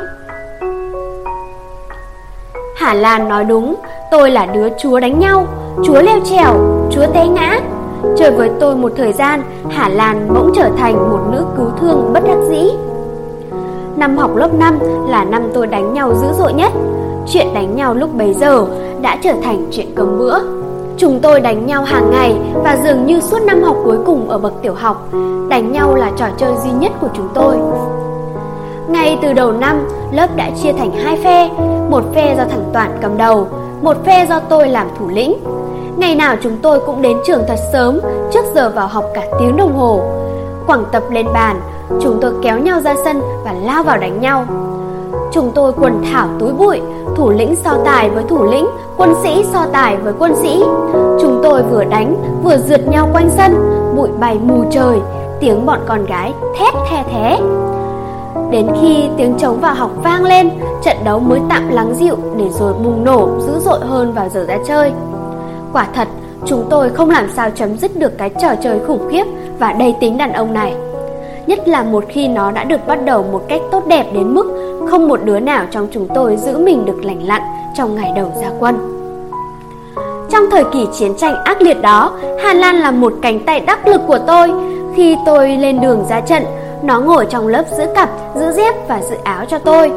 Hà 2.76 2.94
Lan 2.94 3.28
nói 3.28 3.44
đúng, 3.44 3.74
Tôi 4.10 4.30
là 4.30 4.46
đứa 4.46 4.68
chúa 4.78 5.00
đánh 5.00 5.20
nhau, 5.20 5.46
Chúa 5.84 6.02
leo 6.02 6.18
trèo, 6.24 6.54
Chúa 6.90 7.06
té 7.14 7.26
ngã. 7.26 7.60
Chơi 8.16 8.30
với 8.30 8.50
tôi 8.60 8.76
một 8.76 8.92
thời 8.96 9.12
gian, 9.12 9.42
Hà 9.70 9.88
Lan 9.88 10.28
bỗng 10.34 10.52
trở 10.54 10.70
thành 10.78 10.94
một 11.10 11.20
nữ 11.32 11.44
thương 11.82 12.12
bất 12.12 12.20
đắc 12.26 12.38
dĩ. 12.50 12.70
Năm 13.96 14.18
học 14.18 14.36
lớp 14.36 14.54
5 14.54 14.78
là 15.08 15.24
năm 15.24 15.42
tôi 15.54 15.66
đánh 15.66 15.94
nhau 15.94 16.14
dữ 16.14 16.26
dội 16.38 16.52
nhất. 16.52 16.72
Chuyện 17.26 17.46
đánh 17.54 17.76
nhau 17.76 17.94
lúc 17.94 18.14
bấy 18.14 18.34
giờ 18.34 18.66
đã 19.00 19.18
trở 19.22 19.32
thành 19.42 19.66
chuyện 19.70 19.94
cấm 19.94 20.18
bữa. 20.18 20.38
Chúng 20.96 21.20
tôi 21.20 21.40
đánh 21.40 21.66
nhau 21.66 21.82
hàng 21.84 22.10
ngày 22.10 22.36
và 22.64 22.78
dường 22.84 23.06
như 23.06 23.20
suốt 23.20 23.42
năm 23.42 23.62
học 23.62 23.76
cuối 23.84 23.98
cùng 24.06 24.28
ở 24.28 24.38
bậc 24.38 24.52
tiểu 24.62 24.74
học 24.74 25.08
Đánh 25.48 25.72
nhau 25.72 25.94
là 25.94 26.10
trò 26.16 26.26
chơi 26.36 26.52
duy 26.64 26.70
nhất 26.70 26.92
của 27.00 27.08
chúng 27.14 27.28
tôi. 27.34 27.56
Ngay 28.88 29.18
từ 29.22 29.32
đầu 29.32 29.52
năm, 29.52 29.88
lớp 30.12 30.36
đã 30.36 30.50
chia 30.62 30.72
thành 30.72 30.90
hai 31.04 31.16
phe 31.16 31.50
Một 31.90 32.02
phe 32.14 32.34
do 32.36 32.44
thằng 32.50 32.64
Toản 32.72 32.90
cầm 33.02 33.16
đầu 33.16 33.48
Một 33.82 33.96
phe 34.04 34.26
do 34.26 34.40
tôi 34.40 34.68
làm 34.68 34.86
thủ 34.98 35.08
lĩnh. 35.08 35.34
Ngày 35.96 36.14
nào 36.14 36.36
chúng 36.42 36.56
tôi 36.62 36.80
cũng 36.86 37.02
đến 37.02 37.16
trường 37.26 37.42
thật 37.48 37.58
sớm 37.72 38.00
Trước 38.32 38.44
giờ 38.54 38.72
vào 38.74 38.86
học 38.86 39.04
cả 39.14 39.22
tiếng 39.40 39.56
đồng 39.56 39.76
hồ. 39.76 40.00
Quảng 40.66 40.84
tập 40.92 41.02
lên 41.10 41.26
bàn 41.34 41.60
Chúng 42.00 42.18
tôi 42.20 42.32
kéo 42.42 42.58
nhau 42.58 42.80
ra 42.80 42.94
sân 43.04 43.20
và 43.44 43.52
lao 43.52 43.82
vào 43.82 43.98
đánh 43.98 44.20
nhau. 44.20 44.44
Chúng 45.32 45.52
tôi 45.54 45.72
quần 45.72 46.02
thảo 46.12 46.28
túi 46.38 46.52
bụi, 46.52 46.80
Thủ 47.16 47.30
lĩnh 47.30 47.56
so 47.56 47.78
tài 47.84 48.10
với 48.10 48.24
thủ 48.28 48.44
lĩnh, 48.44 48.66
Quân 48.96 49.14
sĩ 49.22 49.44
so 49.52 49.66
tài 49.72 49.96
với 49.96 50.12
quân 50.18 50.32
sĩ. 50.42 50.62
Chúng 51.20 51.40
tôi 51.42 51.62
vừa 51.62 51.84
đánh, 51.84 52.16
vừa 52.42 52.56
rượt 52.56 52.88
nhau 52.88 53.08
quanh 53.12 53.30
sân, 53.30 53.54
Bụi 53.96 54.08
bay 54.20 54.38
mù 54.42 54.64
trời, 54.70 54.98
Tiếng 55.40 55.66
bọn 55.66 55.80
con 55.86 56.06
gái 56.06 56.32
thét 56.58 56.74
the 56.90 57.04
thế 57.12 57.38
Đến 58.50 58.66
khi 58.80 59.08
tiếng 59.16 59.34
trống 59.38 59.60
vào 59.60 59.74
học 59.74 59.90
vang 60.02 60.24
lên, 60.24 60.50
Trận 60.82 60.96
đấu 61.04 61.18
mới 61.18 61.40
tạm 61.48 61.68
lắng 61.68 61.94
dịu 61.94 62.16
Để 62.36 62.48
rồi 62.50 62.72
bùng 62.72 63.04
nổ 63.04 63.28
dữ 63.40 63.52
dội 63.60 63.80
hơn 63.80 64.12
vào 64.12 64.28
giờ 64.28 64.44
ra 64.48 64.58
chơi. 64.66 64.92
Quả 65.72 65.86
thật, 65.94 66.08
Chúng 66.46 66.66
tôi 66.70 66.90
không 66.90 67.10
làm 67.10 67.28
sao 67.36 67.50
chấm 67.50 67.78
dứt 67.78 67.96
được 67.96 68.18
cái 68.18 68.30
trò 68.42 68.48
chơi 68.62 68.80
khủng 68.86 69.08
khiếp 69.10 69.24
Và 69.58 69.72
đầy 69.72 69.94
tính 70.00 70.18
đàn 70.18 70.32
ông 70.32 70.52
này. 70.52 70.74
Nhất 71.46 71.68
là 71.68 71.82
một 71.82 72.04
khi 72.08 72.28
nó 72.28 72.50
đã 72.50 72.64
được 72.64 72.86
bắt 72.86 72.98
đầu 73.04 73.24
một 73.32 73.42
cách 73.48 73.60
tốt 73.70 73.86
đẹp 73.86 74.06
đến 74.14 74.34
mức 74.34 74.46
Không 74.90 75.08
một 75.08 75.20
đứa 75.24 75.40
nào 75.40 75.66
trong 75.70 75.88
chúng 75.92 76.08
tôi 76.14 76.36
giữ 76.36 76.58
mình 76.58 76.84
được 76.84 77.04
lành 77.04 77.26
lặn 77.26 77.42
Trong 77.76 77.94
ngày 77.94 78.12
đầu 78.16 78.32
ra 78.42 78.50
quân. 78.60 78.76
Trong 80.30 80.44
thời 80.50 80.64
kỳ 80.64 80.86
chiến 80.92 81.14
tranh 81.18 81.44
ác 81.44 81.62
liệt 81.62 81.82
đó 81.82 82.12
Hà 82.42 82.54
Lan 82.54 82.76
là 82.76 82.90
một 82.90 83.12
cánh 83.22 83.40
tay 83.40 83.60
đắc 83.60 83.86
lực 83.86 84.00
của 84.06 84.18
tôi. 84.26 84.52
Khi 84.96 85.16
tôi 85.26 85.48
lên 85.48 85.80
đường 85.80 86.04
ra 86.08 86.20
trận 86.20 86.42
Nó 86.82 87.00
ngồi 87.00 87.26
trong 87.26 87.48
lớp 87.48 87.64
giữ 87.76 87.84
cặp, 87.94 88.10
giữ 88.34 88.52
dép 88.52 88.74
và 88.88 89.02
giữ 89.02 89.16
áo 89.24 89.44
cho 89.48 89.58
tôi. 89.58 89.92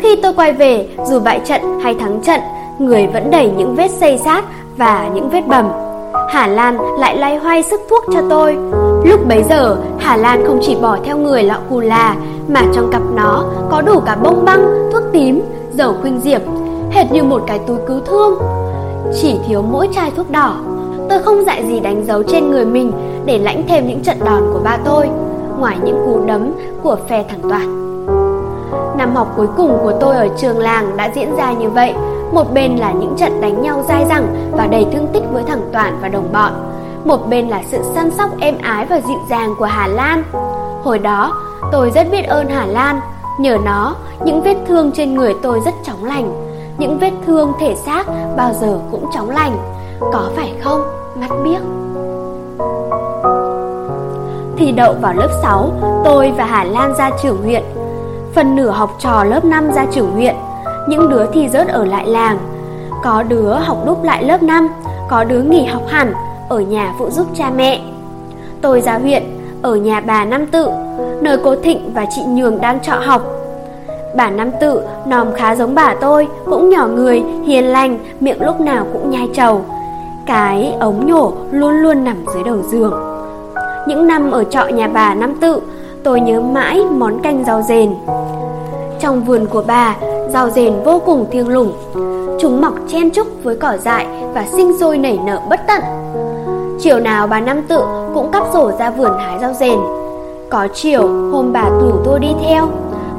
Khi 0.00 0.16
tôi 0.16 0.34
quay 0.34 0.52
về, 0.52 0.88
dù 1.06 1.20
bại 1.20 1.40
trận 1.44 1.80
hay 1.82 1.94
thắng 1.94 2.20
trận 2.22 2.40
Người 2.78 3.06
vẫn 3.06 3.30
đầy 3.30 3.50
những 3.56 3.74
vết 3.74 3.90
xây 3.90 4.18
sát 4.18 4.44
và 4.76 5.08
những 5.14 5.28
vết 5.30 5.46
bầm. 5.46 5.91
Hà 6.28 6.46
Lan 6.46 6.78
lại 6.98 7.16
lay 7.16 7.36
hoay 7.36 7.62
sức 7.62 7.80
thuốc 7.90 8.04
cho 8.12 8.20
tôi. 8.30 8.56
Lúc 9.04 9.20
bấy 9.28 9.42
giờ, 9.42 9.76
Hà 9.98 10.16
Lan 10.16 10.44
không 10.46 10.58
chỉ 10.62 10.76
bỏ 10.82 10.96
theo 11.04 11.18
người 11.18 11.42
lọ 11.42 11.56
cù 11.70 11.80
là, 11.80 12.16
mà 12.48 12.62
trong 12.74 12.90
cặp 12.92 13.02
nó 13.14 13.44
có 13.70 13.82
đủ 13.82 14.00
cả 14.06 14.16
bông 14.22 14.44
băng, 14.44 14.90
thuốc 14.92 15.02
tím, 15.12 15.42
dầu 15.72 15.94
khuynh 16.00 16.20
diệp, 16.20 16.42
hệt 16.90 17.12
như 17.12 17.22
một 17.22 17.42
cái 17.46 17.58
túi 17.66 17.78
cứu 17.86 18.00
thương. 18.06 18.38
Chỉ 19.22 19.36
thiếu 19.48 19.62
mỗi 19.62 19.88
chai 19.94 20.10
thuốc 20.16 20.30
đỏ. 20.30 20.54
Tôi 21.08 21.18
không 21.22 21.44
dạy 21.44 21.64
gì 21.66 21.80
đánh 21.80 22.04
dấu 22.06 22.22
trên 22.22 22.50
người 22.50 22.64
mình 22.64 22.92
để 23.24 23.38
lãnh 23.38 23.62
thêm 23.68 23.86
những 23.86 24.00
trận 24.00 24.16
đòn 24.24 24.42
của 24.52 24.60
ba 24.64 24.78
tôi, 24.84 25.08
ngoài 25.58 25.76
những 25.84 26.02
cú 26.06 26.20
đấm 26.26 26.52
của 26.82 26.96
phe 27.08 27.24
thằng 27.28 27.40
Toàn. 27.50 27.82
Năm 28.96 29.14
học 29.14 29.32
cuối 29.36 29.46
cùng 29.56 29.78
của 29.82 29.92
tôi 30.00 30.16
ở 30.16 30.28
trường 30.38 30.58
làng 30.58 30.96
đã 30.96 31.10
diễn 31.14 31.36
ra 31.36 31.52
như 31.52 31.70
vậy. 31.70 31.94
Một 32.32 32.54
bên 32.54 32.76
là 32.76 32.92
những 32.92 33.14
trận 33.18 33.40
đánh 33.40 33.62
nhau 33.62 33.82
dai 33.88 34.04
dẳng 34.08 34.50
và 34.52 34.66
đầy 34.66 34.86
thương 34.92 35.06
tích 35.12 35.22
với 35.32 35.42
thằng 35.42 35.62
toản 35.72 35.98
và 36.02 36.08
đồng 36.08 36.32
bọn. 36.32 36.52
Một 37.04 37.28
bên 37.28 37.48
là 37.48 37.62
sự 37.70 37.78
săn 37.94 38.10
sóc 38.10 38.30
êm 38.40 38.58
ái 38.62 38.86
và 38.86 39.00
dịu 39.00 39.18
dàng 39.30 39.54
của 39.58 39.64
Hà 39.64 39.86
Lan. 39.86 40.24
Hồi 40.84 40.98
đó, 40.98 41.36
tôi 41.72 41.90
rất 41.90 42.06
biết 42.10 42.22
ơn 42.22 42.48
Hà 42.48 42.66
Lan. 42.66 43.00
Nhờ 43.38 43.58
nó, 43.64 43.94
những 44.24 44.42
vết 44.42 44.56
thương 44.68 44.92
trên 44.92 45.14
người 45.14 45.34
tôi 45.42 45.60
rất 45.64 45.74
chóng 45.84 46.04
lành. 46.04 46.32
Những 46.78 46.98
vết 46.98 47.12
thương 47.26 47.52
thể 47.60 47.74
xác 47.74 48.06
bao 48.36 48.52
giờ 48.52 48.78
cũng 48.90 49.10
chóng 49.14 49.30
lành. 49.30 49.56
Có 50.12 50.30
phải 50.36 50.52
không, 50.62 50.80
mắt 51.20 51.30
biếc. 51.44 51.62
Thi 54.56 54.72
đậu 54.72 54.94
vào 55.00 55.12
lớp 55.14 55.28
6, 55.42 55.70
tôi 56.04 56.32
và 56.36 56.44
Hà 56.44 56.64
Lan 56.64 56.94
ra 56.98 57.10
trường 57.22 57.42
huyện. 57.42 57.62
Phần 58.34 58.56
nửa 58.56 58.70
học 58.70 58.96
trò 58.98 59.24
lớp 59.24 59.44
5 59.44 59.70
ra 59.72 59.86
trưởng 59.90 60.10
huyện 60.10 60.34
Những 60.88 61.08
đứa 61.08 61.26
thì 61.32 61.48
rớt 61.48 61.68
ở 61.68 61.84
lại 61.84 62.06
làng. 62.06 62.38
Có 63.02 63.22
đứa 63.22 63.54
học 63.54 63.76
đúc 63.86 64.04
lại 64.04 64.24
lớp 64.24 64.42
5 64.42 64.68
Có 65.10 65.24
đứa 65.24 65.42
nghỉ 65.42 65.64
học 65.64 65.82
hẳn 65.88 66.12
Ở 66.48 66.60
nhà 66.60 66.94
phụ 66.98 67.10
giúp 67.10 67.26
cha 67.34 67.50
mẹ. 67.56 67.80
Tôi 68.60 68.80
ra 68.80 68.98
huyện 68.98 69.22
Ở 69.62 69.74
nhà 69.74 70.00
bà 70.00 70.24
Năm 70.24 70.46
Tự 70.46 70.70
Nơi 71.20 71.38
cô 71.44 71.56
Thịnh 71.56 71.90
và 71.94 72.06
chị 72.10 72.22
Nhường 72.26 72.60
đang 72.60 72.80
trọ 72.80 72.94
học. 72.94 73.22
Bà 74.16 74.30
Năm 74.30 74.50
Tự 74.60 74.82
nòm 75.06 75.32
khá 75.32 75.54
giống 75.54 75.74
bà 75.74 75.94
tôi 76.00 76.28
Cũng 76.44 76.70
nhỏ 76.70 76.86
người, 76.86 77.22
hiền 77.44 77.64
lành 77.64 77.98
Miệng 78.20 78.42
lúc 78.42 78.60
nào 78.60 78.86
cũng 78.92 79.10
nhai 79.10 79.28
trầu. 79.34 79.64
Cái 80.26 80.74
ống 80.80 81.06
nhổ 81.06 81.32
luôn 81.50 81.74
luôn 81.74 82.04
nằm 82.04 82.16
dưới 82.34 82.42
đầu 82.42 82.62
giường. 82.62 82.92
Những 83.86 84.06
năm 84.06 84.30
ở 84.30 84.44
trọ 84.44 84.66
nhà 84.66 84.88
bà 84.88 85.14
Năm 85.14 85.34
Tự 85.40 85.60
Tôi 86.04 86.20
nhớ 86.20 86.40
mãi 86.40 86.84
món 86.90 87.22
canh 87.22 87.44
rau 87.44 87.62
rền 87.62 87.94
Trong 89.00 89.24
vườn 89.24 89.46
của 89.46 89.62
bà, 89.66 89.96
Rau 90.28 90.50
rền 90.50 90.72
vô 90.84 91.02
cùng 91.06 91.26
thiêng 91.30 91.48
lủng. 91.48 91.72
Chúng 92.40 92.60
mọc 92.60 92.74
chen 92.88 93.10
chúc 93.10 93.26
với 93.42 93.56
cỏ 93.56 93.76
dại 93.76 94.06
Và 94.34 94.46
sinh 94.52 94.78
sôi 94.78 94.98
nảy 94.98 95.18
nở 95.26 95.40
bất 95.50 95.60
tận. 95.68 95.82
Chiều 96.80 97.00
nào 97.00 97.26
bà 97.26 97.40
Năm 97.40 97.62
Tự 97.68 97.80
Cũng 98.14 98.30
cắp 98.30 98.42
rổ 98.52 98.70
ra 98.78 98.90
vườn 98.90 99.12
hái 99.18 99.38
rau 99.40 99.52
rền 99.52 99.78
Có 100.50 100.68
chiều, 100.74 101.30
hôm 101.32 101.52
bà 101.52 101.70
rủ 101.80 101.92
tôi 102.04 102.20
đi 102.20 102.34
theo. 102.44 102.68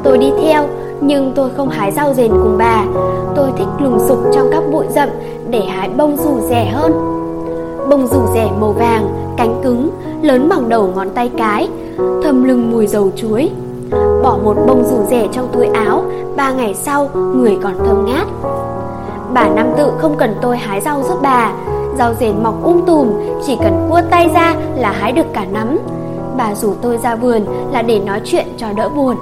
Tôi 0.04 0.18
đi 0.18 0.32
theo, 0.44 0.64
Nhưng 1.02 1.32
tôi 1.36 1.50
không 1.58 1.70
hái 1.70 1.92
rau 1.92 2.14
rền 2.14 2.32
cùng 2.32 2.56
bà. 2.58 2.86
Tôi 3.36 3.50
thích 3.58 3.68
lùng 3.80 4.00
sục 4.08 4.18
trong 4.34 4.48
các 4.52 4.64
bụi 4.72 4.86
rậm 4.90 5.10
Để 5.50 5.62
hái 5.62 5.90
bông 5.90 6.18
rủ 6.18 6.40
rẻ 6.50 6.66
hơn. 6.66 6.92
Bông 7.90 8.08
rủ 8.08 8.22
rẻ 8.34 8.50
màu 8.60 8.72
vàng, 8.72 9.34
Cánh 9.38 9.62
cứng, 9.64 9.90
Lớn 10.22 10.50
bằng 10.50 10.70
đầu 10.70 10.90
ngón 10.96 11.10
tay 11.10 11.32
cái 11.38 11.70
thầm 11.98 12.44
lưng 12.44 12.72
mùi 12.72 12.88
dầu 12.88 13.12
chuối. 13.16 13.50
Bỏ 14.24 14.38
một 14.44 14.58
bông 14.68 14.84
rủ 14.84 15.06
rẻ 15.10 15.28
trong 15.32 15.48
túi 15.54 15.66
áo, 15.66 16.04
ba 16.36 16.52
ngày 16.52 16.74
sau 16.74 17.10
người 17.14 17.58
còn 17.64 17.74
thơm 17.86 18.06
ngát. 18.06 18.28
Bà 19.34 19.48
Năm 19.48 19.68
Tự 19.78 19.92
không 19.98 20.16
cần 20.18 20.36
tôi 20.42 20.58
hái 20.58 20.82
rau 20.82 21.04
giúp 21.04 21.18
bà, 21.22 21.54
rau 21.98 22.14
rền 22.20 22.44
mọc 22.44 22.64
um 22.64 22.86
tùm, 22.86 23.12
chỉ 23.46 23.58
cần 23.64 23.88
cua 23.90 24.02
tay 24.10 24.30
ra 24.34 24.56
là 24.76 24.92
hái 24.92 25.12
được 25.12 25.26
cả 25.34 25.46
nắm. 25.52 25.78
Bà 26.38 26.56
rủ 26.56 26.74
tôi 26.82 26.98
ra 26.98 27.16
vườn 27.16 27.46
là 27.72 27.82
để 27.82 28.00
nói 28.00 28.22
chuyện 28.26 28.46
cho 28.58 28.68
đỡ 28.78 28.90
buồn. 28.90 29.16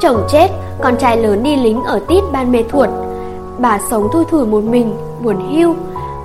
Chồng 0.00 0.26
chết, 0.32 0.48
con 0.82 0.96
trai 0.96 1.16
lớn 1.16 1.42
đi 1.42 1.56
lính 1.56 1.82
ở 1.84 2.00
tít 2.08 2.24
ban 2.32 2.52
mê 2.52 2.62
thuột. 2.70 2.88
Bà 3.58 3.78
sống 3.90 4.08
thui 4.12 4.24
thủi 4.24 4.46
một 4.46 4.64
mình, 4.64 4.94
buồn 5.22 5.36
hiu. 5.50 5.74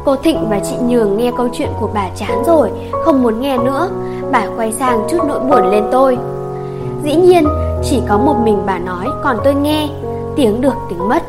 Cô 0.06 0.16
Thịnh 0.16 0.50
và 0.50 0.60
chị 0.60 0.76
Nhường 0.82 1.18
nghe 1.18 1.32
câu 1.38 1.48
chuyện 1.54 1.70
của 1.80 1.90
bà 1.94 2.10
chán 2.16 2.44
rồi, 2.46 2.72
không 3.06 3.24
muốn 3.24 3.42
nghe 3.42 3.58
nữa. 3.58 3.90
Bà 4.32 4.48
quay 4.58 4.74
sang 4.74 5.08
chút 5.10 5.18
nỗi 5.28 5.40
buồn 5.40 5.72
lên 5.72 5.84
tôi. 5.92 6.18
Dĩ 7.04 7.16
nhiên 7.16 7.44
chỉ 7.84 8.02
có 8.10 8.18
một 8.18 8.36
mình 8.44 8.64
bà 8.66 8.80
nói 8.80 9.06
Còn 9.24 9.38
tôi 9.44 9.54
nghe. 9.54 9.90
Tiếng 10.36 10.62
được 10.62 10.74
tiếng 10.90 11.10
mất. 11.10 11.24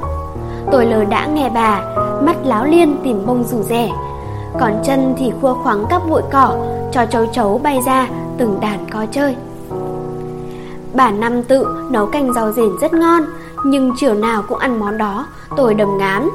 Tôi 0.72 0.86
lờ 0.86 1.04
đã 1.04 1.26
nghe 1.26 1.50
bà 1.54 1.82
Mắt 2.22 2.36
láo 2.44 2.64
liên 2.64 2.96
tìm 3.04 3.26
bông 3.26 3.44
rủ 3.44 3.62
rẻ. 3.62 3.90
Còn 4.60 4.72
chân 4.84 5.14
thì 5.18 5.32
khua 5.40 5.54
khoáng 5.54 5.84
các 5.90 6.02
bụi 6.08 6.22
cỏ 6.32 6.56
Cho 6.92 7.06
châu 7.06 7.26
chấu 7.26 7.60
bay 7.62 7.80
ra 7.86 8.08
Từng 8.38 8.60
đàn 8.60 8.86
coi 8.92 9.06
chơi. 9.06 9.36
Bà 10.94 11.10
Năm 11.10 11.42
tự 11.42 11.66
nấu 11.90 12.06
canh 12.06 12.34
rau 12.34 12.52
rền 12.52 12.70
rất 12.80 12.92
ngon 12.92 13.22
Nhưng 13.64 13.92
chiều 13.96 14.14
nào 14.14 14.42
cũng 14.48 14.58
ăn 14.58 14.80
món 14.80 14.98
đó 14.98 15.26
Tôi 15.56 15.74
đầm 15.74 15.98
ngán. 15.98 16.28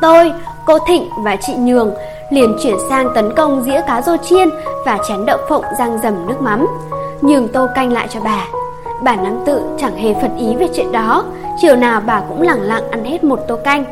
Tôi, 0.00 0.32
cô 0.66 0.78
Thịnh 0.86 1.08
và 1.24 1.36
chị 1.36 1.54
Nhường 1.54 1.94
liền 2.30 2.56
chuyển 2.62 2.76
sang 2.88 3.08
tấn 3.14 3.32
công 3.36 3.62
dĩa 3.62 3.80
cá 3.86 4.02
rô 4.02 4.16
chiên 4.16 4.48
và 4.86 4.98
chén 5.08 5.26
đậu 5.26 5.38
phộng 5.48 5.64
rang 5.78 5.98
rầm 6.02 6.26
nước 6.26 6.40
mắm, 6.40 6.66
nhường 7.20 7.48
tô 7.48 7.66
canh 7.74 7.92
lại 7.92 8.06
cho 8.10 8.20
bà. 8.24 8.44
Bà 9.02 9.16
Nam 9.16 9.36
tự 9.46 9.62
chẳng 9.78 9.96
hề 9.96 10.14
phật 10.14 10.30
ý 10.38 10.54
về 10.54 10.68
chuyện 10.74 10.92
đó, 10.92 11.24
chiều 11.60 11.76
nào 11.76 12.02
bà 12.06 12.20
cũng 12.28 12.42
lẳng 12.42 12.62
lặng 12.62 12.90
ăn 12.90 13.04
hết 13.04 13.24
một 13.24 13.40
tô 13.48 13.56
canh. 13.64 13.84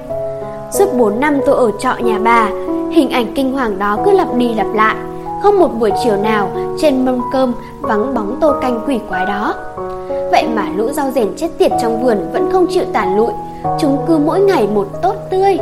Suốt 0.72 0.94
4 0.94 1.20
năm 1.20 1.40
tôi 1.46 1.56
ở 1.56 1.70
trọ 1.78 1.94
nhà 1.98 2.18
bà, 2.22 2.48
hình 2.92 3.10
ảnh 3.10 3.32
kinh 3.34 3.52
hoàng 3.52 3.78
đó 3.78 3.96
cứ 4.04 4.10
lặp 4.10 4.34
đi 4.34 4.54
lặp 4.54 4.66
lại. 4.74 4.96
Không 5.42 5.58
một 5.58 5.68
buổi 5.78 5.90
chiều 6.04 6.16
nào 6.16 6.50
trên 6.78 7.04
mâm 7.04 7.20
cơm 7.32 7.52
vắng 7.80 8.14
bóng 8.14 8.38
tô 8.40 8.54
canh 8.62 8.80
quỷ 8.86 9.00
quái 9.08 9.26
đó. 9.26 9.54
Vậy 10.30 10.48
mà 10.54 10.64
lũ 10.76 10.88
rau 10.92 11.10
rền 11.10 11.28
chết 11.36 11.48
tiệt 11.58 11.70
trong 11.82 12.02
vườn 12.02 12.30
vẫn 12.32 12.48
không 12.52 12.66
chịu 12.70 12.84
tàn 12.92 13.16
lụi, 13.16 13.32
chúng 13.80 13.98
cứ 14.08 14.18
mỗi 14.18 14.40
ngày 14.40 14.68
một 14.74 14.86
tốt 15.02 15.14
tươi. 15.30 15.58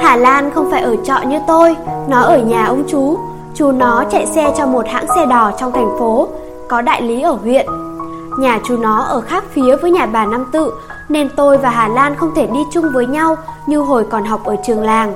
Hà 0.00 0.16
Lan 0.16 0.50
không 0.50 0.70
phải 0.70 0.82
ở 0.82 0.96
trọ 1.04 1.18
như 1.26 1.38
tôi, 1.46 1.76
nó 2.08 2.20
ở 2.20 2.38
nhà 2.38 2.66
ông 2.66 2.84
chú. 2.88 3.18
Chú 3.54 3.72
nó 3.72 4.04
chạy 4.10 4.26
xe 4.26 4.54
cho 4.58 4.66
một 4.66 4.86
hãng 4.88 5.06
xe 5.14 5.26
đò 5.26 5.52
trong 5.58 5.72
thành 5.72 5.90
phố, 5.98 6.28
có 6.68 6.80
đại 6.80 7.02
lý 7.02 7.22
ở 7.22 7.32
huyện. 7.32 7.66
Nhà 8.38 8.60
chú 8.64 8.76
nó 8.76 8.98
ở 8.98 9.20
khác 9.20 9.44
phía 9.52 9.76
với 9.76 9.90
nhà 9.90 10.06
bà 10.06 10.26
Năm 10.26 10.44
Tự, 10.52 10.72
nên 11.08 11.28
tôi 11.36 11.58
và 11.58 11.70
Hà 11.70 11.88
Lan 11.88 12.14
không 12.14 12.34
thể 12.34 12.46
đi 12.46 12.60
chung 12.72 12.84
với 12.94 13.06
nhau 13.06 13.36
như 13.66 13.78
hồi 13.78 14.06
còn 14.10 14.24
học 14.24 14.44
ở 14.44 14.56
trường 14.66 14.82
làng. 14.82 15.14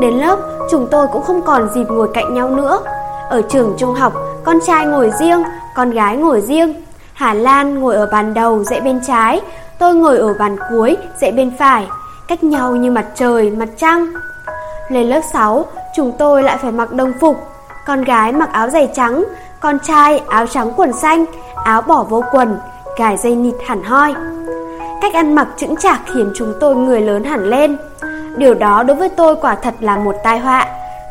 Đến 0.00 0.14
lớp, 0.14 0.38
chúng 0.70 0.86
tôi 0.90 1.06
cũng 1.12 1.22
không 1.22 1.42
còn 1.42 1.68
dịp 1.74 1.86
ngồi 1.88 2.08
cạnh 2.14 2.34
nhau 2.34 2.50
nữa. 2.50 2.80
Ở 3.30 3.42
trường 3.42 3.74
trung 3.78 3.94
học, 3.94 4.12
con 4.44 4.58
trai 4.66 4.86
ngồi 4.86 5.10
riêng, 5.20 5.42
con 5.74 5.90
gái 5.90 6.16
ngồi 6.16 6.40
riêng. 6.40 6.74
Hà 7.12 7.34
Lan 7.34 7.80
ngồi 7.80 7.94
ở 7.94 8.08
bàn 8.12 8.34
đầu 8.34 8.64
dãy 8.64 8.80
bên 8.80 9.00
trái, 9.06 9.40
tôi 9.78 9.94
ngồi 9.94 10.18
ở 10.18 10.34
bàn 10.38 10.56
cuối 10.70 10.96
dãy 11.20 11.32
bên 11.32 11.52
phải 11.58 11.86
cách 12.30 12.44
nhau 12.44 12.76
như 12.76 12.90
mặt 12.90 13.06
trời, 13.14 13.50
mặt 13.50 13.68
trăng. 13.76 14.06
Lên 14.88 15.06
lớp 15.06 15.20
6, 15.32 15.64
chúng 15.96 16.12
tôi 16.18 16.42
lại 16.42 16.56
phải 16.62 16.72
mặc 16.72 16.92
đồng 16.92 17.12
phục, 17.20 17.36
con 17.86 18.04
gái 18.04 18.32
mặc 18.32 18.52
áo 18.52 18.70
giày 18.70 18.88
trắng, 18.94 19.24
con 19.60 19.78
trai 19.78 20.18
áo 20.28 20.46
trắng 20.46 20.72
quần 20.76 20.92
xanh, 20.92 21.24
áo 21.64 21.82
bỏ 21.82 22.04
vô 22.08 22.22
quần, 22.32 22.58
cài 22.96 23.16
dây 23.16 23.36
nịt 23.36 23.54
hẳn 23.66 23.82
hoi. 23.82 24.14
Cách 25.02 25.14
ăn 25.14 25.34
mặc 25.34 25.48
chững 25.56 25.76
chạc 25.76 26.00
khiến 26.14 26.32
chúng 26.36 26.54
tôi 26.60 26.76
người 26.76 27.00
lớn 27.00 27.24
hẳn 27.24 27.44
lên. 27.44 27.76
Điều 28.36 28.54
đó 28.54 28.82
đối 28.82 28.96
với 28.96 29.08
tôi 29.08 29.36
quả 29.36 29.54
thật 29.54 29.74
là 29.80 29.96
một 29.96 30.14
tai 30.24 30.38
họa 30.38 30.66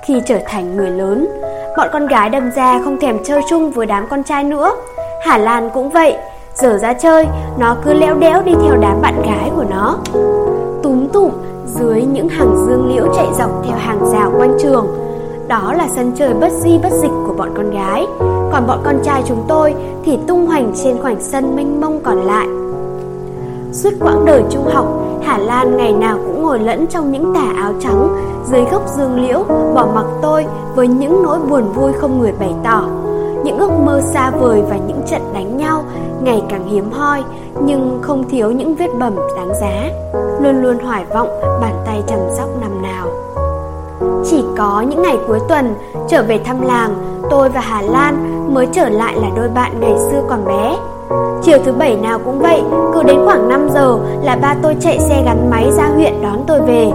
khi 0.05 0.21
trở 0.25 0.39
thành 0.47 0.77
người 0.77 0.89
lớn. 0.91 1.27
Bọn 1.77 1.89
con 1.93 2.07
gái 2.07 2.29
đâm 2.29 2.51
ra 2.51 2.79
không 2.83 2.99
thèm 2.99 3.23
chơi 3.23 3.41
chung 3.49 3.71
với 3.71 3.85
đám 3.85 4.07
con 4.07 4.23
trai 4.23 4.43
nữa. 4.43 4.71
Hà 5.25 5.37
Lan 5.37 5.69
cũng 5.73 5.89
vậy, 5.89 6.17
giờ 6.53 6.77
ra 6.81 6.93
chơi, 6.93 7.27
nó 7.57 7.75
cứ 7.85 7.93
leo 7.93 8.15
đéo 8.15 8.41
đi 8.41 8.53
theo 8.63 8.77
đám 8.81 9.01
bạn 9.01 9.21
gái 9.25 9.51
của 9.55 9.65
nó 9.69 9.97
túm 10.83 11.07
tụm 11.07 11.31
dưới 11.65 12.01
những 12.01 12.29
hàng 12.29 12.65
dương 12.67 12.95
liễu 12.95 13.13
chạy 13.15 13.27
dọc 13.37 13.49
theo 13.63 13.77
hàng 13.77 14.11
rào 14.11 14.31
quanh 14.37 14.57
trường. 14.61 14.87
Đó 15.47 15.73
là 15.77 15.87
sân 15.95 16.11
chơi 16.15 16.33
bất 16.33 16.51
di 16.51 16.77
bất 16.83 16.91
dịch 16.91 17.11
của 17.27 17.33
bọn 17.37 17.49
con 17.57 17.71
gái, 17.71 18.07
còn 18.51 18.67
bọn 18.67 18.79
con 18.83 18.99
trai 19.03 19.23
chúng 19.25 19.43
tôi 19.47 19.75
thì 20.03 20.19
tung 20.27 20.45
hoành 20.45 20.73
trên 20.83 20.97
khoảng 21.01 21.21
sân 21.21 21.55
mênh 21.55 21.81
mông 21.81 21.99
còn 22.03 22.17
lại. 22.17 22.47
Suốt 23.71 23.89
quãng 23.99 24.25
đời 24.25 24.43
trung 24.49 24.65
học, 24.73 24.85
Hà 25.23 25.37
Lan 25.37 25.77
ngày 25.77 25.93
nào 25.93 26.17
cũng 26.27 26.43
ngồi 26.43 26.59
lẫn 26.59 26.87
trong 26.87 27.11
những 27.11 27.33
tà 27.35 27.53
áo 27.61 27.73
trắng 27.79 28.09
dưới 28.45 28.61
gốc 28.71 28.87
dương 28.97 29.27
liễu, 29.27 29.43
bỏ 29.75 29.87
mặc 29.95 30.05
tôi 30.21 30.45
với 30.75 30.87
những 30.87 31.23
nỗi 31.23 31.39
buồn 31.49 31.63
vui 31.75 31.91
không 31.93 32.19
người 32.19 32.33
bày 32.39 32.53
tỏ. 32.63 32.83
Những 33.49 33.59
ước 33.59 33.71
mơ 33.71 34.01
xa 34.01 34.31
vời 34.31 34.63
và 34.69 34.75
những 34.87 35.01
trận 35.05 35.21
đánh 35.33 35.57
nhau 35.57 35.83
ngày 36.21 36.43
càng 36.49 36.67
hiếm 36.67 36.91
hoi, 36.91 37.23
nhưng 37.61 37.99
không 38.01 38.29
thiếu 38.29 38.51
những 38.51 38.75
vết 38.75 38.87
bầm 38.99 39.15
đáng 39.35 39.53
giá. 39.61 39.89
Luôn 40.41 40.61
luôn 40.61 40.79
hoài 40.79 41.05
vọng 41.13 41.27
bàn 41.61 41.73
tay 41.85 42.03
chăm 42.07 42.19
sóc 42.37 42.49
năm 42.61 42.81
nào. 42.81 43.07
Chỉ 44.25 44.43
có 44.57 44.81
những 44.81 45.01
ngày 45.01 45.17
cuối 45.27 45.39
tuần 45.49 45.73
trở 46.07 46.23
về 46.23 46.39
thăm 46.45 46.61
làng, 46.61 46.95
tôi 47.29 47.49
và 47.49 47.61
Hà 47.61 47.81
Lan 47.81 48.15
mới 48.53 48.67
trở 48.71 48.89
lại 48.89 49.15
là 49.15 49.27
đôi 49.35 49.49
bạn 49.49 49.79
ngày 49.79 49.93
xưa 49.97 50.21
còn 50.29 50.45
bé. 50.45 50.77
Chiều 51.43 51.57
thứ 51.65 51.71
bảy 51.71 51.97
nào 51.97 52.19
cũng 52.25 52.39
vậy, 52.39 52.61
cứ 52.93 53.03
đến 53.03 53.17
khoảng 53.25 53.49
5 53.49 53.69
giờ 53.73 53.97
là 54.23 54.35
ba 54.35 54.55
tôi 54.61 54.75
chạy 54.79 54.99
xe 54.99 55.23
gắn 55.25 55.49
máy 55.49 55.71
ra 55.71 55.87
huyện 55.95 56.21
đón 56.21 56.43
tôi 56.47 56.61
về. 56.61 56.91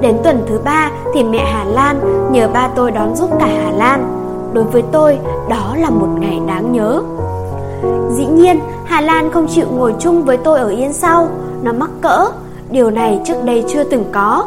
Đến 0.00 0.16
tuần 0.24 0.44
thứ 0.48 0.60
ba 0.64 0.90
thì 1.14 1.24
mẹ 1.24 1.44
Hà 1.52 1.64
Lan 1.64 2.00
nhờ 2.32 2.48
ba 2.54 2.68
tôi 2.74 2.90
đón 2.90 3.16
giúp 3.16 3.30
cả 3.40 3.46
Hà 3.46 3.70
Lan. 3.70 4.21
Đối 4.52 4.64
với 4.64 4.82
tôi, 4.92 5.18
đó 5.48 5.76
là 5.78 5.90
một 5.90 6.08
ngày 6.18 6.40
đáng 6.46 6.72
nhớ. 6.72 7.02
Dĩ 8.10 8.26
nhiên, 8.26 8.60
Hà 8.84 9.00
Lan 9.00 9.30
không 9.32 9.46
chịu 9.46 9.66
ngồi 9.70 9.94
chung 9.98 10.22
với 10.22 10.36
tôi 10.36 10.58
ở 10.58 10.68
yên 10.68 10.92
sau, 10.92 11.28
nó 11.62 11.72
mắc 11.72 11.90
cỡ, 12.00 12.26
điều 12.70 12.90
này 12.90 13.20
trước 13.24 13.44
đây 13.44 13.64
chưa 13.68 13.84
từng 13.84 14.04
có. 14.12 14.46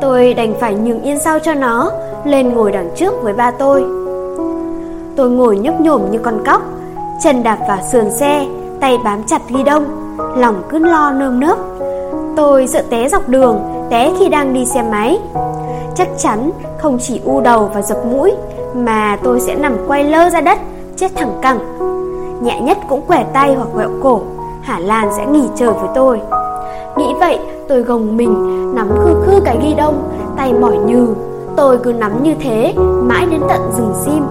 Tôi 0.00 0.34
đành 0.34 0.54
phải 0.60 0.74
nhường 0.74 1.02
yên 1.02 1.18
sau 1.18 1.38
cho 1.38 1.54
nó, 1.54 1.90
lên 2.24 2.48
ngồi 2.48 2.72
đằng 2.72 2.90
trước 2.96 3.14
với 3.22 3.32
ba 3.32 3.50
tôi. 3.50 3.84
Tôi 5.16 5.30
ngồi 5.30 5.58
nhấp 5.58 5.80
nhổm 5.80 6.02
như 6.10 6.18
con 6.18 6.44
cóc, 6.46 6.62
chân 7.22 7.42
đạp 7.42 7.58
vào 7.68 7.78
sườn 7.92 8.10
xe, 8.10 8.46
tay 8.80 8.98
bám 9.04 9.22
chặt 9.26 9.42
ly 9.48 9.62
đông, 9.62 9.84
lòng 10.36 10.62
cứ 10.68 10.78
lo 10.78 11.10
nơm 11.10 11.40
nớp. 11.40 11.58
Tôi 12.36 12.66
sợ 12.66 12.82
té 12.90 13.08
dọc 13.08 13.28
đường, 13.28 13.60
té 13.90 14.12
khi 14.18 14.28
đang 14.28 14.54
đi 14.54 14.66
xe 14.66 14.82
máy. 14.82 15.18
Chắc 15.94 16.08
chắn 16.18 16.50
không 16.78 16.98
chỉ 16.98 17.20
u 17.24 17.40
đầu 17.40 17.70
và 17.74 17.82
dập 17.82 17.98
mũi, 18.06 18.32
mà 18.74 19.18
tôi 19.22 19.40
sẽ 19.40 19.54
nằm 19.54 19.76
quay 19.88 20.04
lơ 20.04 20.30
ra 20.30 20.40
đất, 20.40 20.58
chết 20.96 21.08
thẳng 21.14 21.38
cẳng. 21.42 21.58
Nhẹ 22.42 22.60
nhất 22.60 22.78
cũng 22.88 23.02
quẻ 23.06 23.24
tay 23.32 23.54
hoặc 23.54 23.68
quẹo 23.74 23.88
cổ, 24.02 24.20
Hà 24.62 24.78
Lan 24.78 25.08
sẽ 25.16 25.26
nghỉ 25.26 25.48
chờ 25.56 25.72
với 25.72 25.88
tôi. 25.94 26.20
Nghĩ 26.96 27.14
vậy, 27.20 27.38
tôi 27.68 27.82
gồng 27.82 28.16
mình, 28.16 28.74
nắm 28.74 28.88
khư 29.04 29.14
khư 29.26 29.40
cái 29.44 29.58
ghi 29.62 29.74
đông, 29.74 30.02
tay 30.36 30.52
mỏi 30.52 30.76
nhừ. 30.76 31.06
Tôi 31.56 31.78
cứ 31.78 31.92
nắm 31.92 32.22
như 32.22 32.34
thế, 32.40 32.74
mãi 33.02 33.26
đến 33.30 33.40
tận 33.48 33.60
rừng 33.76 33.94
sim. 34.04 34.22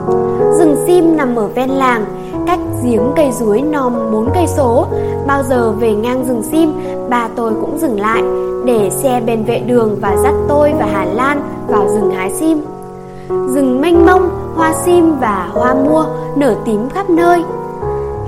Rừng 0.60 0.76
sim 0.88 1.18
nằm 1.18 1.36
ở 1.36 1.48
ven 1.48 1.70
làng, 1.70 2.06
cách 2.48 2.60
giếng 2.84 3.12
cây 3.16 3.32
dưới 3.32 3.62
nòm 3.62 4.12
bốn 4.12 4.30
cây 4.34 4.48
số. 4.48 4.86
Bao 5.28 5.44
giờ 5.44 5.72
về 5.72 5.94
ngang 5.94 6.26
rừng 6.28 6.44
sim, 6.52 6.74
bà 7.10 7.30
tôi 7.36 7.54
cũng 7.62 7.78
dừng 7.80 8.00
lại 8.00 8.24
để 8.66 8.90
xe 8.90 9.22
bên 9.26 9.44
vệ 9.44 9.60
đường 9.60 9.98
và 10.02 10.16
dắt 10.24 10.34
tôi 10.48 10.74
và 10.80 10.86
Hà 10.94 11.06
Lan 11.06 11.42
vào 11.68 11.88
rừng 11.88 12.12
hái 12.12 12.32
sim. 12.32 12.62
Rừng 13.30 13.82
mênh 13.82 14.06
mông, 14.06 14.30
hoa 14.56 14.74
sim 14.86 15.20
và 15.20 15.50
hoa 15.54 15.74
mua 15.74 16.06
nở 16.36 16.56
tím 16.66 16.90
khắp 16.90 17.10
nơi. 17.10 17.44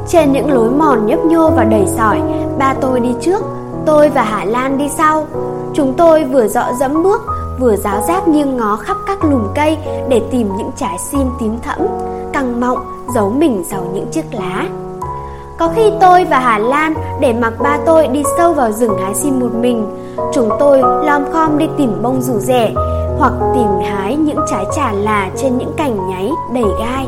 Trên 0.07 0.32
những 0.32 0.52
lối 0.53 0.69
mòn 0.69 1.06
nhấp 1.06 1.19
nhô 1.26 1.49
và 1.49 1.64
đầy 1.64 1.86
sỏi, 1.98 2.22
ba 2.57 2.74
tôi 2.82 2.99
đi 2.99 3.15
trước, 3.22 3.41
tôi 3.86 4.10
và 4.10 4.22
Hà 4.22 4.45
Lan 4.45 4.78
đi 4.78 4.90
sau. 4.98 5.26
Chúng 5.74 5.94
tôi 5.94 6.24
vừa 6.24 6.48
dọ 6.48 6.64
dẫm 6.80 7.03
bước, 7.03 7.22
vừa 7.60 7.76
giáo 7.76 8.02
giác 8.07 8.28
nghiêng 8.28 8.57
ngó 8.57 8.76
khắp 8.76 8.98
các 9.07 9.24
lùm 9.24 9.44
cây 9.56 9.78
để 10.10 10.22
tìm 10.32 10.49
những 10.57 10.72
trái 10.76 10.98
sim 11.11 11.28
tím 11.40 11.57
thẫm, 11.61 11.88
căng 12.34 12.60
mọng 12.60 12.80
giấu 13.15 13.30
mình 13.30 13.64
sau 13.69 13.86
những 13.94 14.07
chiếc 14.11 14.26
lá. 14.32 14.65
Có 15.60 15.69
khi 15.76 15.91
tôi 16.02 16.26
và 16.26 16.40
Hà 16.40 16.57
Lan 16.57 16.94
để 17.22 17.34
mặc 17.34 17.53
ba 17.60 17.78
tôi 17.86 18.07
đi 18.07 18.24
sâu 18.38 18.53
vào 18.53 18.72
rừng 18.72 18.98
hái 19.03 19.15
sim 19.15 19.40
một 19.40 19.53
mình, 19.61 19.88
chúng 20.34 20.49
tôi 20.60 20.82
lom 21.06 21.24
khom 21.34 21.57
đi 21.57 21.65
tìm 21.78 22.02
bông 22.02 22.22
rủ 22.22 22.40
rẻ 22.40 22.74
hoặc 23.18 23.34
tìm 23.53 23.68
hái 23.89 24.15
những 24.15 24.39
trái 24.52 24.65
trà 24.76 24.91
là 24.91 25.30
trên 25.38 25.57
những 25.57 25.73
cành 25.77 26.10
nháy 26.10 26.31
đầy 26.53 26.65
gai. 26.80 27.07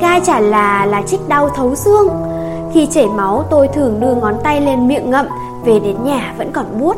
Gai 0.00 0.20
chả 0.20 0.40
là 0.40 0.86
là 0.86 1.02
chích 1.02 1.28
đau 1.28 1.48
thấu 1.48 1.74
xương. 1.74 2.08
Khi 2.72 2.86
chảy 2.86 3.06
máu 3.06 3.44
tôi 3.50 3.68
thường 3.68 4.00
đưa 4.00 4.14
ngón 4.14 4.34
tay 4.44 4.60
lên 4.60 4.88
miệng 4.88 5.10
ngậm, 5.10 5.26
về 5.64 5.80
đến 5.80 5.96
nhà 6.04 6.34
vẫn 6.38 6.50
còn 6.52 6.64
buốt. 6.80 6.96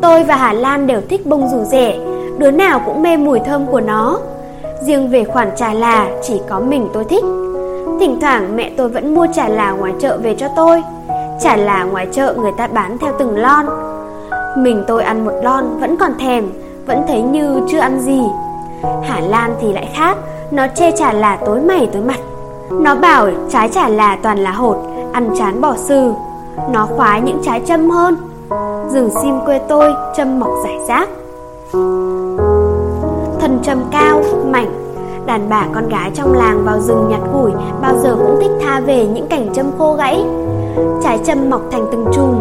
Tôi 0.00 0.24
và 0.24 0.36
Hà 0.36 0.52
Lan 0.52 0.86
đều 0.86 1.00
thích 1.10 1.26
bông 1.26 1.48
rủ 1.48 1.64
rẻ, 1.64 1.98
đứa 2.38 2.50
nào 2.50 2.80
cũng 2.86 3.02
mê 3.02 3.16
mùi 3.16 3.38
thơm 3.40 3.66
của 3.66 3.80
nó. 3.80 4.18
Riêng 4.82 5.10
về 5.10 5.24
khoản 5.24 5.50
trà 5.56 5.72
là 5.72 6.08
chỉ 6.22 6.40
có 6.48 6.60
mình 6.60 6.88
tôi 6.92 7.04
thích. 7.04 7.24
Thỉnh 8.00 8.18
thoảng 8.20 8.56
mẹ 8.56 8.70
tôi 8.76 8.88
vẫn 8.88 9.14
mua 9.14 9.26
trà 9.34 9.48
là 9.48 9.70
ngoài 9.70 9.92
chợ 10.00 10.18
về 10.22 10.34
cho 10.38 10.48
tôi. 10.56 10.82
Trà 11.40 11.56
là 11.56 11.84
ngoài 11.84 12.08
chợ 12.12 12.34
người 12.38 12.52
ta 12.56 12.66
bán 12.66 12.98
theo 12.98 13.12
từng 13.18 13.36
lon. 13.36 13.66
Mình 14.56 14.84
tôi 14.86 15.02
ăn 15.02 15.24
một 15.24 15.32
lon 15.42 15.64
vẫn 15.80 15.96
còn 15.96 16.18
thèm, 16.18 16.44
vẫn 16.86 17.04
thấy 17.08 17.22
như 17.22 17.60
chưa 17.68 17.78
ăn 17.78 18.00
gì. 18.00 18.20
Hà 19.02 19.20
Lan 19.20 19.54
thì 19.60 19.72
lại 19.72 19.88
khác, 19.94 20.16
nó 20.50 20.66
chê 20.74 20.90
chả 20.90 21.12
là 21.12 21.36
tối 21.46 21.60
mày 21.60 21.88
tối 21.92 22.02
mặt. 22.02 22.18
Nó 22.70 22.94
bảo 22.94 23.28
trái 23.50 23.68
chả 23.68 23.88
là 23.88 24.16
toàn 24.22 24.38
là 24.38 24.50
hột, 24.50 24.76
ăn 25.12 25.30
chán 25.38 25.60
bỏ 25.60 25.74
sư. 25.76 26.12
Nó 26.72 26.86
khoái 26.96 27.20
những 27.20 27.38
trái 27.42 27.62
châm 27.66 27.90
hơn. 27.90 28.16
Rừng 28.92 29.10
sim 29.22 29.40
quê 29.46 29.60
tôi 29.68 29.94
châm 30.16 30.40
mọc 30.40 30.50
giải 30.64 30.78
rác. 30.88 31.08
Thân 33.40 33.58
châm 33.62 33.78
cao, 33.90 34.22
mảnh. 34.46 34.74
Đàn 35.26 35.48
bà 35.48 35.66
con 35.74 35.88
gái 35.88 36.10
trong 36.14 36.32
làng 36.32 36.64
vào 36.64 36.80
rừng 36.80 37.06
nhặt 37.08 37.20
củi 37.32 37.50
bao 37.82 37.94
giờ 38.02 38.16
cũng 38.16 38.38
thích 38.40 38.50
tha 38.62 38.80
về 38.80 39.06
những 39.06 39.26
cảnh 39.26 39.48
châm 39.54 39.66
khô 39.78 39.94
gãy. 39.94 40.24
Trái 41.02 41.18
châm 41.24 41.50
mọc 41.50 41.60
thành 41.70 41.86
từng 41.92 42.06
chùm, 42.14 42.40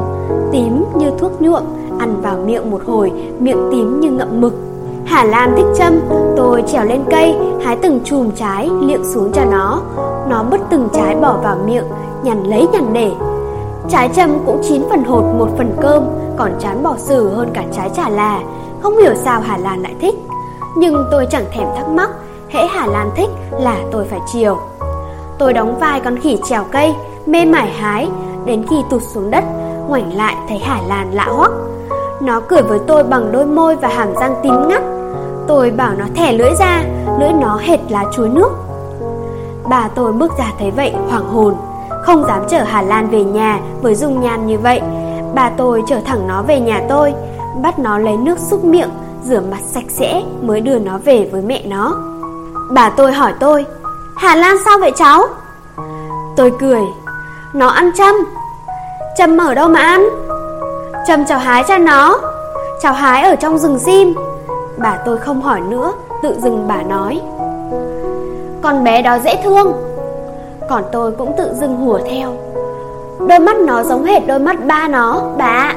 tím 0.51 0.85
như 0.95 1.11
thuốc 1.19 1.41
nhuộm, 1.41 1.63
ăn 2.03 2.21
vào 2.21 2.37
miệng 2.45 2.71
một 2.71 2.81
hồi, 2.85 3.11
miệng 3.39 3.69
tím 3.71 3.99
như 3.99 4.11
ngậm 4.11 4.41
mực. 4.41 4.53
Hà 5.05 5.23
Lan 5.23 5.53
thích 5.57 5.65
châm, 5.77 5.99
tôi 6.37 6.63
trèo 6.67 6.85
lên 6.85 7.03
cây, 7.11 7.35
hái 7.63 7.75
từng 7.75 7.99
chùm 8.03 8.31
trái, 8.31 8.69
liệng 8.81 9.05
xuống 9.13 9.31
cho 9.33 9.45
nó. 9.45 9.81
Nó 10.29 10.43
bứt 10.43 10.61
từng 10.69 10.87
trái 10.93 11.15
bỏ 11.15 11.37
vào 11.43 11.57
miệng, 11.65 11.83
nhằn 12.23 12.43
lấy 12.43 12.67
nhằn 12.73 12.93
để. 12.93 13.11
Trái 13.89 14.09
châm 14.15 14.29
cũng 14.45 14.61
chín 14.69 14.83
phần 14.89 15.03
hột 15.03 15.23
một 15.37 15.47
phần 15.57 15.77
cơm, 15.81 16.03
còn 16.37 16.51
chán 16.59 16.83
bỏ 16.83 16.95
sử 16.97 17.29
hơn 17.29 17.49
cả 17.53 17.63
trái 17.75 17.89
chả 17.95 18.09
là. 18.09 18.39
Không 18.81 18.97
hiểu 18.97 19.15
sao 19.15 19.41
Hà 19.41 19.57
Lan 19.57 19.81
lại 19.81 19.95
thích. 20.01 20.15
Nhưng 20.77 21.05
tôi 21.11 21.27
chẳng 21.29 21.45
thèm 21.51 21.67
thắc 21.75 21.87
mắc, 21.89 22.09
hễ 22.49 22.65
Hà 22.67 22.87
Lan 22.87 23.09
thích 23.15 23.29
là 23.51 23.77
tôi 23.91 24.05
phải 24.05 24.19
chiều. 24.33 24.57
Tôi 25.37 25.53
đóng 25.53 25.79
vai 25.79 25.99
con 25.99 26.19
khỉ 26.19 26.37
trèo 26.49 26.63
cây, 26.71 26.93
mê 27.25 27.45
mải 27.45 27.71
hái, 27.71 28.09
đến 28.45 28.65
khi 28.69 28.75
tụt 28.89 29.01
xuống 29.13 29.31
đất, 29.31 29.43
ngoảnh 29.87 30.17
lại 30.17 30.35
thấy 30.49 30.57
Hà 30.57 30.81
Lan 30.87 31.13
lạ 31.13 31.27
hoắc. 31.29 31.51
Nó 32.23 32.39
cười 32.47 32.61
với 32.61 32.79
tôi 32.87 33.03
bằng 33.03 33.31
đôi 33.31 33.45
môi 33.45 33.75
và 33.75 33.87
hàm 33.87 34.13
răng 34.19 34.35
tím 34.43 34.67
ngắt. 34.67 34.81
Tôi 35.47 35.71
bảo 35.71 35.93
nó 35.97 36.05
thẻ 36.15 36.33
lưỡi 36.33 36.55
ra, 36.59 36.83
lưỡi 37.19 37.33
nó 37.33 37.57
hệt 37.61 37.79
lá 37.89 38.03
chuối 38.13 38.29
nước. 38.29 38.49
Bà 39.69 39.87
tôi 39.95 40.11
bước 40.11 40.31
ra 40.39 40.45
thấy 40.59 40.71
vậy 40.71 40.93
hoảng 41.09 41.29
hồn, 41.29 41.55
không 42.03 42.23
dám 42.27 42.41
chở 42.49 42.63
Hà 42.63 42.81
Lan 42.81 43.09
về 43.09 43.23
nhà 43.23 43.59
với 43.81 43.95
dung 43.95 44.21
nhan 44.21 44.47
như 44.47 44.59
vậy. 44.59 44.81
Bà 45.33 45.49
tôi 45.57 45.83
chở 45.87 45.99
thẳng 46.05 46.27
nó 46.27 46.41
về 46.41 46.59
nhà 46.59 46.81
tôi, 46.89 47.13
bắt 47.61 47.79
nó 47.79 47.97
lấy 47.97 48.17
nước 48.17 48.39
xúc 48.39 48.63
miệng, 48.63 48.89
rửa 49.23 49.41
mặt 49.51 49.61
sạch 49.65 49.89
sẽ 49.89 50.21
mới 50.41 50.61
đưa 50.61 50.79
nó 50.79 50.97
về 51.05 51.29
với 51.31 51.41
mẹ 51.41 51.61
nó. 51.65 51.95
Bà 52.71 52.89
tôi 52.89 53.13
hỏi 53.13 53.33
tôi, 53.39 53.65
Hà 54.15 54.35
Lan 54.35 54.55
sao 54.65 54.77
vậy 54.79 54.91
cháu? 54.95 55.21
Tôi 56.35 56.53
cười, 56.59 56.81
nó 57.53 57.67
ăn 57.67 57.91
châm. 57.97 58.15
Châm 59.17 59.37
ở 59.37 59.55
đâu 59.55 59.69
mà 59.69 59.79
ăn? 59.79 60.09
Châm 61.07 61.25
chào 61.25 61.39
hái 61.39 61.63
cho 61.67 61.77
nó. 61.77 62.19
Chào 62.81 62.93
hái 62.93 63.23
ở 63.23 63.35
trong 63.35 63.57
rừng 63.57 63.79
sim. 63.79 64.13
Bà 64.77 64.97
tôi 65.05 65.17
không 65.17 65.41
hỏi 65.41 65.61
nữa, 65.61 65.93
tự 66.21 66.39
dừng 66.39 66.67
bà 66.67 66.81
nói. 66.81 67.21
Con 68.61 68.83
bé 68.83 69.01
đó 69.01 69.17
dễ 69.19 69.35
thương. 69.43 69.73
Còn 70.69 70.83
tôi 70.91 71.11
cũng 71.11 71.33
tự 71.37 71.53
dưng 71.53 71.75
hùa 71.75 71.99
theo. 72.09 72.33
Đôi 73.27 73.39
mắt 73.39 73.55
nó 73.57 73.83
giống 73.83 74.03
hệt 74.03 74.27
đôi 74.27 74.39
mắt 74.39 74.65
ba 74.67 74.87
nó, 74.87 75.21
bà 75.37 75.73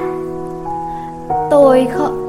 Tôi 1.51 1.89
không... 1.95 2.23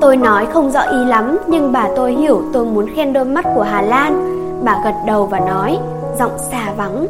Tôi 0.00 0.16
nói 0.16 0.46
không 0.52 0.70
rõ 0.70 0.80
ý 0.80 1.04
lắm 1.04 1.38
Nhưng 1.46 1.72
bà 1.72 1.88
tôi 1.96 2.12
hiểu 2.12 2.42
tôi 2.52 2.64
muốn 2.64 2.86
khen 2.94 3.12
đôi 3.12 3.24
mắt 3.24 3.44
của 3.54 3.62
Hà 3.62 3.82
Lan 3.82 4.40
Bà 4.64 4.80
gật 4.84 4.94
đầu 5.06 5.26
và 5.26 5.40
nói 5.40 5.78
Giọng 6.18 6.38
xa 6.50 6.72
vắng 6.76 7.06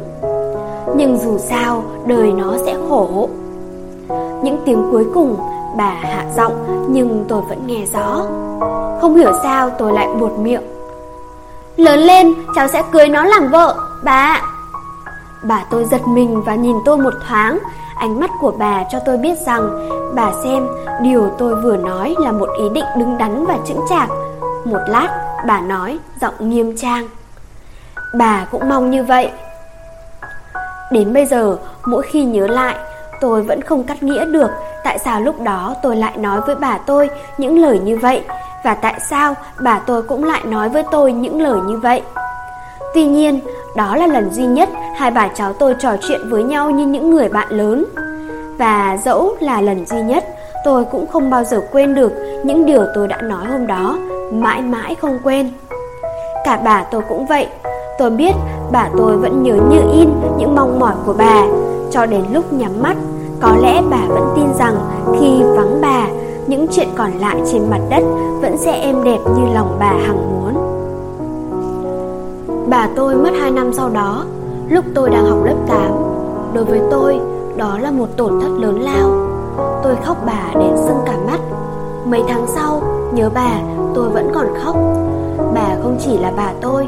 Nhưng 0.95 1.17
dù 1.17 1.37
sao 1.37 1.83
đời 2.05 2.31
nó 2.31 2.53
sẽ 2.65 2.75
khổ 2.89 3.29
những 4.43 4.61
tiếng 4.65 4.87
cuối 4.91 5.07
cùng 5.13 5.37
Bà 5.77 5.89
hạ 5.89 6.25
giọng, 6.35 6.87
Nhưng 6.89 7.25
tôi 7.27 7.41
vẫn 7.41 7.67
nghe 7.67 7.85
rõ. 7.93 8.25
Không 9.01 9.15
hiểu 9.15 9.31
sao 9.43 9.69
tôi 9.69 9.93
lại 9.93 10.07
buột 10.19 10.31
miệng. 10.31 10.61
Lớn 11.77 11.99
lên, 11.99 12.33
cháu 12.55 12.67
sẽ 12.67 12.83
cưới 12.91 13.07
nó 13.07 13.23
làm 13.23 13.49
vợ, 13.49 13.75
Bà 14.03 14.41
Bà 15.43 15.63
tôi 15.69 15.85
giật 15.85 16.07
mình 16.07 16.41
và 16.41 16.55
nhìn 16.55 16.77
tôi 16.85 16.97
một 16.97 17.13
thoáng. 17.27 17.59
Ánh 17.95 18.19
mắt 18.19 18.29
của 18.39 18.51
bà 18.51 18.83
cho 18.91 18.99
tôi 18.99 19.17
biết 19.17 19.37
rằng, 19.45 19.89
Bà 20.15 20.31
xem, 20.43 20.67
điều 21.01 21.29
tôi 21.37 21.55
vừa 21.55 21.77
nói 21.77 22.15
là 22.19 22.31
một 22.31 22.49
ý 22.59 22.69
định 22.73 22.85
đứng 22.97 23.17
đắn 23.17 23.45
và 23.45 23.57
chững 23.65 23.81
chạc. 23.89 24.09
Một 24.65 24.79
lát, 24.87 25.09
bà 25.47 25.61
nói 25.61 25.99
giọng 26.21 26.49
nghiêm 26.49 26.77
trang. 26.77 27.07
Bà 28.17 28.45
cũng 28.51 28.69
mong 28.69 28.91
như 28.91 29.03
vậy. 29.03 29.31
Đến 30.91 31.13
bây 31.13 31.25
giờ, 31.25 31.57
mỗi 31.85 32.03
khi 32.03 32.23
nhớ 32.23 32.47
lại 32.47 32.75
Tôi 33.21 33.41
vẫn 33.41 33.61
không 33.61 33.83
cắt 33.83 34.03
nghĩa 34.03 34.25
được. 34.25 34.51
Tại 34.83 34.99
sao 34.99 35.21
lúc 35.21 35.41
đó 35.41 35.75
tôi 35.83 35.95
lại 35.95 36.17
nói 36.17 36.41
với 36.47 36.55
bà 36.55 36.77
tôi 36.77 37.09
những 37.37 37.59
lời 37.59 37.79
như 37.79 37.97
vậy? 37.97 38.21
Và 38.63 38.73
tại 38.73 38.99
sao 39.09 39.33
bà 39.63 39.79
tôi 39.79 40.03
cũng 40.03 40.23
lại 40.23 40.41
nói 40.45 40.69
với 40.69 40.83
tôi 40.91 41.13
những 41.13 41.41
lời 41.41 41.59
như 41.67 41.77
vậy? 41.77 42.01
Tuy 42.93 43.05
nhiên 43.05 43.39
đó 43.75 43.95
là 43.95 44.07
lần 44.07 44.33
duy 44.33 44.45
nhất 44.45 44.69
hai 44.97 45.11
bà 45.11 45.27
cháu 45.27 45.53
tôi 45.53 45.75
trò 45.79 45.95
chuyện 46.07 46.29
với 46.29 46.43
nhau 46.43 46.69
như 46.69 46.85
những 46.85 47.09
người 47.09 47.29
bạn 47.29 47.47
lớn. 47.49 47.85
Và 48.57 48.97
dẫu 49.03 49.35
là 49.39 49.61
lần 49.61 49.85
duy 49.85 50.01
nhất, 50.01 50.25
tôi 50.65 50.85
cũng 50.85 51.07
không 51.07 51.29
bao 51.29 51.43
giờ 51.43 51.61
quên 51.71 51.95
được 51.95 52.11
những 52.43 52.65
điều 52.65 52.85
tôi 52.95 53.07
đã 53.07 53.21
nói 53.21 53.45
hôm 53.45 53.67
đó, 53.67 53.97
mãi 54.31 54.61
mãi 54.61 54.95
không 54.95 55.19
quên. 55.23 55.51
Cả 56.45 56.59
bà 56.63 56.83
tôi 56.83 57.01
cũng 57.09 57.25
vậy, 57.25 57.47
tôi 57.99 58.09
biết 58.09 58.31
Bà 58.71 58.89
tôi 58.97 59.17
vẫn 59.17 59.43
nhớ 59.43 59.53
như 59.53 59.79
in 59.93 60.09
những 60.37 60.55
mong 60.55 60.79
mỏi 60.79 60.93
của 61.05 61.13
bà 61.17 61.43
Cho 61.91 62.05
đến 62.05 62.23
lúc 62.33 62.53
nhắm 62.53 62.71
mắt. 62.81 62.97
Có 63.41 63.55
lẽ 63.61 63.81
bà 63.89 64.05
vẫn 64.07 64.33
tin 64.35 64.45
rằng 64.59 64.75
khi 65.19 65.43
vắng 65.43 65.81
bà, 65.81 66.07
Những 66.47 66.67
chuyện 66.71 66.87
còn 66.97 67.11
lại 67.11 67.41
trên 67.51 67.69
mặt 67.69 67.79
đất 67.89 68.03
Vẫn 68.41 68.57
sẽ 68.57 68.71
êm 68.71 69.03
đẹp 69.03 69.19
như 69.35 69.53
lòng 69.53 69.77
bà 69.79 69.93
hằng 70.07 70.31
muốn. 70.31 70.53
Bà 72.69 72.89
tôi 72.95 73.15
mất 73.15 73.29
2 73.39 73.51
năm 73.51 73.73
sau 73.73 73.89
đó, 73.89 74.25
Lúc 74.69 74.85
tôi 74.95 75.09
đang 75.09 75.25
học 75.25 75.39
lớp 75.45 75.55
8 75.67 75.91
Đối 76.53 76.65
với 76.65 76.81
tôi, 76.91 77.19
Đó 77.57 77.77
là 77.79 77.91
một 77.91 78.07
tổn 78.17 78.41
thất 78.41 78.49
lớn 78.59 78.81
lao. 78.81 79.09
Tôi 79.83 79.95
khóc 80.05 80.17
bà 80.25 80.51
đến 80.53 80.71
sưng 80.87 80.99
cả 81.05 81.17
mắt. 81.27 81.39
Mấy 82.05 82.23
tháng 82.27 82.47
sau, 82.47 82.81
Nhớ 83.13 83.29
bà, 83.33 83.51
tôi 83.95 84.09
vẫn 84.09 84.31
còn 84.33 84.47
khóc. 84.63 84.75
Bà 85.53 85.75
không 85.83 85.97
chỉ 85.99 86.17
là 86.17 86.31
bà 86.37 86.53
tôi, 86.61 86.87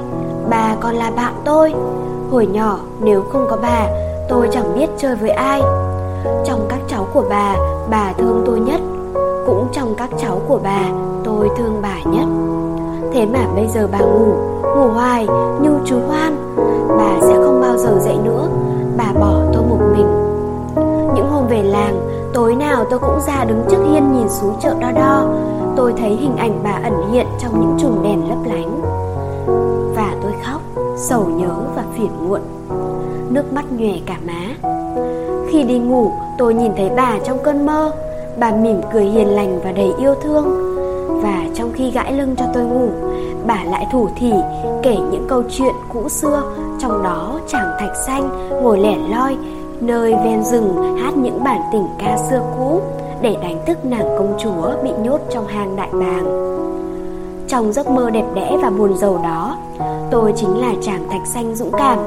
Bà 0.49 0.75
còn 0.79 0.95
là 0.95 1.11
bạn 1.15 1.33
tôi. 1.45 1.73
Hồi 2.31 2.45
nhỏ, 2.45 2.77
nếu 3.01 3.21
không 3.21 3.45
có 3.49 3.57
bà, 3.61 3.87
Tôi 4.29 4.47
chẳng 4.51 4.75
biết 4.75 4.87
chơi 4.97 5.15
với 5.15 5.29
ai. 5.29 5.61
Trong 6.45 6.65
các 6.69 6.79
cháu 6.87 7.07
của 7.13 7.23
bà 7.29 7.55
Bà 7.89 8.13
thương 8.17 8.43
tôi 8.45 8.59
nhất. 8.59 8.81
Cũng 9.45 9.67
trong 9.71 9.95
các 9.97 10.09
cháu 10.21 10.41
của 10.47 10.59
bà, 10.63 10.89
Tôi 11.23 11.49
thương 11.57 11.81
bà 11.81 11.95
nhất. 12.05 12.27
Thế 13.13 13.25
mà 13.25 13.47
bây 13.55 13.67
giờ 13.67 13.87
bà 13.91 13.99
ngủ 13.99 14.33
Ngủ 14.75 14.87
hoài, 14.93 15.27
như 15.61 15.69
chú 15.85 15.95
Hoan. 16.07 16.35
Bà 16.97 17.17
sẽ 17.21 17.33
không 17.33 17.61
bao 17.61 17.77
giờ 17.77 17.99
dậy 17.99 18.17
nữa. 18.23 18.47
Bà 18.97 19.13
bỏ 19.19 19.39
tôi 19.53 19.63
một 19.63 19.79
mình. 19.95 20.07
Những 21.15 21.27
hôm 21.31 21.47
về 21.47 21.63
làng, 21.63 21.99
Tối 22.33 22.55
nào 22.55 22.85
tôi 22.89 22.99
cũng 22.99 23.19
ra 23.27 23.45
đứng 23.45 23.63
trước 23.69 23.77
hiên 23.91 24.11
nhìn 24.13 24.29
xuống 24.29 24.55
chợ 24.61 24.75
đo 24.79 24.91
đo. 24.91 25.27
Tôi 25.75 25.93
thấy 25.97 26.09
hình 26.09 26.35
ảnh 26.37 26.59
bà 26.63 26.79
ẩn 26.83 27.11
hiện 27.11 27.27
trong 27.39 27.61
những 27.61 27.77
chùm 27.79 28.03
đèn 28.03 28.29
lấp 28.29 28.37
lánh 28.45 28.81
sầu 31.09 31.25
nhớ 31.25 31.53
và 31.75 31.83
phiền 31.93 32.29
muộn. 32.29 32.41
Nước 33.29 33.53
mắt 33.53 33.65
nhòe 33.71 33.93
cả 34.05 34.17
má. 34.27 34.69
Khi 35.49 35.63
đi 35.63 35.79
ngủ, 35.79 36.11
tôi 36.37 36.53
nhìn 36.53 36.71
thấy 36.77 36.89
bà 36.97 37.19
trong 37.25 37.37
cơn 37.43 37.65
mơ. 37.65 37.91
Bà 38.39 38.51
mỉm 38.51 38.81
cười 38.93 39.05
hiền 39.05 39.27
lành 39.27 39.59
và 39.63 39.71
đầy 39.71 39.91
yêu 39.99 40.15
thương. 40.23 40.45
Và 41.23 41.45
trong 41.53 41.71
khi 41.73 41.91
gãi 41.91 42.13
lưng 42.13 42.35
cho 42.37 42.45
tôi 42.53 42.63
ngủ, 42.63 42.89
Bà 43.47 43.63
lại 43.63 43.87
thủ 43.91 44.07
thỉ 44.15 44.33
kể 44.83 44.95
những 45.11 45.25
câu 45.29 45.43
chuyện 45.49 45.73
cũ 45.93 46.09
xưa, 46.09 46.43
Trong 46.79 47.03
đó 47.03 47.39
chàng 47.47 47.67
thạch 47.79 47.95
xanh 48.07 48.29
ngồi 48.63 48.79
lẻ 48.79 48.97
loi, 49.09 49.37
Nơi 49.81 50.13
ven 50.25 50.43
rừng 50.43 50.97
hát 50.97 51.17
những 51.17 51.43
bản 51.43 51.61
tình 51.73 51.87
ca 51.99 52.17
xưa 52.29 52.41
cũ 52.57 52.81
Để 53.21 53.37
đánh 53.41 53.63
thức 53.67 53.85
nàng 53.85 54.15
công 54.17 54.37
chúa 54.39 54.83
bị 54.83 54.89
nhốt 55.03 55.19
trong 55.29 55.47
hang 55.47 55.75
đại 55.75 55.89
bàng. 55.91 56.53
Trong 57.47 57.73
giấc 57.73 57.89
mơ 57.89 58.09
đẹp 58.09 58.25
đẽ 58.35 58.57
và 58.61 58.69
buồn 58.69 58.97
rầu 58.97 59.17
đó 59.23 59.57
Tôi 60.13 60.33
chính 60.35 60.61
là 60.61 60.73
chàng 60.81 61.09
thạch 61.09 61.27
xanh 61.27 61.55
dũng 61.55 61.71
cảm. 61.71 61.99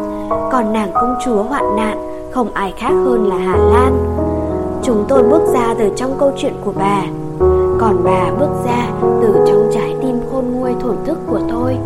Còn 0.53 0.73
nàng 0.73 0.91
công 0.95 1.15
chúa 1.24 1.43
hoạn 1.43 1.77
nạn 1.77 2.28
Không 2.33 2.49
ai 2.55 2.74
khác 2.77 2.91
hơn 2.91 3.28
là 3.28 3.37
Hà 3.37 3.57
Lan. 3.57 3.99
Chúng 4.83 5.05
tôi 5.09 5.23
bước 5.23 5.43
ra 5.53 5.74
từ 5.78 5.91
trong 5.97 6.16
câu 6.19 6.33
chuyện 6.37 6.55
của 6.65 6.73
bà. 6.77 7.03
Còn 7.81 8.05
bà 8.05 8.31
bước 8.39 8.51
ra 8.65 8.89
từ 9.23 9.45
trong 9.47 9.70
trái 9.73 9.97
tim 10.03 10.20
khôn 10.33 10.45
nguôi 10.53 10.74
thổn 10.81 10.97
thức 11.05 11.19
của 11.27 11.41
tôi. 11.51 11.77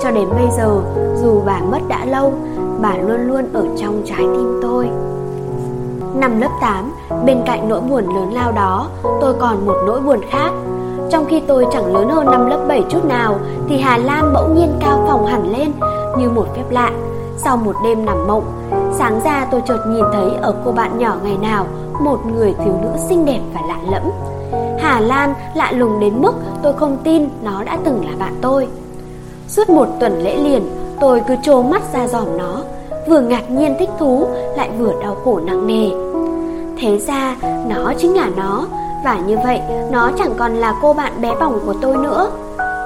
Cho 0.00 0.10
đến 0.10 0.28
bây 0.30 0.46
giờ, 0.56 0.80
dù 1.22 1.42
bà 1.46 1.60
mất 1.60 1.80
đã 1.88 2.04
lâu 2.04 2.32
Bà 2.80 2.96
luôn 2.96 3.20
luôn 3.28 3.44
ở 3.52 3.66
trong 3.76 4.02
trái 4.04 4.22
tim 4.22 4.60
tôi. 4.62 4.88
Năm 6.14 6.40
lớp 6.40 6.50
8, 6.60 6.92
bên 7.26 7.42
cạnh 7.46 7.68
nỗi 7.68 7.80
buồn 7.80 8.14
lớn 8.14 8.32
lao 8.32 8.52
đó 8.52 8.88
Tôi 9.20 9.34
còn 9.40 9.66
một 9.66 9.76
nỗi 9.86 10.00
buồn 10.00 10.20
khác. 10.30 10.50
Trong 11.10 11.26
khi 11.28 11.42
tôi 11.46 11.66
chẳng 11.72 11.94
lớn 11.94 12.08
hơn 12.08 12.26
năm 12.26 12.46
lớp 12.46 12.64
7 12.68 12.84
chút 12.88 13.04
nào, 13.04 13.38
Thì 13.68 13.78
Hà 13.78 13.98
Lan 13.98 14.32
bỗng 14.34 14.54
nhiên 14.54 14.76
cao 14.80 15.04
phòng 15.08 15.26
hẳn 15.26 15.58
lên, 15.58 15.72
Như 16.18 16.30
một 16.30 16.46
phép 16.56 16.64
lạ. 16.70 16.90
Sau 17.36 17.56
một 17.56 17.76
đêm 17.84 18.04
nằm 18.04 18.26
mộng, 18.26 18.44
Sáng 18.92 19.20
ra 19.24 19.46
tôi 19.50 19.62
chợt 19.66 19.78
nhìn 19.88 20.04
thấy 20.12 20.30
ở 20.42 20.54
cô 20.64 20.72
bạn 20.72 20.98
nhỏ 20.98 21.16
ngày 21.24 21.36
nào, 21.42 21.66
Một 22.00 22.18
người 22.26 22.54
thiếu 22.64 22.74
nữ 22.82 22.88
xinh 23.08 23.24
đẹp 23.24 23.40
và 23.54 23.60
lạ 23.68 23.78
lẫm. 23.90 24.02
Hà 24.78 25.00
Lan 25.00 25.34
lạ 25.54 25.72
lùng 25.72 26.00
đến 26.00 26.22
mức 26.22 26.32
tôi 26.62 26.72
không 26.72 26.96
tin 27.04 27.28
nó 27.42 27.64
đã 27.64 27.78
từng 27.84 28.04
là 28.06 28.12
bạn 28.18 28.34
tôi. 28.42 28.68
Suốt 29.48 29.70
một 29.70 29.86
tuần 30.00 30.22
lễ 30.22 30.36
liền, 30.36 30.62
Tôi 31.00 31.22
cứ 31.28 31.36
trố 31.42 31.62
mắt 31.62 31.82
ra 31.92 32.08
dòm 32.08 32.36
nó, 32.38 32.62
Vừa 33.08 33.20
ngạc 33.20 33.50
nhiên 33.50 33.76
thích 33.78 33.90
thú, 33.98 34.26
Lại 34.56 34.70
vừa 34.78 34.92
đau 35.02 35.16
khổ 35.24 35.40
nặng 35.44 35.66
nề. 35.66 35.90
Thế 36.78 36.98
ra, 36.98 37.36
nó 37.68 37.92
chính 37.98 38.16
là 38.16 38.28
nó. 38.36 38.66
Và 39.06 39.18
như 39.18 39.38
vậy, 39.44 39.60
nó 39.90 40.10
chẳng 40.18 40.34
còn 40.38 40.54
là 40.54 40.74
cô 40.82 40.92
bạn 40.92 41.12
bé 41.20 41.34
bỏng 41.40 41.60
của 41.66 41.74
tôi 41.82 41.96
nữa. 41.96 42.30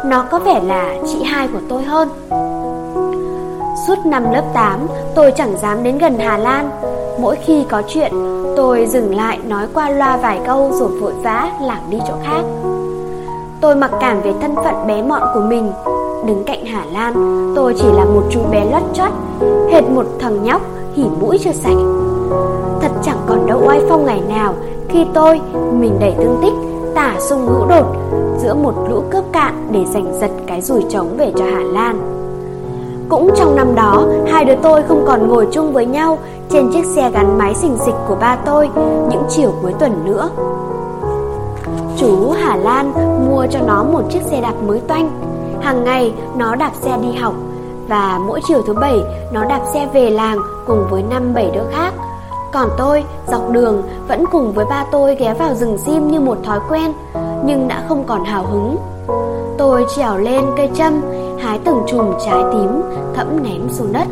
Nó 0.04 0.24
có 0.30 0.38
vẻ 0.38 0.60
là 0.64 0.94
chị 1.06 1.22
hai 1.22 1.48
của 1.48 1.60
tôi 1.68 1.82
hơn. 1.82 2.08
Suốt 3.86 3.98
năm 4.04 4.32
lớp 4.32 4.42
8 4.54 4.86
Tôi 5.14 5.32
chẳng 5.36 5.56
dám 5.62 5.82
đến 5.82 5.98
gần 5.98 6.18
Hà 6.18 6.38
Lan. 6.38 6.70
Mỗi 7.20 7.36
khi 7.36 7.64
có 7.70 7.82
chuyện, 7.88 8.12
Tôi 8.56 8.86
dừng 8.86 9.16
lại 9.16 9.38
nói 9.48 9.66
qua 9.74 9.90
loa 9.90 10.16
vài 10.16 10.40
câu 10.46 10.70
Rồi 10.80 10.88
vội 11.00 11.12
vã 11.22 11.50
lảng 11.60 11.90
đi 11.90 11.98
chỗ 12.08 12.14
khác. 12.24 12.42
Tôi 13.60 13.76
mặc 13.76 13.90
cảm 14.00 14.20
về 14.20 14.32
thân 14.40 14.54
phận 14.54 14.86
bé 14.86 15.02
mọn 15.02 15.22
của 15.34 15.40
mình. 15.40 15.72
Đứng 16.26 16.44
cạnh 16.46 16.64
Hà 16.64 16.84
Lan, 16.92 17.14
Tôi 17.56 17.74
chỉ 17.78 17.86
là 17.92 18.04
một 18.04 18.22
chú 18.30 18.40
bé 18.50 18.64
lót 18.72 18.82
chót, 18.94 19.10
Hệt 19.72 19.84
một 19.84 20.06
thằng 20.20 20.44
nhóc 20.44 20.62
hỉ 20.94 21.04
mũi 21.20 21.38
chưa 21.38 21.52
sạch. 21.52 21.99
Thật 22.80 22.90
chẳng 23.02 23.18
còn 23.26 23.46
đâu 23.46 23.62
oai 23.66 23.80
phong 23.88 24.04
ngày 24.04 24.22
nào 24.28 24.54
Khi 24.88 25.06
tôi, 25.14 25.40
mình 25.72 25.96
đẩy 26.00 26.14
thương 26.16 26.38
tích 26.42 26.52
Tả 26.94 27.16
sung 27.18 27.46
hữu 27.46 27.66
đột 27.66 27.86
Giữa 28.38 28.54
một 28.54 28.74
lũ 28.88 29.02
cướp 29.10 29.24
cạn 29.32 29.68
Để 29.70 29.84
giành 29.84 30.18
giật 30.20 30.30
cái 30.46 30.60
rùi 30.60 30.84
trống 30.90 31.16
về 31.16 31.32
cho 31.36 31.44
Hà 31.44 31.60
Lan. 31.60 32.20
Cũng 33.08 33.30
trong 33.36 33.56
năm 33.56 33.74
đó 33.74 34.06
Hai 34.26 34.44
đứa 34.44 34.54
tôi 34.62 34.82
không 34.82 35.04
còn 35.06 35.28
ngồi 35.28 35.48
chung 35.52 35.72
với 35.72 35.86
nhau 35.86 36.18
Trên 36.50 36.72
chiếc 36.72 36.84
xe 36.84 37.10
gắn 37.10 37.38
máy 37.38 37.54
xình 37.54 37.76
xịch 37.86 37.94
của 38.08 38.16
ba 38.20 38.36
tôi 38.36 38.70
Những 39.10 39.22
chiều 39.28 39.52
cuối 39.62 39.72
tuần 39.78 39.92
nữa. 40.04 40.30
Chú 41.96 42.30
Hà 42.30 42.56
Lan 42.56 42.92
mua 43.28 43.46
cho 43.50 43.58
nó 43.66 43.84
một 43.84 44.02
chiếc 44.10 44.22
xe 44.22 44.40
đạp 44.40 44.54
mới 44.66 44.80
toanh. 44.80 45.10
Hàng 45.62 45.84
ngày 45.84 46.14
nó 46.36 46.54
đạp 46.54 46.72
xe 46.80 46.98
đi 47.02 47.12
học 47.12 47.34
Và 47.88 48.20
mỗi 48.26 48.40
chiều 48.48 48.62
thứ 48.66 48.72
bảy 48.72 49.00
nó 49.32 49.44
đạp 49.44 49.60
xe 49.74 49.88
về 49.92 50.10
làng 50.10 50.38
cùng 50.66 50.86
với 50.90 51.02
năm 51.02 51.34
bảy 51.34 51.50
đứa 51.54 51.64
khác. 51.72 51.94
Còn 52.52 52.68
tôi, 52.76 53.04
dọc 53.26 53.50
đường, 53.50 53.82
vẫn 54.08 54.24
cùng 54.32 54.52
với 54.52 54.64
ba 54.64 54.84
tôi 54.92 55.14
ghé 55.14 55.34
vào 55.34 55.54
rừng 55.54 55.78
sim 55.78 56.08
như 56.08 56.20
một 56.20 56.38
thói 56.44 56.58
quen, 56.68 56.92
Nhưng 57.44 57.68
đã 57.68 57.84
không 57.88 58.04
còn 58.06 58.24
hào 58.24 58.46
hứng. 58.46 58.76
Tôi 59.58 59.86
trèo 59.96 60.18
lên 60.18 60.44
cây 60.56 60.70
châm, 60.74 61.00
Hái 61.38 61.58
từng 61.64 61.82
chùm 61.86 62.12
trái 62.26 62.42
tím, 62.52 62.82
thẫm 63.14 63.42
ném 63.42 63.68
xuống 63.70 63.92
đất. 63.92 64.08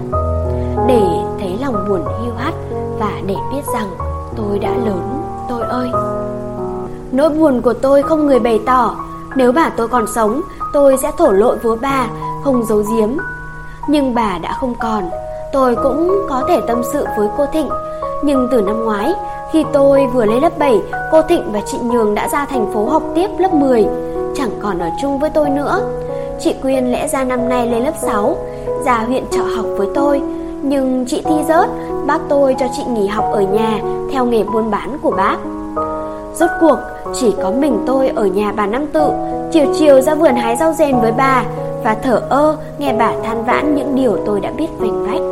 Để 0.86 1.02
thấy 1.40 1.58
lòng 1.60 1.88
buồn 1.88 2.00
hiu 2.22 2.32
hắt 2.36 2.54
Và 2.98 3.10
để 3.26 3.34
biết 3.52 3.62
rằng 3.74 3.86
tôi 4.36 4.58
đã 4.58 4.70
lớn, 4.70 5.22
Tôi 5.48 5.62
ơi. 5.62 5.90
Nỗi 7.12 7.28
buồn 7.28 7.60
của 7.60 7.72
tôi 7.72 8.02
không 8.02 8.26
người 8.26 8.38
bày 8.38 8.60
tỏ. 8.66 8.96
Nếu 9.36 9.52
bà 9.52 9.70
tôi 9.76 9.88
còn 9.88 10.06
sống, 10.14 10.40
Tôi 10.72 10.96
sẽ 10.96 11.10
thổ 11.18 11.32
lộ 11.32 11.56
với 11.62 11.76
bà 11.82 12.06
Không 12.44 12.64
giấu 12.64 12.78
giếm. 12.78 13.08
Nhưng 13.88 14.14
bà 14.14 14.38
đã 14.42 14.52
không 14.60 14.74
còn, 14.80 15.10
Tôi 15.52 15.76
cũng 15.82 16.26
có 16.28 16.42
thể 16.48 16.60
tâm 16.66 16.82
sự 16.92 17.04
với 17.18 17.28
cô 17.38 17.46
Thịnh. 17.52 17.68
Nhưng 18.22 18.48
từ 18.50 18.60
năm 18.60 18.84
ngoái, 18.84 19.12
Khi 19.52 19.64
tôi 19.72 20.06
vừa 20.06 20.24
lên 20.24 20.42
lớp 20.42 20.58
7 20.58 20.80
Cô 21.12 21.22
Thịnh 21.22 21.52
và 21.52 21.60
chị 21.66 21.78
Nhường 21.82 22.14
đã 22.14 22.28
ra 22.28 22.44
thành 22.44 22.72
phố 22.72 22.84
học 22.84 23.02
tiếp 23.14 23.28
lớp 23.38 23.54
10 23.54 23.86
Chẳng 24.34 24.50
còn 24.62 24.78
ở 24.78 24.88
chung 25.02 25.18
với 25.18 25.30
tôi 25.30 25.50
nữa. 25.50 25.80
Chị 26.40 26.54
Quyên 26.62 26.92
lẽ 26.92 27.08
ra 27.08 27.24
năm 27.24 27.48
nay 27.48 27.66
lên 27.66 27.84
lớp 27.84 27.94
6 28.02 28.36
Ra 28.84 29.04
huyện 29.06 29.24
trọ 29.30 29.42
học 29.42 29.66
với 29.76 29.88
tôi. 29.94 30.22
Nhưng 30.62 31.04
chị 31.08 31.22
thi 31.24 31.34
rớt, 31.48 31.68
Bác 32.06 32.18
tôi 32.28 32.56
cho 32.58 32.66
chị 32.76 32.82
nghỉ 32.84 33.06
học 33.06 33.24
ở 33.32 33.40
nhà, 33.40 33.80
Theo 34.12 34.24
nghề 34.24 34.44
buôn 34.44 34.70
bán 34.70 34.98
của 35.02 35.10
bác. 35.10 35.36
Rốt 36.34 36.50
cuộc, 36.60 36.78
chỉ 37.14 37.34
có 37.42 37.50
mình 37.50 37.82
tôi 37.86 38.08
ở 38.08 38.26
nhà 38.26 38.52
bà 38.56 38.66
Năm 38.66 38.86
Tự, 38.86 39.10
Chiều 39.52 39.66
chiều 39.78 40.00
ra 40.00 40.14
vườn 40.14 40.34
hái 40.34 40.56
rau 40.56 40.72
rền 40.72 41.00
với 41.00 41.12
bà, 41.12 41.44
Và 41.84 41.96
thở 42.02 42.22
ơ 42.28 42.56
nghe 42.78 42.92
bà 42.98 43.12
than 43.24 43.44
vãn 43.44 43.74
những 43.74 43.94
điều 43.94 44.16
tôi 44.26 44.40
đã 44.40 44.50
biết 44.56 44.68
vành 44.78 45.06
vách. 45.06 45.27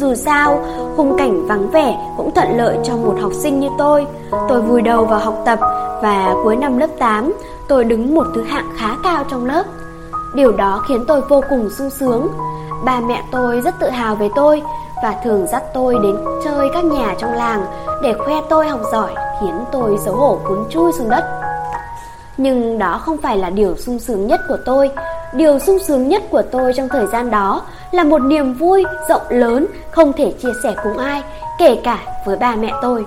Dù 0.00 0.14
sao, 0.14 0.64
khung 0.96 1.18
cảnh 1.18 1.46
vắng 1.46 1.70
vẻ 1.70 2.12
cũng 2.16 2.34
thuận 2.34 2.56
lợi 2.56 2.78
cho 2.84 2.96
một 2.96 3.16
học 3.20 3.32
sinh 3.34 3.60
như 3.60 3.68
tôi. 3.78 4.06
Tôi 4.48 4.62
vùi 4.62 4.82
đầu 4.82 5.04
vào 5.04 5.18
học 5.18 5.42
tập 5.44 5.58
Và 6.02 6.34
cuối 6.44 6.56
năm 6.56 6.78
lớp 6.78 6.86
8 6.98 7.32
Tôi 7.68 7.84
đứng 7.84 8.14
một 8.14 8.26
thứ 8.34 8.42
hạng 8.42 8.70
khá 8.76 8.96
cao 9.02 9.24
trong 9.30 9.46
lớp. 9.46 9.64
Điều 10.34 10.52
đó 10.52 10.84
khiến 10.88 11.04
tôi 11.08 11.20
vô 11.20 11.42
cùng 11.50 11.70
sung 11.78 11.90
sướng. 11.90 12.28
Ba 12.84 13.00
mẹ 13.00 13.22
tôi 13.32 13.60
rất 13.60 13.74
tự 13.80 13.90
hào 13.90 14.14
về 14.16 14.28
tôi 14.36 14.62
Và 15.02 15.14
thường 15.24 15.46
dắt 15.46 15.62
tôi 15.74 15.94
đến 16.02 16.16
chơi 16.44 16.68
các 16.74 16.84
nhà 16.84 17.14
trong 17.18 17.32
làng 17.32 17.64
Để 18.02 18.14
khoe 18.18 18.34
tôi 18.50 18.68
học 18.68 18.80
giỏi 18.92 19.14
Khiến 19.40 19.54
tôi 19.72 19.98
xấu 20.04 20.14
hổ 20.14 20.38
cuốn 20.44 20.58
chui 20.70 20.92
xuống 20.92 21.10
đất. 21.10 21.24
Nhưng 22.36 22.78
đó 22.78 23.00
không 23.04 23.16
phải 23.16 23.38
là 23.38 23.50
điều 23.50 23.76
sung 23.76 23.98
sướng 23.98 24.26
nhất 24.26 24.40
của 24.48 24.58
tôi. 24.64 24.90
Điều 25.32 25.58
sung 25.58 25.78
sướng 25.78 26.08
nhất 26.08 26.22
của 26.30 26.42
tôi 26.42 26.72
trong 26.76 26.88
thời 26.88 27.06
gian 27.06 27.30
đó 27.30 27.62
Là 27.90 28.04
một 28.04 28.18
niềm 28.18 28.54
vui 28.54 28.84
rộng 29.08 29.22
lớn 29.28 29.66
Không 29.90 30.12
thể 30.12 30.32
chia 30.42 30.52
sẻ 30.62 30.74
cùng 30.84 30.96
ai, 30.96 31.22
Kể 31.58 31.78
cả 31.84 31.98
với 32.26 32.36
ba 32.36 32.56
mẹ 32.56 32.72
tôi. 32.82 33.04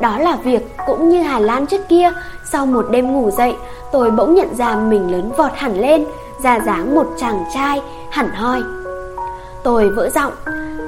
Đó 0.00 0.18
là 0.18 0.36
việc 0.36 0.62
cũng 0.86 1.08
như 1.08 1.22
Hà 1.22 1.38
Lan 1.38 1.66
trước 1.66 1.88
kia, 1.88 2.12
Sau 2.52 2.66
một 2.66 2.86
đêm 2.90 3.12
ngủ 3.12 3.30
dậy, 3.30 3.54
Tôi 3.92 4.10
bỗng 4.10 4.34
nhận 4.34 4.54
ra 4.54 4.76
mình 4.76 5.12
lớn 5.12 5.30
vọt 5.36 5.52
hẳn 5.54 5.80
lên, 5.80 6.04
Ra 6.42 6.60
dáng 6.60 6.94
một 6.94 7.06
chàng 7.20 7.44
trai 7.54 7.82
hẳn 8.10 8.28
hoi. 8.30 8.62
Tôi 9.64 9.90
vỡ 9.90 10.10
giọng, 10.10 10.32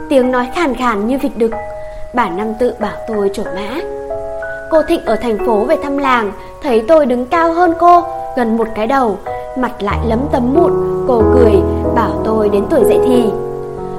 Tiếng 0.09 0.31
nói 0.31 0.49
khàn 0.55 0.75
khàn 0.75 1.07
như 1.07 1.19
vịt 1.19 1.33
đực. 1.37 1.51
Bà 2.15 2.29
Năm 2.29 2.55
tự 2.61 2.73
bảo 2.81 2.97
tôi 3.09 3.31
trổ 3.33 3.43
mã. 3.45 3.81
Cô 4.71 4.83
Thịnh 4.83 5.05
ở 5.05 5.17
thành 5.17 5.47
phố 5.47 5.65
về 5.65 5.77
thăm 5.83 5.99
làng, 5.99 6.33
Thấy 6.63 6.85
tôi 6.89 7.07
đứng 7.07 7.27
cao 7.27 7.53
hơn 7.53 7.75
cô, 7.79 8.03
Gần 8.37 8.57
một 8.57 8.69
cái 8.75 8.87
đầu 8.87 9.19
Mặt 9.59 9.83
lại 9.83 9.99
lấm 10.09 10.19
tấm 10.33 10.55
mụn 10.55 10.73
Cô 11.09 11.23
cười, 11.35 11.53
bảo 11.95 12.11
tôi 12.25 12.49
đến 12.49 12.65
tuổi 12.71 12.85
dậy 12.85 13.01
thì. 13.05 13.25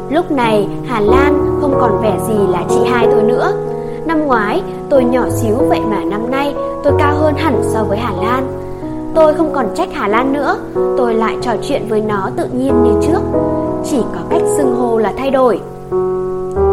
Lúc 0.10 0.32
này, 0.32 0.68
Hà 0.88 1.00
Lan 1.00 1.58
không 1.62 1.74
còn 1.80 2.02
vẻ 2.02 2.18
gì 2.28 2.48
là 2.50 2.64
chị 2.70 2.80
hai 2.92 3.08
tôi 3.12 3.24
nữa. 3.24 3.52
Năm 4.06 4.28
ngoái, 4.28 4.62
tôi 4.90 5.04
nhỏ 5.04 5.30
xíu 5.30 5.56
vậy 5.70 5.80
mà 5.90 6.04
năm 6.04 6.32
nay, 6.32 6.56
tôi 6.84 6.94
cao 7.00 7.16
hơn 7.16 7.34
hẳn 7.38 7.62
so 7.64 7.84
với 7.84 7.98
Hà 7.98 8.12
Lan. 8.22 8.48
Tôi 9.16 9.34
không 9.34 9.54
còn 9.54 9.66
trách 9.76 9.90
Hà 9.94 10.08
Lan 10.08 10.34
nữa, 10.34 10.58
Tôi 10.98 11.14
lại 11.14 11.38
trò 11.42 11.52
chuyện 11.62 11.86
với 11.90 12.02
nó 12.02 12.30
tự 12.38 12.46
nhiên 12.54 12.84
như 12.84 13.08
trước. 13.08 13.22
Chỉ 13.86 13.98
có 14.14 14.20
cách 14.30 14.42
xưng 14.58 14.76
hô 14.76 14.98
là 14.98 15.14
thay 15.18 15.32
đổi. 15.32 15.60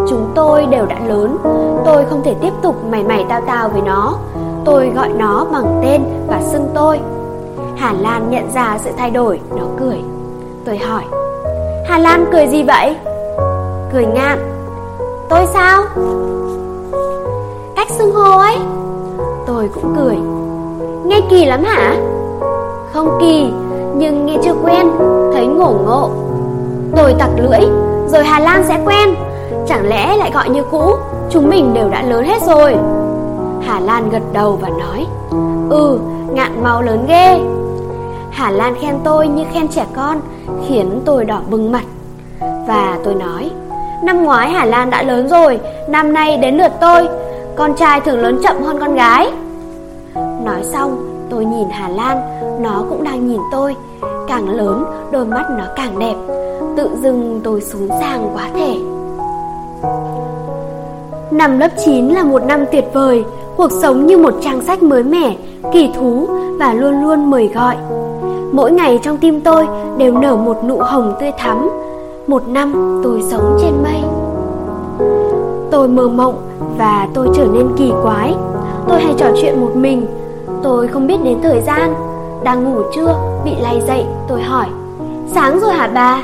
Chúng 0.08 0.30
tôi 0.34 0.66
đều 0.66 0.86
đã 0.86 1.00
lớn, 1.06 1.36
Tôi 1.84 2.04
không 2.10 2.22
thể 2.24 2.34
tiếp 2.40 2.52
tục 2.62 2.76
mày 2.90 3.02
mày 3.02 3.24
tao 3.28 3.40
tao 3.46 3.68
với 3.68 3.82
nó. 3.82 4.14
Tôi 4.64 4.90
gọi 4.94 5.08
nó 5.08 5.46
bằng 5.52 5.80
tên 5.82 6.02
và 6.28 6.42
xưng 6.42 6.66
tôi. 6.74 7.00
Hà 7.84 7.92
Lan 7.92 8.30
nhận 8.30 8.50
ra 8.54 8.78
sự 8.84 8.90
thay 8.96 9.10
đổi, 9.10 9.40
Nó 9.56 9.64
cười 9.80 9.98
Tôi 10.64 10.78
hỏi, 10.78 11.02
Hà 11.86 11.98
Lan 11.98 12.24
cười 12.32 12.46
gì 12.46 12.62
vậy? 12.62 12.96
Cười 13.92 14.06
ngạn 14.06 14.38
Tôi 15.28 15.46
sao? 15.46 15.84
Cách 17.76 17.90
xưng 17.90 18.14
hô 18.14 18.38
ấy 18.38 18.56
Tôi 19.46 19.68
cũng 19.74 19.94
cười, 19.96 20.16
Nghe 21.06 21.20
kỳ 21.30 21.44
lắm 21.44 21.64
hả? 21.64 21.96
Không 22.92 23.18
kỳ, 23.20 23.52
Nhưng 23.96 24.26
nghe 24.26 24.36
chưa 24.44 24.54
quen, 24.64 24.90
Thấy 25.32 25.46
ngổ 25.46 25.74
ngộ 25.84 26.10
Tôi 26.96 27.14
tặc 27.18 27.30
lưỡi, 27.36 27.60
Rồi 28.08 28.24
Hà 28.24 28.40
Lan 28.40 28.64
sẽ 28.68 28.80
quen, 28.84 29.14
Chẳng 29.66 29.88
lẽ 29.88 30.16
lại 30.16 30.30
gọi 30.34 30.48
như 30.48 30.62
cũ, 30.70 30.96
Chúng 31.30 31.50
mình 31.50 31.74
đều 31.74 31.88
đã 31.88 32.02
lớn 32.02 32.24
hết 32.24 32.42
rồi 32.42 32.76
Hà 33.62 33.80
Lan 33.80 34.10
gật 34.10 34.22
đầu 34.32 34.58
và 34.62 34.68
nói 34.68 35.06
Ừ 35.70 35.98
ngạn 36.32 36.62
máu 36.62 36.82
lớn 36.82 37.04
ghê 37.08 37.40
Hà 38.34 38.50
Lan 38.50 38.74
khen 38.80 38.94
tôi 39.04 39.28
như 39.28 39.44
khen 39.52 39.68
trẻ 39.68 39.86
con, 39.96 40.20
Khiến 40.68 41.00
tôi 41.04 41.24
đỏ 41.24 41.40
bừng 41.50 41.72
mặt. 41.72 41.84
Và 42.40 42.98
tôi 43.04 43.14
nói, 43.14 43.50
Năm 44.02 44.24
ngoái 44.24 44.50
Hà 44.50 44.64
Lan 44.64 44.90
đã 44.90 45.02
lớn 45.02 45.28
rồi, 45.28 45.60
Năm 45.88 46.12
nay 46.12 46.36
đến 46.36 46.56
lượt 46.56 46.72
tôi. 46.80 47.08
Con 47.56 47.74
trai 47.74 48.00
thường 48.00 48.18
lớn 48.18 48.40
chậm 48.42 48.62
hơn 48.62 48.80
con 48.80 48.94
gái. 48.94 49.32
Nói 50.44 50.62
xong, 50.62 51.06
tôi 51.30 51.44
nhìn 51.44 51.68
Hà 51.70 51.88
Lan, 51.88 52.18
Nó 52.62 52.84
cũng 52.88 53.04
đang 53.04 53.28
nhìn 53.28 53.40
tôi. 53.52 53.76
Càng 54.28 54.48
lớn, 54.48 54.84
đôi 55.12 55.24
mắt 55.24 55.44
nó 55.58 55.64
càng 55.76 55.98
đẹp. 55.98 56.14
Tự 56.76 56.90
dưng 57.02 57.40
tôi 57.44 57.60
xuống 57.60 57.88
sàng 58.00 58.30
quá 58.34 58.48
thể 58.54 58.74
Năm 61.30 61.58
lớp 61.58 61.68
9 61.84 62.08
là 62.08 62.24
một 62.24 62.42
năm 62.44 62.64
tuyệt 62.72 62.84
vời. 62.92 63.24
Cuộc 63.56 63.70
sống 63.72 64.06
như 64.06 64.18
một 64.18 64.34
trang 64.40 64.60
sách 64.60 64.82
mới 64.82 65.02
mẻ 65.02 65.36
Kỳ 65.72 65.90
thú 65.96 66.28
và 66.58 66.74
luôn 66.74 67.02
luôn 67.02 67.30
mời 67.30 67.50
gọi. 67.54 67.76
Mỗi 68.52 68.72
ngày 68.72 69.00
trong 69.02 69.16
tim 69.16 69.40
tôi 69.40 69.66
đều 69.98 70.18
nở 70.18 70.36
một 70.36 70.64
nụ 70.64 70.78
hồng 70.78 71.14
tươi 71.20 71.32
thắm. 71.38 71.68
Một 72.26 72.48
năm 72.48 73.00
tôi 73.04 73.22
sống 73.30 73.58
trên 73.62 73.72
mây. 73.82 74.02
Tôi 75.70 75.88
mơ 75.88 76.08
mộng 76.08 76.34
và 76.78 77.08
tôi 77.14 77.28
trở 77.34 77.46
nên 77.52 77.68
kỳ 77.76 77.92
quái. 78.02 78.34
Tôi 78.88 79.00
hay 79.00 79.14
trò 79.18 79.26
chuyện 79.40 79.60
một 79.60 79.70
mình. 79.76 80.06
Tôi 80.62 80.88
không 80.88 81.06
biết 81.06 81.16
đến 81.24 81.38
thời 81.42 81.60
gian. 81.60 81.94
Đang 82.44 82.64
ngủ 82.64 82.82
trưa, 82.94 83.16
bị 83.44 83.50
lay 83.60 83.80
dậy 83.86 84.04
Tôi 84.28 84.42
hỏi 84.42 84.66
Sáng 85.34 85.60
rồi 85.60 85.72
hả 85.72 85.90
bà? 85.94 86.22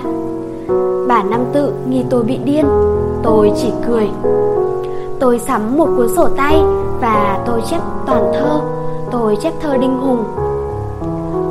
Bà 1.09 1.23
Năm 1.23 1.41
Tự 1.53 1.73
nghi 1.89 2.05
tôi 2.11 2.23
bị 2.23 2.37
điên. 2.45 2.67
Tôi 3.23 3.53
chỉ 3.57 3.73
cười. 3.89 4.09
Tôi 5.21 5.39
sắm 5.39 5.77
một 5.77 5.89
cuốn 5.97 6.09
sổ 6.17 6.29
tay 6.37 6.63
Và 7.01 7.39
tôi 7.47 7.63
chép 7.71 7.81
toàn 8.07 8.33
thơ. 8.35 8.61
Tôi 9.11 9.37
chép 9.43 9.53
thơ 9.61 9.77
Đinh 9.77 9.99
Hùng. 9.99 10.25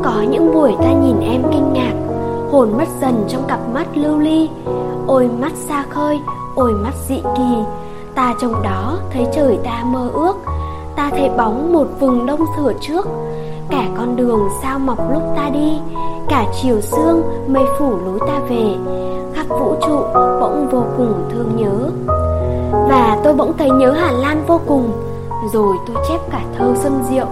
Có 0.03 0.21
những 0.29 0.53
buổi 0.53 0.75
ta 0.79 0.91
nhìn 0.91 1.19
em 1.19 1.41
kinh 1.53 1.73
ngạc, 1.73 1.93
Hồn 2.51 2.69
mất 2.77 2.87
dần 3.01 3.25
trong 3.27 3.43
cặp 3.47 3.59
mắt 3.73 3.87
lưu 3.97 4.19
ly. 4.19 4.49
Ôi 5.07 5.29
mắt 5.39 5.51
xa 5.55 5.85
khơi, 5.89 6.19
Ôi 6.55 6.73
mắt 6.73 6.93
dị 7.07 7.15
kỳ. 7.37 7.63
Ta 8.15 8.33
trong 8.41 8.63
đó 8.63 8.97
thấy 9.13 9.27
trời 9.33 9.59
ta 9.63 9.83
mơ 9.85 10.09
ước. 10.13 10.35
Ta 10.95 11.09
thấy 11.09 11.29
bóng 11.37 11.73
một 11.73 11.87
vùng 11.99 12.25
đông 12.25 12.45
sửa 12.57 12.73
trước. 12.81 13.07
Cả 13.69 13.87
con 13.97 14.15
đường 14.15 14.49
sao 14.61 14.79
mọc 14.79 15.13
lúc 15.13 15.23
ta 15.35 15.49
đi. 15.53 15.79
Cả 16.29 16.45
chiều 16.61 16.81
sương 16.81 17.21
mây 17.47 17.63
phủ 17.79 17.97
lối 18.05 18.19
ta 18.27 18.39
về. 18.49 18.75
Khắp 19.33 19.45
vũ 19.49 19.75
trụ 19.81 19.99
bỗng 20.13 20.67
vô 20.71 20.83
cùng 20.97 21.13
thương 21.31 21.55
nhớ. 21.55 21.89
Và 22.89 23.08
tôi 23.29 23.35
bỗng 23.35 23.57
thấy 23.57 23.69
nhớ 23.69 23.91
Hà 23.91 24.11
Lan 24.11 24.43
vô 24.47 24.59
cùng, 24.67 24.91
Rồi 25.53 25.75
tôi 25.87 25.95
chép 26.09 26.19
cả 26.31 26.41
thơ 26.57 26.73
xuân 26.83 26.93
diệu. 27.09 27.25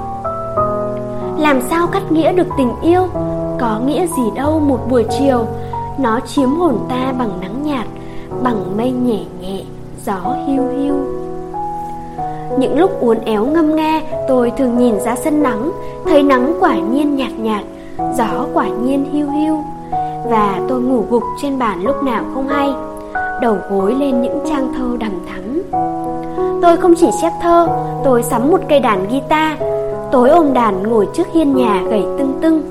Làm 1.38 1.62
sao 1.70 1.88
cắt 1.88 2.12
nghĩa 2.12 2.34
được 2.34 2.48
tình 2.58 2.72
yêu, 2.82 3.08
Có 3.60 3.80
nghĩa 3.86 4.08
gì 4.08 4.24
đâu 4.36 4.60
một 4.60 4.80
buổi 4.90 5.06
chiều. 5.20 5.46
Nó 6.00 6.20
chiếm 6.20 6.50
hồn 6.50 6.78
ta 6.90 7.14
bằng 7.20 7.30
nắng 7.42 7.64
nhạt, 7.64 7.88
Bằng 8.44 8.78
mây 8.78 8.92
nhẹ 8.92 9.26
nhẹ, 9.42 9.64
Gió 10.06 10.36
hiu 10.48 10.64
hiu. 10.68 10.94
Những 12.60 12.80
lúc 12.80 13.02
uốn 13.02 13.18
éo 13.26 13.46
ngâm 13.46 13.76
nga, 13.76 14.02
Tôi 14.28 14.52
thường 14.58 14.78
nhìn 14.78 15.00
ra 15.00 15.16
sân 15.16 15.44
nắng, 15.44 15.72
Thấy 16.06 16.24
nắng 16.24 16.58
quả 16.60 16.76
nhiên 16.76 17.16
nhạt 17.16 17.32
nhạt, 17.40 17.64
Gió 18.18 18.46
quả 18.54 18.68
nhiên 18.68 19.06
hiu 19.14 19.30
hiu. 19.30 19.58
Và 20.30 20.60
tôi 20.70 20.82
ngủ 20.82 21.04
gục 21.10 21.24
trên 21.42 21.60
bàn 21.60 21.84
lúc 21.84 22.04
nào 22.04 22.24
không 22.34 22.48
hay. 22.48 22.74
Đầu 23.42 23.58
gối 23.70 23.96
lên 24.00 24.22
những 24.22 24.40
trang 24.50 24.74
thơ 24.78 24.98
đầm 25.00 25.12
thắm. 25.28 25.62
Tôi 26.62 26.78
không 26.78 26.94
chỉ 26.98 27.08
chép 27.22 27.32
thơ, 27.42 27.68
Tôi 28.04 28.24
sắm 28.24 28.52
một 28.52 28.60
cây 28.70 28.80
đàn 28.80 29.08
guitar. 29.10 29.58
Tối 30.12 30.30
ôm 30.30 30.54
đàn 30.54 30.84
ngồi 30.84 31.08
trước 31.14 31.28
hiên 31.34 31.56
nhà 31.56 31.84
gầy 31.90 32.04
tưng 32.18 32.40
tưng. 32.42 32.62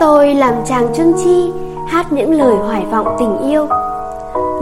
Tôi 0.00 0.34
làm 0.34 0.54
chàng 0.66 0.94
trương 0.94 1.12
chi, 1.24 1.52
Hát 1.88 2.12
những 2.12 2.32
lời 2.32 2.56
hoài 2.56 2.86
vọng 2.90 3.16
tình 3.18 3.38
yêu. 3.38 3.66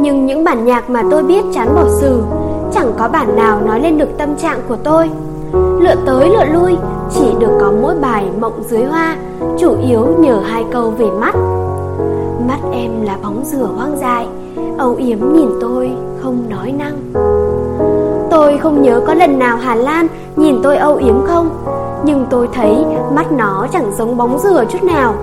Nhưng 0.00 0.26
những 0.26 0.44
bản 0.44 0.64
nhạc 0.64 0.90
mà 0.90 1.02
tôi 1.10 1.22
biết 1.22 1.42
chán 1.54 1.68
bỏ 1.74 1.84
sử 2.00 2.22
Chẳng 2.74 2.92
có 2.98 3.08
bản 3.08 3.36
nào 3.36 3.60
nói 3.66 3.80
lên 3.80 3.98
được 3.98 4.18
tâm 4.18 4.36
trạng 4.36 4.60
của 4.68 4.76
tôi. 4.76 5.10
Lựa 5.80 5.94
tới 6.06 6.28
lựa 6.28 6.44
lui, 6.44 6.76
Chỉ 7.10 7.34
được 7.38 7.58
có 7.60 7.72
mỗi 7.82 7.94
bài 7.94 8.24
mộng 8.40 8.62
dưới 8.68 8.84
hoa, 8.84 9.16
Chủ 9.58 9.76
yếu 9.88 10.06
nhờ 10.18 10.40
hai 10.44 10.64
câu 10.72 10.90
về 10.90 11.06
Mắt 11.20 11.34
em 12.72 13.02
là 13.02 13.18
bóng 13.22 13.44
rửa 13.44 13.68
hoang 13.76 13.98
dại. 13.98 14.26
Âu 14.78 14.94
yếm 14.94 15.18
nhìn 15.32 15.48
tôi, 15.60 15.90
không 16.22 16.44
nói 16.48 16.72
năng. 16.72 17.12
Tôi 18.30 18.58
không 18.58 18.82
nhớ 18.82 19.00
có 19.06 19.14
lần 19.14 19.38
nào 19.38 19.56
Hà 19.56 19.74
Lan 19.74 20.06
nhìn 20.36 20.60
tôi 20.62 20.76
âu 20.76 20.94
yếm 20.96 21.24
không, 21.26 21.50
Nhưng 22.04 22.26
tôi 22.30 22.48
thấy 22.52 22.84
mắt 23.14 23.32
nó 23.32 23.66
chẳng 23.72 23.92
giống 23.98 24.16
bóng 24.16 24.38
rửa 24.38 24.64
chút 24.70 24.82
nào. 24.82 25.14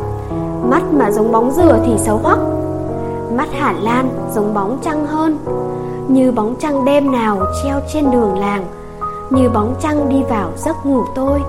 Mắt 0.70 0.84
mà 0.94 1.12
giống 1.12 1.32
bóng 1.32 1.52
rửa 1.52 1.80
thì 1.86 1.98
xấu 1.98 2.18
hoắc. 2.18 2.40
Mắt 3.36 3.48
Hà 3.52 3.74
Lan 3.82 4.10
giống 4.36 4.54
bóng 4.54 4.78
trăng 4.82 5.06
hơn, 5.06 5.38
như 6.08 6.32
bóng 6.32 6.56
trăng 6.60 6.86
đêm 6.86 7.12
nào 7.12 7.42
treo 7.64 7.80
trên 7.94 8.12
đường 8.12 8.38
làng, 8.40 8.66
như 9.30 9.50
bóng 9.50 9.76
trăng 9.82 10.10
đi 10.10 10.24
vào 10.30 10.50
giấc 10.58 10.86
ngủ 10.86 11.04
tôi, 11.16 11.40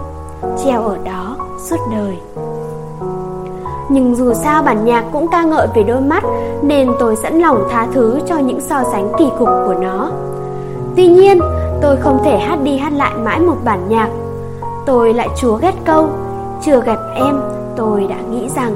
treo 0.65 0.83
ở 0.83 0.99
đó 1.05 1.37
suốt 1.59 1.77
đời 1.91 2.19
nhưng 3.91 4.15
dù 4.17 4.35
sao 4.35 4.63
bản 4.63 4.85
nhạc 4.85 5.05
cũng 5.13 5.29
ca 5.31 5.43
ngợi 5.43 5.67
về 5.75 5.83
đôi 5.83 6.01
mắt, 6.01 6.25
nên 6.63 6.93
tôi 6.99 7.17
sẵn 7.17 7.39
lòng 7.39 7.69
tha 7.71 7.87
thứ 7.93 8.21
cho 8.27 8.39
những 8.39 8.61
so 8.61 8.83
sánh 8.93 9.13
kỳ 9.19 9.25
cục 9.39 9.49
của 9.67 9.75
nó. 9.81 10.11
Tuy 10.97 11.07
nhiên, 11.07 11.41
tôi 11.83 11.97
không 11.97 12.21
thể 12.25 12.39
hát 12.39 12.59
đi 12.63 12.77
hát 12.77 12.93
lại 12.93 13.13
mãi 13.25 13.41
một 13.41 13.57
bản 13.65 13.89
nhạc. 13.89 14.09
Tôi 14.87 15.15
lại 15.15 15.29
chúa 15.41 15.57
ghét 15.57 15.75
câu, 15.85 16.09
chưa 16.65 16.81
gặp 16.81 16.99
em, 17.15 17.41
tôi 17.77 18.07
đã 18.07 18.17
nghĩ 18.31 18.49
rằng. 18.57 18.75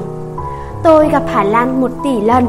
Tôi 0.83 1.09
gặp 1.09 1.23
hà 1.27 1.45
lan 1.45 1.81
một 1.81 1.91
tỷ 2.05 2.21
lần. 2.21 2.47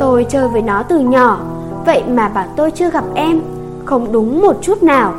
Tôi 0.00 0.26
chơi 0.28 0.48
với 0.48 0.62
nó 0.62 0.82
từ 0.82 0.98
nhỏ, 0.98 1.38
Vậy 1.86 2.02
mà 2.08 2.28
bảo 2.28 2.44
tôi 2.56 2.70
chưa 2.70 2.90
gặp 2.90 3.04
em, 3.14 3.40
Không 3.84 4.12
đúng 4.12 4.42
một 4.42 4.56
chút 4.62 4.82
nào. 4.82 5.12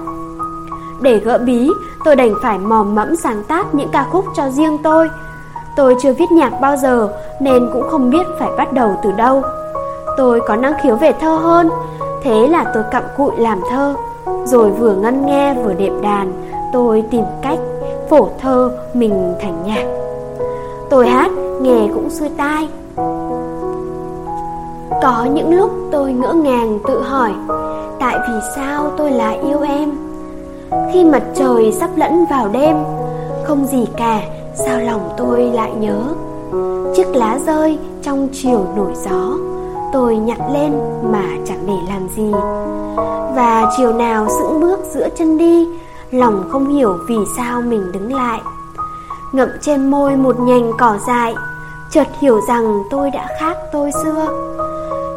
Để 1.01 1.17
gỡ 1.17 1.37
bí, 1.45 1.69
Tôi 2.05 2.15
đành 2.15 2.33
phải 2.43 2.57
mò 2.57 2.83
mẫm 2.83 3.15
sáng 3.15 3.43
tác 3.43 3.75
những 3.75 3.89
ca 3.91 4.05
khúc 4.11 4.25
cho 4.35 4.49
riêng 4.49 4.77
tôi 4.83 5.09
Tôi 5.77 5.95
chưa 6.01 6.13
viết 6.13 6.31
nhạc 6.31 6.61
bao 6.61 6.77
giờ, 6.77 7.09
Nên 7.39 7.69
cũng 7.73 7.89
không 7.89 8.09
biết 8.09 8.27
phải 8.39 8.49
bắt 8.57 8.73
đầu 8.73 8.95
từ 9.03 9.11
đâu. 9.11 9.41
Tôi 10.17 10.41
có 10.47 10.55
năng 10.55 10.73
khiếu 10.83 10.95
về 10.95 11.13
thơ 11.21 11.35
hơn, 11.35 11.69
Thế 12.23 12.47
là 12.47 12.65
tôi 12.73 12.83
cặm 12.91 13.03
cụi 13.17 13.31
làm 13.37 13.61
thơ. 13.71 13.93
Rồi 14.45 14.71
vừa 14.71 14.95
ngân 14.95 15.25
nghe 15.25 15.53
vừa 15.53 15.73
đệm 15.73 16.01
đàn, 16.01 16.33
Tôi 16.73 17.03
tìm 17.11 17.23
cách 17.41 17.59
phổ 18.09 18.29
thơ 18.41 18.71
mình 18.93 19.33
thành 19.41 19.63
nhạc. 19.65 19.85
Tôi 20.89 21.07
hát, 21.07 21.31
nghe 21.61 21.87
cũng 21.93 22.09
xuôi 22.09 22.29
tai. 22.37 22.67
Có 25.01 25.27
những 25.33 25.57
lúc 25.57 25.71
tôi 25.91 26.13
ngỡ 26.13 26.33
ngàng 26.33 26.79
tự 26.87 27.01
hỏi, 27.01 27.31
Tại 27.99 28.17
vì 28.27 28.33
sao 28.55 28.91
tôi 28.97 29.11
lại 29.11 29.39
yêu 29.43 29.61
em? 29.61 29.91
Khi 30.93 31.03
mặt 31.03 31.23
trời 31.35 31.71
sắp 31.71 31.89
lẫn 31.95 32.25
vào 32.29 32.47
đêm, 32.47 32.75
Không 33.43 33.65
gì 33.65 33.87
cả 33.97 34.21
Sao 34.65 34.79
lòng 34.81 35.09
tôi 35.17 35.41
lại 35.41 35.71
nhớ? 35.71 36.01
Chiếc 36.95 37.07
lá 37.15 37.39
rơi 37.45 37.79
trong 38.03 38.27
chiều 38.33 38.67
nổi 38.75 38.91
gió, 38.95 39.37
Tôi 39.93 40.15
nhặt 40.15 40.37
lên 40.51 40.71
mà 41.03 41.23
chẳng 41.47 41.63
để 41.67 41.73
làm 41.89 42.07
gì. 42.15 42.31
Và 43.35 43.71
chiều 43.77 43.93
nào 43.93 44.27
sững 44.39 44.61
bước 44.61 44.79
giữa 44.93 45.09
chân 45.17 45.37
đi, 45.37 45.67
Lòng 46.11 46.43
không 46.51 46.67
hiểu 46.67 46.97
vì 47.07 47.15
sao 47.37 47.61
mình 47.61 47.91
đứng 47.91 48.13
lại. 48.13 48.41
Ngậm 49.31 49.49
trên 49.61 49.91
môi 49.91 50.15
một 50.15 50.39
nhành 50.39 50.71
cỏ 50.77 50.97
dại, 51.07 51.35
Chợt 51.91 52.07
hiểu 52.19 52.41
rằng 52.47 52.83
tôi 52.89 53.11
đã 53.11 53.27
khác 53.39 53.57
tôi 53.71 53.91
xưa. 54.03 54.27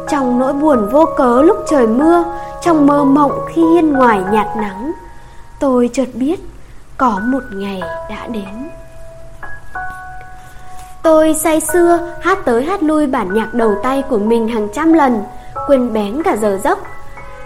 Trong 0.09 0.39
nỗi 0.39 0.53
buồn 0.53 0.89
vô 0.91 1.05
cớ 1.17 1.41
lúc 1.41 1.57
trời 1.67 1.87
mưa, 1.87 2.23
Trong 2.61 2.87
mơ 2.87 3.03
mộng 3.03 3.31
khi 3.47 3.61
hiên 3.73 3.93
ngoài 3.93 4.21
nhạt 4.31 4.47
nắng, 4.57 4.91
Tôi 5.59 5.89
chợt 5.93 6.07
biết 6.13 6.39
có 6.97 7.19
một 7.25 7.43
ngày 7.53 7.81
đã 8.09 8.27
đến. 8.27 8.80
Tôi 11.03 11.33
say 11.33 11.59
xưa 11.59 11.99
hát 12.21 12.37
tới 12.45 12.63
hát 12.63 12.83
lui 12.83 13.07
bản 13.07 13.33
nhạc 13.33 13.53
đầu 13.53 13.75
tay 13.83 14.03
của 14.09 14.17
mình 14.17 14.47
hàng 14.47 14.67
trăm 14.73 14.93
lần 14.93 15.23
Quên 15.67 15.93
bén 15.93 16.23
cả 16.23 16.35
giờ 16.35 16.59
giấc. 16.63 16.79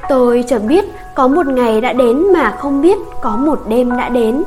Tôi 0.09 0.43
chợt 0.47 0.59
biết 0.59 0.85
có 1.15 1.27
một 1.27 1.47
ngày 1.47 1.81
đã 1.81 1.93
đến 1.93 2.33
mà 2.33 2.51
không 2.51 2.81
biết 2.81 2.97
có 3.21 3.37
một 3.37 3.59
đêm 3.67 3.97
đã 3.97 4.09
đến. 4.09 4.43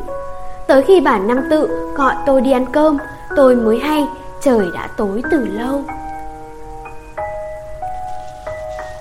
Tới 0.67 0.83
khi 0.83 1.01
bản 1.01 1.29
năm 1.29 1.39
tự 1.51 1.69
gọi 1.97 2.15
tôi 2.27 2.41
đi 2.41 2.53
ăn 2.53 2.67
cơm 2.73 2.99
Tôi 3.37 3.57
mới 3.57 3.79
hay 3.79 4.07
trời 4.41 4.67
đã 4.75 4.89
tối 4.97 5.23
từ 5.31 5.45
lâu. 5.45 5.83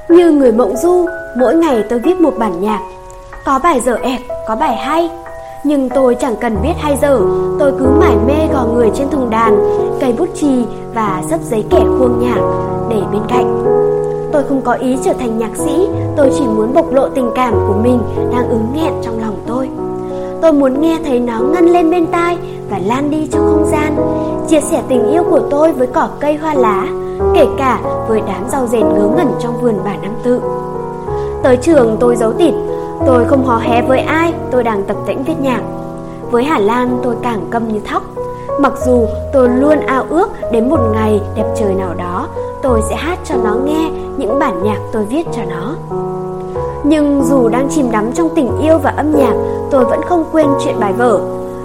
Như 0.10 0.32
người 0.32 0.52
mộng 0.52 0.78
du, 0.78 1.06
mỗi 1.38 1.56
ngày 1.56 1.84
tôi 1.90 2.00
viết 2.00 2.20
một 2.20 2.34
bản 2.38 2.62
nhạc. 2.62 2.80
Có 3.46 3.60
bài 3.64 3.80
dở 3.86 3.96
ẹt, 4.02 4.22
có 4.48 4.56
bài 4.56 4.76
hay 4.76 5.10
nhưng 5.68 5.90
tôi 5.90 6.16
chẳng 6.16 6.36
cần 6.42 6.58
biết 6.64 6.74
hay 6.78 6.98
dở 7.02 7.20
Tôi 7.60 7.72
cứ 7.80 7.86
mải 8.00 8.16
mê 8.28 8.48
gò 8.54 8.66
người 8.74 8.90
trên 8.96 9.10
thùng 9.10 9.30
đàn 9.30 9.60
Cây 10.02 10.14
bút 10.18 10.30
chì 10.36 10.66
và 10.94 11.24
sấp 11.30 11.40
giấy 11.44 11.66
kẻ 11.70 11.80
khuôn 12.00 12.20
nhạc 12.20 12.42
Để 12.90 13.02
bên 13.12 13.22
cạnh. 13.28 13.64
Tôi 14.32 14.44
không 14.50 14.62
có 14.62 14.74
ý 14.74 14.98
trở 15.04 15.14
thành 15.14 15.38
nhạc 15.38 15.56
sĩ, 15.56 15.88
Tôi 16.18 16.32
chỉ 16.38 16.44
muốn 16.46 16.74
bộc 16.74 16.94
lộ 16.94 17.10
tình 17.10 17.32
cảm 17.36 17.54
của 17.54 17.74
mình 17.84 18.00
Đang 18.32 18.50
ứng 18.50 18.68
nghẹn 18.76 18.94
trong 19.04 19.22
lòng 19.22 19.36
tôi. 19.48 19.70
Tôi 20.42 20.54
muốn 20.54 20.82
nghe 20.82 21.00
thấy 21.06 21.20
nó 21.20 21.40
ngân 21.40 21.66
lên 21.66 21.92
bên 21.92 22.06
tai 22.06 22.38
Và 22.70 22.80
lan 22.86 23.10
đi 23.10 23.28
trong 23.32 23.48
không 23.52 23.66
gian, 23.72 23.96
Chia 24.50 24.62
sẻ 24.62 24.82
tình 24.90 25.12
yêu 25.12 25.24
của 25.24 25.42
tôi 25.50 25.72
với 25.72 25.88
cỏ 25.88 26.10
cây 26.20 26.36
hoa 26.36 26.54
lá, 26.54 26.88
Kể 27.36 27.46
cả 27.58 27.80
với 28.08 28.22
đám 28.28 28.50
rau 28.50 28.68
rền 28.68 28.82
ngớ 28.82 29.08
ngẩn 29.18 29.28
trong 29.40 29.62
vườn 29.62 29.76
bà 29.86 29.96
Năm 30.02 30.12
Tự. 30.24 30.42
Tới 31.44 31.58
trường 31.58 31.98
tôi 32.00 32.16
giấu 32.16 32.34
tịt 32.34 32.54
Tôi 33.08 33.26
không 33.26 33.46
hò 33.46 33.58
hé 33.58 33.82
với 33.82 34.00
ai, 34.00 34.34
Tôi 34.52 34.64
đang 34.64 34.84
tập 34.84 34.98
tĩnh 35.06 35.24
viết 35.24 35.34
nhạc. 35.42 35.62
Với 36.32 36.44
Hà 36.44 36.60
Lan, 36.60 37.00
tôi 37.04 37.16
càng 37.22 37.48
câm 37.50 37.74
như 37.74 37.80
thóc. 37.80 38.04
Mặc 38.60 38.74
dù 38.86 39.06
tôi 39.34 39.50
luôn 39.50 39.80
ao 39.80 40.06
ước 40.10 40.30
đến 40.52 40.70
một 40.70 40.80
ngày 40.94 41.22
đẹp 41.36 41.46
trời 41.60 41.74
nào 41.74 41.94
đó, 41.94 42.28
Tôi 42.62 42.82
sẽ 42.90 42.96
hát 42.96 43.20
cho 43.26 43.36
nó 43.44 43.56
nghe 43.66 43.90
những 44.18 44.40
bản 44.40 44.64
nhạc 44.64 44.78
tôi 44.92 45.06
viết 45.06 45.28
cho 45.36 45.42
nó. 45.50 45.76
Nhưng 46.84 47.24
dù 47.26 47.50
đang 47.50 47.68
chìm 47.70 47.92
đắm 47.92 48.12
trong 48.12 48.30
tình 48.36 48.58
yêu 48.62 48.78
và 48.78 48.94
âm 48.98 49.16
nhạc, 49.16 49.34
Tôi 49.72 49.86
vẫn 49.86 50.02
không 50.02 50.26
quên 50.32 50.48
chuyện 50.64 50.80
bài 50.80 50.94
vở. 50.94 51.20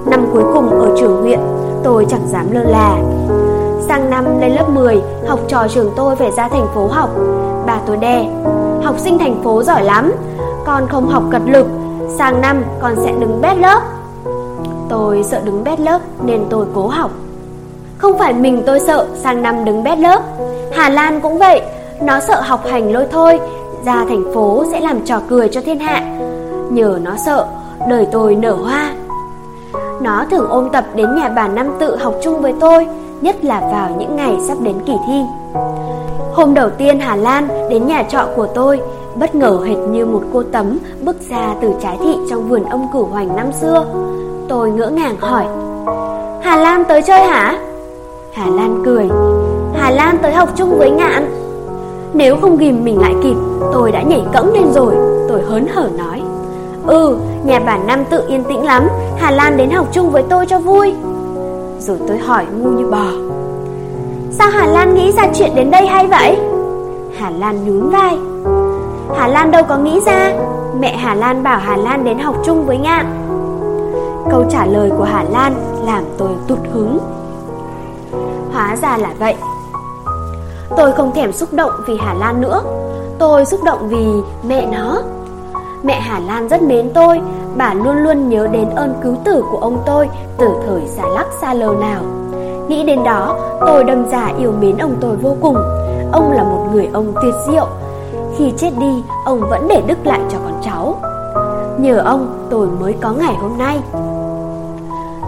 Năm 0.07 0.27
cuối 0.33 0.43
cùng 0.55 0.71
ở 0.81 0.89
trường 0.99 1.23
huyện, 1.23 1.41
Tôi 1.83 2.07
chẳng 2.09 2.29
dám 2.33 2.53
lơ 2.53 2.63
là. 2.63 2.99
Sang 3.89 4.11
năm 4.11 4.41
lên 4.41 4.53
lớp 4.53 4.69
10 4.69 5.03
Học 5.27 5.41
trò 5.49 5.69
trường 5.69 5.91
tôi 5.97 6.17
phải 6.17 6.31
ra 6.31 6.49
thành 6.49 6.67
phố 6.75 6.87
học. 6.87 7.11
Bà 7.67 7.81
tôi 7.87 7.97
đe, 7.97 8.29
Học 8.83 8.95
sinh 8.99 9.19
thành 9.19 9.43
phố 9.45 9.63
giỏi 9.63 9.85
lắm 9.85 10.13
con 10.67 10.89
không 10.89 11.09
học 11.09 11.23
cật 11.31 11.43
lực. 11.47 11.67
Sang 12.19 12.41
năm, 12.41 12.65
con 12.81 12.95
sẽ 13.05 13.13
đứng 13.21 13.41
bét 13.41 13.57
lớp. 13.57 13.83
Tôi 14.89 15.23
sợ 15.23 15.41
đứng 15.45 15.65
bét 15.65 15.81
lớp 15.81 16.01
Nên 16.25 16.45
tôi 16.51 16.67
cố 16.75 16.87
học. 16.87 17.11
Không 17.99 18.19
phải 18.19 18.33
mình 18.33 18.63
tôi 18.67 18.81
sợ 18.81 19.07
sang 19.15 19.43
năm 19.43 19.65
đứng 19.65 19.85
bét 19.85 19.99
lớp. 19.99 20.23
Hà 20.73 20.89
Lan 20.89 21.21
cũng 21.21 21.39
vậy. 21.39 21.63
Nó 22.03 22.21
sợ 22.21 22.41
học 22.41 22.67
hành 22.67 22.93
lôi 22.93 23.07
thôi. 23.11 23.41
Ra 23.85 24.05
thành 24.09 24.25
phố 24.35 24.65
sẽ 24.73 24.81
làm 24.81 25.01
trò 25.01 25.21
cười 25.29 25.49
cho 25.49 25.61
thiên 25.61 25.79
hạ. 25.79 26.19
Nhờ 26.71 26.99
nó 27.03 27.17
sợ, 27.27 27.47
Đời 27.89 28.07
tôi 28.13 28.35
nở 28.35 28.53
hoa. 28.53 28.93
Nó 30.01 30.25
thường 30.31 30.49
ôm 30.49 30.69
tập 30.73 30.85
đến 30.95 31.15
nhà 31.17 31.29
bà 31.29 31.49
Năm 31.49 31.71
tự 31.81 31.97
học 31.97 32.15
chung 32.23 32.43
với 32.43 32.55
tôi, 32.61 32.87
Nhất 33.21 33.45
là 33.45 33.61
vào 33.61 33.97
những 33.99 34.17
ngày 34.17 34.37
sắp 34.49 34.59
đến 34.61 34.77
kỳ 34.87 34.93
thi. 35.07 35.23
Hôm 36.33 36.55
đầu 36.55 36.71
tiên 36.71 37.01
Hà 37.01 37.17
Lan 37.17 37.49
đến 37.71 37.87
nhà 37.87 38.03
trọ 38.03 38.27
của 38.37 38.47
tôi 38.47 38.81
Bất 39.19 39.35
ngờ 39.35 39.59
hệt 39.67 39.79
như 39.79 40.07
một 40.07 40.23
cô 40.33 40.43
tấm 40.43 40.79
bước 41.05 41.17
ra 41.31 41.55
từ 41.63 41.75
trái 41.83 41.99
thị 42.03 42.17
trong 42.31 42.49
vườn 42.49 42.65
ông 42.65 42.87
cửu 42.93 43.05
hoành 43.05 43.37
năm 43.37 43.53
xưa 43.53 43.85
Tôi 44.49 44.71
ngỡ 44.71 44.91
ngàng 44.91 45.17
hỏi 45.21 45.45
Hà 46.43 46.57
Lan 46.57 46.85
tới 46.89 47.03
chơi 47.03 47.21
hả? 47.21 47.59
Hà 48.33 48.47
Lan 48.47 48.83
cười 48.85 49.09
Hà 49.75 49.91
Lan 49.91 50.19
tới 50.23 50.33
học 50.33 50.49
chung 50.57 50.79
với 50.79 50.91
ngạn 50.91 51.31
Nếu 52.15 52.37
không 52.41 52.57
ghim 52.57 52.85
mình 52.85 53.01
lại 53.01 53.15
kịp 53.23 53.37
Tôi 53.73 53.93
đã 53.93 54.03
nhảy 54.03 54.23
cẫng 54.33 54.53
lên 54.53 54.73
rồi 54.75 54.95
Tôi 55.29 55.43
hớn 55.43 55.67
hở 55.67 55.89
nói 55.99 56.23
Ừ, 56.87 57.17
nhà 57.45 57.61
bản 57.61 57.87
nam 57.87 58.05
tự 58.11 58.25
yên 58.29 58.45
tĩnh 58.45 58.65
lắm 58.65 58.89
Hà 59.19 59.31
Lan 59.31 59.57
đến 59.57 59.71
học 59.71 59.87
chung 59.93 60.11
với 60.11 60.23
tôi 60.31 60.47
cho 60.47 60.59
vui 60.59 60.95
Rồi 61.79 61.99
tôi 62.09 62.19
hỏi 62.19 62.47
ngu 62.59 62.71
như 62.71 62.87
bò 62.87 63.07
Sao 64.31 64.51
Hà 64.51 64.67
Lan 64.67 64.95
nghĩ 64.95 65.13
ra 65.13 65.29
chuyện 65.35 65.55
đến 65.55 65.71
đây 65.71 65.87
hay 65.87 66.07
vậy? 66.07 66.39
Hà 67.19 67.31
Lan 67.31 67.65
nhún 67.65 67.91
vai 67.91 68.19
Hà 69.17 69.29
Lan 69.29 69.51
đâu 69.51 69.63
có 69.69 69.77
nghĩ 69.77 70.01
ra. 70.07 70.33
Mẹ 70.81 70.97
Hà 70.97 71.15
Lan 71.15 71.43
bảo 71.43 71.59
Hà 71.59 71.77
Lan 71.77 72.05
đến 72.05 72.19
học 72.19 72.35
chung 72.45 72.67
với 72.67 72.79
Ngạn 72.79 73.07
Câu 74.31 74.45
trả 74.51 74.67
lời 74.67 74.91
của 74.99 75.05
Hà 75.05 75.25
Lan 75.31 75.55
làm 75.87 76.05
tôi 76.19 76.29
tụt 76.49 76.59
hứng. 76.73 76.99
Hóa 78.53 78.77
ra 78.83 78.97
là 78.97 79.15
vậy. 79.19 79.35
Tôi 80.77 80.93
không 80.93 81.13
thèm 81.15 81.33
xúc 81.33 81.49
động 81.53 81.71
vì 81.87 81.97
Hà 82.01 82.15
Lan 82.15 82.41
nữa. 82.41 82.63
Tôi 83.19 83.45
xúc 83.45 83.61
động 83.65 83.89
vì 83.89 84.07
mẹ 84.49 84.67
nó. 84.67 85.03
Mẹ 85.83 86.01
Hà 86.01 86.19
Lan 86.19 86.49
rất 86.49 86.63
mến 86.63 86.91
tôi. 86.95 87.21
Bà 87.57 87.75
luôn 87.75 87.97
luôn 87.97 88.29
nhớ 88.29 88.47
đến 88.53 88.71
ơn 88.71 88.95
cứu 89.03 89.17
tử 89.25 89.45
của 89.51 89.59
ông 89.59 89.83
tôi 89.87 90.09
Từ 90.39 90.49
thời 90.67 90.83
xa 90.87 91.03
lắc 91.15 91.27
xa 91.41 91.55
lờ 91.55 91.75
nào. 91.81 92.03
Nghĩ 92.69 92.85
đến 92.85 93.05
đó, 93.05 93.37
Tôi 93.67 93.85
đâm 93.85 94.11
ra 94.11 94.31
yêu 94.39 94.53
mến 94.61 94.77
ông 94.77 94.95
tôi 95.01 95.17
vô 95.17 95.37
cùng. 95.41 95.57
Ông 96.13 96.33
là 96.33 96.43
một 96.43 96.69
người 96.73 96.89
ông 96.93 97.13
tuyệt 97.23 97.35
diệu 97.47 97.67
khi 98.39 98.53
chết 98.57 98.71
đi, 98.81 99.03
Ông 99.25 99.41
vẫn 99.41 99.69
để 99.69 99.83
đức 99.87 100.07
lại 100.07 100.21
cho 100.31 100.39
con 100.45 100.61
cháu. 100.65 100.97
Nhờ 101.79 101.99
ông, 101.99 102.47
tôi 102.51 102.69
mới 102.81 102.95
có 103.01 103.13
ngày 103.13 103.35
hôm 103.35 103.59
nay. 103.59 103.81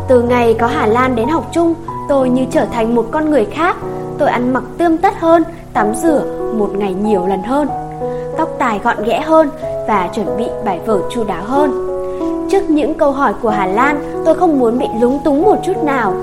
Từ 0.09 0.22
ngày 0.22 0.56
có 0.60 0.66
Hà 0.66 0.86
Lan 0.86 1.16
đến 1.16 1.28
học 1.28 1.44
chung, 1.52 1.74
Tôi 2.09 2.28
như 2.28 2.44
trở 2.51 2.64
thành 2.64 2.94
một 2.94 3.06
con 3.10 3.31
người 3.31 3.44
khác. 3.44 3.76
Tôi 4.18 4.28
ăn 4.28 4.52
mặc 4.52 4.62
tươm 4.78 4.98
tất 4.98 5.14
hơn, 5.20 5.44
Tắm 5.72 5.94
rửa 5.94 6.24
một 6.59 6.70
ngày 6.76 6.94
nhiều 6.94 7.26
lần 7.26 7.43
hơn. 7.43 7.68
Tóc 8.36 8.48
tài 8.59 8.81
gọn 8.85 9.05
ghẽ 9.05 9.20
hơn 9.20 9.51
Và 9.89 10.09
chuẩn 10.14 10.36
bị 10.36 10.47
bài 10.64 10.81
vở 10.86 11.01
chu 11.10 11.24
đáo 11.24 11.43
hơn. 11.44 11.89
Trước 12.51 12.70
những 12.70 12.94
câu 12.94 13.12
hỏi 13.12 13.32
của 13.43 13.51
Hà 13.51 13.66
Lan, 13.66 14.22
Tôi 14.24 14.35
không 14.35 14.59
muốn 14.59 14.78
bị 14.78 14.86
lúng 15.01 15.18
túng 15.24 15.43
một 15.43 15.56
chút 15.64 15.85
nào. 15.85 16.14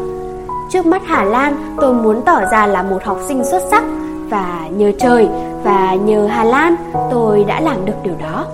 Trước 0.72 0.86
mắt 0.86 1.02
Hà 1.06 1.24
Lan, 1.24 1.76
Tôi 1.78 1.94
muốn 1.94 2.22
tỏ 2.22 2.42
ra 2.52 2.68
là 2.68 2.84
một 2.84 3.04
học 3.04 3.18
sinh 3.28 3.44
xuất 3.44 3.62
sắc 3.72 3.84
Và 4.30 4.68
nhờ 4.78 4.92
trời 5.00 5.30
và 5.64 5.96
nhờ 5.96 6.28
Hà 6.28 6.44
Lan 6.44 6.76
Tôi 7.12 7.44
đã 7.44 7.60
làm 7.62 7.86
được 7.86 7.96
điều 8.04 8.16
đó 8.20 8.46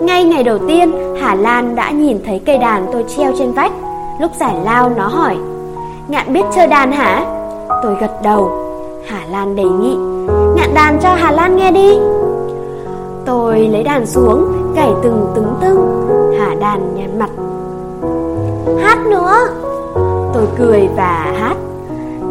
ngay 0.00 0.24
ngày 0.24 0.42
đầu 0.42 0.58
tiên, 0.68 0.92
Hà 1.20 1.34
Lan 1.34 1.74
đã 1.74 1.90
nhìn 1.90 2.18
thấy 2.26 2.40
cây 2.46 2.58
đàn 2.58 2.86
tôi 2.92 3.04
treo 3.16 3.32
trên 3.38 3.52
vách. 3.52 3.72
Lúc 4.20 4.30
giải 4.40 4.54
lao 4.64 4.90
nó 4.96 5.08
hỏi, 5.08 5.36
Ngạn 6.08 6.32
biết 6.32 6.42
chơi 6.54 6.66
đàn 6.66 6.92
hả? 6.92 7.24
Tôi 7.82 7.96
gật 8.00 8.10
đầu. 8.22 8.50
Hà 9.06 9.20
Lan 9.30 9.56
đề 9.56 9.64
nghị, 9.64 9.96
Ngạn 10.56 10.74
đàn 10.74 10.98
cho 11.02 11.14
Hà 11.14 11.32
Lan 11.32 11.56
nghe 11.56 11.70
đi. 11.70 11.98
Tôi 13.26 13.68
lấy 13.68 13.82
đàn 13.82 14.06
xuống, 14.06 14.52
gảy 14.76 14.90
từng 15.02 15.32
tứng 15.34 15.54
tưng. 15.60 16.06
Hà 16.38 16.54
đàn 16.54 16.94
nhăn 16.94 17.18
mặt. 17.18 17.30
Hát 18.82 18.98
nữa. 19.06 19.36
Tôi 20.34 20.46
cười 20.58 20.88
và 20.96 21.34
hát 21.40 21.56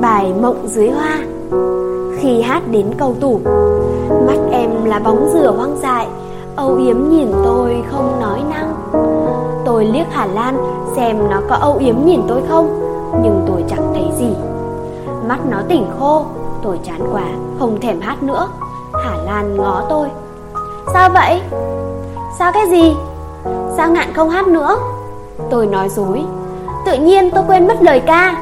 bài 0.01 0.33
Mộng 0.41 0.67
dưới 0.67 0.89
hoa. 0.89 1.17
Khi 2.19 2.41
hát 2.41 2.63
đến 2.71 2.85
câu 2.97 3.15
tủ, 3.19 3.39
mắt 4.27 4.37
em 4.51 4.85
là 4.85 4.99
bóng 4.99 5.29
rửa 5.33 5.51
hoang 5.57 5.77
dại 5.81 6.07
âu 6.55 6.75
yếm 6.75 7.09
nhìn 7.09 7.31
tôi 7.43 7.83
không 7.91 8.19
nói 8.19 8.41
năng. 8.49 8.73
Tôi 9.65 9.85
liếc 9.85 10.05
Hà 10.11 10.25
Lan 10.25 10.57
xem 10.95 11.29
nó 11.29 11.41
có 11.49 11.55
âu 11.55 11.77
yếm 11.77 11.95
nhìn 12.05 12.21
tôi 12.27 12.41
không 12.49 12.79
Nhưng 13.23 13.45
tôi 13.47 13.63
chẳng 13.69 13.93
thấy 13.93 14.05
gì. 14.17 14.35
Mắt 15.27 15.39
nó 15.49 15.57
tỉnh 15.69 15.85
khô 15.99 16.25
Tôi 16.63 16.79
chán 16.83 17.01
quá 17.13 17.23
không 17.59 17.79
thèm 17.81 18.01
hát 18.01 18.23
nữa. 18.23 18.47
Hà 18.93 19.17
Lan 19.25 19.57
ngó 19.57 19.83
tôi. 19.89 20.07
Sao 20.93 21.09
vậy? 21.09 21.41
Sao 22.39 22.51
cái 22.51 22.69
gì? 22.69 22.95
Sao 23.77 23.89
ngạn 23.91 24.13
không 24.13 24.29
hát 24.29 24.47
nữa? 24.47 24.75
Tôi 25.49 25.67
nói 25.67 25.89
dối. 25.89 26.23
Tự 26.85 26.93
nhiên 26.93 27.31
tôi 27.31 27.43
quên 27.47 27.67
mất 27.67 27.81
lời 27.81 27.99
ca. 27.99 28.35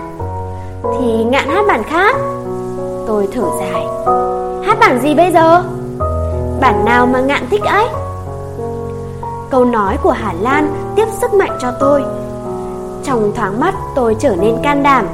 Thì 1.00 1.24
ngạn 1.24 1.50
hát 1.50 1.66
bản 1.68 1.84
khác. 1.84 2.16
Tôi 3.08 3.28
thở 3.34 3.44
dài. 3.60 3.86
Hát 4.66 4.78
bản 4.80 5.00
gì 5.02 5.16
bây 5.16 5.32
giờ? 5.32 5.64
Bản 6.62 6.86
nào 6.86 7.06
mà 7.06 7.20
ngạn 7.20 7.44
thích 7.50 7.64
ấy? 7.64 7.88
Câu 9.50 9.66
nói 9.66 9.98
của 10.04 10.12
Hà 10.12 10.34
Lan 10.42 10.94
tiếp 10.96 11.06
sức 11.22 11.34
mạnh 11.34 11.58
cho 11.62 11.72
tôi. 11.80 12.04
Trong 13.04 13.32
thoáng 13.36 13.60
mắt 13.60 13.76
tôi 13.96 14.16
trở 14.20 14.36
nên 14.36 14.56
can 14.64 14.84
đảm 14.84 15.08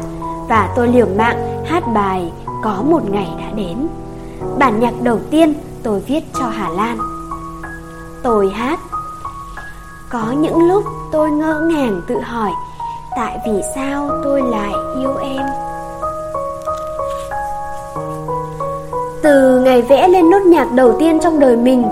Và 0.49 0.73
tôi 0.75 0.87
liều 0.87 1.07
mạng 1.17 1.63
hát 1.65 1.83
bài 1.93 2.31
Có 2.63 2.83
một 2.89 3.09
ngày 3.11 3.29
đã 3.39 3.51
đến. 3.55 3.87
Bản 4.59 4.79
nhạc 4.79 4.93
đầu 5.01 5.19
tiên 5.29 5.53
tôi 5.83 5.99
viết 5.99 6.23
cho 6.39 6.45
Hà 6.45 6.69
Lan. 6.69 6.97
Tôi 8.23 8.49
hát. 8.49 8.79
Có 10.11 10.31
những 10.37 10.67
lúc 10.67 10.83
tôi 11.11 11.31
ngỡ 11.31 11.59
ngàng 11.59 12.01
tự 12.07 12.19
hỏi, 12.19 12.51
Tại 13.15 13.37
vì 13.45 13.61
sao 13.75 14.09
tôi 14.23 14.41
lại 14.41 14.73
yêu 14.99 15.15
em? 15.15 15.62
Từ 19.23 19.59
ngày 19.59 19.81
vẽ 19.81 20.07
lên 20.07 20.29
nốt 20.29 20.41
nhạc 20.45 20.73
đầu 20.75 20.99
tiên 20.99 21.19
trong 21.19 21.39
đời 21.39 21.57
mình 21.57 21.83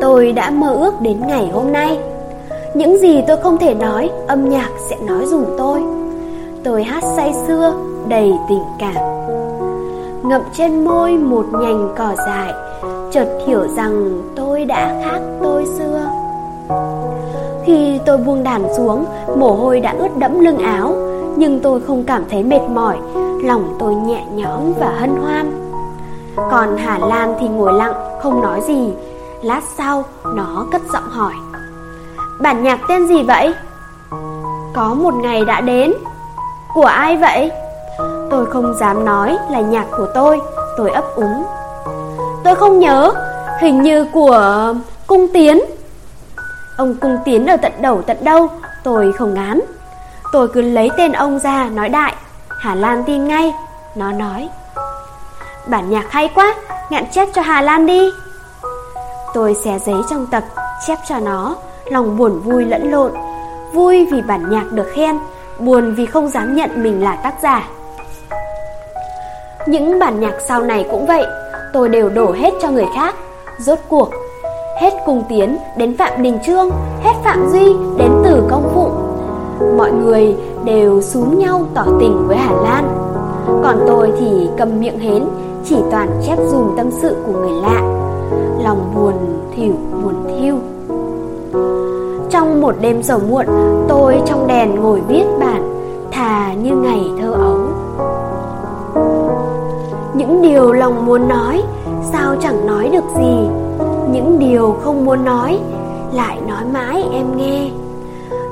Tôi 0.00 0.32
đã 0.32 0.50
mơ 0.50 0.72
ước 0.72 1.00
đến 1.00 1.20
ngày 1.26 1.50
hôm 1.52 1.72
nay. 1.72 1.98
Những 2.74 2.98
gì 2.98 3.22
tôi 3.28 3.36
không 3.36 3.58
thể 3.58 3.74
nói 3.74 4.10
Âm 4.26 4.48
nhạc 4.48 4.68
sẽ 4.90 4.96
nói 5.06 5.26
dùm 5.26 5.44
tôi. 5.58 5.82
Tôi 6.64 6.82
hát 6.82 7.04
say 7.16 7.34
xưa, 7.46 7.72
Đầy 8.08 8.32
tình 8.48 8.62
cảm. 8.78 8.94
Ngậm 10.22 10.42
trên 10.56 10.84
môi 10.84 11.12
một 11.12 11.46
nhành 11.52 11.94
cỏ 11.96 12.14
dại 12.26 12.52
Chợt 13.12 13.28
hiểu 13.46 13.66
rằng 13.76 14.22
tôi 14.36 14.64
đã 14.64 15.02
khác 15.04 15.20
tôi 15.42 15.64
xưa. 15.78 16.00
Khi 17.64 18.00
tôi 18.06 18.16
buông 18.16 18.44
đàn 18.44 18.62
xuống 18.76 19.04
Mồ 19.36 19.52
hôi 19.52 19.80
đã 19.80 19.94
ướt 19.98 20.18
đẫm 20.18 20.40
lưng 20.40 20.58
áo 20.58 20.94
Nhưng 21.36 21.60
tôi 21.60 21.80
không 21.80 22.04
cảm 22.04 22.24
thấy 22.30 22.42
mệt 22.42 22.62
mỏi 22.74 22.96
Lòng 23.44 23.76
tôi 23.78 23.94
nhẹ 23.94 24.24
nhõm 24.34 24.72
và 24.80 24.96
hân 25.00 25.10
hoan 25.10 25.67
còn 26.50 26.76
Hà 26.76 26.98
Lan 26.98 27.34
thì 27.40 27.48
ngồi 27.48 27.72
lặng, 27.72 27.94
Không 28.22 28.42
nói 28.42 28.60
gì. 28.66 28.94
Lát 29.42 29.60
sau, 29.76 30.04
nó 30.34 30.66
cất 30.72 30.82
giọng 30.92 31.08
hỏi. 31.10 31.34
Bản 32.40 32.62
nhạc 32.62 32.80
tên 32.88 33.06
gì 33.06 33.22
vậy? 33.22 33.54
Có 34.74 34.94
một 34.94 35.14
ngày 35.14 35.44
đã 35.44 35.60
đến. 35.60 35.92
Của 36.74 36.84
ai 36.84 37.16
vậy? 37.16 37.50
Tôi 38.30 38.46
không 38.46 38.74
dám 38.80 39.04
nói 39.04 39.36
là 39.50 39.60
nhạc 39.60 39.86
của 39.96 40.06
tôi 40.14 40.40
Tôi 40.76 40.90
ấp 40.90 41.04
úng. 41.14 41.44
Tôi 42.44 42.54
không 42.54 42.78
nhớ, 42.78 43.12
Hình 43.60 43.82
như 43.82 44.06
của 44.12 44.74
Cung 45.06 45.26
Tiến. 45.32 45.60
Ông 46.76 46.94
Cung 46.94 47.18
Tiến 47.24 47.46
ở 47.46 47.56
tận 47.56 47.72
đầu 47.80 48.02
tận 48.02 48.16
đâu, 48.24 48.48
Tôi 48.84 49.12
không 49.12 49.34
ngán. 49.34 49.60
Tôi 50.32 50.48
cứ 50.48 50.60
lấy 50.60 50.90
tên 50.96 51.12
ông 51.12 51.38
ra 51.38 51.68
nói 51.72 51.88
đại. 51.88 52.14
Hà 52.48 52.74
Lan 52.74 53.04
tin 53.04 53.28
ngay, 53.28 53.54
Nó 53.94 54.12
nói. 54.12 54.48
Bản 55.68 55.90
nhạc 55.90 56.04
hay 56.10 56.30
quá, 56.34 56.54
ngạn 56.90 57.04
chép 57.10 57.28
cho 57.34 57.42
Hà 57.42 57.62
Lan 57.62 57.86
đi. 57.86 58.10
Tôi 59.34 59.54
xé 59.54 59.78
giấy 59.78 59.96
trong 60.10 60.26
tập, 60.26 60.44
chép 60.86 60.98
cho 61.08 61.18
nó 61.18 61.56
Lòng 61.90 62.16
buồn 62.16 62.40
vui 62.40 62.64
lẫn 62.64 62.90
lộn. 62.90 63.12
Vui 63.72 64.06
vì 64.12 64.22
bản 64.22 64.50
nhạc 64.50 64.72
được 64.72 64.86
khen 64.94 65.18
Buồn 65.58 65.94
vì 65.94 66.06
không 66.06 66.28
dám 66.28 66.56
nhận 66.56 66.82
mình 66.82 67.02
là 67.02 67.16
tác 67.16 67.34
giả. 67.42 67.68
Những 69.66 69.98
bản 69.98 70.20
nhạc 70.20 70.34
sau 70.48 70.62
này 70.62 70.86
cũng 70.90 71.06
vậy 71.06 71.24
Tôi 71.72 71.88
đều 71.88 72.08
đổ 72.08 72.32
hết 72.32 72.50
cho 72.62 72.70
người 72.70 72.86
khác. 72.94 73.14
Rốt 73.58 73.78
cuộc 73.88 74.10
Hết 74.80 74.92
cùng 75.06 75.22
tiến 75.28 75.58
đến 75.76 75.96
Phạm 75.96 76.22
Đình 76.22 76.38
Trương 76.46 76.70
Hết 77.02 77.14
Phạm 77.24 77.48
Duy 77.52 77.74
đến 77.98 78.10
Tử 78.24 78.42
Công 78.50 78.70
Phụ. 78.74 78.90
Mọi 79.76 79.92
người 79.92 80.36
đều 80.64 81.02
xúm 81.02 81.38
nhau 81.38 81.66
tỏ 81.74 81.84
tình 82.00 82.24
với 82.26 82.36
Hà 82.36 82.52
Lan. 82.52 82.84
Còn 83.64 83.84
tôi 83.86 84.12
thì 84.20 84.48
cầm 84.58 84.80
miệng 84.80 84.98
hến 84.98 85.24
chỉ 85.68 85.76
toàn 85.90 86.20
chép 86.26 86.38
dùm 86.46 86.76
tâm 86.76 86.90
sự 86.90 87.16
của 87.26 87.32
người 87.32 87.62
lạ. 87.62 87.80
Lòng 88.64 88.92
buồn 88.94 89.14
thỉu, 89.56 89.74
buồn 90.02 90.14
thiêu 90.26 90.56
trong 92.30 92.60
một 92.60 92.74
đêm 92.80 93.02
dầu 93.02 93.20
muộn, 93.30 93.46
tôi 93.88 94.22
trong 94.26 94.46
đèn 94.46 94.74
ngồi 94.74 95.00
viết 95.08 95.24
bản, 95.40 95.62
thà 96.12 96.54
như 96.54 96.76
ngày 96.76 97.10
thơ 97.20 97.32
ấu. 97.32 97.58
Những 100.14 100.42
điều 100.42 100.72
lòng 100.72 101.06
muốn 101.06 101.28
nói, 101.28 101.62
sao 102.12 102.34
chẳng 102.40 102.66
nói 102.66 102.88
được 102.92 103.04
gì? 103.16 103.48
Những 104.12 104.38
điều 104.38 104.76
không 104.80 105.04
muốn 105.04 105.24
nói, 105.24 105.58
lại 106.12 106.38
nói 106.48 106.64
mãi 106.72 107.04
em 107.12 107.36
nghe. 107.36 107.70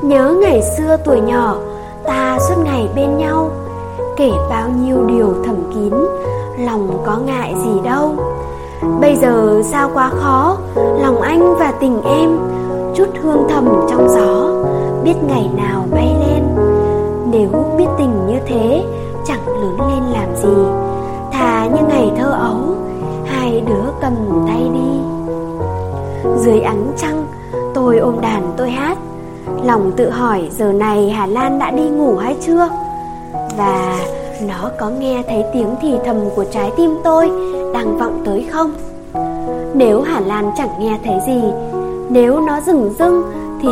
Nhớ 0.03 0.35
ngày 0.41 0.63
xưa 0.79 0.97
tuổi 1.05 1.21
nhỏ, 1.21 1.57
ta 2.05 2.39
suốt 2.49 2.57
ngày 2.65 2.89
bên 2.97 3.19
nhau, 3.19 3.51
kể 4.17 4.31
bao 4.51 4.69
nhiêu 4.69 5.05
điều 5.07 5.35
thầm 5.45 5.57
kín 5.75 5.93
lòng 6.59 7.03
có 7.07 7.19
ngại 7.19 7.55
gì 7.65 7.81
đâu. 7.85 8.15
Bây 9.01 9.17
giờ 9.17 9.63
sao 9.65 9.91
quá 9.95 10.11
khó, 10.15 10.59
lòng 10.75 11.21
anh 11.21 11.55
và 11.59 11.73
tình 11.81 12.03
em 12.03 12.39
chút 12.97 13.09
hương 13.23 13.47
thầm 13.49 13.87
trong 13.91 14.09
gió, 14.09 14.51
biết 15.05 15.15
ngày 15.29 15.51
nào 15.57 15.87
bay 15.91 16.17
lên. 16.21 16.43
Nếu 17.31 17.49
biết 17.79 17.87
tình 17.99 18.27
như 18.27 18.39
thế, 18.47 18.85
chẳng 19.27 19.47
lớn 19.47 19.79
lên 19.89 20.03
làm 20.13 20.37
gì. 20.37 20.63
Thà 21.33 21.67
như 21.67 21.83
ngày 21.89 22.13
thơ 22.19 22.31
ấu, 22.31 22.77
hai 23.27 23.61
đứa 23.61 23.91
cầm 24.01 24.45
tay 24.47 24.71
đi. 24.75 25.01
Dưới 26.37 26.61
ánh 26.61 26.93
trăng, 26.97 27.27
tôi 27.75 27.99
ôm 27.99 28.21
đàn 28.21 28.53
tôi 28.57 28.71
hát. 28.71 28.99
Lòng 29.65 29.93
tự 29.97 30.11
hỏi 30.11 30.49
giờ 30.51 30.73
này 30.73 31.11
hà 31.11 31.27
lan 31.27 31.59
đã 31.59 31.71
đi 31.71 31.89
ngủ 31.89 32.17
hay 32.17 32.37
chưa? 32.47 32.69
Và 33.59 33.99
nó 34.43 34.71
có 34.79 34.91
nghe 34.91 35.23
thấy 35.29 35.45
tiếng 35.53 35.75
thì 35.83 35.95
thầm 36.05 36.17
của 36.37 36.45
trái 36.45 36.71
tim 36.77 36.91
tôi 37.05 37.31
đang 37.75 37.99
vọng 37.99 38.23
tới 38.25 38.47
không? 38.53 38.73
Nếu 39.75 40.03
Hà 40.03 40.21
Lan 40.21 40.51
chẳng 40.57 40.69
nghe 40.79 40.99
thấy 41.05 41.15
gì, 41.27 41.43
nếu 42.11 42.41
nó 42.41 42.61
dừng 42.61 42.95
dưng 42.99 43.23
thì 43.63 43.69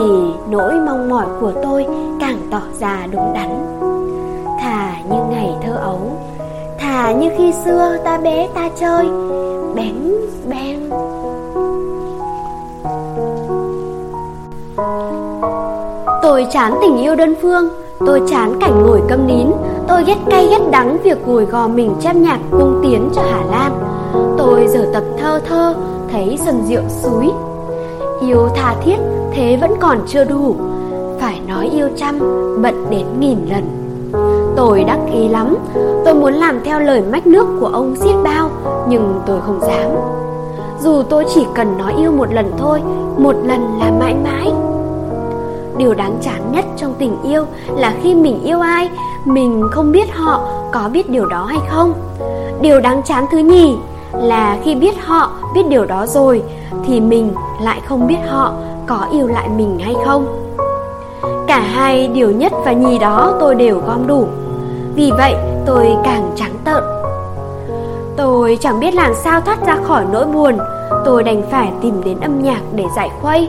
nỗi 0.51 0.75
mong 0.75 1.09
mỏi 1.09 1.27
của 1.41 1.53
tôi 1.63 1.87
càng 2.21 2.39
tỏ 2.51 2.63
ra 2.81 3.07
đúng 3.13 3.33
đắn. 3.35 3.49
Thà 4.61 4.97
như 5.11 5.19
ngày 5.31 5.51
thơ 5.63 5.73
ấu, 5.83 6.01
thà 6.79 7.13
như 7.13 7.31
khi 7.39 7.53
xưa 7.65 7.97
ta 8.05 8.19
bé 8.19 8.49
ta 8.55 8.71
chơi, 8.81 9.07
bén 9.75 9.95
bén 10.49 10.91
Tôi 16.23 16.47
chán 16.51 16.75
tình 16.83 16.97
yêu 16.97 17.15
đơn 17.15 17.35
phương, 17.43 17.69
tôi 18.07 18.23
chán 18.29 18.59
cảnh 18.61 18.83
ngồi 18.87 19.01
câm 19.09 19.27
nín, 19.27 19.47
Tôi 19.89 20.05
ghét 20.05 20.19
cay 20.31 20.47
ghét 20.51 20.61
đắng 20.71 20.99
việc 21.03 21.19
ngồi 21.27 21.45
gò 21.45 21.69
mình 21.69 21.95
chép 22.01 22.17
nhạc 22.17 22.39
cung 22.51 22.81
tiến 22.83 23.11
cho 23.15 23.23
Hà 23.23 23.45
Lan 23.51 23.95
Tôi 24.39 24.67
giờ 24.69 24.91
tập 24.93 25.05
thơ 25.19 25.41
thơ, 25.49 25.75
thấy 26.13 26.39
dần 26.47 26.63
rượu 26.69 26.83
suối. 26.89 27.31
Yêu 28.21 28.49
tha 28.55 28.75
thiết, 28.85 28.97
thế 29.33 29.59
vẫn 29.61 29.71
còn 29.81 29.99
chưa 30.07 30.25
đủ. 30.25 30.57
Phải 31.21 31.41
nói 31.49 31.71
yêu 31.73 31.89
trăm, 31.97 32.19
bận 32.63 32.87
đến 32.91 33.07
nghìn 33.21 33.39
lần. 33.51 33.65
Tôi 34.57 34.85
đắc 34.85 34.99
ý 35.13 35.29
lắm, 35.29 35.57
tôi 36.05 36.15
muốn 36.15 36.35
làm 36.35 36.61
theo 36.65 36.81
lời 36.81 37.03
mách 37.13 37.27
nước 37.27 37.47
của 37.61 37.67
ông 37.67 37.97
Siết 37.97 38.15
bao 38.25 38.51
Nhưng 38.89 39.21
tôi 39.27 39.41
không 39.47 39.61
dám. 39.61 39.91
Dù 40.81 41.03
tôi 41.03 41.25
chỉ 41.35 41.47
cần 41.55 41.79
nói 41.79 41.95
yêu 41.99 42.13
một 42.13 42.33
lần 42.33 42.53
thôi, 42.59 42.81
một 43.19 43.37
lần 43.45 43.79
là 43.79 43.91
mãi 43.91 44.15
mãi. 44.25 44.53
Điều 45.77 45.95
đáng 45.95 46.19
chán 46.23 46.53
nhất 46.53 46.65
trong 46.77 46.95
tình 46.99 47.17
yêu 47.23 47.45
là 47.77 47.95
khi 48.03 48.15
mình 48.15 48.43
yêu 48.45 48.61
ai 48.61 48.91
mình 49.25 49.69
không 49.71 49.93
biết 49.93 50.15
họ 50.15 50.41
có 50.73 50.89
biết 50.93 51.11
điều 51.11 51.27
đó 51.27 51.45
hay 51.45 51.59
không. 51.71 51.93
Điều 52.61 52.81
đáng 52.81 53.03
chán 53.03 53.25
thứ 53.31 53.39
nhì 53.39 53.77
là 54.13 54.59
khi 54.63 54.75
biết 54.75 54.95
họ 55.05 55.31
biết 55.55 55.69
điều 55.69 55.85
đó 55.85 56.07
rồi, 56.07 56.43
thì 56.87 57.01
mình 57.01 57.33
lại 57.61 57.81
không 57.89 58.07
biết 58.07 58.19
họ 58.29 58.53
có 58.87 59.07
yêu 59.13 59.27
lại 59.27 59.49
mình 59.49 59.79
hay 59.79 59.95
không. 60.05 60.27
Cả 61.47 61.61
hai 61.61 62.09
điều 62.09 62.31
nhất 62.31 62.53
và 62.65 62.73
nhì 62.73 62.99
đó 62.99 63.33
tôi 63.41 63.55
đều 63.55 63.83
gom 63.87 64.07
đủ. 64.07 64.27
Vì 64.95 65.11
vậy, 65.19 65.35
tôi 65.67 65.97
càng 66.05 66.31
trắng 66.37 66.55
tợn. 66.65 66.83
Tôi 68.17 68.59
chẳng 68.61 68.81
biết 68.81 68.95
làm 68.95 69.15
sao 69.15 69.41
thoát 69.41 69.67
ra 69.67 69.77
khỏi 69.85 70.05
nỗi 70.13 70.27
buồn, 70.27 70.59
tôi 71.05 71.23
đành 71.23 71.43
phải 71.51 71.73
tìm 71.83 72.05
đến 72.05 72.21
âm 72.21 72.43
nhạc 72.43 72.61
để 72.73 72.85
giải 72.97 73.11
khuây. 73.21 73.49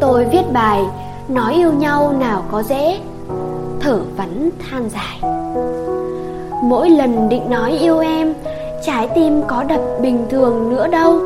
Tôi 0.00 0.24
viết 0.24 0.52
bài 0.52 0.84
nói 1.28 1.54
yêu 1.54 1.72
nhau 1.72 2.12
nào 2.18 2.42
có 2.52 2.62
dễ 2.62 3.00
thở 3.80 3.98
vắn 4.16 4.50
than 4.70 4.88
dài. 4.90 5.30
Mỗi 6.62 6.90
lần 6.90 7.28
định 7.28 7.50
nói 7.50 7.70
yêu 7.70 7.98
em, 7.98 8.34
trái 8.86 9.08
tim 9.14 9.42
có 9.46 9.62
đập 9.62 9.80
bình 10.02 10.26
thường 10.30 10.70
nữa 10.70 10.86
đâu. 10.88 11.18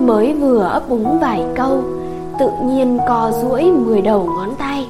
Mới 0.00 0.32
vừa 0.32 0.62
ấp 0.62 0.88
úng 0.88 1.18
vài 1.20 1.44
câu, 1.56 1.80
tự 2.38 2.50
nhiên 2.64 2.98
co 3.08 3.30
duỗi 3.42 3.62
mười 3.64 4.02
đầu 4.02 4.24
ngón 4.36 4.54
tay. 4.58 4.86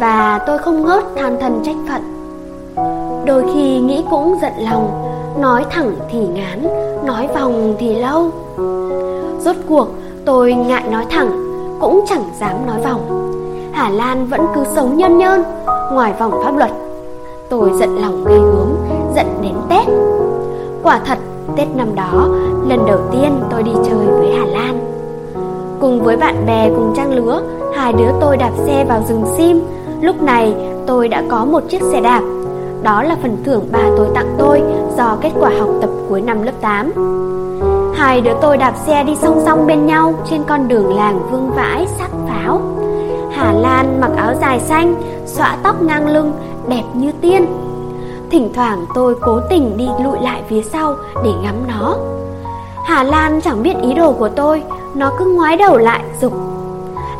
Và 0.00 0.40
tôi 0.46 0.58
không 0.58 0.84
ngớt 0.84 1.04
than 1.16 1.40
thân 1.40 1.62
trách 1.64 1.76
phận. 1.88 2.02
Đôi 3.26 3.44
khi 3.54 3.78
nghĩ 3.78 4.04
cũng 4.10 4.38
giận 4.42 4.52
lòng, 4.58 5.10
nói 5.40 5.64
thẳng 5.70 5.94
thì 6.10 6.18
ngán, 6.18 6.66
nói 7.04 7.28
vòng 7.34 7.74
thì 7.78 7.94
lâu. 7.94 8.30
Rốt 9.40 9.56
cuộc, 9.68 9.88
tôi 10.24 10.52
ngại 10.52 10.84
nói 10.90 11.04
thẳng, 11.10 11.30
cũng 11.80 12.04
chẳng 12.08 12.24
dám 12.40 12.66
nói 12.66 12.80
vòng. 12.84 13.20
Hà 13.72 13.90
Lan 13.90 14.26
vẫn 14.26 14.40
cứ 14.54 14.64
sống 14.74 14.96
nhân 14.96 15.18
nhơn 15.18 15.42
Ngoài 15.92 16.12
vòng 16.18 16.32
pháp 16.44 16.56
luật 16.56 16.70
Tôi 17.50 17.70
giận 17.78 17.98
lòng 17.98 18.24
ghê 18.24 18.36
gớm, 18.36 18.76
Giận 19.14 19.26
đến 19.42 19.54
Tết 19.68 19.86
Quả 20.82 21.00
thật, 21.06 21.18
Tết 21.56 21.68
năm 21.76 21.94
đó, 21.94 22.28
Lần 22.68 22.86
đầu 22.86 22.98
tiên 23.12 23.40
tôi 23.50 23.62
đi 23.62 23.72
chơi 23.84 24.06
với 24.06 24.32
Hà 24.38 24.44
Lan 24.44 24.78
Cùng 25.80 26.02
với 26.02 26.16
bạn 26.16 26.46
bè 26.46 26.70
cùng 26.76 26.92
trang 26.96 27.14
lứa, 27.14 27.42
Hai 27.74 27.92
đứa 27.92 28.10
tôi 28.20 28.36
đạp 28.36 28.52
xe 28.66 28.84
vào 28.88 29.02
rừng 29.08 29.24
sim 29.36 29.60
Lúc 30.00 30.22
này, 30.22 30.54
tôi 30.86 31.08
đã 31.08 31.22
có 31.30 31.44
một 31.44 31.62
chiếc 31.68 31.82
xe 31.82 32.00
đạp. 32.00 32.22
Đó 32.82 33.02
là 33.02 33.16
phần 33.22 33.36
thưởng 33.44 33.68
bà 33.72 33.90
tôi 33.96 34.08
tặng 34.14 34.34
tôi 34.38 34.62
do 34.96 35.16
kết 35.20 35.30
quả 35.40 35.50
học 35.58 35.68
tập 35.80 35.90
cuối 36.08 36.20
năm 36.20 36.42
lớp 36.42 36.52
8. 36.60 36.92
Hai 37.94 38.20
đứa 38.20 38.34
tôi 38.42 38.56
đạp 38.56 38.74
xe 38.86 39.04
đi 39.04 39.16
song 39.16 39.42
song 39.44 39.66
bên 39.66 39.86
nhau 39.86 40.14
trên 40.30 40.42
con 40.48 40.68
đường 40.68 40.96
làng 40.96 41.20
vương 41.30 41.50
vãi 41.50 41.86
sắc 41.98 42.10
pháo. 42.28 42.60
Hà 43.44 43.52
Lan 43.52 44.00
mặc 44.00 44.10
áo 44.16 44.34
dài 44.40 44.60
xanh, 44.60 44.94
xõa 45.26 45.56
tóc 45.62 45.82
ngang 45.82 46.08
lưng, 46.08 46.32
đẹp 46.68 46.82
như 46.94 47.12
tiên. 47.20 47.46
Thỉnh 48.30 48.52
thoảng 48.54 48.84
tôi 48.94 49.14
cố 49.20 49.40
tình 49.50 49.76
đi 49.76 49.88
lụi 50.04 50.18
lại 50.20 50.42
phía 50.48 50.62
sau 50.62 50.96
để 51.24 51.30
ngắm 51.42 51.54
nó. 51.68 51.96
Hà 52.84 53.02
Lan 53.02 53.40
chẳng 53.40 53.62
biết 53.62 53.74
ý 53.82 53.94
đồ 53.94 54.12
của 54.12 54.28
tôi, 54.28 54.62
nó 54.94 55.12
cứ 55.18 55.24
ngoái 55.24 55.56
đầu 55.56 55.76
lại 55.76 56.04
dục. 56.20 56.32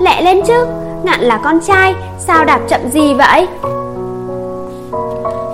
Lẹ 0.01 0.22
lên 0.22 0.42
chứ, 0.46 0.66
ngạn 1.02 1.20
là 1.20 1.40
con 1.44 1.60
trai, 1.60 1.94
sao 2.18 2.44
đạp 2.44 2.60
chậm 2.68 2.80
gì 2.90 3.14
vậy? 3.14 3.48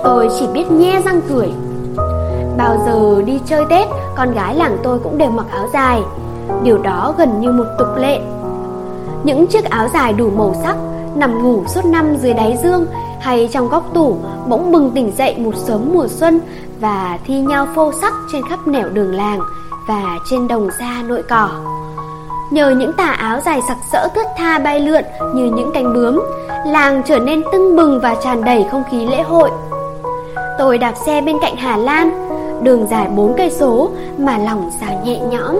Tôi 0.03 0.29
chỉ 0.39 0.47
biết 0.53 0.71
nhe 0.71 1.01
răng 1.05 1.21
cười. 1.29 1.51
Bao 2.57 2.77
giờ 2.85 3.21
đi 3.25 3.39
chơi 3.45 3.65
Tết, 3.69 3.87
con 4.15 4.33
gái 4.33 4.55
làng 4.55 4.77
tôi 4.83 4.99
cũng 4.99 5.17
đều 5.17 5.29
mặc 5.29 5.45
áo 5.51 5.67
dài. 5.73 6.01
Điều 6.63 6.77
đó 6.77 7.13
gần 7.17 7.41
như 7.41 7.51
một 7.51 7.65
tục 7.79 7.87
lệ. 7.97 8.21
Những 9.23 9.47
chiếc 9.47 9.63
áo 9.69 9.87
dài 9.93 10.13
đủ 10.13 10.29
màu 10.29 10.55
sắc, 10.63 10.75
nằm 11.15 11.43
ngủ 11.43 11.63
suốt 11.67 11.85
năm 11.85 12.15
dưới 12.15 12.33
đáy 12.33 12.57
dương 12.63 12.85
hay 13.19 13.49
trong 13.51 13.69
góc 13.69 13.93
tủ 13.93 14.17
bỗng 14.47 14.71
bừng 14.71 14.91
tỉnh 14.91 15.11
dậy 15.17 15.35
một 15.37 15.55
sớm 15.55 15.89
mùa 15.93 16.07
xuân 16.07 16.39
và 16.79 17.19
thi 17.25 17.39
nhau 17.39 17.67
phô 17.75 17.91
sắc 18.01 18.13
trên 18.31 18.41
khắp 18.49 18.67
nẻo 18.67 18.89
đường 18.89 19.15
làng 19.15 19.39
và 19.87 20.17
trên 20.29 20.47
đồng 20.47 20.69
xa 20.79 21.03
nội 21.07 21.23
cỏ. 21.29 21.49
Nhờ 22.51 22.69
những 22.69 22.93
tà 22.93 23.07
áo 23.07 23.39
dài 23.45 23.61
sặc 23.67 23.77
sỡ 23.91 24.07
thướt 24.15 24.25
tha 24.37 24.59
bay 24.59 24.79
lượn 24.79 25.03
như 25.35 25.43
những 25.43 25.71
cánh 25.73 25.93
bướm, 25.93 26.21
làng 26.65 27.01
trở 27.05 27.19
nên 27.19 27.41
tưng 27.51 27.75
bừng 27.75 27.99
và 27.99 28.15
tràn 28.23 28.43
đầy 28.43 28.65
không 28.71 28.83
khí 28.91 29.05
lễ 29.05 29.21
hội. 29.21 29.49
Tôi 30.57 30.77
đạp 30.77 30.93
xe 31.05 31.21
bên 31.21 31.37
cạnh 31.41 31.55
Hà 31.55 31.77
Lan, 31.77 32.27
đường 32.63 32.87
dài 32.87 33.07
4 33.15 33.33
cây 33.37 33.49
số 33.49 33.89
mà 34.17 34.37
lòng 34.37 34.71
sao 34.79 35.01
nhẹ 35.05 35.19
nhõm. 35.19 35.57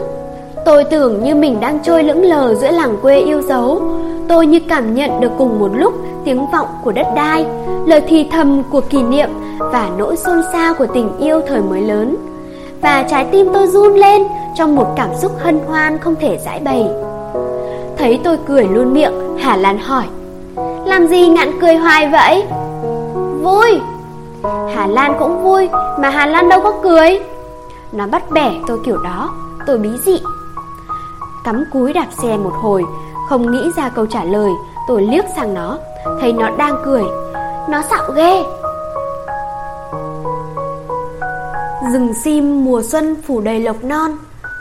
Tôi 0.65 0.83
tưởng 0.83 1.23
như 1.23 1.35
mình 1.35 1.59
đang 1.59 1.79
trôi 1.83 2.03
lững 2.03 2.25
lờ 2.25 2.55
giữa 2.55 2.71
làng 2.71 2.97
quê 3.01 3.17
yêu 3.17 3.41
dấu. 3.41 3.81
Tôi 4.27 4.47
như 4.47 4.59
cảm 4.69 4.95
nhận 4.95 5.21
được 5.21 5.31
cùng 5.37 5.59
một 5.59 5.69
lúc 5.75 5.93
tiếng 6.25 6.51
vọng 6.51 6.67
của 6.83 6.91
đất 6.91 7.07
đai, 7.15 7.45
lời 7.85 8.01
thì 8.07 8.27
thầm 8.31 8.63
của 8.71 8.81
kỷ 8.81 9.03
niệm 9.03 9.29
và 9.57 9.89
nỗi 9.97 10.17
xôn 10.17 10.41
xao 10.53 10.73
của 10.73 10.87
tình 10.93 11.17
yêu 11.19 11.41
thời 11.47 11.61
mới 11.61 11.81
lớn. 11.81 12.15
Và 12.81 13.03
trái 13.03 13.25
tim 13.31 13.47
tôi 13.53 13.67
run 13.67 13.93
lên 13.93 14.23
trong 14.55 14.75
một 14.75 14.87
cảm 14.95 15.09
xúc 15.21 15.31
hân 15.39 15.59
hoan 15.67 15.97
không 15.97 16.15
thể 16.15 16.39
giải 16.45 16.61
bày. 16.63 16.87
Thấy 17.97 18.19
tôi 18.23 18.37
cười 18.47 18.63
luôn 18.63 18.93
miệng, 18.93 19.37
Hà 19.39 19.57
Lan 19.57 19.79
hỏi 19.79 20.05
Làm 20.85 21.07
gì 21.07 21.27
ngạn 21.27 21.59
cười 21.61 21.75
hoài 21.75 22.07
vậy? 22.07 22.43
Vui 23.41 23.79
Hà 24.75 24.87
Lan 24.87 25.15
cũng 25.19 25.43
vui 25.43 25.69
Mà 25.99 26.09
Hà 26.09 26.25
Lan 26.25 26.49
đâu 26.49 26.61
có 26.61 26.73
cười 26.83 27.19
Nó 27.91 28.07
bắt 28.07 28.31
bẻ 28.31 28.51
tôi 28.67 28.79
kiểu 28.85 28.97
đó 28.97 29.29
Tôi 29.67 29.77
bí 29.77 29.89
dị 30.05 30.19
Cắm 31.43 31.63
cúi 31.73 31.93
đạp 31.93 32.07
xe 32.21 32.37
một 32.37 32.53
hồi, 32.61 32.83
Không 33.29 33.51
nghĩ 33.51 33.71
ra 33.77 33.89
câu 33.89 34.05
trả 34.05 34.23
lời. 34.23 34.51
Tôi 34.87 35.01
liếc 35.01 35.25
sang 35.35 35.53
nó, 35.53 35.77
Thấy 36.21 36.33
nó 36.33 36.49
đang 36.57 36.75
cười. 36.85 37.03
Nó 37.69 37.81
xạo 37.89 38.11
ghê. 38.15 38.43
Rừng 41.93 42.13
sim 42.13 42.65
mùa 42.65 42.81
xuân 42.83 43.15
phủ 43.27 43.41
đầy 43.41 43.59
lộc 43.59 43.83
non 43.83 44.11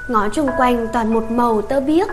Ngõ 0.09 0.29
chung 0.29 0.49
quanh 0.59 0.87
toàn 0.93 1.15
một 1.15 1.31
màu 1.31 1.63
tơ 1.63 1.81
biếc. 1.81 2.09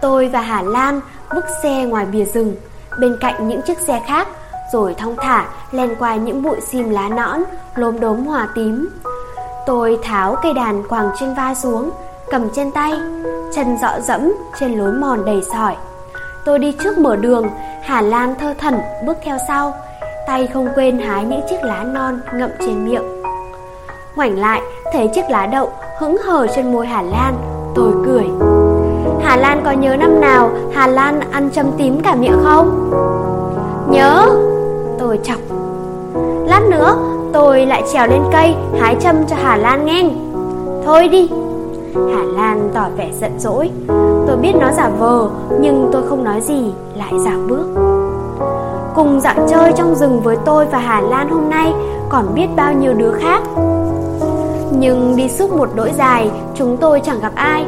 Tôi 0.00 0.28
và 0.28 0.40
Hà 0.40 0.62
Lan 0.62 1.00
vứt 1.34 1.44
xe 1.62 1.84
ngoài 1.84 2.06
bìa 2.06 2.24
rừng, 2.24 2.56
Bên 3.00 3.16
cạnh 3.20 3.48
những 3.48 3.62
chiếc 3.62 3.78
xe 3.78 4.02
khác, 4.06 4.28
Rồi 4.72 4.94
thong 4.94 5.16
thả 5.16 5.48
len 5.70 5.94
qua 5.98 6.16
những 6.16 6.42
bụi 6.42 6.56
sim 6.60 6.90
lá 6.90 7.08
nõn, 7.08 7.42
Lốm 7.74 8.00
đốm 8.00 8.26
hòa 8.26 8.48
tím. 8.54 8.88
Tôi 9.66 9.98
tháo 10.02 10.36
cây 10.42 10.54
đàn 10.54 10.88
quàng 10.88 11.10
trên 11.20 11.34
vai 11.34 11.54
xuống, 11.54 11.90
Cầm 12.30 12.48
trên 12.54 12.70
tay. 12.70 12.92
Chân 13.54 13.76
dọ 13.82 14.00
dẫm 14.00 14.32
trên 14.60 14.78
lối 14.78 14.92
mòn 14.92 15.24
đầy 15.24 15.42
sỏi. 15.52 15.76
Tôi 16.44 16.58
đi 16.58 16.72
trước 16.84 16.98
mở 16.98 17.16
đường, 17.16 17.46
Hà 17.82 18.00
Lan 18.00 18.34
thơ 18.34 18.54
thẩn 18.58 18.74
bước 19.06 19.16
theo 19.22 19.36
sau, 19.48 19.74
Tay 20.26 20.46
không 20.46 20.68
quên 20.74 20.98
hái 20.98 21.24
những 21.24 21.40
chiếc 21.50 21.62
lá 21.62 21.84
non 21.84 22.20
ngậm 22.34 22.50
trên 22.60 22.84
miệng. 22.84 23.22
Ngoảnh 24.16 24.38
lại, 24.38 24.60
thấy 24.92 25.08
chiếc 25.14 25.30
lá 25.30 25.46
đậu 25.46 25.70
hững 25.98 26.16
hờ 26.26 26.46
trên 26.46 26.72
môi 26.72 26.86
Hà 26.86 27.02
Lan, 27.02 27.34
Tôi 27.74 27.92
cười. 28.06 28.24
Hà 29.22 29.36
Lan 29.36 29.62
có 29.64 29.70
nhớ 29.70 29.96
năm 29.96 30.20
nào 30.20 30.50
Hà 30.74 30.86
Lan 30.86 31.20
ăn 31.30 31.50
châm 31.50 31.66
tím 31.78 32.00
cả 32.00 32.14
miệng 32.14 32.40
không? 32.44 32.90
Nhớ, 33.90 34.26
Tôi 34.98 35.20
chọc. 35.24 35.38
Lát 36.46 36.62
nữa, 36.70 36.96
tôi 37.32 37.66
lại 37.66 37.82
trèo 37.92 38.06
lên 38.06 38.22
cây 38.32 38.54
Hái 38.80 38.96
châm 39.00 39.16
cho 39.26 39.36
Hà 39.42 39.56
Lan 39.56 39.86
nghe 39.86 40.04
Thôi 40.84 41.08
đi 41.08 41.28
Hà 42.14 42.22
Lan 42.22 42.70
tỏ 42.74 42.88
vẻ 42.96 43.10
giận 43.20 43.32
dỗi. 43.38 43.70
Tôi 44.26 44.36
biết 44.36 44.52
nó 44.60 44.72
giả 44.72 44.88
vờ, 44.98 45.28
Nhưng 45.60 45.88
tôi 45.92 46.02
không 46.08 46.24
nói 46.24 46.40
gì, 46.40 46.72
Lại 46.96 47.12
dạo 47.24 47.38
bước. 47.48 47.66
Cùng 48.94 49.20
dạo 49.20 49.34
chơi 49.48 49.72
trong 49.76 49.94
rừng 49.94 50.20
với 50.20 50.36
tôi 50.44 50.66
và 50.66 50.78
Hà 50.78 51.00
Lan 51.00 51.28
hôm 51.28 51.50
nay, 51.50 51.72
Còn 52.08 52.34
biết 52.34 52.46
bao 52.56 52.72
nhiêu 52.72 52.92
đứa 52.92 53.12
khác? 53.12 53.42
Nhưng 54.70 55.16
đi 55.16 55.28
suốt 55.28 55.50
một 55.52 55.68
đỗi 55.74 55.92
dài, 55.98 56.30
Chúng 56.54 56.76
tôi 56.76 57.00
chẳng 57.00 57.20
gặp 57.20 57.32
ai. 57.34 57.66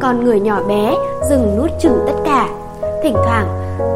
Còn 0.00 0.24
người 0.24 0.40
nhỏ 0.40 0.60
bé, 0.68 0.94
dừng 1.30 1.58
nuốt 1.58 1.70
chửng 1.80 1.98
tất 2.06 2.14
cả. 2.24 2.48
Thỉnh 3.02 3.16
thoảng, 3.24 3.46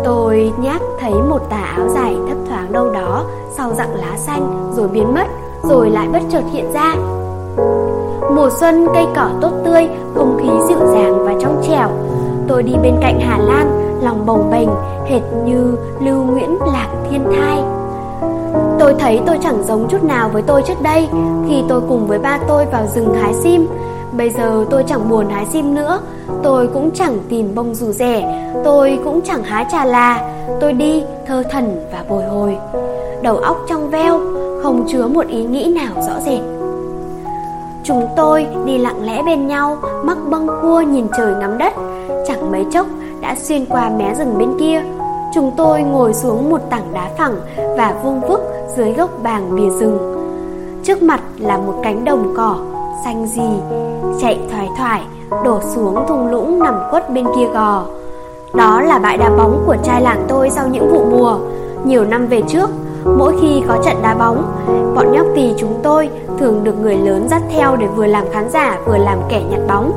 tôi 0.05 0.53
nhát 0.59 0.81
thấy 1.01 1.13
một 1.13 1.51
tà 1.51 1.73
áo 1.77 1.89
dài 1.89 2.17
thấp 2.29 2.39
thoáng 2.49 2.73
đâu 2.73 2.91
đó, 2.91 3.25
Sau 3.57 3.73
dặng 3.75 3.95
lá 3.95 4.17
xanh, 4.17 4.73
Rồi 4.77 4.89
biến 4.89 5.15
mất, 5.15 5.27
Rồi 5.63 5.91
lại 5.91 6.09
bất 6.13 6.21
chợt 6.31 6.43
hiện 6.53 6.73
ra. 6.73 6.95
Mùa 8.37 8.51
xuân 8.61 8.87
cây 8.95 9.07
cỏ 9.17 9.29
tốt 9.41 9.51
tươi, 9.65 9.89
không 10.15 10.39
khí 10.41 10.49
dịu 10.69 10.79
dàng 10.79 11.25
và 11.25 11.35
trong 11.41 11.63
trẻo. 11.69 11.89
Tôi 12.49 12.63
đi 12.63 12.73
bên 12.83 12.95
cạnh 13.01 13.21
Hà 13.21 13.39
Lan, 13.39 13.99
lòng 14.03 14.27
bồng 14.27 14.51
bềnh, 14.51 14.69
hệt 15.07 15.23
như 15.45 15.77
Lưu 16.01 16.23
Nguyễn 16.23 16.59
Lạc 16.73 16.89
Thiên 17.11 17.25
Thai. 17.25 17.63
Tôi 18.79 18.95
thấy 18.99 19.21
tôi 19.27 19.39
chẳng 19.43 19.65
giống 19.65 19.89
chút 19.89 20.05
nào 20.05 20.29
với 20.29 20.43
tôi 20.43 20.63
trước 20.63 20.83
đây 20.83 21.09
khi 21.49 21.63
tôi 21.69 21.81
cùng 21.89 22.07
với 22.07 22.19
ba 22.19 22.39
tôi 22.49 22.65
vào 22.73 22.87
rừng 22.95 23.15
hái 23.15 23.35
sim. 23.35 23.67
Bây 24.17 24.31
giờ 24.31 24.65
tôi 24.71 24.85
chẳng 24.87 25.09
buồn 25.11 25.29
hái 25.31 25.47
sim 25.47 25.75
nữa, 25.75 26.01
tôi 26.43 26.69
cũng 26.75 26.91
chẳng 26.91 27.19
tìm 27.29 27.55
bông 27.55 27.75
dù 27.75 27.93
rẻ, 27.93 28.51
tôi 28.65 28.99
cũng 29.05 29.21
chẳng 29.25 29.43
hái 29.43 29.67
trà 29.73 29.85
là. 29.85 30.31
Tôi 30.61 30.73
đi 30.73 31.05
thơ 31.27 31.43
thần 31.51 31.85
và 31.93 32.05
bồi 32.09 32.23
hồi. 32.25 32.57
Đầu 33.23 33.37
óc 33.37 33.57
trong 33.69 33.91
veo, 33.91 34.21
không 34.63 34.85
chứa 34.89 35.07
một 35.07 35.27
ý 35.27 35.45
nghĩ 35.45 35.73
nào 35.75 35.95
rõ 36.09 36.21
rệt. 36.21 36.54
Chúng 37.85 38.07
tôi 38.17 38.47
đi 38.65 38.79
lặng 38.79 39.05
lẽ 39.05 39.23
bên 39.23 39.47
nhau, 39.47 39.77
mắc 40.05 40.19
bâng 40.31 40.47
cua 40.63 40.81
nhìn 40.81 41.07
trời 41.17 41.35
ngắm 41.41 41.59
đất. 41.59 41.73
Chẳng 42.27 42.53
mấy 42.53 42.67
chốc 42.73 42.87
đã 43.21 43.37
xuyên 43.37 43.67
qua 43.67 43.91
mé 43.99 44.15
rừng 44.15 44.39
bên 44.39 44.59
kia. 44.61 44.83
Chúng 45.35 45.53
tôi 45.57 45.83
ngồi 45.83 46.15
xuống 46.15 46.51
một 46.51 46.61
tảng 46.71 46.93
đá 46.93 47.11
phẳng 47.19 47.37
và 47.77 47.95
vuông 48.05 48.21
vức 48.21 48.41
dưới 48.77 48.93
gốc 48.93 49.11
bàng 49.23 49.57
bìa 49.57 49.71
rừng. 49.71 49.99
Trước 50.83 51.03
mặt 51.03 51.21
là 51.39 51.59
một 51.59 51.81
cánh 51.83 52.05
đồng 52.05 52.35
cỏ, 52.37 52.57
xanh 53.05 53.27
gì, 53.27 53.51
chạy 54.21 54.41
thoải 54.51 54.69
thoải, 54.79 55.03
đổ 55.45 55.61
xuống 55.61 56.05
thung 56.09 56.31
lũng 56.31 56.59
nằm 56.59 56.75
quất 56.91 57.11
bên 57.11 57.27
kia 57.37 57.47
gò. 57.55 57.85
Đó 58.55 58.81
là 58.81 58.99
bãi 58.99 59.17
đá 59.17 59.31
bóng 59.39 59.63
của 59.67 59.77
trai 59.83 60.03
làng 60.03 60.25
tôi 60.29 60.51
sau 60.51 60.69
những 60.69 60.91
vụ 60.93 61.05
mùa. 61.11 61.39
Nhiều 61.85 62.05
năm 62.05 62.27
về 62.27 62.43
trước, 62.49 62.71
Mỗi 63.05 63.35
khi 63.41 63.63
có 63.69 63.79
trận 63.85 63.97
đá 64.03 64.15
bóng, 64.15 64.43
bọn 64.95 65.13
nhóc 65.13 65.27
tì 65.35 65.53
chúng 65.57 65.81
tôi 65.83 66.09
thường 66.39 66.65
được 66.65 66.75
người 66.83 66.97
lớn 66.97 67.27
dắt 67.31 67.43
theo 67.51 67.77
để 67.77 67.87
vừa 67.87 68.07
làm 68.07 68.25
khán 68.33 68.51
giả 68.51 68.79
vừa 68.87 68.97
làm 68.97 69.19
kẻ 69.29 69.43
nhặt 69.51 69.61
bóng. 69.69 69.93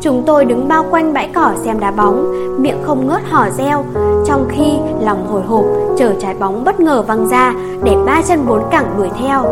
Chúng 0.00 0.22
tôi 0.26 0.44
đứng 0.44 0.68
bao 0.68 0.84
quanh 0.90 1.12
bãi 1.12 1.30
cỏ 1.34 1.52
xem 1.64 1.80
đá 1.80 1.90
bóng, 1.90 2.32
miệng 2.62 2.82
không 2.82 3.06
ngớt 3.06 3.22
hò 3.30 3.50
reo, 3.50 3.84
trong 4.26 4.46
khi 4.48 4.78
lòng 5.00 5.26
hồi 5.26 5.42
hộp 5.42 5.64
chờ 5.98 6.12
trái 6.20 6.34
bóng 6.34 6.64
bất 6.64 6.80
ngờ 6.80 7.02
văng 7.02 7.28
ra 7.28 7.54
để 7.84 7.96
ba 8.06 8.22
chân 8.28 8.46
bốn 8.48 8.62
cẳng 8.70 8.94
đuổi 8.96 9.10
theo. 9.20 9.44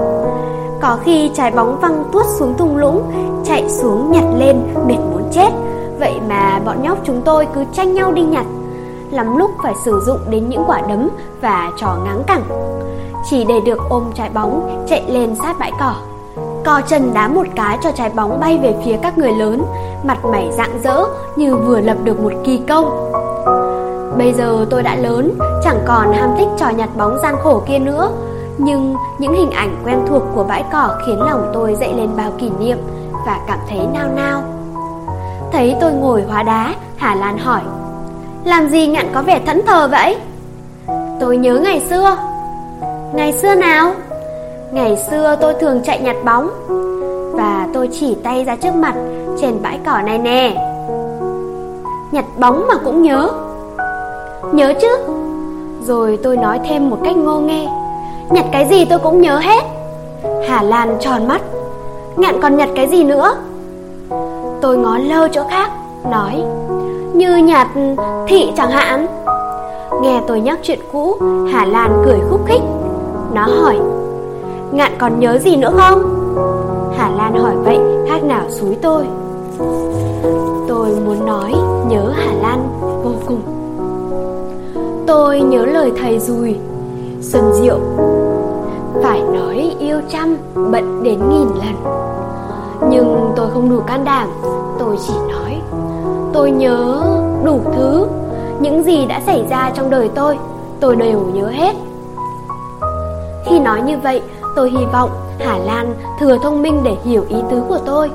Có 0.82 0.98
khi 1.04 1.30
trái 1.34 1.50
bóng 1.50 1.80
văng 1.80 2.04
tuốt 2.12 2.26
xuống 2.26 2.54
thung 2.58 2.76
lũng, 2.76 3.02
chạy 3.44 3.68
xuống 3.68 4.12
nhặt 4.12 4.24
lên 4.38 4.56
mệt 4.86 4.98
muốn 5.12 5.22
chết, 5.32 5.50
vậy 5.98 6.14
mà 6.28 6.60
bọn 6.64 6.82
nhóc 6.82 6.98
chúng 7.04 7.22
tôi 7.24 7.46
cứ 7.54 7.64
tranh 7.72 7.94
nhau 7.94 8.12
đi 8.12 8.22
nhặt 8.22 8.46
lắm 9.12 9.36
lúc 9.36 9.50
phải 9.62 9.74
sử 9.84 10.00
dụng 10.06 10.18
đến 10.30 10.48
những 10.48 10.64
quả 10.66 10.82
đấm 10.88 11.08
và 11.40 11.70
trò 11.76 11.96
ngáng 12.04 12.22
cẳng. 12.26 12.42
Chỉ 13.30 13.44
để 13.44 13.60
được 13.66 13.78
ôm 13.88 14.04
trái 14.14 14.30
bóng 14.34 14.84
chạy 14.88 15.04
lên 15.08 15.34
sát 15.42 15.58
bãi 15.58 15.72
cỏ. 15.80 15.94
Co 16.64 16.80
chân 16.88 17.14
đá 17.14 17.28
một 17.28 17.46
cái 17.56 17.78
cho 17.82 17.90
trái 17.92 18.10
bóng 18.10 18.40
bay 18.40 18.58
về 18.62 18.74
phía 18.84 18.96
các 19.02 19.18
người 19.18 19.32
lớn, 19.32 19.62
mặt 20.04 20.24
mày 20.24 20.50
rạng 20.52 20.80
rỡ 20.84 21.04
như 21.36 21.56
vừa 21.56 21.80
lập 21.80 21.96
được 22.04 22.20
một 22.20 22.32
kỳ 22.44 22.60
công. 22.68 23.12
Bây 24.18 24.32
giờ 24.32 24.66
tôi 24.70 24.82
đã 24.82 24.96
lớn, 24.96 25.38
chẳng 25.64 25.78
còn 25.86 26.12
ham 26.12 26.30
thích 26.38 26.48
trò 26.58 26.68
nhặt 26.68 26.88
bóng 26.96 27.18
gian 27.22 27.34
khổ 27.42 27.62
kia 27.66 27.78
nữa, 27.78 28.10
nhưng 28.58 28.96
những 29.18 29.34
hình 29.34 29.50
ảnh 29.50 29.82
quen 29.84 30.04
thuộc 30.08 30.22
của 30.34 30.44
bãi 30.44 30.64
cỏ 30.72 30.98
khiến 31.06 31.20
lòng 31.22 31.50
tôi 31.54 31.74
dậy 31.74 31.94
lên 31.96 32.10
bao 32.16 32.30
kỷ 32.38 32.50
niệm 32.50 32.78
và 33.26 33.40
cảm 33.46 33.58
thấy 33.68 33.86
nao 33.94 34.08
nao. 34.14 34.42
Thấy 35.52 35.76
tôi 35.80 35.92
ngồi 35.92 36.22
hóa 36.22 36.42
đá, 36.42 36.74
Hà 36.96 37.14
Lan 37.14 37.38
hỏi 37.38 37.60
làm 38.44 38.68
gì 38.68 38.86
ngạn 38.86 39.06
có 39.14 39.22
vẻ 39.22 39.40
thẫn 39.46 39.62
thờ 39.66 39.88
vậy? 39.90 40.16
Tôi 41.20 41.36
nhớ 41.36 41.54
ngày 41.54 41.80
xưa. 41.80 42.16
Ngày 43.14 43.32
xưa 43.32 43.54
nào? 43.54 43.92
Ngày 44.72 44.96
xưa 45.10 45.36
tôi 45.40 45.54
thường 45.60 45.80
chạy 45.84 46.00
nhặt 46.00 46.16
bóng. 46.24 46.50
Và 47.32 47.68
tôi 47.74 47.88
chỉ 47.92 48.16
tay 48.22 48.44
ra 48.44 48.56
trước 48.56 48.74
mặt, 48.74 48.94
Trên 49.40 49.62
bãi 49.62 49.78
cỏ 49.86 50.00
này 50.04 50.18
nè. 50.18 50.54
Nhặt 52.12 52.24
bóng 52.38 52.66
mà 52.68 52.74
cũng 52.84 53.02
nhớ. 53.02 53.30
Nhớ 54.52 54.72
chứ? 54.80 54.98
Rồi 55.86 56.18
tôi 56.22 56.36
nói 56.36 56.60
thêm 56.68 56.90
một 56.90 56.98
cách 57.04 57.16
ngô 57.16 57.40
nghê. 57.40 57.66
Nhặt 58.30 58.44
cái 58.52 58.66
gì 58.70 58.84
tôi 58.84 58.98
cũng 58.98 59.20
nhớ 59.20 59.38
hết. 59.38 59.64
Hà 60.48 60.62
Lan 60.62 60.96
tròn 61.00 61.28
mắt. 61.28 61.40
Ngạn 62.16 62.40
còn 62.42 62.56
nhặt 62.56 62.68
cái 62.76 62.88
gì 62.88 63.04
nữa? 63.04 63.34
Tôi 64.60 64.76
ngó 64.76 64.98
lơ 64.98 65.28
chỗ 65.32 65.42
khác, 65.50 65.70
Nói. 66.10 66.42
Như 67.14 67.36
nhạt 67.36 67.68
thị 68.28 68.52
chẳng 68.56 68.70
hạn. 68.70 69.06
Nghe 70.02 70.20
tôi 70.26 70.40
nhắc 70.40 70.58
chuyện 70.62 70.78
cũ, 70.92 71.16
Hà 71.52 71.64
Lan 71.64 72.02
cười 72.04 72.18
khúc 72.30 72.40
khích. 72.46 72.62
Nó 73.34 73.42
hỏi, 73.42 73.78
Ngạn 74.72 74.92
còn 74.98 75.20
nhớ 75.20 75.38
gì 75.38 75.56
nữa 75.56 75.72
không? 75.76 76.02
Hà 76.98 77.10
Lan 77.10 77.36
hỏi, 77.36 77.54
vậy 77.64 77.78
khác 78.08 78.24
nào 78.24 78.42
suối 78.50 78.76
tôi. 78.82 79.04
Tôi 80.68 80.88
muốn 81.06 81.26
nói, 81.26 81.52
nhớ 81.88 82.12
Hà 82.16 82.32
Lan 82.42 82.68
vô 83.02 83.12
cùng. 83.26 83.40
Tôi 85.06 85.40
nhớ 85.40 85.66
lời 85.66 85.92
thầy 86.00 86.18
Dùi, 86.18 86.56
Xuân 87.20 87.52
Diệu, 87.52 87.78
Phải 89.02 89.20
nói 89.20 89.74
yêu 89.78 90.00
trăm 90.08 90.36
bận 90.54 91.02
đến 91.02 91.18
nghìn 91.28 91.48
lần. 91.48 91.74
Nhưng 92.90 93.32
tôi 93.36 93.50
không 93.50 93.70
đủ 93.70 93.80
can 93.86 94.04
đảm, 94.04 94.28
Tôi 94.78 94.96
chỉ 95.06 95.14
nói 95.28 95.60
Tôi 96.40 96.50
nhớ 96.50 97.02
đủ 97.44 97.60
thứ. 97.76 98.06
Những 98.60 98.82
gì 98.82 99.06
đã 99.06 99.20
xảy 99.26 99.44
ra 99.50 99.70
trong 99.74 99.90
đời 99.90 100.10
tôi 100.14 100.38
Tôi 100.80 100.96
đều 100.96 101.20
nhớ 101.20 101.46
hết. 101.46 101.76
Khi 103.44 103.58
nói 103.58 103.82
như 103.82 103.98
vậy, 103.98 104.22
Tôi 104.56 104.70
hy 104.70 104.84
vọng 104.92 105.10
Hà 105.38 105.58
Lan 105.58 105.94
thừa 106.20 106.38
thông 106.42 106.62
minh 106.62 106.80
để 106.84 106.96
hiểu 107.04 107.24
ý 107.28 107.36
tứ 107.50 107.62
của 107.68 107.78
tôi. 107.86 108.10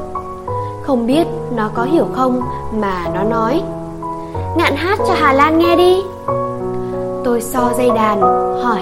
Không 0.84 1.08
biết 1.08 1.28
nó 1.56 1.70
có 1.74 1.84
hiểu 1.84 2.06
không 2.14 2.42
mà 2.74 3.08
nó 3.14 3.24
nói. 3.24 3.62
Ngạn 4.58 4.76
hát 4.76 5.00
cho 5.08 5.14
Hà 5.14 5.34
Lan 5.34 5.58
nghe 5.58 5.76
đi. 5.76 6.02
Tôi 7.24 7.42
so 7.42 7.72
dây 7.78 7.90
đàn, 7.96 8.22
hỏi. 8.64 8.82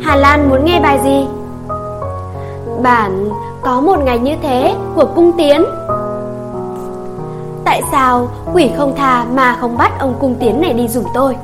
Hà 0.00 0.16
Lan 0.16 0.48
muốn 0.48 0.64
nghe 0.64 0.80
bài 0.80 1.00
gì? 1.04 1.26
Bản 2.82 3.30
có 3.62 3.80
một 3.80 3.98
ngày 4.04 4.18
như 4.18 4.32
thế 4.42 4.74
của 4.94 5.06
cung 5.14 5.32
tiến. 5.38 5.64
Tại 7.68 7.82
sao 7.92 8.28
quỷ 8.54 8.70
không 8.76 8.94
tha 8.96 9.26
mà 9.34 9.56
không 9.60 9.78
bắt 9.78 9.92
ông 9.98 10.14
cung 10.20 10.34
tiến 10.40 10.60
này 10.60 10.72
đi 10.72 10.88
dùm 10.88 11.04
tôi? 11.14 11.36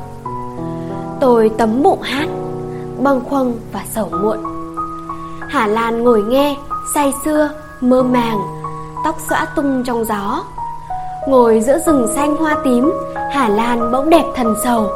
Tôi 1.20 1.50
tấm 1.58 1.82
bụng 1.82 2.02
hát 2.02 2.28
Bâng 3.02 3.20
khuâng 3.28 3.58
và 3.72 3.80
sầu 3.94 4.08
muộn. 4.22 4.38
Hà 5.48 5.66
Lan 5.66 6.04
ngồi 6.04 6.22
nghe 6.22 6.56
Say 6.94 7.12
sưa, 7.24 7.50
mơ 7.80 8.02
màng 8.02 8.38
Tóc 9.04 9.16
xõa 9.30 9.46
tung 9.56 9.82
trong 9.86 10.04
gió. 10.04 10.44
Ngồi 11.28 11.60
giữa 11.60 11.78
rừng 11.86 12.08
xanh 12.14 12.36
hoa 12.36 12.56
tím 12.64 12.92
Hà 13.32 13.48
Lan 13.48 13.92
bỗng 13.92 14.10
đẹp 14.10 14.24
thần 14.36 14.54
sầu. 14.64 14.88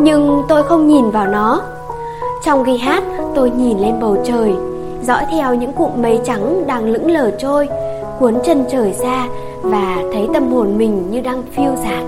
Nhưng 0.00 0.42
tôi 0.48 0.62
không 0.62 0.86
nhìn 0.86 1.10
vào 1.10 1.26
nó. 1.26 1.62
Trong 2.44 2.64
khi 2.64 2.76
hát 2.76 3.04
tôi 3.34 3.50
nhìn 3.50 3.78
lên 3.78 4.00
bầu 4.00 4.16
trời 4.24 4.54
Dõi 5.02 5.24
theo 5.30 5.54
những 5.54 5.72
cụm 5.72 6.02
mây 6.02 6.20
trắng 6.24 6.66
đang 6.66 6.84
lững 6.84 7.10
lờ 7.10 7.30
trôi 7.38 7.68
Cuốn 8.18 8.38
chân 8.44 8.64
trời 8.70 8.92
xa 8.92 9.26
và 9.70 10.02
thấy 10.12 10.28
tâm 10.34 10.52
hồn 10.52 10.78
mình 10.78 11.10
như 11.10 11.20
đang 11.20 11.42
phiêu 11.56 11.76
dạt 11.76 12.04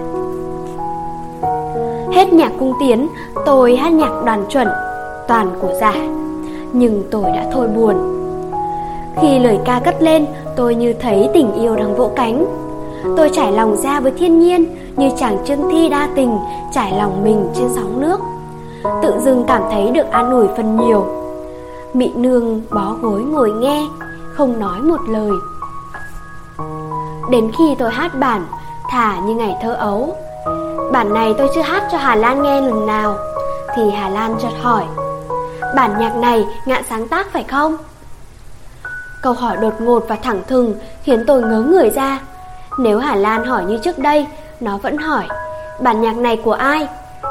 Hết 2.12 2.32
nhạc 2.32 2.52
cung 2.58 2.72
tiến, 2.80 3.08
Tôi 3.46 3.76
hát 3.76 3.92
nhạc 3.92 4.22
đoàn 4.26 4.44
chuẩn, 4.48 4.68
Toàn 5.28 5.50
của 5.60 5.72
giả. 5.80 5.94
Nhưng 6.72 7.02
tôi 7.10 7.22
đã 7.24 7.50
thôi 7.52 7.68
buồn. 7.76 7.94
Khi 9.20 9.38
lời 9.38 9.58
ca 9.64 9.80
cất 9.84 10.02
lên, 10.02 10.26
Tôi 10.56 10.74
như 10.74 10.92
thấy 10.92 11.28
tình 11.34 11.52
yêu 11.52 11.76
đang 11.76 11.96
vỗ 11.96 12.10
cánh. 12.16 12.46
Tôi 13.16 13.30
trải 13.32 13.52
lòng 13.52 13.76
ra 13.76 14.00
với 14.00 14.12
thiên 14.18 14.38
nhiên, 14.38 14.76
Như 14.96 15.10
chàng 15.18 15.38
trương 15.44 15.70
thi 15.70 15.88
đa 15.88 16.08
tình, 16.14 16.38
Trải 16.72 16.92
lòng 16.98 17.24
mình 17.24 17.48
trên 17.54 17.68
sóng 17.74 18.00
nước. 18.00 18.20
Tự 19.02 19.14
dưng 19.20 19.44
cảm 19.48 19.62
thấy 19.70 19.90
được 19.90 20.10
an 20.10 20.30
ủi 20.30 20.46
phần 20.56 20.76
nhiều. 20.76 21.04
Mị 21.94 22.10
nương 22.14 22.60
bó 22.70 22.96
gối 23.02 23.20
ngồi 23.20 23.50
nghe, 23.50 23.86
Không 24.34 24.60
nói 24.60 24.80
một 24.82 25.00
lời. 25.08 25.30
Đến 27.30 27.52
khi 27.58 27.74
tôi 27.78 27.90
hát 27.90 28.14
bản, 28.18 28.46
Thả 28.90 29.18
như 29.18 29.34
ngày 29.34 29.56
thơ 29.62 29.74
ấu 29.74 30.16
Bản 30.92 31.14
này 31.14 31.34
tôi 31.38 31.48
chưa 31.54 31.62
hát 31.62 31.82
cho 31.92 31.98
Hà 31.98 32.14
Lan 32.14 32.42
nghe 32.42 32.60
lần 32.60 32.86
nào, 32.86 33.16
Thì 33.76 33.90
Hà 33.90 34.08
Lan 34.08 34.36
chợt 34.42 34.52
hỏi, 34.62 34.84
Bản 35.76 35.98
nhạc 35.98 36.16
này 36.16 36.44
ngạn 36.66 36.82
sáng 36.88 37.08
tác 37.08 37.32
phải 37.32 37.44
không? 37.44 37.76
Câu 39.22 39.32
hỏi 39.32 39.56
đột 39.56 39.80
ngột 39.80 40.04
và 40.08 40.16
thẳng 40.16 40.42
thừng 40.48 40.74
Khiến 41.02 41.24
tôi 41.26 41.42
ngớ 41.42 41.60
người 41.60 41.90
ra 41.90 42.20
Nếu 42.78 42.98
Hà 42.98 43.14
Lan 43.14 43.44
hỏi 43.44 43.64
như 43.64 43.78
trước 43.78 43.98
đây, 43.98 44.26
Nó 44.60 44.78
vẫn 44.78 44.96
hỏi, 44.96 45.24
Bản 45.80 46.00
nhạc 46.00 46.16
này 46.16 46.36
của 46.36 46.52
ai? 46.52 46.88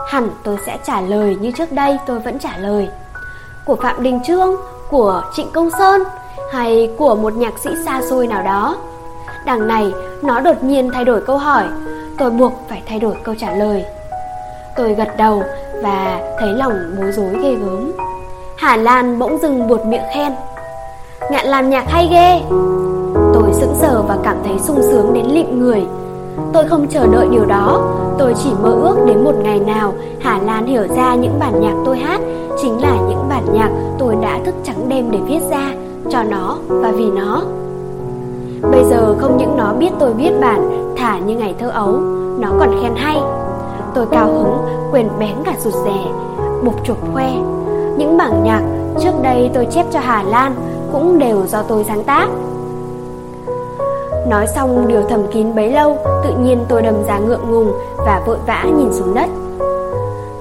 Hẳn 0.10 0.30
tôi 0.44 0.58
sẽ 0.66 0.78
trả 0.84 1.02
lời 1.02 1.38
như 1.42 1.52
trước 1.52 1.72
đây, 1.72 1.98
tôi 2.08 2.20
vẫn 2.20 2.40
trả 2.40 2.58
lời, 2.58 2.90
Của 3.66 3.76
Phạm 3.76 4.04
Đình 4.04 4.20
Trương, 4.28 4.56
Của 4.90 5.24
Trịnh 5.36 5.52
Công 5.54 5.70
Sơn 5.80 6.04
Hay 6.52 6.90
của 6.98 7.16
một 7.16 7.34
nhạc 7.34 7.60
sĩ 7.60 7.70
xa 7.86 8.02
xôi 8.10 8.28
nào 8.28 8.44
đó 8.44 8.76
Đằng 9.48 9.68
này, 9.68 9.94
nó 10.22 10.40
đột 10.40 10.64
nhiên 10.64 10.90
thay 10.94 11.06
đổi 11.06 11.22
câu 11.22 11.38
hỏi. 11.38 11.64
Tôi 12.18 12.32
buộc 12.32 12.54
phải 12.70 12.84
thay 12.86 13.00
đổi 13.00 13.16
câu 13.24 13.36
trả 13.36 13.52
lời. 13.52 13.86
Tôi 14.76 14.94
gật 14.94 15.18
đầu 15.18 15.44
và 15.84 16.20
thấy 16.40 16.54
lòng 16.54 16.74
bối 16.98 17.12
rối 17.12 17.34
ghê 17.44 17.56
gớm. 17.56 17.92
Hà 18.58 18.78
Lan 18.78 19.20
bỗng 19.20 19.38
dừng 19.42 19.68
buột 19.68 19.86
miệng 19.86 20.04
khen. 20.14 20.34
Ngạn 21.32 21.46
làm 21.46 21.70
nhạc 21.70 21.86
hay 21.88 22.08
ghê. 22.12 22.42
Tôi 23.34 23.54
sững 23.54 23.76
sờ 23.76 24.02
và 24.02 24.18
cảm 24.24 24.38
thấy 24.44 24.60
sung 24.60 24.82
sướng 24.82 25.14
đến 25.14 25.26
lịm 25.26 25.60
người. 25.60 25.86
Tôi 26.54 26.68
không 26.68 26.88
chờ 26.88 27.08
đợi 27.08 27.28
điều 27.32 27.46
đó. 27.46 27.82
Tôi 28.20 28.34
chỉ 28.44 28.50
mơ 28.64 28.70
ước 28.70 28.98
đến 29.06 29.24
một 29.24 29.36
ngày 29.44 29.60
nào 29.60 29.94
Hà 30.22 30.40
Lan 30.46 30.66
hiểu 30.66 30.88
ra 30.96 31.16
những 31.16 31.40
bản 31.40 31.62
nhạc 31.62 31.74
tôi 31.86 31.98
hát 31.98 32.22
Chính 32.62 32.82
là 32.82 32.96
những 33.10 33.30
bản 33.30 33.44
nhạc 33.54 33.70
tôi 34.00 34.16
đã 34.22 34.40
thức 34.46 34.56
trắng 34.64 34.90
đêm 34.90 35.12
để 35.12 35.20
viết 35.28 35.42
ra 35.50 35.74
Cho 36.12 36.24
nó 36.24 36.58
và 36.68 36.92
vì 36.92 37.06
nó. 37.06 37.44
Bây 38.62 38.84
giờ 38.84 39.16
không 39.20 39.38
những 39.38 39.58
nó 39.58 39.74
biết 39.74 39.90
tôi 40.00 40.14
viết 40.14 40.32
bản 40.42 40.94
Thả 40.98 41.20
như 41.20 41.36
ngày 41.36 41.56
thơ 41.60 41.70
ấu, 41.70 41.92
Nó 42.40 42.50
còn 42.60 42.82
khen 42.82 42.96
hay. 42.96 43.18
Tôi 43.94 44.06
cao 44.12 44.28
hứng 44.34 44.58
quyền 44.92 45.10
bén 45.20 45.36
cả 45.46 45.54
rụt 45.60 45.74
rè, 45.74 46.12
Bục 46.64 46.86
chuột 46.86 46.98
khoe. 47.14 47.32
Những 47.98 48.18
bản 48.18 48.44
nhạc 48.44 48.62
trước 49.00 49.12
đây 49.22 49.52
tôi 49.54 49.68
chép 49.72 49.86
cho 49.92 50.00
Hà 50.00 50.24
Lan 50.24 50.56
Cũng 50.92 51.20
đều 51.20 51.46
do 51.48 51.62
tôi 51.62 51.84
sáng 51.88 52.04
tác. 52.04 52.28
Nói 54.28 54.48
xong 54.48 54.88
điều 54.88 55.02
thầm 55.10 55.28
kín 55.32 55.56
bấy 55.56 55.72
lâu, 55.72 55.98
Tự 56.24 56.30
nhiên 56.44 56.66
tôi 56.68 56.82
đầm 56.82 56.96
ra 57.08 57.20
ngượng 57.20 57.52
ngùng 57.52 57.72
Và 57.98 58.22
vội 58.26 58.38
vã 58.48 58.64
nhìn 58.78 58.94
xuống 58.94 59.16
đất. 59.16 59.30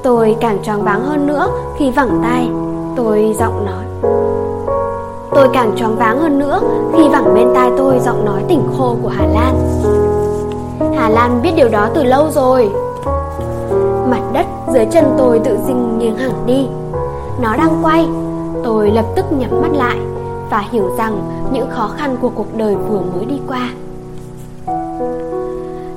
Tôi 0.02 0.36
càng 0.40 0.58
choáng 0.62 0.82
váng 0.82 1.04
hơn 1.04 1.26
nữa 1.26 1.48
Khi 1.78 1.90
vẳng 1.90 2.20
tay 2.22 2.48
Tôi 2.96 3.34
giọng 3.38 3.66
nói. 3.66 4.12
Tôi 5.30 5.48
càng 5.52 5.76
choáng 5.76 5.96
váng 5.96 6.20
hơn 6.20 6.38
nữa 6.38 6.60
Khi 6.96 7.08
vẳng 7.08 7.34
bên 7.34 7.48
tai 7.54 7.70
tôi 7.78 7.98
giọng 7.98 8.24
nói 8.24 8.42
tỉnh 8.48 8.62
khô 8.78 8.96
của 9.02 9.08
Hà 9.08 9.26
Lan. 9.26 9.54
Hà 10.96 11.08
Lan 11.08 11.42
biết 11.42 11.50
điều 11.56 11.68
đó 11.68 11.88
từ 11.94 12.04
lâu 12.04 12.30
rồi. 12.30 12.70
Mặt 14.10 14.22
đất 14.32 14.46
dưới 14.72 14.86
chân 14.86 15.04
tôi 15.18 15.38
tự 15.38 15.58
dưng 15.66 15.98
nghiêng 15.98 16.16
hẳn 16.16 16.46
đi. 16.46 16.66
Nó 17.42 17.56
đang 17.56 17.80
quay. 17.82 18.08
Tôi 18.64 18.90
lập 18.90 19.04
tức 19.16 19.24
nhắm 19.32 19.62
mắt 19.62 19.70
lại 19.72 19.98
Và 20.50 20.64
hiểu 20.70 20.90
rằng 20.98 21.18
những 21.52 21.70
khó 21.70 21.90
khăn 21.96 22.16
của 22.20 22.30
cuộc 22.34 22.56
đời 22.56 22.76
vừa 22.88 23.00
mới 23.00 23.24
đi 23.24 23.40
qua. 23.48 23.70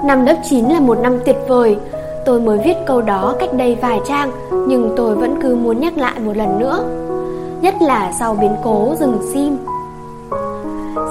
Năm 0.04 0.26
lớp 0.26 0.36
9 0.50 0.70
là 0.70 0.80
một 0.80 0.98
năm 1.00 1.20
tuyệt 1.26 1.38
vời. 1.48 1.78
Tôi 2.26 2.42
mới 2.42 2.58
viết 2.58 2.76
câu 2.88 3.02
đó 3.02 3.36
cách 3.40 3.54
đây 3.54 3.78
vài 3.82 4.00
trang, 4.06 4.32
Nhưng 4.68 4.94
tôi 4.98 5.16
vẫn 5.16 5.40
cứ 5.42 5.56
muốn 5.56 5.80
nhắc 5.80 5.98
lại 5.98 6.20
một 6.20 6.38
lần 6.38 6.60
nữa. 6.60 6.84
Nhất 7.62 7.76
là 7.82 8.12
sau 8.20 8.34
biến 8.42 8.56
cố 8.64 8.96
rừng 9.00 9.20
sim. 9.34 9.58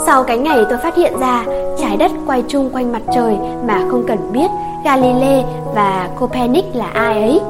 Sau 0.07 0.25
cái 0.25 0.39
ngày 0.39 0.59
tôi 0.71 0.79
phát 0.83 0.97
hiện 0.97 1.13
ra, 1.21 1.45
Trái 1.81 1.97
đất 1.97 2.11
quay 2.27 2.45
chung 2.49 2.71
quanh 2.73 2.93
mặt 2.93 3.03
trời 3.15 3.39
Mà 3.67 3.81
không 3.91 4.05
cần 4.09 4.19
biết 4.33 4.51
Galilei 4.85 5.45
và 5.75 6.09
Copernic 6.21 6.65
là 6.75 6.87
ai 6.87 7.23
ấy. 7.23 7.41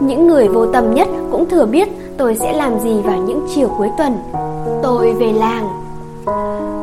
Những 0.00 0.26
người 0.26 0.48
vô 0.48 0.66
tâm 0.66 0.94
nhất 0.94 1.08
cũng 1.32 1.48
thừa 1.48 1.66
biết 1.66 1.88
tôi 2.18 2.34
sẽ 2.34 2.52
làm 2.52 2.78
gì 2.78 3.02
vào 3.04 3.16
những 3.16 3.46
chiều 3.54 3.68
cuối 3.78 3.90
tuần. 3.98 4.18
Tôi 4.82 5.12
về 5.12 5.32
làng. 5.32 5.68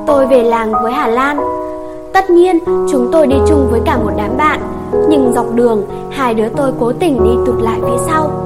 Tôi 0.08 0.28
về 0.28 0.44
làng 0.44 0.72
với 0.84 0.92
Hà 0.92 1.08
Lan. 1.08 1.38
Tất 2.14 2.30
nhiên, 2.30 2.60
chúng 2.66 3.10
tôi 3.12 3.28
đi 3.28 3.36
chung 3.48 3.68
với 3.72 3.82
cả 3.86 3.98
một 3.98 4.12
đám 4.18 4.38
bạn, 4.38 4.60
Nhưng 5.10 5.34
dọc 5.34 5.56
đường, 5.56 5.84
hai 6.12 6.34
đứa 6.34 6.48
tôi 6.58 6.72
cố 6.80 6.94
tình 6.94 7.24
đi 7.24 7.30
tụt 7.46 7.62
lại 7.62 7.80
phía 7.82 7.98
sau 8.08 8.43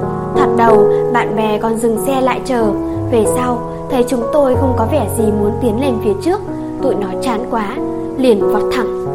đầu, 0.58 0.88
bạn 1.12 1.36
bè 1.36 1.58
còn 1.58 1.76
dừng 1.76 1.98
xe 2.06 2.20
lại 2.20 2.40
chờ. 2.44 2.64
Về 3.10 3.24
sau, 3.36 3.58
thấy 3.90 4.04
chúng 4.08 4.22
tôi 4.32 4.54
không 4.54 4.74
có 4.78 4.86
vẻ 4.92 5.08
gì 5.18 5.24
muốn 5.24 5.52
tiến 5.62 5.80
lên 5.80 5.94
phía 6.04 6.14
trước, 6.22 6.40
Tụi 6.82 6.94
nó 6.94 7.06
chán 7.22 7.40
quá, 7.50 7.76
Liền 8.16 8.52
vọt 8.52 8.62
thẳng. 8.72 9.06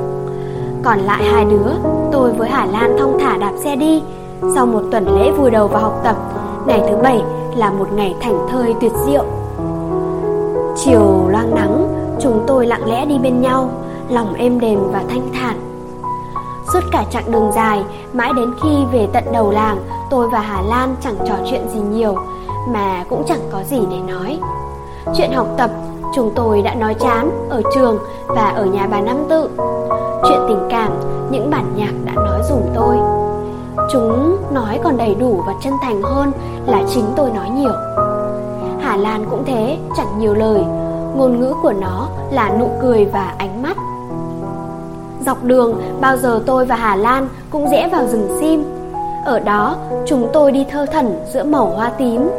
Còn 0.84 1.00
lại 1.00 1.24
hai 1.24 1.46
đứa, 1.46 1.72
Tôi 2.12 2.32
với 2.32 2.50
Hà 2.50 2.66
Lan 2.66 2.96
thong 3.00 3.20
thả 3.20 3.38
đạp 3.38 3.54
xe 3.64 3.76
đi. 3.76 4.02
Sau 4.56 4.66
một 4.66 4.82
tuần 4.92 5.20
lễ 5.20 5.32
vùi 5.32 5.52
đầu 5.52 5.68
vào 5.68 5.82
học 5.82 6.02
tập, 6.04 6.16
Ngày 6.68 6.82
thứ 6.90 6.96
bảy 7.04 7.22
là 7.56 7.72
một 7.72 7.88
ngày 7.96 8.16
thảnh 8.22 8.48
thơi 8.52 8.76
tuyệt 8.82 8.92
diệu. 9.06 9.26
Chiều 10.76 11.28
loang 11.30 11.56
nắng, 11.56 11.88
Chúng 12.20 12.44
tôi 12.48 12.68
lặng 12.68 12.86
lẽ 12.86 13.06
đi 13.06 13.18
bên 13.18 13.42
nhau, 13.42 13.70
Lòng 14.10 14.34
êm 14.34 14.60
đềm 14.60 14.80
và 14.92 15.04
thanh 15.10 15.28
thản. 15.34 15.73
Suốt 16.74 16.80
cả 16.92 17.06
chặng 17.12 17.32
đường 17.32 17.52
dài, 17.52 17.84
Mãi 18.14 18.32
đến 18.36 18.54
khi 18.64 18.86
về 18.92 19.08
tận 19.14 19.24
đầu 19.34 19.52
làng, 19.52 19.78
Tôi 20.10 20.30
và 20.30 20.40
Hà 20.40 20.62
Lan 20.62 20.96
chẳng 21.02 21.16
trò 21.28 21.36
chuyện 21.50 21.70
gì 21.70 21.80
nhiều, 21.80 22.16
Mà 22.68 23.04
cũng 23.10 23.24
chẳng 23.28 23.50
có 23.52 23.64
gì 23.64 23.80
để 23.92 23.98
nói. 24.08 24.40
Chuyện 25.18 25.32
học 25.32 25.48
tập, 25.58 25.70
Chúng 26.16 26.32
tôi 26.36 26.62
đã 26.62 26.76
nói 26.76 26.94
chán 27.00 27.48
Ở 27.50 27.62
trường 27.76 27.98
và 28.28 28.50
ở 28.50 28.66
nhà 28.66 28.88
bà 28.92 29.02
Năm 29.02 29.18
Tự. 29.30 29.50
Chuyện 30.28 30.40
tình 30.48 30.68
cảm, 30.70 30.92
Những 31.32 31.50
bản 31.50 31.66
nhạc 31.76 31.94
đã 32.06 32.14
nói 32.16 32.40
dùm 32.50 32.62
tôi. 32.76 32.98
Chúng 33.92 34.38
nói 34.52 34.80
còn 34.84 34.98
đầy 34.98 35.16
đủ 35.16 35.44
và 35.48 35.54
chân 35.62 35.74
thành 35.82 36.02
hơn 36.02 36.32
Là 36.66 36.84
chính 36.94 37.06
tôi 37.16 37.30
nói 37.30 37.50
nhiều. 37.50 37.74
Hà 38.82 38.98
Lan 38.98 39.26
cũng 39.30 39.44
thế, 39.46 39.78
Chẳng 39.98 40.20
nhiều 40.20 40.34
lời. 40.34 40.64
Ngôn 41.16 41.40
ngữ 41.40 41.54
của 41.62 41.74
nó 41.74 42.08
là 42.32 42.50
nụ 42.60 42.70
cười 42.82 43.06
và 43.06 43.34
ánh 43.38 43.62
mắt. 43.62 43.78
Dọc 45.26 45.44
đường, 45.44 45.82
bao 46.02 46.18
giờ 46.18 46.42
tôi 46.46 46.66
và 46.66 46.76
Hà 46.76 46.96
Lan 46.96 47.28
cũng 47.50 47.70
rẽ 47.70 47.90
vào 47.92 48.08
rừng 48.08 48.38
sim. 48.40 48.64
Ở 49.26 49.40
đó, 49.40 49.76
chúng 50.06 50.28
tôi 50.34 50.52
đi 50.52 50.66
thơ 50.72 50.86
thẩn 50.86 51.20
giữa 51.34 51.44
màu 51.44 51.66
hoa 51.66 51.90
tím. 51.90 52.30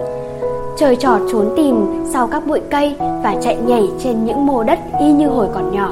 Trời 0.76 0.96
trò 0.96 1.18
trốn 1.32 1.52
tìm 1.56 2.04
sau 2.12 2.26
các 2.26 2.46
bụi 2.46 2.60
cây 2.70 2.96
Và 2.98 3.34
chạy 3.42 3.56
nhảy 3.56 3.88
trên 4.02 4.24
những 4.24 4.46
mô 4.46 4.62
đất 4.62 4.78
y 5.00 5.12
như 5.12 5.28
hồi 5.28 5.46
còn 5.54 5.72
nhỏ. 5.72 5.90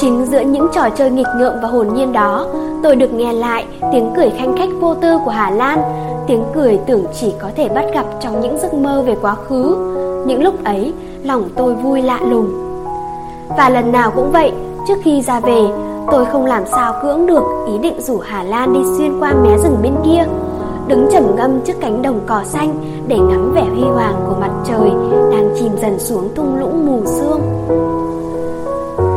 Chính 0.00 0.26
giữa 0.26 0.40
những 0.40 0.68
trò 0.74 0.88
chơi 0.96 1.10
nghịch 1.10 1.26
ngợm 1.38 1.54
và 1.62 1.68
hồn 1.68 1.88
nhiên 1.94 2.12
đó, 2.12 2.46
Tôi 2.82 2.96
được 2.96 3.12
nghe 3.12 3.32
lại 3.32 3.66
tiếng 3.92 4.12
cười 4.16 4.30
khanh 4.30 4.56
khách 4.56 4.68
vô 4.80 4.94
tư 4.94 5.18
của 5.24 5.30
Hà 5.30 5.50
Lan, 5.50 5.78
Tiếng 6.26 6.44
cười 6.54 6.78
tưởng 6.86 7.04
chỉ 7.20 7.34
có 7.40 7.48
thể 7.56 7.68
bắt 7.68 7.84
gặp 7.94 8.06
trong 8.20 8.40
những 8.40 8.58
giấc 8.58 8.74
mơ 8.74 9.02
về 9.06 9.16
quá 9.22 9.34
khứ. 9.34 9.76
Những 10.26 10.42
lúc 10.42 10.64
ấy, 10.64 10.92
lòng 11.22 11.48
tôi 11.56 11.74
vui 11.74 12.02
lạ 12.02 12.20
lùng. 12.24 12.52
Và 13.56 13.68
lần 13.68 13.92
nào 13.92 14.10
cũng 14.10 14.32
vậy 14.32 14.52
Trước 14.88 14.98
khi 15.02 15.22
ra 15.22 15.40
về, 15.40 15.68
Tôi 16.12 16.24
không 16.24 16.46
làm 16.46 16.62
sao 16.66 16.94
cưỡng 17.02 17.26
được 17.26 17.42
ý 17.66 17.78
định 17.78 18.00
rủ 18.00 18.18
Hà 18.18 18.42
Lan 18.42 18.72
đi 18.72 18.80
xuyên 18.98 19.20
qua 19.20 19.34
mé 19.34 19.58
rừng 19.58 19.76
bên 19.82 19.94
kia. 20.04 20.24
Đứng 20.86 21.08
trầm 21.12 21.36
ngâm 21.36 21.60
trước 21.60 21.72
cánh 21.80 22.02
đồng 22.02 22.20
cỏ 22.26 22.42
xanh 22.44 22.74
Để 23.06 23.18
ngắm 23.18 23.52
vẻ 23.54 23.64
huy 23.70 23.82
hoàng 23.82 24.14
của 24.26 24.34
mặt 24.40 24.50
trời 24.64 24.90
Đang 25.32 25.54
chìm 25.58 25.72
dần 25.82 25.98
xuống 25.98 26.28
thung 26.34 26.56
lũng 26.60 26.86
mù 26.86 27.02
sương. 27.06 27.40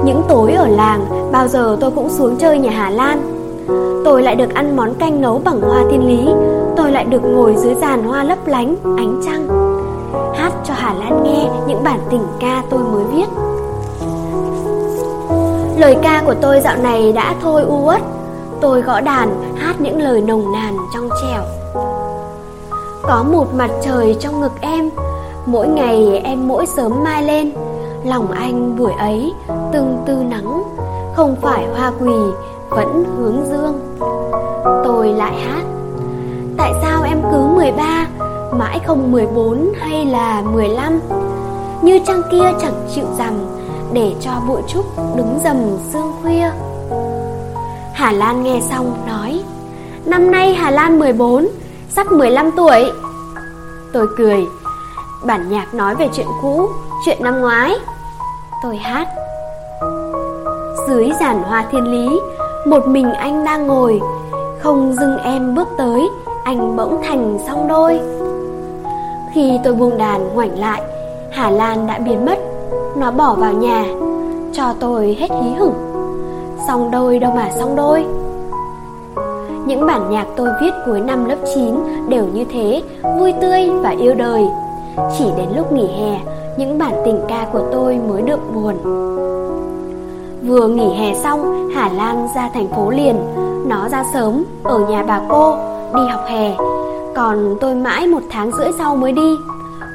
Những 0.06 0.22
tối 0.30 0.52
ở 0.52 0.68
làng, 0.68 1.06
Bao 1.32 1.48
giờ 1.48 1.78
tôi 1.80 1.92
cũng 1.92 2.10
xuống 2.10 2.36
chơi 2.36 2.60
nhà 2.60 2.72
Hà 2.72 2.90
Lan. 2.90 3.22
Tôi 4.06 4.22
lại 4.24 4.36
được 4.36 4.54
ăn 4.54 4.76
món 4.76 4.94
canh 4.94 5.22
nấu 5.22 5.42
bằng 5.44 5.62
hoa 5.62 5.84
thiên 5.92 6.08
lý. 6.08 6.30
Tôi 6.78 6.92
lại 6.92 7.06
được 7.06 7.24
ngồi 7.24 7.56
dưới 7.58 7.76
giàn 7.76 8.04
hoa 8.04 8.24
lấp 8.24 8.48
lánh, 8.48 8.76
Ánh 8.84 9.22
trăng. 9.26 9.48
Hát 10.36 10.52
cho 10.64 10.74
Hà 10.78 10.94
Lan 10.94 11.24
nghe 11.24 11.50
những 11.68 11.84
bản 11.84 12.00
tình 12.10 12.24
ca 12.40 12.64
tôi 12.70 12.80
mới 12.80 13.04
viết. 13.04 13.35
Lời 15.78 15.98
ca 16.04 16.24
của 16.26 16.36
tôi 16.42 16.60
dạo 16.60 16.78
này 16.78 17.12
đã 17.12 17.36
thôi 17.42 17.62
u 17.62 17.86
uất. 17.86 18.02
Tôi 18.62 18.82
gõ 18.82 19.02
đàn, 19.02 19.56
hát 19.58 19.82
những 19.82 20.02
lời 20.02 20.22
nồng 20.22 20.52
nàn 20.54 20.78
trong 20.94 21.10
trẻo. 21.22 21.44
Có 23.04 23.24
một 23.32 23.54
mặt 23.56 23.70
trời 23.82 24.16
trong 24.20 24.42
ngực 24.42 24.52
em, 24.62 24.90
Mỗi 25.46 25.68
ngày 25.68 26.22
em 26.24 26.48
mỗi 26.48 26.66
sớm 26.66 27.04
mai 27.04 27.24
lên. 27.24 27.52
Lòng 28.06 28.32
anh 28.32 28.78
buổi 28.78 28.92
ấy 29.00 29.34
tương 29.74 30.04
tư 30.06 30.18
nắng, 30.30 30.64
Không 31.16 31.36
phải 31.42 31.66
hoa 31.76 31.92
quỳ, 32.00 32.16
vẫn 32.70 33.04
hướng 33.18 33.46
dương. 33.46 33.80
Tôi 34.84 35.08
lại 35.08 35.34
hát, 35.36 35.64
Tại 36.58 36.72
sao 36.82 37.04
em 37.04 37.22
cứ 37.32 37.38
13 37.56 38.08
Mãi 38.52 38.80
không 38.88 39.12
14 39.12 39.72
hay 39.80 40.06
là 40.06 40.42
15 40.42 41.00
Như 41.82 42.00
trăng 42.08 42.22
kia 42.32 42.52
chẳng 42.62 42.88
chịu 42.96 43.06
rằng 43.18 43.55
để 43.96 44.16
cho 44.22 44.32
bụi 44.48 44.62
trúc 44.68 44.86
đứng 45.16 45.40
dầm 45.44 45.58
sương 45.94 46.12
khuya. 46.22 46.52
Hà 47.94 48.12
Lan 48.12 48.44
nghe 48.44 48.62
xong 48.62 48.94
nói, 49.08 49.44
Năm 50.06 50.32
nay 50.32 50.54
Hà 50.54 50.72
Lan 50.72 51.00
14 51.00 51.48
Sắp 51.90 52.08
15 52.12 52.52
tuổi. 52.58 52.92
Tôi 53.94 54.08
cười, 54.18 54.46
Bản 55.26 55.50
nhạc 55.50 55.74
nói 55.74 55.96
về 55.96 56.10
chuyện 56.14 56.28
cũ, 56.42 56.70
Chuyện 57.06 57.18
năm 57.22 57.42
ngoái. 57.42 57.76
Tôi 58.64 58.78
hát, 58.78 59.08
Dưới 60.88 61.12
giàn 61.20 61.44
hoa 61.44 61.66
thiên 61.72 61.84
lý, 61.84 62.20
Một 62.66 62.88
mình 62.88 63.14
anh 63.14 63.44
đang 63.44 63.68
ngồi, 63.68 64.02
Không 64.62 64.94
dưng 64.94 65.18
em 65.18 65.56
bước 65.56 65.68
tới, 65.78 66.10
Anh 66.44 66.76
bỗng 66.76 67.02
thành 67.04 67.38
song 67.48 67.68
đôi. 67.68 68.00
Khi 69.34 69.60
tôi 69.64 69.74
buông 69.74 69.98
đàn 69.98 70.34
ngoảnh 70.34 70.60
lại, 70.60 70.82
Hà 71.32 71.50
Lan 71.50 71.88
đã 71.88 72.00
biến 72.00 72.26
mất. 72.26 72.55
Nó 72.98 73.12
bỏ 73.12 73.36
vào 73.36 73.54
nhà. 73.54 73.86
Cho 74.54 74.74
tôi 74.80 75.18
hết 75.20 75.32
hí 75.32 75.50
hửng. 75.58 75.74
Song 76.68 76.92
đôi 76.92 77.20
đâu 77.20 77.32
mà 77.36 77.50
song 77.60 77.76
đôi. 77.76 78.06
Những 79.66 79.86
bản 79.86 80.10
nhạc 80.12 80.26
tôi 80.36 80.50
viết 80.62 80.72
cuối 80.86 81.00
năm 81.02 81.26
lớp 81.26 81.36
9 81.56 81.76
Đều 82.10 82.26
như 82.34 82.46
thế, 82.52 82.84
Vui 83.20 83.34
tươi 83.42 83.70
và 83.84 83.90
yêu 83.90 84.16
đời. 84.16 84.48
Chỉ 85.18 85.26
đến 85.38 85.50
lúc 85.56 85.72
nghỉ 85.72 85.88
hè, 85.88 86.22
Những 86.58 86.78
bản 86.78 86.94
tình 87.06 87.20
ca 87.28 87.48
của 87.54 87.62
tôi 87.72 87.98
mới 88.10 88.22
được 88.22 88.40
buồn. 88.54 88.76
Vừa 90.48 90.68
nghỉ 90.68 90.96
hè 90.96 91.16
xong, 91.16 91.70
Hà 91.76 91.90
Lan 91.90 92.28
ra 92.36 92.50
thành 92.54 92.68
phố 92.68 92.90
liền. 92.90 93.16
Nó 93.68 93.90
ra 93.90 94.06
sớm, 94.14 94.44
Ở 94.64 94.80
nhà 94.80 95.04
bà 95.08 95.22
cô, 95.30 95.56
Đi 95.96 96.02
học 96.12 96.22
hè. 96.28 96.56
Còn 97.16 97.56
tôi 97.62 97.76
mãi 97.76 98.08
một 98.08 98.22
tháng 98.30 98.52
rưỡi 98.52 98.72
sau 98.78 98.96
mới 98.96 99.12
đi. 99.12 99.36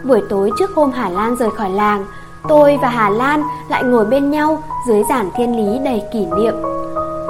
Buổi 0.05 0.23
tối 0.29 0.51
trước 0.59 0.71
hôm 0.75 0.91
Hà 0.91 1.09
Lan 1.09 1.37
rời 1.37 1.51
khỏi 1.51 1.71
làng 1.71 2.05
Tôi 2.49 2.79
và 2.83 2.89
Hà 2.89 3.11
Lan 3.11 3.43
lại 3.69 3.83
ngồi 3.85 4.05
bên 4.05 4.31
nhau 4.31 4.63
dưới 4.87 5.03
giản 5.09 5.31
thiên 5.37 5.57
lý 5.57 5.79
đầy 5.85 6.03
kỷ 6.13 6.27
niệm. 6.27 6.55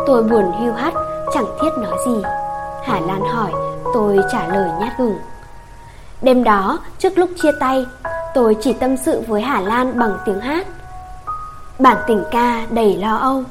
Tôi 0.07 0.23
buồn 0.23 0.53
hưu 0.61 0.73
hắt, 0.73 0.95
chẳng 1.35 1.47
thiết 1.61 1.71
nói 1.79 1.99
gì. 2.07 2.23
Hà 2.85 3.01
Lan 3.01 3.21
hỏi, 3.21 3.53
tôi 3.95 4.19
trả 4.33 4.47
lời 4.47 4.71
nhát 4.81 4.99
gừng. 4.99 5.19
Đêm 6.23 6.45
đó, 6.45 6.79
trước 6.99 7.19
lúc 7.19 7.31
chia 7.43 7.53
tay, 7.61 7.87
tôi 8.35 8.57
chỉ 8.61 8.73
tâm 8.73 8.97
sự 8.97 9.23
với 9.29 9.43
Hà 9.43 9.61
Lan 9.61 9.99
bằng 9.99 10.19
tiếng 10.27 10.41
hát. 10.41 10.67
Bản 11.79 11.97
tình 12.07 12.25
ca 12.31 12.67
đầy 12.71 12.97
lo 12.97 13.17
âu. 13.17 13.43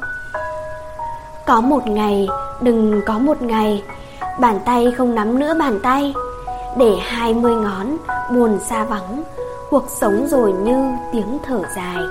Có 1.47 1.61
một 1.61 1.87
ngày, 1.87 2.27
đừng 2.61 3.01
có 3.05 3.19
một 3.19 3.41
ngày, 3.41 3.83
bàn 4.39 4.59
tay 4.65 4.91
không 4.97 5.15
nắm 5.15 5.39
nữa 5.39 5.53
bàn 5.59 5.79
tay, 5.83 6.13
để 6.77 6.97
hai 7.01 7.33
mươi 7.33 7.55
ngón 7.55 7.97
buồn 8.31 8.59
xa 8.69 8.83
vắng 8.83 9.23
cuộc 9.71 9.89
sống 9.89 10.27
rồi 10.27 10.51
như 10.51 10.91
tiếng 11.11 11.37
thở 11.43 11.61
dài. 11.75 12.03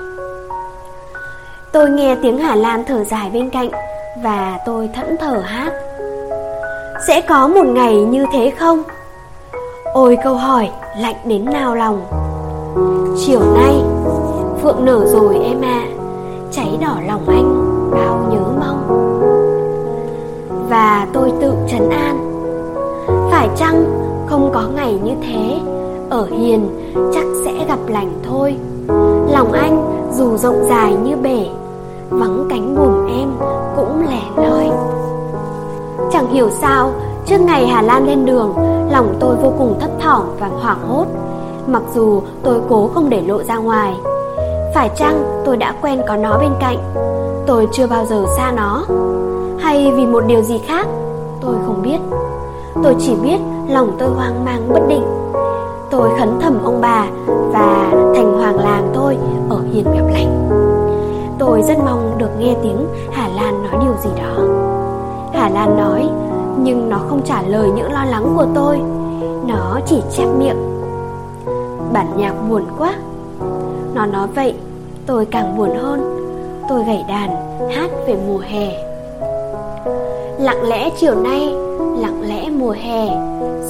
Tôi 1.71 1.89
nghe 1.89 2.15
tiếng 2.21 2.37
hà 2.37 2.55
lan 2.55 2.83
thở 2.87 3.03
dài 3.03 3.29
bên 3.33 3.49
cạnh 3.49 3.69
và 4.23 4.59
tôi 4.65 4.89
thẫn 4.95 5.17
thờ 5.17 5.41
hát. 5.45 5.73
Sẽ 7.07 7.21
có 7.21 7.47
một 7.47 7.65
ngày 7.65 7.95
như 7.95 8.25
thế 8.33 8.49
không? 8.59 8.83
Ôi 9.93 10.17
câu 10.23 10.35
hỏi 10.35 10.69
lạnh 10.97 11.15
đến 11.25 11.45
nao 11.45 11.75
lòng. 11.75 12.05
Chiều 13.25 13.41
nay 13.55 13.81
phượng 14.61 14.85
nở 14.85 15.05
rồi 15.07 15.35
em 15.43 15.61
ạ. 15.61 15.85
À, 15.85 15.87
cháy 16.51 16.77
đỏ 16.81 16.95
lòng 17.07 17.27
anh 17.27 17.65
bao 17.91 18.27
nhớ 18.31 18.65
mong. 18.65 19.09
Và 20.69 21.07
tôi 21.13 21.31
tự 21.41 21.53
trấn 21.69 21.89
an. 21.89 22.29
Phải 23.31 23.49
chăng 23.57 23.85
không 24.27 24.51
có 24.53 24.63
ngày 24.75 24.99
như 25.03 25.13
thế? 25.21 25.59
Ở 26.09 26.27
hiền, 26.31 26.69
chắc 27.13 27.25
sẽ 27.45 27.65
gặp 27.67 27.79
lành 27.87 28.13
thôi. 28.29 28.55
Lòng 29.31 29.51
anh 29.51 30.01
dù 30.13 30.37
rộng 30.37 30.65
dài 30.69 30.93
như 31.03 31.15
bể, 31.15 31.47
vắng 32.09 32.47
cánh 32.49 32.75
buồm 32.75 33.07
em 33.07 33.29
cũng 33.75 34.05
lẻ 34.09 34.21
loi. 34.35 34.69
Chẳng 36.11 36.27
hiểu 36.31 36.49
sao, 36.49 36.91
trước 37.25 37.41
ngày 37.41 37.67
hà 37.67 37.81
lan 37.81 38.07
lên 38.07 38.25
đường, 38.25 38.53
lòng 38.91 39.15
tôi 39.19 39.35
vô 39.35 39.53
cùng 39.57 39.79
thấp 39.79 39.89
thỏm 39.99 40.23
và 40.39 40.47
hoảng 40.47 40.79
hốt. 40.89 41.05
Mặc 41.67 41.83
dù 41.95 42.21
tôi 42.43 42.61
cố 42.69 42.89
không 42.93 43.09
để 43.09 43.21
lộ 43.21 43.43
ra 43.43 43.57
ngoài, 43.57 43.95
phải 44.75 44.89
chăng 44.95 45.41
tôi 45.45 45.57
đã 45.57 45.73
quen 45.81 46.01
có 46.07 46.15
nó 46.15 46.37
bên 46.37 46.51
cạnh? 46.59 46.77
Tôi 47.47 47.67
chưa 47.71 47.87
bao 47.87 48.05
giờ 48.05 48.25
xa 48.37 48.51
nó. 48.51 48.85
Hay 49.59 49.91
vì 49.95 50.05
một 50.05 50.23
điều 50.27 50.41
gì 50.41 50.57
khác, 50.67 50.87
tôi 51.41 51.55
không 51.65 51.81
biết. 51.81 51.97
Tôi 52.83 52.95
chỉ 52.99 53.15
biết 53.23 53.37
lòng 53.67 53.91
tôi 53.99 54.09
hoang 54.09 54.45
mang 54.45 54.69
bất 54.73 54.81
định. 54.89 55.03
Tôi 55.91 56.09
khấn 56.19 56.39
thầm 56.41 56.63
ông 56.63 56.81
bà 56.81 57.07
và 57.27 57.91
thành 58.15 58.37
hoàng 58.37 58.59
làng 58.59 58.91
tôi 58.93 59.17
ở 59.49 59.59
hiền 59.73 59.85
gặp 59.85 60.05
lành. 60.13 60.49
Tôi 61.39 61.61
rất 61.61 61.77
mong 61.85 62.17
được 62.17 62.29
nghe 62.39 62.55
tiếng 62.63 62.87
Hà 63.11 63.27
Lan 63.27 63.63
nói 63.63 63.83
điều 63.83 63.93
gì 64.03 64.09
đó. 64.17 64.43
Hà 65.33 65.49
Lan 65.49 65.77
nói, 65.77 66.09
Nhưng 66.57 66.89
nó 66.89 66.97
không 67.09 67.21
trả 67.25 67.41
lời 67.41 67.69
những 67.75 67.91
lo 67.91 68.05
lắng 68.05 68.33
của 68.35 68.45
tôi, 68.55 68.79
Nó 69.47 69.79
chỉ 69.85 70.01
chép 70.11 70.27
miệng. 70.39 70.57
Bản 71.93 72.07
nhạc 72.17 72.33
buồn 72.49 72.63
quá. 72.77 72.93
Nó 73.93 74.05
nói 74.05 74.27
vậy, 74.35 74.55
Tôi 75.05 75.25
càng 75.25 75.57
buồn 75.57 75.69
hơn. 75.77 76.15
Tôi 76.69 76.83
gảy 76.83 77.05
đàn, 77.07 77.29
hát 77.71 77.91
về 78.07 78.17
mùa 78.27 78.39
hè. 78.39 78.71
Lặng 80.39 80.63
lẽ 80.63 80.89
chiều 80.99 81.15
nay, 81.15 81.55
Lặng 81.97 82.21
lẽ 82.21 82.49
mùa 82.49 82.75
hè, 82.81 83.07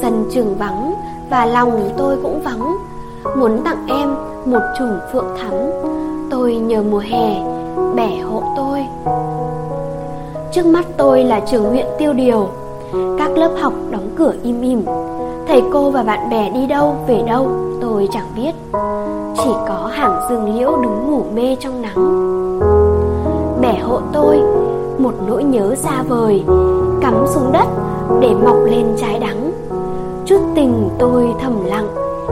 Sân 0.02 0.30
trường 0.34 0.56
vắng 0.56 0.94
và 1.30 1.46
lòng 1.46 1.90
tôi 1.98 2.18
cũng 2.24 2.42
vắng. 2.42 2.78
Muốn 3.38 3.62
tặng 3.66 3.88
em 3.88 4.16
một 4.46 4.62
chùm 4.80 4.90
phượng 5.14 5.38
thắm. 5.42 5.54
Tôi 6.30 6.56
nhờ 6.56 6.84
mùa 6.84 7.04
hè 7.10 7.44
bẻ 7.96 8.20
hộ 8.20 8.44
tôi. 8.58 8.86
Trước 10.52 10.66
mắt 10.66 10.86
tôi 10.98 11.24
là 11.24 11.40
trường 11.40 11.70
huyện 11.70 11.86
tiêu 11.98 12.14
điều. 12.14 12.48
Các 13.18 13.38
lớp 13.38 13.52
học 13.62 13.74
đóng 13.92 14.10
cửa 14.16 14.34
im 14.44 14.62
im. 14.62 14.86
Thầy 15.48 15.64
cô 15.74 15.90
và 15.90 16.04
bạn 16.04 16.30
bè 16.30 16.50
đi 16.50 16.68
đâu, 16.68 16.96
về 17.08 17.24
đâu, 17.28 17.48
tôi 17.82 18.08
chẳng 18.12 18.28
biết. 18.36 18.52
Chỉ 19.38 19.50
có 19.68 19.90
hàng 19.94 20.20
rừng 20.30 20.56
liễu 20.56 20.72
đứng 20.84 21.12
ngủ 21.12 21.24
mê 21.36 21.56
trong 21.60 21.82
nắng. 21.82 22.30
Bẻ 23.62 23.80
hộ 23.80 24.00
tôi, 24.14 24.38
một 24.98 25.14
nỗi 25.28 25.44
nhớ 25.44 25.76
xa 25.76 26.04
vời, 26.08 26.44
Cắm 27.02 27.26
xuống 27.28 27.52
đất 27.52 27.68
để 28.22 28.34
mọc 28.44 28.58
lên 28.66 28.86
trái 28.98 29.20
đắng. 29.20 29.39
Chút 30.30 30.42
tình 30.56 30.90
tôi 31.00 31.36
thầm 31.42 31.66
lặng, 31.66 31.88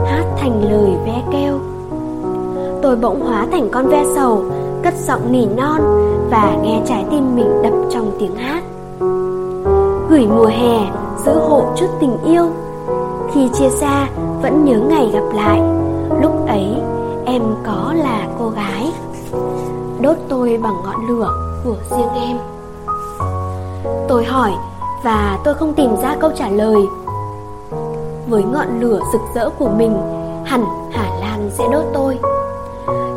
Hát 0.06 0.24
thành 0.38 0.62
lời 0.70 0.90
ve 1.06 1.22
kêu. 1.32 1.58
Tôi 2.82 2.96
bỗng 2.96 3.20
hóa 3.20 3.46
thành 3.52 3.68
con 3.72 3.86
ve 3.86 4.04
sầu, 4.14 4.44
Cất 4.82 4.94
giọng 4.94 5.32
nỉ 5.32 5.46
non 5.46 5.80
Và 6.30 6.56
nghe 6.62 6.82
trái 6.86 7.04
tim 7.10 7.36
mình 7.36 7.62
đập 7.62 7.72
trong 7.90 8.10
tiếng 8.18 8.36
hát. 8.36 8.62
Gửi 10.10 10.26
mùa 10.26 10.46
hè, 10.46 10.78
giữ 11.24 11.32
hộ 11.32 11.64
chút 11.76 11.86
tình 12.00 12.16
yêu. 12.24 12.50
Khi 13.32 13.48
chia 13.54 13.68
xa, 13.68 14.08
vẫn 14.42 14.64
nhớ 14.64 14.78
ngày 14.78 15.10
gặp 15.12 15.24
lại. 15.34 15.60
Lúc 16.22 16.46
ấy, 16.46 16.74
em 17.26 17.42
có 17.66 17.94
là 17.96 18.28
cô 18.38 18.48
gái. 18.48 18.92
Đốt 20.00 20.16
tôi 20.28 20.60
bằng 20.62 20.74
ngọn 20.84 21.08
lửa 21.08 21.30
của 21.64 21.76
riêng 21.90 22.24
em. 22.28 22.36
Tôi 24.08 24.24
hỏi 24.24 24.52
và 25.04 25.38
tôi 25.44 25.54
không 25.54 25.74
tìm 25.74 25.96
ra 26.02 26.16
câu 26.20 26.30
trả 26.36 26.48
lời. 26.48 26.76
Với 28.28 28.42
ngọn 28.42 28.80
lửa 28.80 29.00
rực 29.12 29.20
rỡ 29.34 29.50
của 29.58 29.68
mình, 29.68 29.96
Hẳn 30.44 30.64
Hà 30.92 31.10
Lan 31.20 31.50
sẽ 31.50 31.64
đốt 31.72 31.84
tôi. 31.94 32.18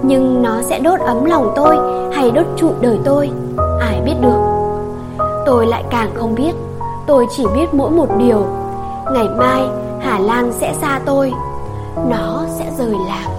Nhưng 0.03 0.41
nó 0.41 0.61
sẽ 0.61 0.79
đốt 0.79 0.99
ấm 0.99 1.25
lòng 1.25 1.53
tôi 1.55 1.77
Hay 2.13 2.31
đốt 2.31 2.45
trụi 2.57 2.71
đời 2.81 2.99
tôi? 3.05 3.31
Ai 3.79 4.01
biết 4.05 4.15
được. 4.21 4.39
Tôi 5.45 5.67
lại 5.67 5.83
càng 5.89 6.09
không 6.15 6.35
biết. 6.35 6.51
Tôi 7.07 7.27
chỉ 7.31 7.45
biết 7.55 7.73
mỗi 7.73 7.91
một 7.91 8.09
điều. 8.17 8.45
Ngày 9.13 9.27
mai 9.37 9.63
Hà 9.99 10.19
Lan 10.19 10.51
sẽ 10.53 10.73
xa 10.81 10.99
tôi. 11.05 11.31
Nó 12.09 12.43
sẽ 12.59 12.65
rời 12.77 12.95
làng. 13.07 13.30